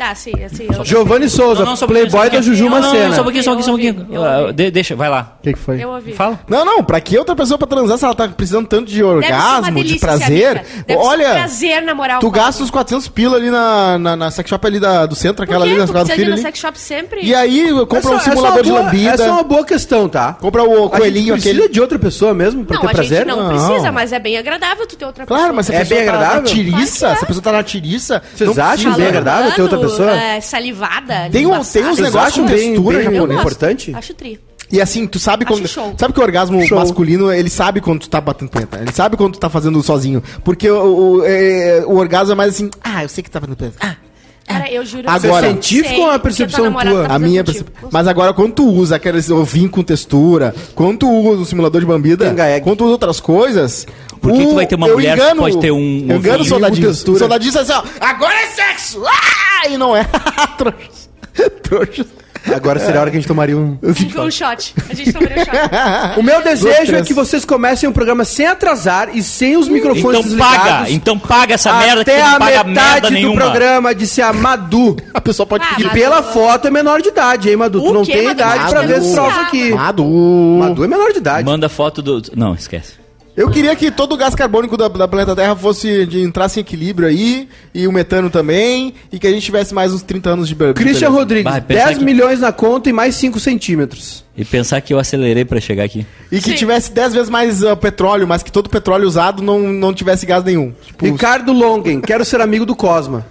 Tá, 0.00 0.14
sim, 0.14 0.32
assim. 0.42 0.66
Eu, 0.74 0.82
Giovanni 0.82 1.28
Souza, 1.28 1.62
Não, 1.62 1.74
não, 1.78 1.86
playboy 1.86 2.30
da 2.30 2.40
Juju 2.40 2.70
pouquinho. 2.70 2.70
Não, 2.70 2.80
não, 2.80 2.88
Macena. 2.90 3.14
Só 3.14 3.20
um 3.20 3.24
pouquinho, 3.24 3.44
só 3.44 3.50
um 3.50 3.54
pouquinho, 3.56 3.64
só 3.64 3.70
um 3.70 3.94
pouquinho. 4.00 4.16
eu 4.16 4.24
Ah, 4.48 4.50
de- 4.50 4.70
deixa, 4.70 4.96
vai 4.96 5.10
lá. 5.10 5.36
O 5.38 5.42
que, 5.42 5.52
que 5.52 5.58
foi? 5.58 5.84
eu 5.84 5.90
ouvi. 5.90 6.14
Fala. 6.14 6.40
Não, 6.48 6.64
não, 6.64 6.82
pra 6.82 7.02
que 7.02 7.18
outra 7.18 7.36
pessoa 7.36 7.58
pra 7.58 7.66
transar 7.66 7.98
se 7.98 8.04
ela 8.06 8.14
tá 8.14 8.26
precisando 8.26 8.66
tanto 8.66 8.86
de 8.86 8.94
Deve 8.94 9.02
ser 9.02 9.04
uma 9.04 9.14
orgasmo, 9.16 9.74
delícia 9.74 9.94
de 9.94 10.00
prazer? 10.00 10.64
um 10.88 10.96
Olha, 10.96 11.30
prazer 11.32 11.82
namorar 11.82 12.18
tu 12.18 12.28
um 12.28 12.30
gasta 12.30 12.62
uns 12.62 12.70
400 12.70 13.08
pila 13.08 13.36
ali 13.36 13.50
na, 13.50 13.98
na, 13.98 14.16
na 14.16 14.30
sex 14.30 14.48
shop 14.48 14.66
ali 14.66 14.80
da, 14.80 15.04
do 15.04 15.14
centro, 15.14 15.44
aquela 15.44 15.66
ali 15.66 15.76
na 15.76 15.86
tu 15.86 15.92
casa 15.92 16.04
do 16.04 16.06
precisa 16.06 16.14
filho 16.16 16.28
no 16.30 16.34
ali. 16.34 16.42
sex 16.42 16.58
shop 16.58 16.78
sempre? 16.80 17.20
E 17.22 17.34
aí, 17.34 17.70
compra 17.80 17.98
Essa- 17.98 18.08
um 18.08 18.14
essa 18.16 18.30
é 18.30 18.32
simulador 18.32 18.62
de 18.62 18.70
boa- 18.70 18.80
lambida, 18.82 19.10
Essa 19.10 19.24
é 19.24 19.30
uma 19.32 19.42
boa 19.42 19.64
questão, 19.66 20.08
tá? 20.08 20.32
compra 20.40 20.62
o 20.62 20.88
coelhinho 20.88 21.34
precisa 21.34 21.54
aquele... 21.58 21.68
de 21.68 21.78
outra 21.78 21.98
pessoa 21.98 22.32
mesmo 22.32 22.64
pra 22.64 22.76
Não, 22.76 22.86
ter 22.86 22.92
prazer? 22.94 23.26
não, 23.26 23.36
Não. 23.52 23.66
precisa, 23.66 23.92
mas 23.92 24.14
é 24.14 24.18
bem 24.18 24.38
agradável 24.38 24.86
tu 24.86 24.96
ter 24.96 25.04
outra 25.04 25.26
pessoa. 25.26 25.38
Claro, 25.40 25.54
mas 25.54 25.66
se 25.66 25.72
a 25.72 25.74
É 25.74 25.78
pessoa 25.80 26.00
bem 26.00 26.08
tá 26.08 26.14
agradável? 26.14 26.42
na 26.42 26.48
tiriça, 26.48 26.98
Claro 27.00 27.14
que 27.14 27.16
é. 27.16 27.18
se 27.18 27.24
a 27.24 27.26
pessoa 27.26 27.42
tá 27.42 27.52
na 27.52 27.62
tiriça... 27.62 28.22
Vocês 28.34 28.58
acham 28.58 28.70
precisa. 28.92 28.96
bem 28.96 29.06
agradável 29.06 29.52
ter 29.52 29.60
outra 29.62 29.76
pessoa? 29.78 29.89
É, 29.98 30.40
salivada. 30.40 31.28
Tem 31.30 31.46
um- 31.46 31.60
tem 31.64 31.84
uns 31.86 31.98
negócios 31.98 32.46
bem, 32.50 32.72
textura 32.72 32.98
bem 32.98 33.18
gosto. 33.18 33.32
importante? 33.32 33.94
Acho 33.94 34.14
tri. 34.14 34.38
E 34.72 34.80
assim, 34.80 35.04
tu 35.06 35.18
sabe 35.18 35.44
Acho 35.44 35.52
quando. 35.54 35.66
show. 35.66 35.94
Sabe 35.98 36.14
que 36.14 36.20
o 36.20 36.22
orgasmo 36.22 36.62
Show. 36.64 36.78
masculino, 36.78 37.32
ele 37.32 37.50
sabe 37.50 37.80
quando 37.80 38.00
tu 38.02 38.08
tá 38.08 38.20
batendo 38.20 38.50
punheta. 38.50 38.78
Ele 38.80 38.92
sabe 38.92 39.16
quando 39.16 39.32
tu 39.32 39.40
tá 39.40 39.50
fazendo 39.50 39.82
sozinho. 39.82 40.22
Porque 40.44 40.70
o, 40.70 41.16
o, 41.18 41.24
é, 41.26 41.82
o 41.86 41.96
orgasmo 41.96 42.32
é 42.32 42.34
mais 42.36 42.54
assim, 42.54 42.70
ah, 42.82 43.02
eu 43.02 43.08
sei 43.08 43.22
que 43.24 43.28
tu 43.28 43.32
tá 43.32 43.40
fazendo 43.40 43.56
punheta. 43.56 43.76
Ah. 43.80 43.96
Cara, 44.52 44.70
eu 44.72 44.84
juro. 44.84 45.04
Agora- 45.08 45.46
eu 45.46 45.50
científico 45.52 45.88
sei 45.88 45.98
ou 45.98 46.06
é 46.06 46.12
uma 46.12 46.18
percepção 46.18 46.72
tua? 46.72 47.08
tá 47.08 47.14
A 47.14 47.18
minha 47.18 47.44
fazendo 47.44 47.44
perce- 47.44 47.64
contigo. 47.64 47.88
Mas 47.92 48.06
agora, 48.08 48.32
quando 48.32 48.52
tu 48.52 48.66
usa 48.68 48.96
aqueles 48.96 49.30
ovinho 49.30 49.68
com 49.70 49.82
textura, 49.82 50.54
quando 50.74 50.98
tu 50.98 51.10
usa 51.10 51.42
o 51.42 51.44
simulador 51.46 51.80
de 51.80 51.86
bambida, 51.86 52.34
quando 52.62 52.78
tu 52.78 52.84
usa 52.84 52.92
outras 52.92 53.20
coisas. 53.20 53.86
Por 54.20 54.32
que 54.32 54.42
o- 54.42 54.48
tu 54.50 54.54
vai 54.54 54.66
ter 54.66 54.74
uma 54.74 54.86
eu 54.88 54.94
mulher 54.96 55.16
que 55.18 55.34
pode 55.36 55.58
ter 55.60 55.70
um 55.70 56.06
Eu 56.08 56.16
engano 56.18 56.42
o 56.42 56.44
soldadinho. 56.44 56.86
com 56.86 56.92
textura? 56.92 57.16
O 57.16 57.18
soldadinho 57.18 57.52
diz 57.52 57.60
assim, 57.60 57.72
ó, 57.72 57.82
agora 58.04 58.34
é 58.34 58.46
sexo! 58.48 59.02
Ah! 59.06 59.68
E 59.68 59.76
não 59.78 59.96
é. 59.96 60.04
Trouxas. 60.58 61.08
Trouxas. 61.62 62.06
Agora 62.54 62.78
seria 62.78 62.98
a 62.98 63.00
hora 63.02 63.10
que 63.10 63.16
a 63.16 63.20
gente 63.20 63.28
tomaria 63.28 63.56
um... 63.56 63.78
Um 63.82 64.30
shot. 64.30 64.74
A 64.88 64.94
gente 64.94 65.12
tomaria 65.12 65.42
um 65.42 65.44
shot. 65.44 65.50
O 66.18 66.22
meu 66.22 66.42
desejo 66.42 66.96
é 66.96 67.02
que 67.02 67.12
vocês 67.12 67.44
comecem 67.44 67.88
o 67.88 67.92
programa 67.92 68.24
sem 68.24 68.46
atrasar 68.46 69.10
e 69.14 69.22
sem 69.22 69.56
os 69.56 69.68
microfones 69.68 70.20
Então 70.26 70.38
paga, 70.38 70.56
desligados. 70.58 70.90
então 70.92 71.18
paga 71.18 71.54
essa 71.54 71.72
merda 71.74 72.04
que 72.04 72.10
Até 72.10 72.20
tu 72.22 72.26
não 72.26 72.34
a 72.36 72.38
paga 72.38 72.64
metade 72.64 72.74
merda 72.92 73.08
do 73.08 73.12
nenhuma. 73.14 73.36
programa, 73.40 73.94
disse 73.94 74.22
a 74.22 74.32
Madu. 74.32 74.96
A 75.12 75.20
pessoa 75.20 75.46
pode 75.46 75.64
Ah, 75.64 75.74
pedir. 75.76 75.86
E 75.86 75.90
pela 75.90 76.22
foto 76.22 76.68
é 76.68 76.70
menor 76.70 77.02
de 77.02 77.08
idade, 77.08 77.50
hein, 77.50 77.56
Madu? 77.56 77.80
Tu 77.80 77.90
O 77.90 77.92
não 77.92 78.04
quê, 78.04 78.12
tem 78.12 78.22
Madu? 78.24 78.40
idade 78.40 78.70
pra 78.70 78.80
Madu. 78.82 78.88
ver 78.88 78.98
esse 78.98 79.12
troço 79.12 79.40
aqui. 79.40 79.70
Madu. 79.74 80.04
Madu 80.60 80.84
é 80.84 80.88
menor 80.88 81.12
de 81.12 81.18
idade. 81.18 81.44
Manda 81.44 81.68
foto 81.68 82.00
do. 82.02 82.22
Não, 82.36 82.54
esquece. 82.54 82.99
Eu 83.36 83.48
queria 83.48 83.74
que 83.76 83.90
todo 83.90 84.12
o 84.12 84.16
gás 84.16 84.34
carbônico 84.34 84.76
da, 84.76 84.88
da 84.88 85.08
planeta 85.08 85.34
Terra 85.34 85.54
fosse 85.56 86.04
de 86.04 86.20
entrasse 86.20 86.58
em 86.58 86.62
equilíbrio 86.62 87.08
aí, 87.08 87.48
e 87.74 87.86
o 87.86 87.92
metano 87.92 88.28
também, 88.28 88.92
e 89.10 89.18
que 89.18 89.26
a 89.26 89.30
gente 89.30 89.42
tivesse 89.44 89.72
mais 89.72 89.92
uns 89.92 90.02
30 90.02 90.30
anos 90.30 90.48
de 90.48 90.54
be- 90.54 90.74
Christian 90.74 91.08
beleza. 91.08 91.18
Rodrigues, 91.18 91.50
Vai, 91.52 91.60
pensar 91.60 91.84
10 91.86 91.98
que- 91.98 92.04
milhões 92.04 92.40
na 92.40 92.52
conta 92.52 92.90
e 92.90 92.92
mais 92.92 93.14
5 93.14 93.38
centímetros. 93.40 94.24
E 94.36 94.44
pensar 94.44 94.80
que 94.80 94.92
eu 94.92 94.98
acelerei 94.98 95.44
pra 95.44 95.60
chegar 95.60 95.84
aqui. 95.84 96.04
E 96.30 96.38
que 96.40 96.50
Sim. 96.50 96.56
tivesse 96.56 96.92
10 96.92 97.12
vezes 97.14 97.30
mais 97.30 97.62
ah, 97.64 97.76
petróleo, 97.76 98.26
mas 98.26 98.42
que 98.42 98.50
todo 98.52 98.66
o 98.66 98.70
petróleo 98.70 99.06
usado 99.06 99.42
não, 99.42 99.60
não 99.60 99.94
tivesse 99.94 100.26
gás 100.26 100.42
nenhum. 100.44 100.72
Tipo, 100.86 101.04
Ricardo 101.06 101.52
Longen, 101.52 102.00
quero 102.00 102.24
ser 102.24 102.40
amigo 102.40 102.66
do 102.66 102.74
Cosma. 102.74 103.24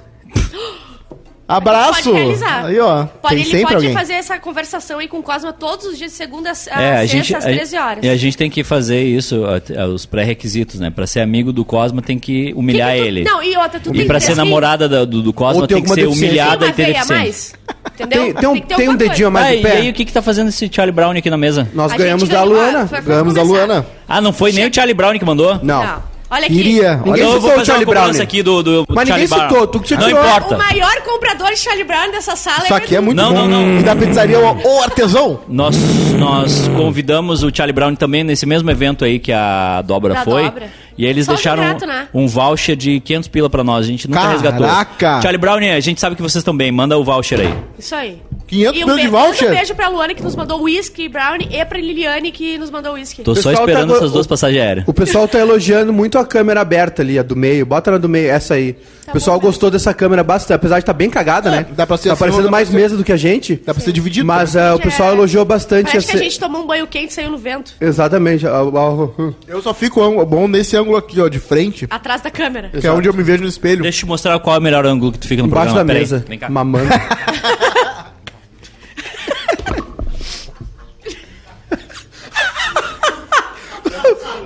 Abraço! 1.50 2.04
Pode 2.04 2.12
realizar. 2.12 2.66
Aí, 2.66 2.80
ó. 2.80 3.06
Pode, 3.06 3.34
tem 3.36 3.42
ele 3.44 3.44
sempre 3.50 3.64
pode 3.64 3.76
alguém. 3.78 3.94
fazer 3.94 4.14
essa 4.14 4.38
conversação 4.38 5.00
aí 5.00 5.08
com 5.08 5.18
o 5.18 5.24
Cosma 5.24 5.52
todos 5.52 5.88
os 5.88 5.98
dias, 5.98 6.12
de 6.12 6.18
segunda 6.18 6.50
a 6.50 6.52
É, 6.52 6.54
a 6.54 7.00
sexta, 7.00 7.08
gente, 7.08 7.36
às 7.36 7.44
13 7.44 7.78
horas. 7.78 8.04
e 8.06 8.10
a 8.10 8.16
gente 8.16 8.38
tem 8.38 8.50
que 8.52 8.64
fazer 8.64 9.02
isso, 9.04 9.42
a- 9.46 9.86
os 9.88 10.06
pré-requisitos, 10.06 10.80
né? 10.80 10.92
Pra 10.92 11.08
ser 11.08 11.22
amigo 11.22 11.52
do 11.52 11.66
Cosma 11.66 12.02
tem 12.04 12.20
que 12.20 12.54
humilhar 12.56 12.92
Que 12.92 12.96
que 12.98 13.02
tu- 13.02 13.08
ele. 13.08 13.24
Não, 13.24 13.42
e 13.42 13.58
outra, 13.58 13.80
tu 13.80 13.90
E 13.90 13.98
tem 13.98 14.06
pra 14.08 14.20
que 14.20 14.26
ser 14.26 14.32
assim, 14.34 14.38
namorada 14.42 14.88
da- 14.88 15.06
do, 15.06 15.24
do 15.24 15.34
Cosma 15.34 15.68
tem 15.68 15.78
tem 15.78 15.84
que 15.84 15.90
ser. 15.90 15.96
Tem 15.96 16.06
humilhada 16.08 16.66
uma 16.66 16.72
e 16.72 16.74
ter 16.74 16.86
deficiência. 16.86 17.16
mais. 17.18 17.54
Entendeu? 17.96 18.22
Tem, 18.26 18.34
tem 18.34 18.50
um, 18.50 18.60
ter 18.62 18.76
tem 18.76 18.90
um 18.90 18.96
dedinho 18.96 19.28
a 19.28 19.32
coisa. 19.32 19.32
mais 19.32 19.46
Ah, 19.48 19.52
no 19.54 19.60
e 19.60 19.62
pé. 19.64 19.72
aí, 19.78 19.90
o 19.90 19.94
que 19.94 20.06
que 20.06 20.14
tá 20.14 20.22
fazendo 20.22 20.50
esse 20.50 20.70
Charlie 20.72 20.94
Brown 20.94 21.12
aqui 21.18 21.30
na 21.30 21.38
mesa? 21.38 21.68
Nós 21.74 21.92
A 21.92 21.98
ganhamos 21.98 22.30
da 22.30 22.44
Luana. 22.44 22.88
foi 22.88 23.02
Ganhamos 23.02 23.34
da. 23.34 23.42
Luana. 23.42 23.86
Ah, 24.08 24.22
não 24.22 24.32
foi 24.32 24.52
nem 24.52 24.68
o 24.70 24.74
Charlie 24.74 24.94
Brown 24.94 25.18
que 25.18 25.26
mandou? 25.26 25.60
Não. 25.64 25.84
Não. 25.84 26.04
Olha 26.32 26.46
aqui. 26.46 26.56
Queria. 26.56 26.98
Ninguém 26.98 27.14
Então 27.24 27.34
eu 27.34 27.42
vou 27.42 27.42
citou 27.42 27.50
o 27.50 27.54
fazer 27.54 27.66
Charlie 27.66 27.86
uma 27.86 27.94
cobrança 27.96 28.24
aqui 28.24 28.44
do, 28.44 28.62
do 28.64 28.86
Mas 28.90 29.08
Charlie 29.08 29.26
ninguém 29.28 29.28
Brown. 29.40 29.50
citou, 29.50 29.68
tu 29.68 29.80
que 29.80 29.88
tinha 29.88 30.00
Não 30.00 30.08
tirou. 30.08 30.22
importa. 30.24 30.56
O 30.56 30.58
maior 30.58 31.02
comprador 31.02 31.50
de 31.50 31.58
Charlie 31.58 31.84
Brown 31.84 32.12
dessa 32.12 32.36
sala 32.36 32.64
Isso 32.66 32.74
é 32.74 32.78
aqui 32.78 32.96
é 32.96 33.00
muito 33.02 33.18
Não, 33.18 33.34
bom. 33.34 33.48
não, 33.48 33.66
não. 33.68 33.80
E 33.80 33.84
da 33.84 33.96
pizzaria 33.96 34.40
o, 34.40 34.44
o 34.62 34.82
Artesão. 34.84 35.40
Nós, 35.48 35.76
nós 36.18 36.68
convidamos 36.70 37.42
o 37.44 37.50
Charlie 37.54 37.74
Brown 37.74 37.96
também 37.96 38.24
nesse 38.24 38.46
mesmo 38.46 38.70
evento 38.70 39.04
aí 39.04 39.18
que 39.20 39.32
a 39.32 39.82
Dobra 39.82 40.14
Da 40.14 40.24
foi. 40.24 40.44
Dobra. 40.44 40.68
E 40.98 41.06
eles 41.06 41.26
Só 41.26 41.34
deixaram 41.34 41.64
Renato, 41.64 41.86
né? 41.86 42.08
um 42.14 42.28
voucher 42.28 42.76
de 42.76 43.00
500 43.00 43.30
pila 43.30 43.50
pra 43.50 43.64
nós. 43.64 43.86
A 43.86 43.88
gente 43.88 44.08
nunca 44.08 44.20
Caraca! 44.22 44.34
resgatou. 44.42 45.22
Charlie 45.22 45.38
Brown, 45.38 45.58
a 45.76 45.80
gente 45.80 46.00
sabe 46.00 46.16
que 46.16 46.22
vocês 46.22 46.42
estão 46.42 46.56
bem. 46.56 46.72
Manda 46.72 46.98
o 46.98 47.04
voucher 47.06 47.40
aí. 47.40 47.54
Isso 47.78 47.96
aí. 47.96 48.22
500 48.50 48.80
e 48.80 48.84
um 48.84 48.96
de 48.96 49.08
voucher? 49.08 49.48
Um 49.52 49.56
beijo 49.56 49.76
pra 49.76 49.88
Luana 49.88 50.14
que 50.14 50.24
nos 50.24 50.36
mandou 50.36 50.62
whisky 50.64 51.08
brownie 51.08 51.48
e 51.52 51.64
pra 51.66 51.78
Liliane 51.80 52.32
que 52.32 52.58
nos 52.58 52.70
mandou 52.70 52.94
whisky. 52.94 53.22
Tô 53.24 53.36
só 53.36 53.52
tá 53.54 53.60
esperando 53.60 53.90
go- 53.90 53.96
essas 53.98 54.12
duas 54.12 54.28
passagens 54.28 54.62
aéreas. 54.62 54.88
O 54.88 54.94
pessoal 54.94 55.28
tá 55.28 55.40
elogiando 55.40 55.94
muito 55.94 56.18
a 56.18 56.26
câmera 56.26 56.62
aberta 56.62 57.02
ali, 57.02 57.18
a 57.20 57.24
do 57.24 57.36
meio. 57.36 57.66
Bota 57.66 57.92
na 57.92 57.98
do 57.98 58.10
meio, 58.10 58.30
essa 58.30 58.56
aí. 58.56 58.76
o 59.08 59.12
pessoal 59.12 59.38
bom, 59.40 59.44
né? 59.46 59.50
gostou 59.52 59.72
dessa 59.72 59.94
câmera 59.94 60.24
bastante, 60.24 60.56
apesar 60.56 60.76
de 60.76 60.82
estar 60.84 60.94
bem 60.94 61.10
cagada, 61.10 61.50
né? 61.50 61.66
dá 61.72 61.86
pra 61.88 61.98
ser 61.98 62.10
Tá 62.10 62.14
assim, 62.14 62.20
parecendo 62.20 62.50
mais 62.52 62.68
ser- 62.70 62.76
mesa 62.76 62.96
do 62.98 63.04
que 63.04 63.12
a 63.12 63.18
gente. 63.18 63.62
Dá 63.66 63.74
pra 63.74 63.84
ser 63.84 63.92
dividido. 63.92 64.26
Mas 64.26 64.56
ah, 64.56 64.76
o 64.76 64.80
pessoal 64.80 65.10
É. 65.10 65.14
elogiou 65.14 65.44
bastante 65.46 65.88
Parece 65.92 66.08
que 66.08 66.12
a 66.12 66.16
essa- 66.16 66.24
gente 66.24 66.40
tomou 66.40 66.64
um 66.64 66.68
banho 66.68 66.86
quente 66.88 67.12
e 67.12 67.14
saiu 67.14 67.32
no 67.32 67.38
vento. 67.38 67.74
Exatamente. 67.80 68.46
ah, 68.48 68.52
ah, 68.62 69.32
Eu 69.48 69.62
só 69.62 69.74
fico 69.74 70.00
bom 70.26 70.48
nesse 70.48 70.76
ângulo 70.78 70.98
aqui, 70.98 71.20
ó, 71.20 71.28
de 71.28 71.40
frente. 71.40 71.88
Atrás 71.90 72.22
da 72.22 72.30
câmera. 72.30 72.70
Que 72.70 72.86
é 72.86 72.92
onde 72.92 73.08
eu 73.10 73.14
me 73.14 73.24
vejo 73.24 73.42
no 73.44 73.50
espelho. 73.50 73.82
Deixa 73.84 73.98
eu 73.98 74.00
te 74.02 74.06
mostrar 74.06 74.40
qual 74.40 74.56
é 74.56 74.60
o 74.60 74.62
melhor 74.62 74.86
ângulo 74.86 75.12
que 75.12 75.20
tu 75.20 75.28
fica 75.28 75.42
no 75.42 75.48
Embaixo 75.48 75.74
da 75.74 75.84
programa. 75.84 75.88
Peraí, 75.88 76.02
mesa. 76.02 76.26
Vem 76.28 76.38
cá. 76.40 76.50
Mamando. 76.50 76.90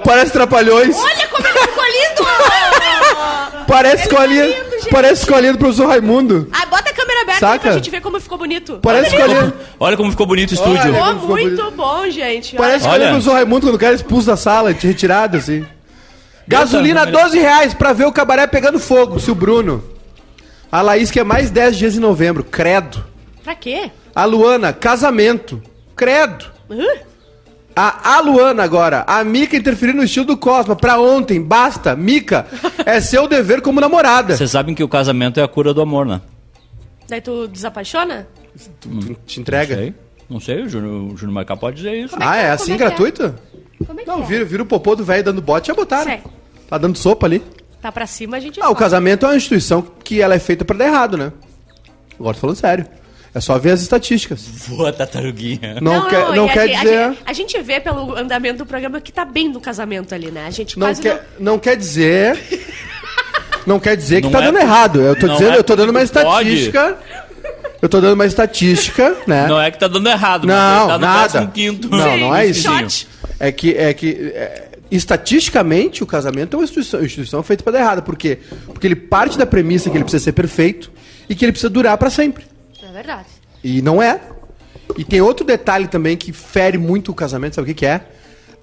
Parece 0.04 0.32
trapalhões. 0.32 0.96
Olha 0.98 1.28
como 1.28 1.48
ele 1.48 1.60
ficou 1.60 1.84
lindo! 1.84 2.24
Parece 3.68 4.04
escolinha. 4.04 4.64
parece 4.92 5.22
escolinha 5.22 5.54
do 5.54 5.58
professor 5.60 5.88
Raimundo. 5.88 6.48
Ah, 6.52 6.66
bota 6.66 6.90
a 6.90 6.94
câmera 6.94 7.22
aberta 7.22 7.46
aí 7.48 7.52
Saca? 7.54 7.60
pra 7.62 7.72
gente 7.74 7.90
ver 7.90 8.02
como 8.02 8.20
ficou 8.20 8.38
bonito. 8.38 8.78
Parece 8.82 9.16
escolinha. 9.16 9.54
Olha 9.80 9.98
como 9.98 10.12
ficou 10.12 10.26
bonito 10.28 10.52
o 10.52 10.54
estúdio. 10.54 10.74
Olha. 10.82 10.94
Ficou 10.94 11.14
ficou 11.22 11.30
muito 11.30 11.56
bonito. 11.56 11.72
bom, 11.76 12.10
gente. 12.10 12.56
Parece 12.56 12.86
Olha. 12.86 12.92
escolinha 12.92 13.08
do 13.08 13.12
professor 13.14 13.34
Raimundo 13.34 13.62
quando 13.68 13.76
o 13.76 13.80
cara 13.80 13.94
é 13.94 13.96
expulso 13.96 14.28
da 14.28 14.38
sala, 14.38 14.74
de 14.74 14.86
retirada, 14.86 15.38
assim. 15.38 15.66
Gasolina, 16.48 17.06
Bota, 17.06 17.24
12 17.24 17.40
reais 17.40 17.74
pra 17.74 17.94
ver 17.94 18.06
o 18.06 18.12
cabaré 18.12 18.46
pegando 18.48 18.78
fogo, 18.80 19.20
se 19.20 19.32
o 19.32 19.36
Bruno. 19.36 19.84
A 20.72 20.82
Laís 20.82 21.10
quer 21.10 21.24
mais 21.24 21.50
10 21.50 21.78
dias 21.78 21.96
em 21.96 22.00
novembro, 22.00 22.44
credo. 22.44 23.04
Pra 23.44 23.56
quê? 23.56 23.90
A 24.14 24.26
Luana, 24.26 24.74
casamento, 24.74 25.62
credo. 25.96 26.46
Hã? 26.70 26.86
A, 27.76 28.16
a 28.18 28.20
Luana 28.22 28.64
agora, 28.64 29.04
a 29.08 29.24
Mica 29.24 29.56
interferindo 29.58 29.98
no 29.98 30.04
estilo 30.04 30.26
do 30.28 30.38
Cosma, 30.38 30.76
pra 30.76 31.00
ontem, 31.00 31.42
basta, 31.42 31.96
Mica, 31.96 32.46
é 32.86 33.02
seu 33.02 33.28
dever 33.28 33.62
como 33.62 33.82
namorada. 33.82 34.38
Vocês 34.38 34.52
sabem 34.52 34.76
que 34.76 34.84
o 34.84 34.88
casamento 34.88 35.40
é 35.40 35.44
a 35.44 35.48
cura 35.48 35.74
do 35.74 35.82
amor, 35.82 36.06
né? 36.06 36.22
Daí 37.08 37.20
tu 37.22 37.48
desapaixona? 37.48 38.28
Te 39.26 39.40
entrega? 39.40 39.76
Sei. 39.76 39.94
Não 40.30 40.40
sei, 40.40 40.62
o 40.64 40.70
Júnior, 40.70 41.14
o 41.14 41.18
Júnior 41.18 41.34
Marcar 41.34 41.58
pode 41.58 41.78
dizer 41.78 41.94
isso. 41.96 42.16
Ah, 42.20 42.38
é 42.38 42.42
Como 42.44 42.54
assim, 42.54 42.72
é 42.72 42.76
é? 42.76 42.78
gratuito? 42.78 43.36
Como 43.86 44.00
é 44.00 44.04
que 44.04 44.10
Não, 44.10 44.20
é? 44.22 44.26
vira, 44.26 44.46
vira 44.46 44.64
o 44.64 44.66
popô 44.66 44.96
do 44.96 45.04
velho 45.04 45.24
dando 45.24 45.42
bote, 45.42 45.68
já 45.68 45.74
botaram. 45.74 46.04
Sério. 46.06 46.24
Tá 46.70 46.78
dando 46.78 46.98
sopa 46.98 47.26
ali. 47.26 47.44
Tá 47.82 47.92
pra 47.92 48.08
cima, 48.08 48.38
a 48.38 48.40
gente 48.40 48.62
Ah, 48.62 48.70
o 48.70 48.76
casamento 48.76 49.26
é 49.26 49.30
uma 49.30 49.36
instituição 49.36 49.82
que 50.04 50.22
ela 50.22 50.34
é 50.36 50.40
feita 50.40 50.64
pra 50.64 50.78
dar 50.78 50.86
errado, 50.86 51.18
né? 51.18 51.34
Agora 52.20 52.34
tô 52.36 52.40
falando 52.42 52.56
sério. 52.56 52.86
É 53.36 53.40
só 53.40 53.58
ver 53.58 53.72
as 53.72 53.82
estatísticas. 53.82 54.46
Boa, 54.68 54.94
tartaruguinha. 54.94 55.80
Não, 55.82 56.08
quer, 56.08 56.36
não 56.36 56.46
a 56.46 56.50
quer 56.50 56.68
gente- 56.68 56.80
dizer... 56.82 56.98
A 57.00 57.10
gente, 57.10 57.20
a 57.26 57.34
gente 57.34 57.62
vê 57.62 57.80
pelo 57.80 58.16
andamento 58.16 58.60
do 58.60 58.66
programa 58.66 59.02
que 59.02 59.12
tá 59.12 59.26
bem 59.26 59.50
no 59.50 59.60
casamento 59.60 60.14
ali, 60.14 60.30
né? 60.30 60.46
A 60.46 60.52
gente 60.52 60.78
Não 60.78 60.88
quase 60.88 61.02
quer, 61.02 61.28
não 61.40 61.58
quer 61.58 61.76
dizer... 61.76 62.38
Não 63.66 63.80
quer 63.80 63.96
dizer 63.96 64.18
que 64.18 64.24
Não 64.24 64.32
tá 64.32 64.42
é 64.42 64.46
dando 64.48 64.60
errado. 64.60 65.02
Eu 65.02 65.16
tô 65.16 65.26
não 65.26 65.36
dizendo, 65.36 65.54
é 65.54 65.58
eu 65.58 65.64
tô 65.64 65.74
dando 65.74 65.92
uma 65.92 66.02
estatística. 66.04 66.98
Eu 67.82 67.88
tô 67.88 68.02
dando 68.02 68.14
uma 68.14 68.26
estatística, 68.26 69.16
né? 69.26 69.48
Não 69.48 69.58
é 69.62 69.72
que 69.72 69.80
tá 69.80 69.88
dando 69.88 70.10
errado, 70.10 70.46
Não, 70.46 70.54
mas 70.56 70.88
tá 70.88 70.98
no 70.98 71.06
nada. 71.06 71.52
15º. 71.54 71.90
Não, 71.90 72.18
não 72.18 72.36
é 72.36 72.46
isso. 72.46 72.64
Shot. 72.64 73.08
É 73.40 73.54
que, 73.54 73.74
é 73.78 73.94
que 73.94 74.34
é, 74.36 74.68
estatisticamente 74.92 76.04
o 76.04 76.06
casamento 76.06 76.56
é 76.56 76.58
uma 76.58 76.64
instituição, 76.66 77.00
uma 77.00 77.06
instituição 77.06 77.42
feita 77.42 77.64
para 77.64 77.74
dar 77.74 77.80
errado. 77.80 78.04
Por 78.04 78.18
quê? 78.18 78.40
Porque 78.66 78.86
ele 78.86 78.96
parte 78.96 79.38
da 79.38 79.46
premissa 79.46 79.90
que 79.90 79.96
ele 79.96 80.04
precisa 80.04 80.24
ser 80.26 80.34
perfeito 80.34 80.92
e 81.30 81.34
que 81.36 81.46
ele 81.46 81.52
precisa 81.52 81.70
durar 81.70 81.98
para 81.98 82.10
sempre. 82.10 82.44
É 82.94 82.98
verdade. 82.98 83.28
E 83.64 83.82
não 83.82 84.00
é. 84.02 84.22
E 84.96 85.04
tem 85.04 85.20
outro 85.22 85.44
detalhe 85.46 85.88
também 85.88 86.16
que 86.16 86.32
fere 86.32 86.78
muito 86.78 87.12
o 87.12 87.16
casamento, 87.16 87.56
sabe 87.56 87.66
o 87.66 87.74
que, 87.74 87.80
que 87.80 87.86
é? 87.86 88.06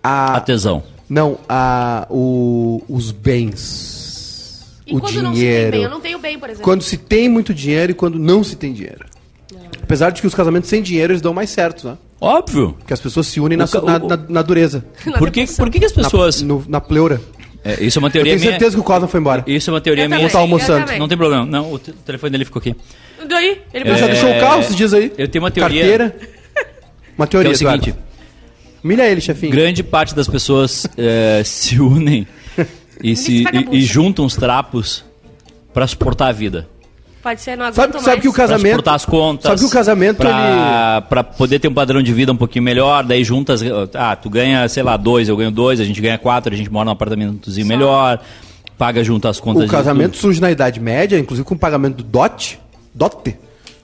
A, 0.02 0.36
A 0.36 0.40
tesão. 0.40 0.82
não, 1.08 1.38
a, 1.48 2.06
o, 2.08 2.80
os 2.88 3.10
bens. 3.10 4.64
E 4.86 4.94
o 4.94 5.00
quando 5.00 5.12
dinheiro. 5.12 5.24
não 5.28 5.34
se 5.34 5.40
tem 5.40 5.70
bem? 5.70 5.82
Eu 5.82 5.90
não 5.90 6.00
tenho 6.00 6.18
bem, 6.18 6.38
por 6.38 6.48
exemplo. 6.48 6.64
Quando 6.64 6.82
se 6.82 6.96
tem 6.96 7.28
muito 7.28 7.52
dinheiro 7.52 7.92
e 7.92 7.94
quando 7.94 8.18
não 8.18 8.44
se 8.44 8.54
tem 8.56 8.72
dinheiro. 8.72 9.04
Apesar 9.82 10.10
de 10.10 10.20
que 10.20 10.26
os 10.26 10.34
casamentos 10.34 10.68
sem 10.70 10.80
dinheiro 10.82 11.12
eles 11.12 11.22
dão 11.22 11.34
mais 11.34 11.50
certo, 11.50 11.88
né? 11.88 11.98
Óbvio. 12.20 12.74
Porque 12.78 12.92
as 12.94 13.00
pessoas 13.00 13.26
se 13.26 13.40
unem 13.40 13.58
na, 13.58 13.64
O 13.64 13.68
ca- 13.68 13.80
na, 13.80 13.96
o- 13.96 14.08
na- 14.08 14.16
na 14.28 14.42
dureza. 14.42 14.84
Na 15.06 15.18
Por 15.18 15.30
que, 15.30 15.44
por 15.46 15.68
que, 15.70 15.80
que 15.80 15.86
as 15.86 15.94
Na- 15.94 16.04
pessoas... 16.04 16.42
no- 16.42 16.64
na 16.68 16.80
pleura. 16.80 17.20
É, 17.64 17.82
isso 17.84 17.98
é 17.98 18.00
uma 18.00 18.08
Eu 18.08 18.12
teoria 18.12 18.32
tenho 18.32 18.40
minha... 18.40 18.52
certeza 18.52 18.74
que 18.76 18.80
o 18.80 18.84
Cosma 18.84 19.06
foi 19.08 19.20
embora. 19.20 19.44
Isso 19.46 19.68
é 19.68 19.72
uma 19.72 19.80
teoria 19.80 20.04
Eu 20.04 20.08
minha... 20.08 20.20
também, 20.20 20.32
tá 20.32 20.38
almoçando. 20.38 20.92
eu. 20.92 20.98
Não 20.98 21.08
tem 21.08 21.18
problema. 21.18 21.44
Não, 21.44 21.72
o 21.72 21.78
te- 21.78 21.92
telefone 21.92 22.30
dele 22.30 22.44
ficou 22.44 22.60
aqui. 22.60 22.74
Daí, 23.28 23.60
ele 23.74 23.88
Ele 23.88 23.98
já 23.98 24.06
É, 24.06 24.08
deixou 24.10 24.30
o 24.30 24.40
carro 24.40 24.60
esses 24.60 24.76
dias 24.76 24.94
aí. 24.94 25.12
eu 25.18 25.28
tenho 25.28 25.44
uma 25.44 25.50
teoria- 25.50 25.80
Carteira. 25.80 26.16
Uma 27.16 27.26
Que 27.26 27.30
teoria, 27.32 27.50
é 27.50 27.54
o 27.54 27.56
seguinte... 27.56 27.90
Eduardo. 27.90 28.10
Humilha 28.82 29.02
ele, 29.10 29.20
chefinho. 29.20 29.52
Grande 29.52 29.82
parte 29.82 30.14
das 30.14 30.26
pessoas 30.26 30.86
eh, 30.96 31.42
se 31.44 31.78
unem 31.78 32.26
e, 33.04 33.14
se, 33.14 33.44
e, 33.44 33.76
e 33.76 33.82
juntam 33.82 34.24
os 34.24 34.34
trapos 34.34 35.04
pra 35.74 35.86
suportar 35.86 36.28
a 36.28 36.32
vida. 36.32 36.66
Pode 37.22 37.42
ser, 37.42 37.54
não 37.56 37.66
aguento 37.66 37.76
Sabe, 37.76 37.92
mais. 37.92 38.04
sabe 38.06 38.20
que 38.22 38.28
o 38.28 38.32
Pra 38.32 38.44
casamento... 38.44 38.70
suportar 38.70 38.94
as 38.94 39.04
contas. 39.04 39.42
Sabe 39.50 39.60
que 39.60 39.66
o 39.66 39.70
casamento, 39.70 40.16
pra, 40.16 41.02
pra 41.06 41.22
poder 41.22 41.58
ter 41.58 41.68
um 41.68 41.74
padrão 41.74 42.02
de 42.02 42.10
vida 42.14 42.32
um 42.32 42.36
pouquinho 42.36 42.62
melhor, 42.64 43.04
daí 43.04 43.22
juntas. 43.22 43.60
Ah, 43.94 44.16
tu 44.16 44.30
ganha, 44.30 44.66
sei 44.66 44.82
lá, 44.82 44.96
dois, 44.96 45.28
eu 45.28 45.36
ganho 45.36 45.50
dois, 45.50 45.78
a 45.78 45.84
gente 45.84 46.00
ganha 46.00 46.16
quatro, 46.16 46.54
a 46.54 46.56
gente 46.56 46.72
mora 46.72 46.86
num 46.86 46.92
apartamentozinho 46.92 47.66
melhor, 47.66 48.18
paga 48.78 49.04
junto 49.04 49.28
as 49.28 49.38
contas 49.38 49.64
O 49.64 49.66
de 49.66 49.70
casamento 49.70 50.16
surge 50.16 50.40
na 50.40 50.50
Idade 50.50 50.80
Média, 50.80 51.18
inclusive 51.18 51.46
com 51.46 51.54
o 51.54 51.58
pagamento 51.58 51.96
do 51.98 52.02
dote, 52.02 52.58
dote, 52.94 53.36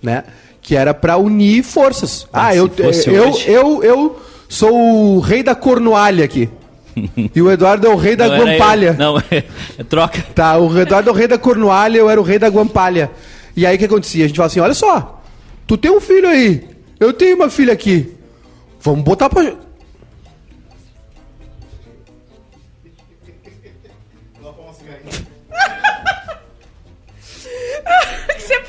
né? 0.02 0.24
Que 0.62 0.74
era 0.76 0.92
pra 0.92 1.16
unir 1.16 1.62
forças. 1.62 2.26
Ah, 2.32 2.46
Ah, 2.48 2.56
eu, 2.56 2.70
eu, 2.78 2.88
hoje. 3.28 3.50
eu, 3.50 3.82
eu 3.84 4.20
sou 4.48 4.72
o 5.16 5.20
rei 5.20 5.42
da 5.42 5.54
cornualha 5.54 6.24
aqui. 6.24 6.48
e 7.34 7.42
o 7.42 7.50
Eduardo 7.50 7.86
é 7.86 7.90
o 7.90 7.96
rei 7.96 8.16
da 8.16 8.26
Não, 8.28 8.38
guampalha. 8.38 8.86
eu. 8.88 8.94
Não, 8.94 9.18
é, 9.30 9.44
é 9.78 9.84
troca. 9.84 10.24
Tá, 10.34 10.58
o 10.58 10.76
Eduardo 10.78 11.08
é 11.10 11.12
o 11.12 11.16
rei 11.16 11.28
da 11.28 11.38
cornualha, 11.38 11.98
eu 11.98 12.08
era 12.10 12.20
o 12.20 12.24
rei 12.24 12.38
da 12.38 12.48
guampalha. 12.48 13.10
E 13.56 13.64
aí 13.66 13.76
o 13.76 13.78
que 13.78 13.84
acontecia? 13.84 14.24
A 14.24 14.28
gente 14.28 14.36
fala 14.36 14.46
assim, 14.48 14.60
olha 14.60 14.74
só, 14.74 15.22
tu 15.66 15.76
tem 15.76 15.90
um 15.90 16.00
filho 16.00 16.28
aí, 16.28 16.66
eu 16.98 17.12
tenho 17.12 17.36
uma 17.36 17.48
filha 17.50 17.72
aqui. 17.72 18.12
Vamos 18.80 19.02
botar 19.04 19.28
pra... 19.28 19.52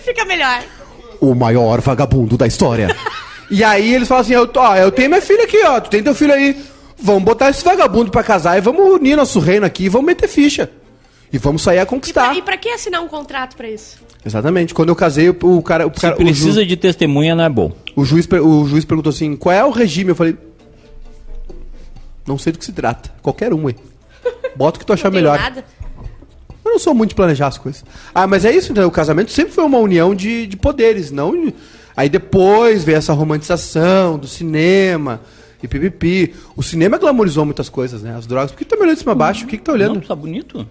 fica 0.08 0.26
melhor. 0.26 0.64
o 1.20 1.34
maior 1.36 1.82
vagabundo 1.82 2.38
da 2.38 2.47
história. 2.47 2.95
e 3.51 3.64
aí 3.64 3.93
eles 3.93 4.08
falam 4.08 4.22
assim, 4.22 4.34
eu, 4.34 4.49
ó, 4.55 4.76
eu 4.76 4.91
tenho 4.91 5.10
minha 5.10 5.22
filha 5.22 5.43
aqui, 5.43 5.62
ó, 5.66 5.80
tu 5.80 5.89
tem 5.89 6.01
teu 6.03 6.16
filho 6.16 6.34
aí. 6.34 6.55
Vamos 6.99 7.24
botar 7.24 7.49
esse 7.49 7.64
vagabundo 7.64 8.10
pra 8.10 8.24
casar 8.24 8.58
e 8.58 8.62
vamos 8.62 8.84
unir 8.95 9.16
nosso 9.16 9.39
reino 9.39 9.66
aqui 9.66 9.86
e 9.86 9.89
vamos 9.89 10.08
meter 10.08 10.28
ficha. 10.28 10.70
E 11.32 11.38
vamos 11.38 11.62
sair 11.62 11.80
a 11.80 11.84
E 11.84 11.86
conquistar. 11.86 12.30
pra, 12.30 12.36
e 12.36 12.41
pra 12.41 12.58
que 12.58 12.70
assinar 12.70 13.01
um 13.03 13.08
contrato 13.08 13.55
pra 13.58 13.70
isso? 13.70 13.97
Exatamente. 14.26 14.74
Quando 14.74 14.89
eu 14.89 14.95
casei, 14.95 15.30
o, 15.30 15.36
o 15.41 15.62
cara, 15.62 15.86
o, 15.86 15.93
Se 15.93 15.99
cara 16.01 16.16
o, 16.16 16.18
precisa 16.18 16.62
ju- 16.62 16.68
de 16.68 16.76
testemunha, 16.78 17.36
não 17.36 17.43
é 17.43 17.49
bom. 17.49 17.72
o 17.95 18.03
juiz, 18.05 18.28
o 18.32 18.66
juiz 18.66 18.84
perguntou 18.86 19.10
assim, 19.12 19.36
qual 19.36 19.53
é 19.53 19.64
o 19.64 19.70
regime? 19.70 20.10
Eu 20.12 20.16
falei, 20.16 20.36
não 22.26 22.38
sei 22.38 22.51
do 22.53 22.60
que 22.60 22.66
se 22.66 22.72
trata. 22.72 23.12
Qualquer 23.22 23.53
um, 23.53 23.68
aí. 23.68 23.76
Bota 24.55 24.78
o 24.78 24.80
que 24.80 24.86
tu 24.86 24.93
achar 24.93 25.12
melhor. 25.12 25.38
nada. 25.39 25.64
Eu 26.68 26.74
não 26.74 26.80
sou 26.80 26.93
muito 26.93 27.09
de 27.09 27.15
planejar 27.15 27.47
as 27.47 27.57
coisas. 27.57 27.84
Ah, 28.13 28.28
mas 28.28 28.43
é 28.45 28.53
isso, 28.53 28.72
então. 28.72 28.88
O 28.88 28.91
casamento 28.91 29.32
sempre 29.32 29.53
foi 29.53 29.63
uma 29.63 29.78
união 29.78 30.13
de, 30.13 30.45
de 30.47 30.57
poderes, 30.57 31.11
não. 31.11 31.53
Aí 31.95 32.09
depois 32.09 32.84
veio 32.84 32.97
essa 32.97 33.13
romantização 33.13 34.20
do 34.20 34.28
cinema 34.28 35.22
e 35.63 35.68
pipipi. 35.68 36.36
O 36.55 36.61
cinema 36.61 36.97
glamorizou 36.97 37.45
muitas 37.45 37.70
coisas, 37.70 38.03
né? 38.03 38.15
As 38.15 38.28
drogas. 38.28 38.51
Por 38.51 38.57
que 38.59 38.65
tu 38.65 38.70
tá 38.70 38.76
me 38.76 38.84
olhando 38.84 38.95
de 38.95 38.99
cima 38.99 39.13
a 39.13 39.15
baixo? 39.15 39.45
O 39.45 39.47
que, 39.47 39.57
que 39.57 39.63
tá 39.63 39.72
olhando? 39.72 39.95
Não, 39.95 40.01
tá 40.01 40.15
bonito. 40.15 40.68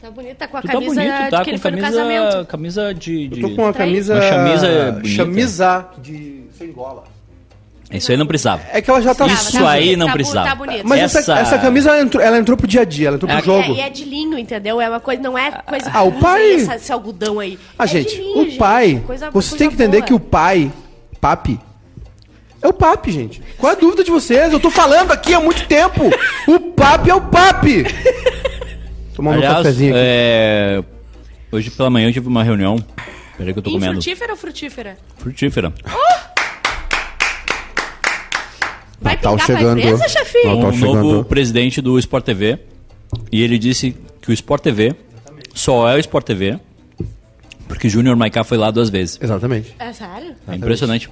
Tá 0.00 0.10
bonito, 0.10 0.36
tá 0.36 0.48
com 0.48 0.56
a 0.56 0.60
Tu 0.62 0.66
tá 0.66 0.72
camisa 0.72 0.94
bonito, 0.94 1.30
tá 1.30 1.38
de 1.38 1.44
que 1.44 1.50
ele 1.50 1.58
com 1.58 1.62
foi 1.62 1.70
no 1.72 1.78
camisa, 1.78 1.98
casamento. 1.98 2.46
camisa 2.46 2.94
de... 2.94 3.28
de... 3.28 3.42
Eu 3.42 3.48
tô 3.48 3.56
com 3.56 3.62
uma 3.62 3.72
camisa. 3.72 4.14
Uma 4.14 4.30
camisa 4.30 4.92
bonita. 4.92 5.08
Chamisa 5.08 5.88
de. 6.00 6.44
sem 6.56 6.72
gola. 6.72 7.04
Isso 7.92 8.10
aí 8.12 8.16
não 8.16 8.26
precisava. 8.26 8.62
É 8.72 8.80
que 8.80 8.88
ela 8.88 9.00
já 9.02 9.14
tá. 9.14 9.26
Tá, 9.26 9.32
Isso 9.32 9.52
tá 9.58 9.68
aí 9.70 9.80
bonito, 9.82 9.98
não 9.98 10.06
tá 10.06 10.12
bu- 10.12 10.16
precisava. 10.18 10.48
tá 10.48 10.54
bonito. 10.54 10.86
Mas 10.88 11.00
essa, 11.00 11.18
Essa- 11.18 11.38
essa 11.40 11.58
camisa 11.58 11.90
ela 11.90 12.00
entrou, 12.02 12.22
ela 12.22 12.38
entrou 12.38 12.56
pro 12.56 12.66
dia 12.66 12.82
a 12.82 12.84
dia, 12.84 13.08
ela 13.08 13.16
entrou 13.16 13.28
pro 13.28 13.38
É, 13.38 13.42
jogo. 13.42 13.72
É, 13.74 13.76
e 13.76 13.80
é 13.80 13.90
de 13.90 14.04
linho, 14.04 14.38
entendeu? 14.38 14.80
É 14.80 14.88
uma 14.88 15.00
coisa, 15.00 15.20
não 15.20 15.36
é 15.36 15.50
coisa 15.50 15.90
Ah, 15.92 16.02
o 16.04 16.12
pai- 16.12 16.52
essa- 16.54 16.76
esse 16.76 16.92
algodão 16.92 17.40
aí. 17.40 17.58
Ah, 17.78 17.84
É 17.84 17.86
de 17.88 17.92
gente, 17.92 18.16
linho, 18.16 18.38
o 18.38 18.44
gente. 18.44 18.56
pai. 18.58 19.02
Coisa- 19.04 19.30
vocês 19.30 19.32
coisa 19.50 19.56
têm 19.56 19.68
que 19.68 19.74
entender 19.74 19.96
boa. 19.98 20.06
que 20.06 20.14
o 20.14 20.20
pai, 20.20 20.70
papi, 21.20 21.58
é 22.62 22.68
o 22.68 22.72
papi, 22.72 23.10
gente. 23.10 23.42
Qual 23.58 23.72
é 23.72 23.74
a 23.74 23.78
dúvida 23.78 24.04
de 24.04 24.10
vocês? 24.12 24.52
Eu 24.52 24.60
tô 24.60 24.70
falando 24.70 25.10
aqui 25.10 25.34
há 25.34 25.40
muito 25.40 25.66
tempo. 25.66 26.10
O 26.46 26.60
papi 26.72 27.10
é 27.10 27.14
o 27.14 27.20
papi. 27.22 27.84
Tomar 29.16 29.36
um 29.36 29.40
cafezinho 29.40 29.92
aqui. 29.94 30.00
é, 30.02 30.84
hoje 31.50 31.70
pela 31.70 31.90
manhã 31.90 32.08
eu 32.08 32.12
tive 32.12 32.28
uma 32.28 32.42
reunião. 32.44 32.76
Peraí 33.36 33.52
que 33.52 33.58
eu 33.58 33.62
tô 33.62 33.70
comendo. 33.70 33.92
Infrutífera 33.94 34.32
ou 34.32 34.36
frutífera? 34.38 34.96
Frutífera. 35.16 35.72
Vai 35.84 35.94
Natal 39.22 39.32
pingar 39.36 39.46
chegando. 39.46 39.80
pra 39.80 39.90
empresa, 39.90 40.08
chefinho? 40.08 40.54
Natal 40.56 40.70
um 40.70 40.72
chegando. 40.72 40.94
novo 41.02 41.24
presidente 41.24 41.80
do 41.80 41.98
Sport 41.98 42.24
TV. 42.24 42.58
E 43.32 43.42
ele 43.42 43.58
disse 43.58 43.94
que 44.22 44.30
o 44.30 44.32
Sport 44.32 44.62
TV 44.62 44.94
só 45.54 45.88
é 45.88 45.96
o 45.96 45.98
Sport 45.98 46.24
TV 46.26 46.58
porque 47.68 47.88
Júnior 47.88 48.16
Maiká 48.16 48.42
foi 48.44 48.56
lá 48.58 48.70
duas 48.70 48.90
vezes. 48.90 49.18
Exatamente. 49.22 49.74
É 49.78 49.92
sério? 49.92 50.34
É 50.48 50.54
impressionante. 50.56 51.08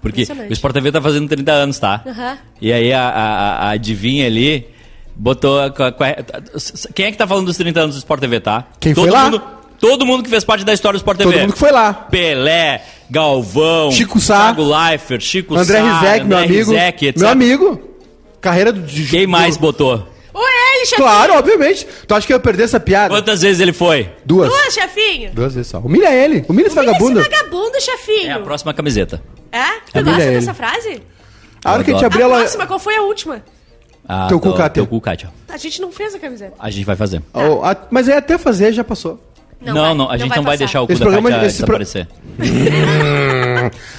Porque 0.00 0.22
Impressionante. 0.22 0.50
o 0.50 0.52
Sport 0.54 0.74
TV 0.74 0.92
tá 0.92 1.00
fazendo 1.02 1.28
30 1.28 1.52
anos, 1.52 1.78
tá? 1.78 2.02
Aham. 2.06 2.38
E 2.60 2.72
aí 2.72 2.90
a, 2.92 3.02
a, 3.08 3.22
a- 3.22 3.56
a 3.66 3.70
adivinha 3.70 4.26
ali 4.26 4.66
botou. 5.14 5.58
a- 5.60 5.66
a- 5.66 5.68
a- 5.68 6.92
Quem 6.94 7.06
é 7.06 7.12
que 7.12 7.18
tá 7.18 7.26
falando 7.26 7.46
dos 7.46 7.56
30 7.58 7.80
anos 7.80 7.96
do 7.96 7.98
Sport 7.98 8.20
TV, 8.20 8.40
tá? 8.40 8.66
Quem 8.80 8.94
todo 8.94 9.04
foi 9.04 9.12
lá? 9.12 9.24
Mundo, 9.24 9.42
todo 9.80 10.04
mundo 10.06 10.22
que 10.22 10.30
fez 10.30 10.44
parte 10.44 10.64
da 10.64 10.72
história 10.72 10.96
do 10.98 11.00
Sport 11.00 11.18
TV. 11.18 11.30
Todo 11.32 11.40
mundo 11.40 11.52
que 11.54 11.58
foi 11.58 11.72
lá. 11.72 11.92
Pelé, 11.92 12.82
Galvão, 13.10 13.90
Chico 13.90 14.20
Sá, 14.20 14.52
Thiago 14.54 14.62
Leifert, 14.64 15.22
Chico 15.22 15.56
André 15.56 15.78
Sá, 15.80 16.00
Rizek, 16.00 16.24
meu 16.26 16.38
André 16.38 16.48
amigo. 16.54 16.70
Rizek, 16.72 17.06
etc. 17.06 17.20
meu 17.20 17.28
amigo. 17.30 17.80
Carreira 18.40 18.72
do. 18.72 18.80
de- 18.82 19.06
Quem 19.06 19.26
mais 19.26 19.56
do- 19.56 19.60
botou? 19.60 20.06
Ou 20.32 20.42
ele, 20.46 20.86
chefinho? 20.86 21.06
Claro, 21.08 21.34
obviamente. 21.34 21.86
Tu 22.06 22.14
acha 22.14 22.26
que 22.26 22.32
eu 22.32 22.36
ia 22.36 22.40
perder 22.40 22.62
essa 22.62 22.78
piada? 22.78 23.12
Quantas 23.12 23.42
vezes 23.42 23.60
ele 23.60 23.72
foi? 23.72 24.08
Duas. 24.24 24.48
Duas, 24.48 24.72
chefinho? 24.72 25.32
Duas 25.32 25.54
vezes 25.54 25.68
só. 25.70 25.78
Humilha 25.80 26.14
ele. 26.14 26.44
Humilha 26.48 26.68
esse 26.68 26.76
vagabundo. 26.76 27.20
esse 27.20 27.28
vagabundo, 27.28 27.80
chefinho. 27.80 28.28
É 28.30 28.32
a 28.32 28.38
próxima 28.38 28.72
camiseta. 28.72 29.20
É? 29.50 29.64
Tu 29.92 29.98
Humilha 29.98 30.04
gosta 30.12 30.22
ele. 30.22 30.34
dessa 30.38 30.54
frase? 30.54 31.02
A 31.64 31.72
hora 31.72 31.84
que 31.84 31.90
a 31.90 31.94
gente 31.94 32.02
Eu 32.02 32.06
abrir 32.06 32.22
A 32.22 32.24
ela. 32.26 32.38
próxima, 32.38 32.66
qual 32.66 32.78
foi 32.78 32.96
a 32.96 33.02
última? 33.02 33.42
Ah, 34.08 34.26
Teu 34.28 34.40
cu, 34.40 34.52
Kátia. 34.54 34.70
Teu 34.70 34.86
cu, 34.86 35.00
Kátia. 35.00 35.30
A 35.48 35.56
gente 35.56 35.80
não 35.80 35.92
fez 35.92 36.14
a 36.14 36.18
camiseta. 36.18 36.54
A 36.58 36.70
gente 36.70 36.84
vai 36.86 36.96
fazer. 36.96 37.22
Oh, 37.34 37.62
a- 37.64 37.76
Mas 37.90 38.08
aí 38.08 38.16
até 38.16 38.38
fazer 38.38 38.72
já 38.72 38.82
passou. 38.84 39.20
Não, 39.60 39.74
vai, 39.74 39.94
não, 39.94 40.10
a 40.10 40.16
gente 40.16 40.28
não 40.28 40.36
vai, 40.36 40.44
passar. 40.44 40.56
deixar 40.58 40.80
o 40.82 40.86
cu 40.86 40.92
Esse 40.92 41.00
da 41.00 41.04
programa- 41.06 41.30
Kátia 41.30 41.46
esse 41.46 41.64
pro- 41.64 41.78
desaparecer. 41.78 42.08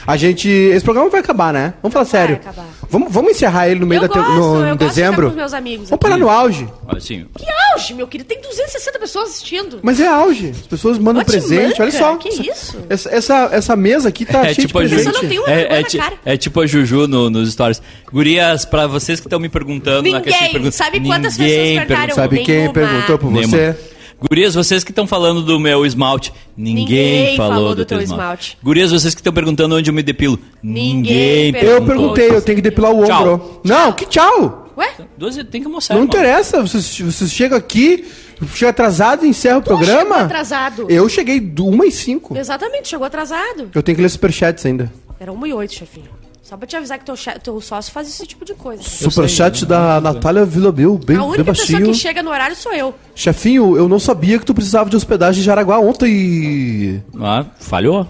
A 0.07 0.18
gente. 0.18 0.49
Esse 0.49 0.84
programa 0.84 1.09
vai 1.09 1.20
acabar, 1.22 1.53
né? 1.53 1.74
Vamos 1.82 1.93
falar 1.93 2.05
Vai 2.05 2.12
sério. 2.12 2.36
acabar. 2.36 2.66
Vamos, 2.89 3.14
vamos 3.14 3.32
encerrar 3.32 3.70
ele 3.70 3.80
no 3.80 3.86
meio 3.86 4.01
Eu 4.01 4.07
da 4.07 4.14
te- 4.14 4.18
gosto, 4.20 4.32
no, 4.34 4.38
eu 4.38 4.59
em 4.59 4.62
gosto 4.70 4.78
de 4.80 4.86
dezembro. 4.88 5.14
ficar 5.14 5.24
com 5.24 5.30
os 5.30 5.36
meus 5.36 5.53
amigos 5.53 5.89
Vamos 5.89 6.01
parar 6.01 6.18
no 6.18 6.30
auge. 6.30 6.68
Olha 6.88 6.97
assim, 6.97 7.26
Que 7.38 7.45
auge, 7.74 7.93
meu 7.93 8.07
querido. 8.07 8.28
Tem 8.28 8.41
260 8.41 8.99
pessoas 8.99 9.30
assistindo. 9.30 9.80
Mas 9.84 9.99
é 9.99 10.07
auge. 10.07 10.49
As 10.49 10.68
pessoas 10.68 10.97
mandam 10.97 11.24
te 11.24 11.28
presente. 11.28 11.70
manca, 11.80 11.84
Olha 11.84 11.91
só. 11.91 12.16
que 12.18 12.30
isso? 12.30 12.80
Essa, 12.89 13.09
essa, 13.12 13.49
essa 13.51 13.76
mesa 13.76 14.09
aqui 14.09 14.26
tá 14.26 14.39
É 14.39 14.53
cheia 14.53 14.68
tipo 14.68 14.80
a 14.80 14.84
de 14.84 14.89
Juju. 14.89 15.03
presente. 15.03 15.22
Não 15.24 15.30
tem 15.30 15.39
uma 15.39 15.47
É, 15.49 15.55
vergonha 15.55 15.78
é, 15.78 15.82
na 15.84 15.88
ti- 15.88 15.97
cara. 15.99 16.14
é 16.26 16.38
tipo 16.38 16.59
a 16.62 16.66
Juju 16.68 17.07
no- 17.07 17.30
nos 17.30 17.51
stories. 17.53 17.82
Gurias, 18.12 18.66
pra 18.66 18.88
vocês 18.88 19.20
que 19.20 19.28
estão 19.28 19.39
me 19.39 19.47
perguntando 19.49 20.09
na 20.12 20.20
caixinha 20.20 20.22
de 20.22 20.32
Ninguém. 20.39 20.51
perguntas. 20.51 20.76
Sabe 20.76 20.99
quantas 20.99 21.38
ninguém 21.38 21.55
pessoas 21.55 21.88
perguntaram? 21.88 21.88
perguntou. 22.07 22.16
Sabe 22.16 22.39
quem 22.43 22.55
Nenhuma. 22.55 22.74
perguntou 22.74 23.18
por 23.20 23.32
Nenhuma. 23.32 23.47
você? 23.57 23.76
Gurias, 24.22 24.53
vocês 24.53 24.84
que 24.84 24.91
estão 24.91 25.07
falando 25.07 25.41
do 25.41 25.59
meu 25.59 25.86
esmalte, 25.86 26.32
ninguém, 26.55 26.84
Ninguém 27.22 27.38
falou, 27.38 27.53
falou 27.55 27.69
do, 27.69 27.76
do 27.78 27.86
teu 27.86 27.99
esmalte. 27.99 28.22
esmalte. 28.22 28.57
Gurias, 28.63 28.91
vocês 28.91 29.15
que 29.15 29.19
estão 29.19 29.34
perguntando 29.34 29.76
onde 29.76 29.89
eu 29.89 29.93
me 29.93 30.03
depilo, 30.03 30.38
Ninguém 30.61 31.51
ninguém 31.51 31.53
perguntou. 31.53 31.76
Eu 31.78 31.86
perguntei, 31.86 32.30
eu 32.30 32.41
tenho 32.41 32.55
que 32.57 32.61
depilar 32.61 32.91
o 32.93 33.03
Tchau. 33.03 33.22
ombro. 33.34 33.61
Não, 33.63 33.91
que 33.91 34.05
tchau. 34.05 34.72
Ué? 34.78 34.89
Doze, 35.17 35.43
tem 35.43 35.59
que 35.61 35.67
almoçar, 35.67 35.95
Não 35.95 36.03
irmão. 36.03 36.15
interessa. 36.19 36.61
Vocês, 36.61 36.99
vocês 36.99 37.32
chegam 37.32 37.57
aqui, 37.57 38.05
chega 38.53 38.69
atrasado 38.69 39.26
e 39.26 39.30
encerra 39.30 39.57
o 39.57 39.61
programa. 39.63 40.03
chegou 40.15 40.26
atrasado. 40.26 40.86
Eu 40.89 41.09
cheguei 41.09 41.39
do 41.39 41.67
1 41.67 41.84
e 41.86 41.91
5. 41.91 42.38
Exatamente, 42.38 42.88
chegou 42.89 43.05
atrasado. 43.05 43.69
Eu 43.74 43.82
tenho 43.84 43.95
que 43.95 44.01
ler 44.01 44.09
superchats 44.09 44.65
ainda. 44.65 44.91
Era 45.19 45.32
1 45.34 45.47
e 45.47 45.53
8, 45.53 45.74
chefinho. 45.74 46.20
Só 46.52 46.58
pra 46.58 46.68
te 46.68 46.76
avisar 46.76 46.99
que 46.99 47.06
teu, 47.06 47.16
teu 47.41 47.62
sócio 47.62 47.93
faz 47.93 48.10
esse 48.10 48.28
tipo 48.28 48.43
de 48.43 48.54
coisa. 48.54 48.84
Superchat 48.84 49.66
da 49.66 50.02
Natália 50.02 50.43
Villamil, 50.43 50.97
bem, 50.97 51.16
A 51.16 51.20
bem 51.22 51.30
única 51.30 51.45
pessoa 51.45 51.66
baixinho. 51.80 51.93
que 51.93 51.97
chega 51.97 52.22
no 52.22 52.30
horário 52.30 52.58
sou 52.58 52.74
eu. 52.74 52.93
Chefinho, 53.16 53.78
eu 53.78 53.88
não 53.88 53.97
sabia 53.97 54.38
que 54.38 54.45
tu 54.45 54.54
precisava 54.54 54.89
de 54.89 54.97
hospedagem 54.97 55.39
em 55.41 55.45
Jaraguá 55.45 55.80
ontem. 55.80 57.02
Ah, 57.22 57.45
falhou? 57.58 58.06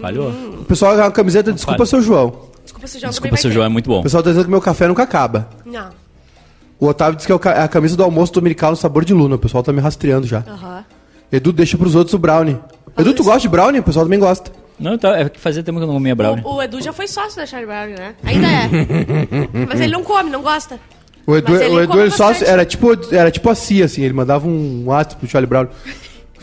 Falhou. 0.00 0.30
O 0.30 0.64
pessoal, 0.64 1.00
a 1.02 1.12
camiseta, 1.12 1.52
desculpa, 1.52 1.78
Fale. 1.86 1.88
seu 1.90 2.02
João. 2.02 2.34
Desculpa 2.64 2.88
se 2.88 2.96
o 2.96 3.00
João 3.00 3.10
Desculpa, 3.10 3.36
seu 3.36 3.50
João, 3.52 3.66
é 3.66 3.68
muito 3.68 3.88
bom. 3.88 4.00
O 4.00 4.02
pessoal 4.02 4.24
tá 4.24 4.30
dizendo 4.30 4.46
que 4.46 4.50
meu 4.50 4.60
café 4.60 4.88
nunca 4.88 5.04
acaba. 5.04 5.48
Não. 5.64 5.90
O 6.80 6.88
Otávio 6.88 7.14
disse 7.14 7.28
que 7.28 7.32
é 7.48 7.52
é 7.52 7.62
a 7.62 7.68
camisa 7.68 7.96
do 7.96 8.02
almoço 8.02 8.32
dominical 8.32 8.72
no 8.72 8.76
sabor 8.76 9.04
de 9.04 9.14
luna. 9.14 9.36
O 9.36 9.38
pessoal 9.38 9.62
tá 9.62 9.72
me 9.72 9.80
rastreando 9.80 10.26
já. 10.26 10.42
Aham. 10.48 10.84
Edu, 11.30 11.52
deixa 11.52 11.78
pros 11.78 11.94
outros 11.94 12.12
o 12.12 12.18
brownie. 12.18 12.58
Edu, 12.98 13.14
tu 13.14 13.22
gosta 13.22 13.38
de 13.42 13.48
brownie? 13.48 13.78
O 13.78 13.84
pessoal 13.84 14.04
também 14.04 14.18
gosta. 14.18 14.50
Não, 14.82 14.98
tá, 14.98 15.18
é 15.18 15.28
que 15.28 15.38
fazia 15.40 15.62
tempo 15.62 15.78
que 15.78 15.84
eu 15.84 15.86
não 15.86 15.94
comia 15.94 16.14
brownie. 16.14 16.42
O, 16.44 16.56
o 16.56 16.62
Edu 16.62 16.80
já 16.82 16.92
foi 16.92 17.06
sócio 17.06 17.36
da 17.36 17.46
Charlie 17.46 17.66
Brown, 17.66 17.94
né? 17.96 18.14
Ainda 18.24 18.46
é. 18.46 18.68
Mas 19.68 19.80
ele 19.80 19.92
não 19.92 20.02
come, 20.02 20.28
não 20.30 20.42
gosta. 20.42 20.78
O 21.26 21.36
Edu, 21.36 21.52
Mas 21.52 21.60
ele 21.62 21.74
o 21.74 21.80
Edu 21.80 21.88
come 21.92 22.02
ele 22.02 22.10
só, 22.10 22.28
bastante. 22.28 22.50
era 22.50 22.64
tipo, 22.64 23.14
era 23.14 23.30
tipo 23.30 23.48
a 23.48 23.54
Cia, 23.54 23.84
assim, 23.84 24.02
ele 24.02 24.12
mandava 24.14 24.46
um 24.46 24.84
WhatsApp 24.86 25.20
pro 25.20 25.28
Charlie 25.30 25.48
Brown. 25.48 25.68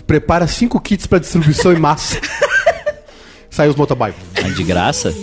Prepara 0.07 0.47
cinco 0.47 0.79
kits 0.79 1.05
pra 1.05 1.19
distribuição 1.19 1.71
em 1.73 1.77
massa. 1.79 2.19
Saiu 3.49 3.71
os 3.71 3.75
motoboy. 3.75 4.13
Ah, 4.37 4.49
de 4.49 4.63
graça? 4.63 5.13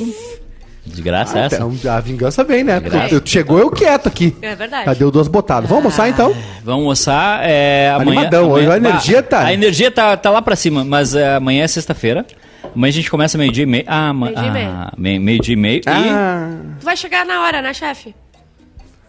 De 0.84 1.02
graça 1.02 1.38
essa? 1.38 1.56
Então, 1.56 1.92
a 1.92 2.00
vingança 2.00 2.44
vem, 2.44 2.62
né? 2.62 2.78
graça. 2.78 3.14
Eu- 3.14 3.22
chegou 3.24 3.58
eu 3.58 3.70
quieto 3.70 4.06
aqui. 4.08 4.36
É 4.42 4.54
verdade. 4.54 4.84
Já 4.86 4.94
deu 4.94 5.10
duas 5.10 5.26
botadas. 5.26 5.68
Vamos 5.68 5.84
almoçar 5.84 6.08
então? 6.08 6.32
Vamos 6.62 6.80
almoçar. 6.82 7.40
É, 7.42 7.90
amanhã, 7.90 8.10
Animadão, 8.20 8.50
hoje 8.50 8.66
amanhã- 8.66 8.74
a 8.74 8.88
energia 8.90 9.22
tá- 9.22 9.40
A 9.44 9.52
energia 9.54 9.90
tá, 9.90 10.16
tá 10.16 10.30
lá 10.30 10.40
pra 10.42 10.54
cima, 10.54 10.84
mas 10.84 11.14
é, 11.14 11.34
amanhã 11.36 11.64
é 11.64 11.68
sexta-feira. 11.68 12.24
Amanhã 12.74 12.88
a 12.90 12.92
gente 12.92 13.10
começa 13.10 13.36
meio-dia 13.38 13.62
e 13.64 13.66
meio. 13.66 13.84
Ah, 13.86 14.12
Meio-dia 14.12 14.46
e 14.46 14.50
meio. 14.50 14.68
ah, 14.68 14.92
meio- 14.96 15.20
meio-dia 15.20 15.52
e 15.52 15.56
meio. 15.56 15.80
Ah, 15.86 16.56
Tu 16.80 16.84
vai 16.84 16.96
chegar 16.96 17.24
na 17.26 17.42
hora, 17.42 17.60
né, 17.62 17.72
chefe? 17.74 18.14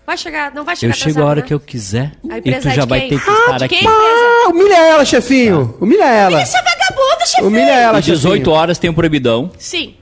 Vai 0.05 0.18
chegar, 0.18 0.53
não 0.55 0.64
vai 0.64 0.74
E 0.74 0.78
chegar 0.78 0.93
eu 0.93 0.97
chego 0.97 1.22
a 1.22 1.26
hora 1.26 1.41
que 1.41 1.53
eu... 1.53 1.60
quiser. 1.60 2.14
A 2.30 2.38
E 2.38 2.41
tu 2.41 2.49
é 2.49 2.62
já 2.76 2.86
vai 2.86 3.01
ter 3.01 3.20
que 3.22 3.30
Ah, 3.30 3.34
estar 3.34 3.58
de 3.58 3.64
aqui. 3.66 3.86
ah, 3.86 4.49
humilha 4.49 4.78
ela, 4.78 5.03
chefinho. 5.03 5.76
Humilha 5.82 6.05
ela. 6.05 6.41
Isso 6.41 6.55
é 6.55 6.62
vagabunda, 6.64 7.26
chefinho! 7.26 7.47
Humilha 7.47 7.72
ela, 7.74 7.97
Às 7.97 8.05
18 8.05 8.38
chefinho. 8.39 8.55
horas 8.55 8.78
tem 8.80 8.89
um 8.89 8.93
proibidão 8.93 9.51
Sim, 9.58 9.95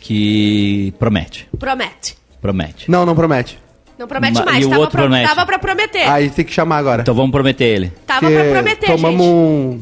que 0.00 0.92
promete. 0.98 1.48
promete. 1.58 2.16
Promete. 2.40 2.90
Não, 2.90 3.06
não 3.06 3.14
promete. 3.14 3.58
Não 3.98 4.06
promete 4.06 4.34
Ma- 4.40 4.44
mais, 4.44 4.62
e 4.62 4.66
o 4.66 4.70
tava, 4.70 4.80
outro 4.82 4.92
pra, 4.98 5.02
promete? 5.06 5.28
tava 5.28 5.46
pra 5.46 5.58
prometer. 5.58 6.08
Aí 6.10 6.28
tem 6.28 6.44
que 6.44 6.52
chamar 6.52 6.78
agora. 6.78 7.00
Então 7.02 7.14
vamos 7.14 7.30
prometer 7.30 7.64
ele. 7.64 7.92
tava 8.06 8.20
Porque 8.20 8.36
pra 8.36 8.50
prometer, 8.50 8.86
tomamos 8.86 9.20
gente. 9.24 9.32
um. 9.34 9.80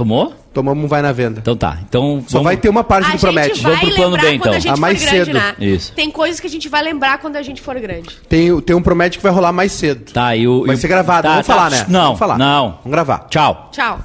Tomou? 0.00 0.32
Tomamos 0.54 0.82
um 0.84 0.88
vai 0.88 1.02
na 1.02 1.12
venda. 1.12 1.40
Então 1.40 1.54
tá. 1.54 1.78
Então 1.88 2.24
Só 2.26 2.38
vamos- 2.38 2.44
vai 2.44 2.56
ter 2.56 2.68
uma 2.70 2.82
parte 2.82 3.04
A 3.04 3.08
do 3.08 3.12
gente 3.12 3.20
promete. 3.20 3.60
vai 3.60 3.72
Vamos 3.76 3.86
pro 3.88 3.94
plano 3.96 4.16
B, 4.18 4.34
então. 4.34 4.52
a 4.52 4.58
gente 4.58 4.72
A 4.72 4.76
mais 4.78 4.98
for 5.02 5.10
grande, 5.10 5.24
cedo. 5.26 5.34
né? 5.38 5.54
Isso. 5.60 5.92
Tem 5.92 6.10
coisas 6.10 6.40
que 6.40 6.46
a 6.46 6.50
gente 6.50 6.68
vai 6.70 6.82
lembrar 6.82 7.18
quando 7.18 7.36
a 7.36 7.42
gente 7.42 7.60
for 7.60 7.78
grande. 7.78 8.08
Tem, 8.28 8.60
tem 8.62 8.74
um 8.74 8.82
promete 8.82 9.18
que 9.18 9.22
vai 9.22 9.30
rolar 9.30 9.52
mais 9.52 9.72
cedo. 9.72 10.10
Tá, 10.10 10.34
e 10.34 10.48
o. 10.48 10.64
Vai 10.64 10.74
e 10.74 10.78
o- 10.78 10.80
ser 10.80 10.88
gravado, 10.88 11.22
tá, 11.24 11.30
vamos 11.32 11.46
tá. 11.46 11.54
falar, 11.54 11.70
né? 11.70 11.84
Não, 11.88 12.02
Vamos 12.04 12.18
falar. 12.18 12.38
não. 12.38 12.68
Vamos 12.82 12.90
gravar. 12.90 13.26
Tchau. 13.28 13.68
Tchau. 13.70 14.00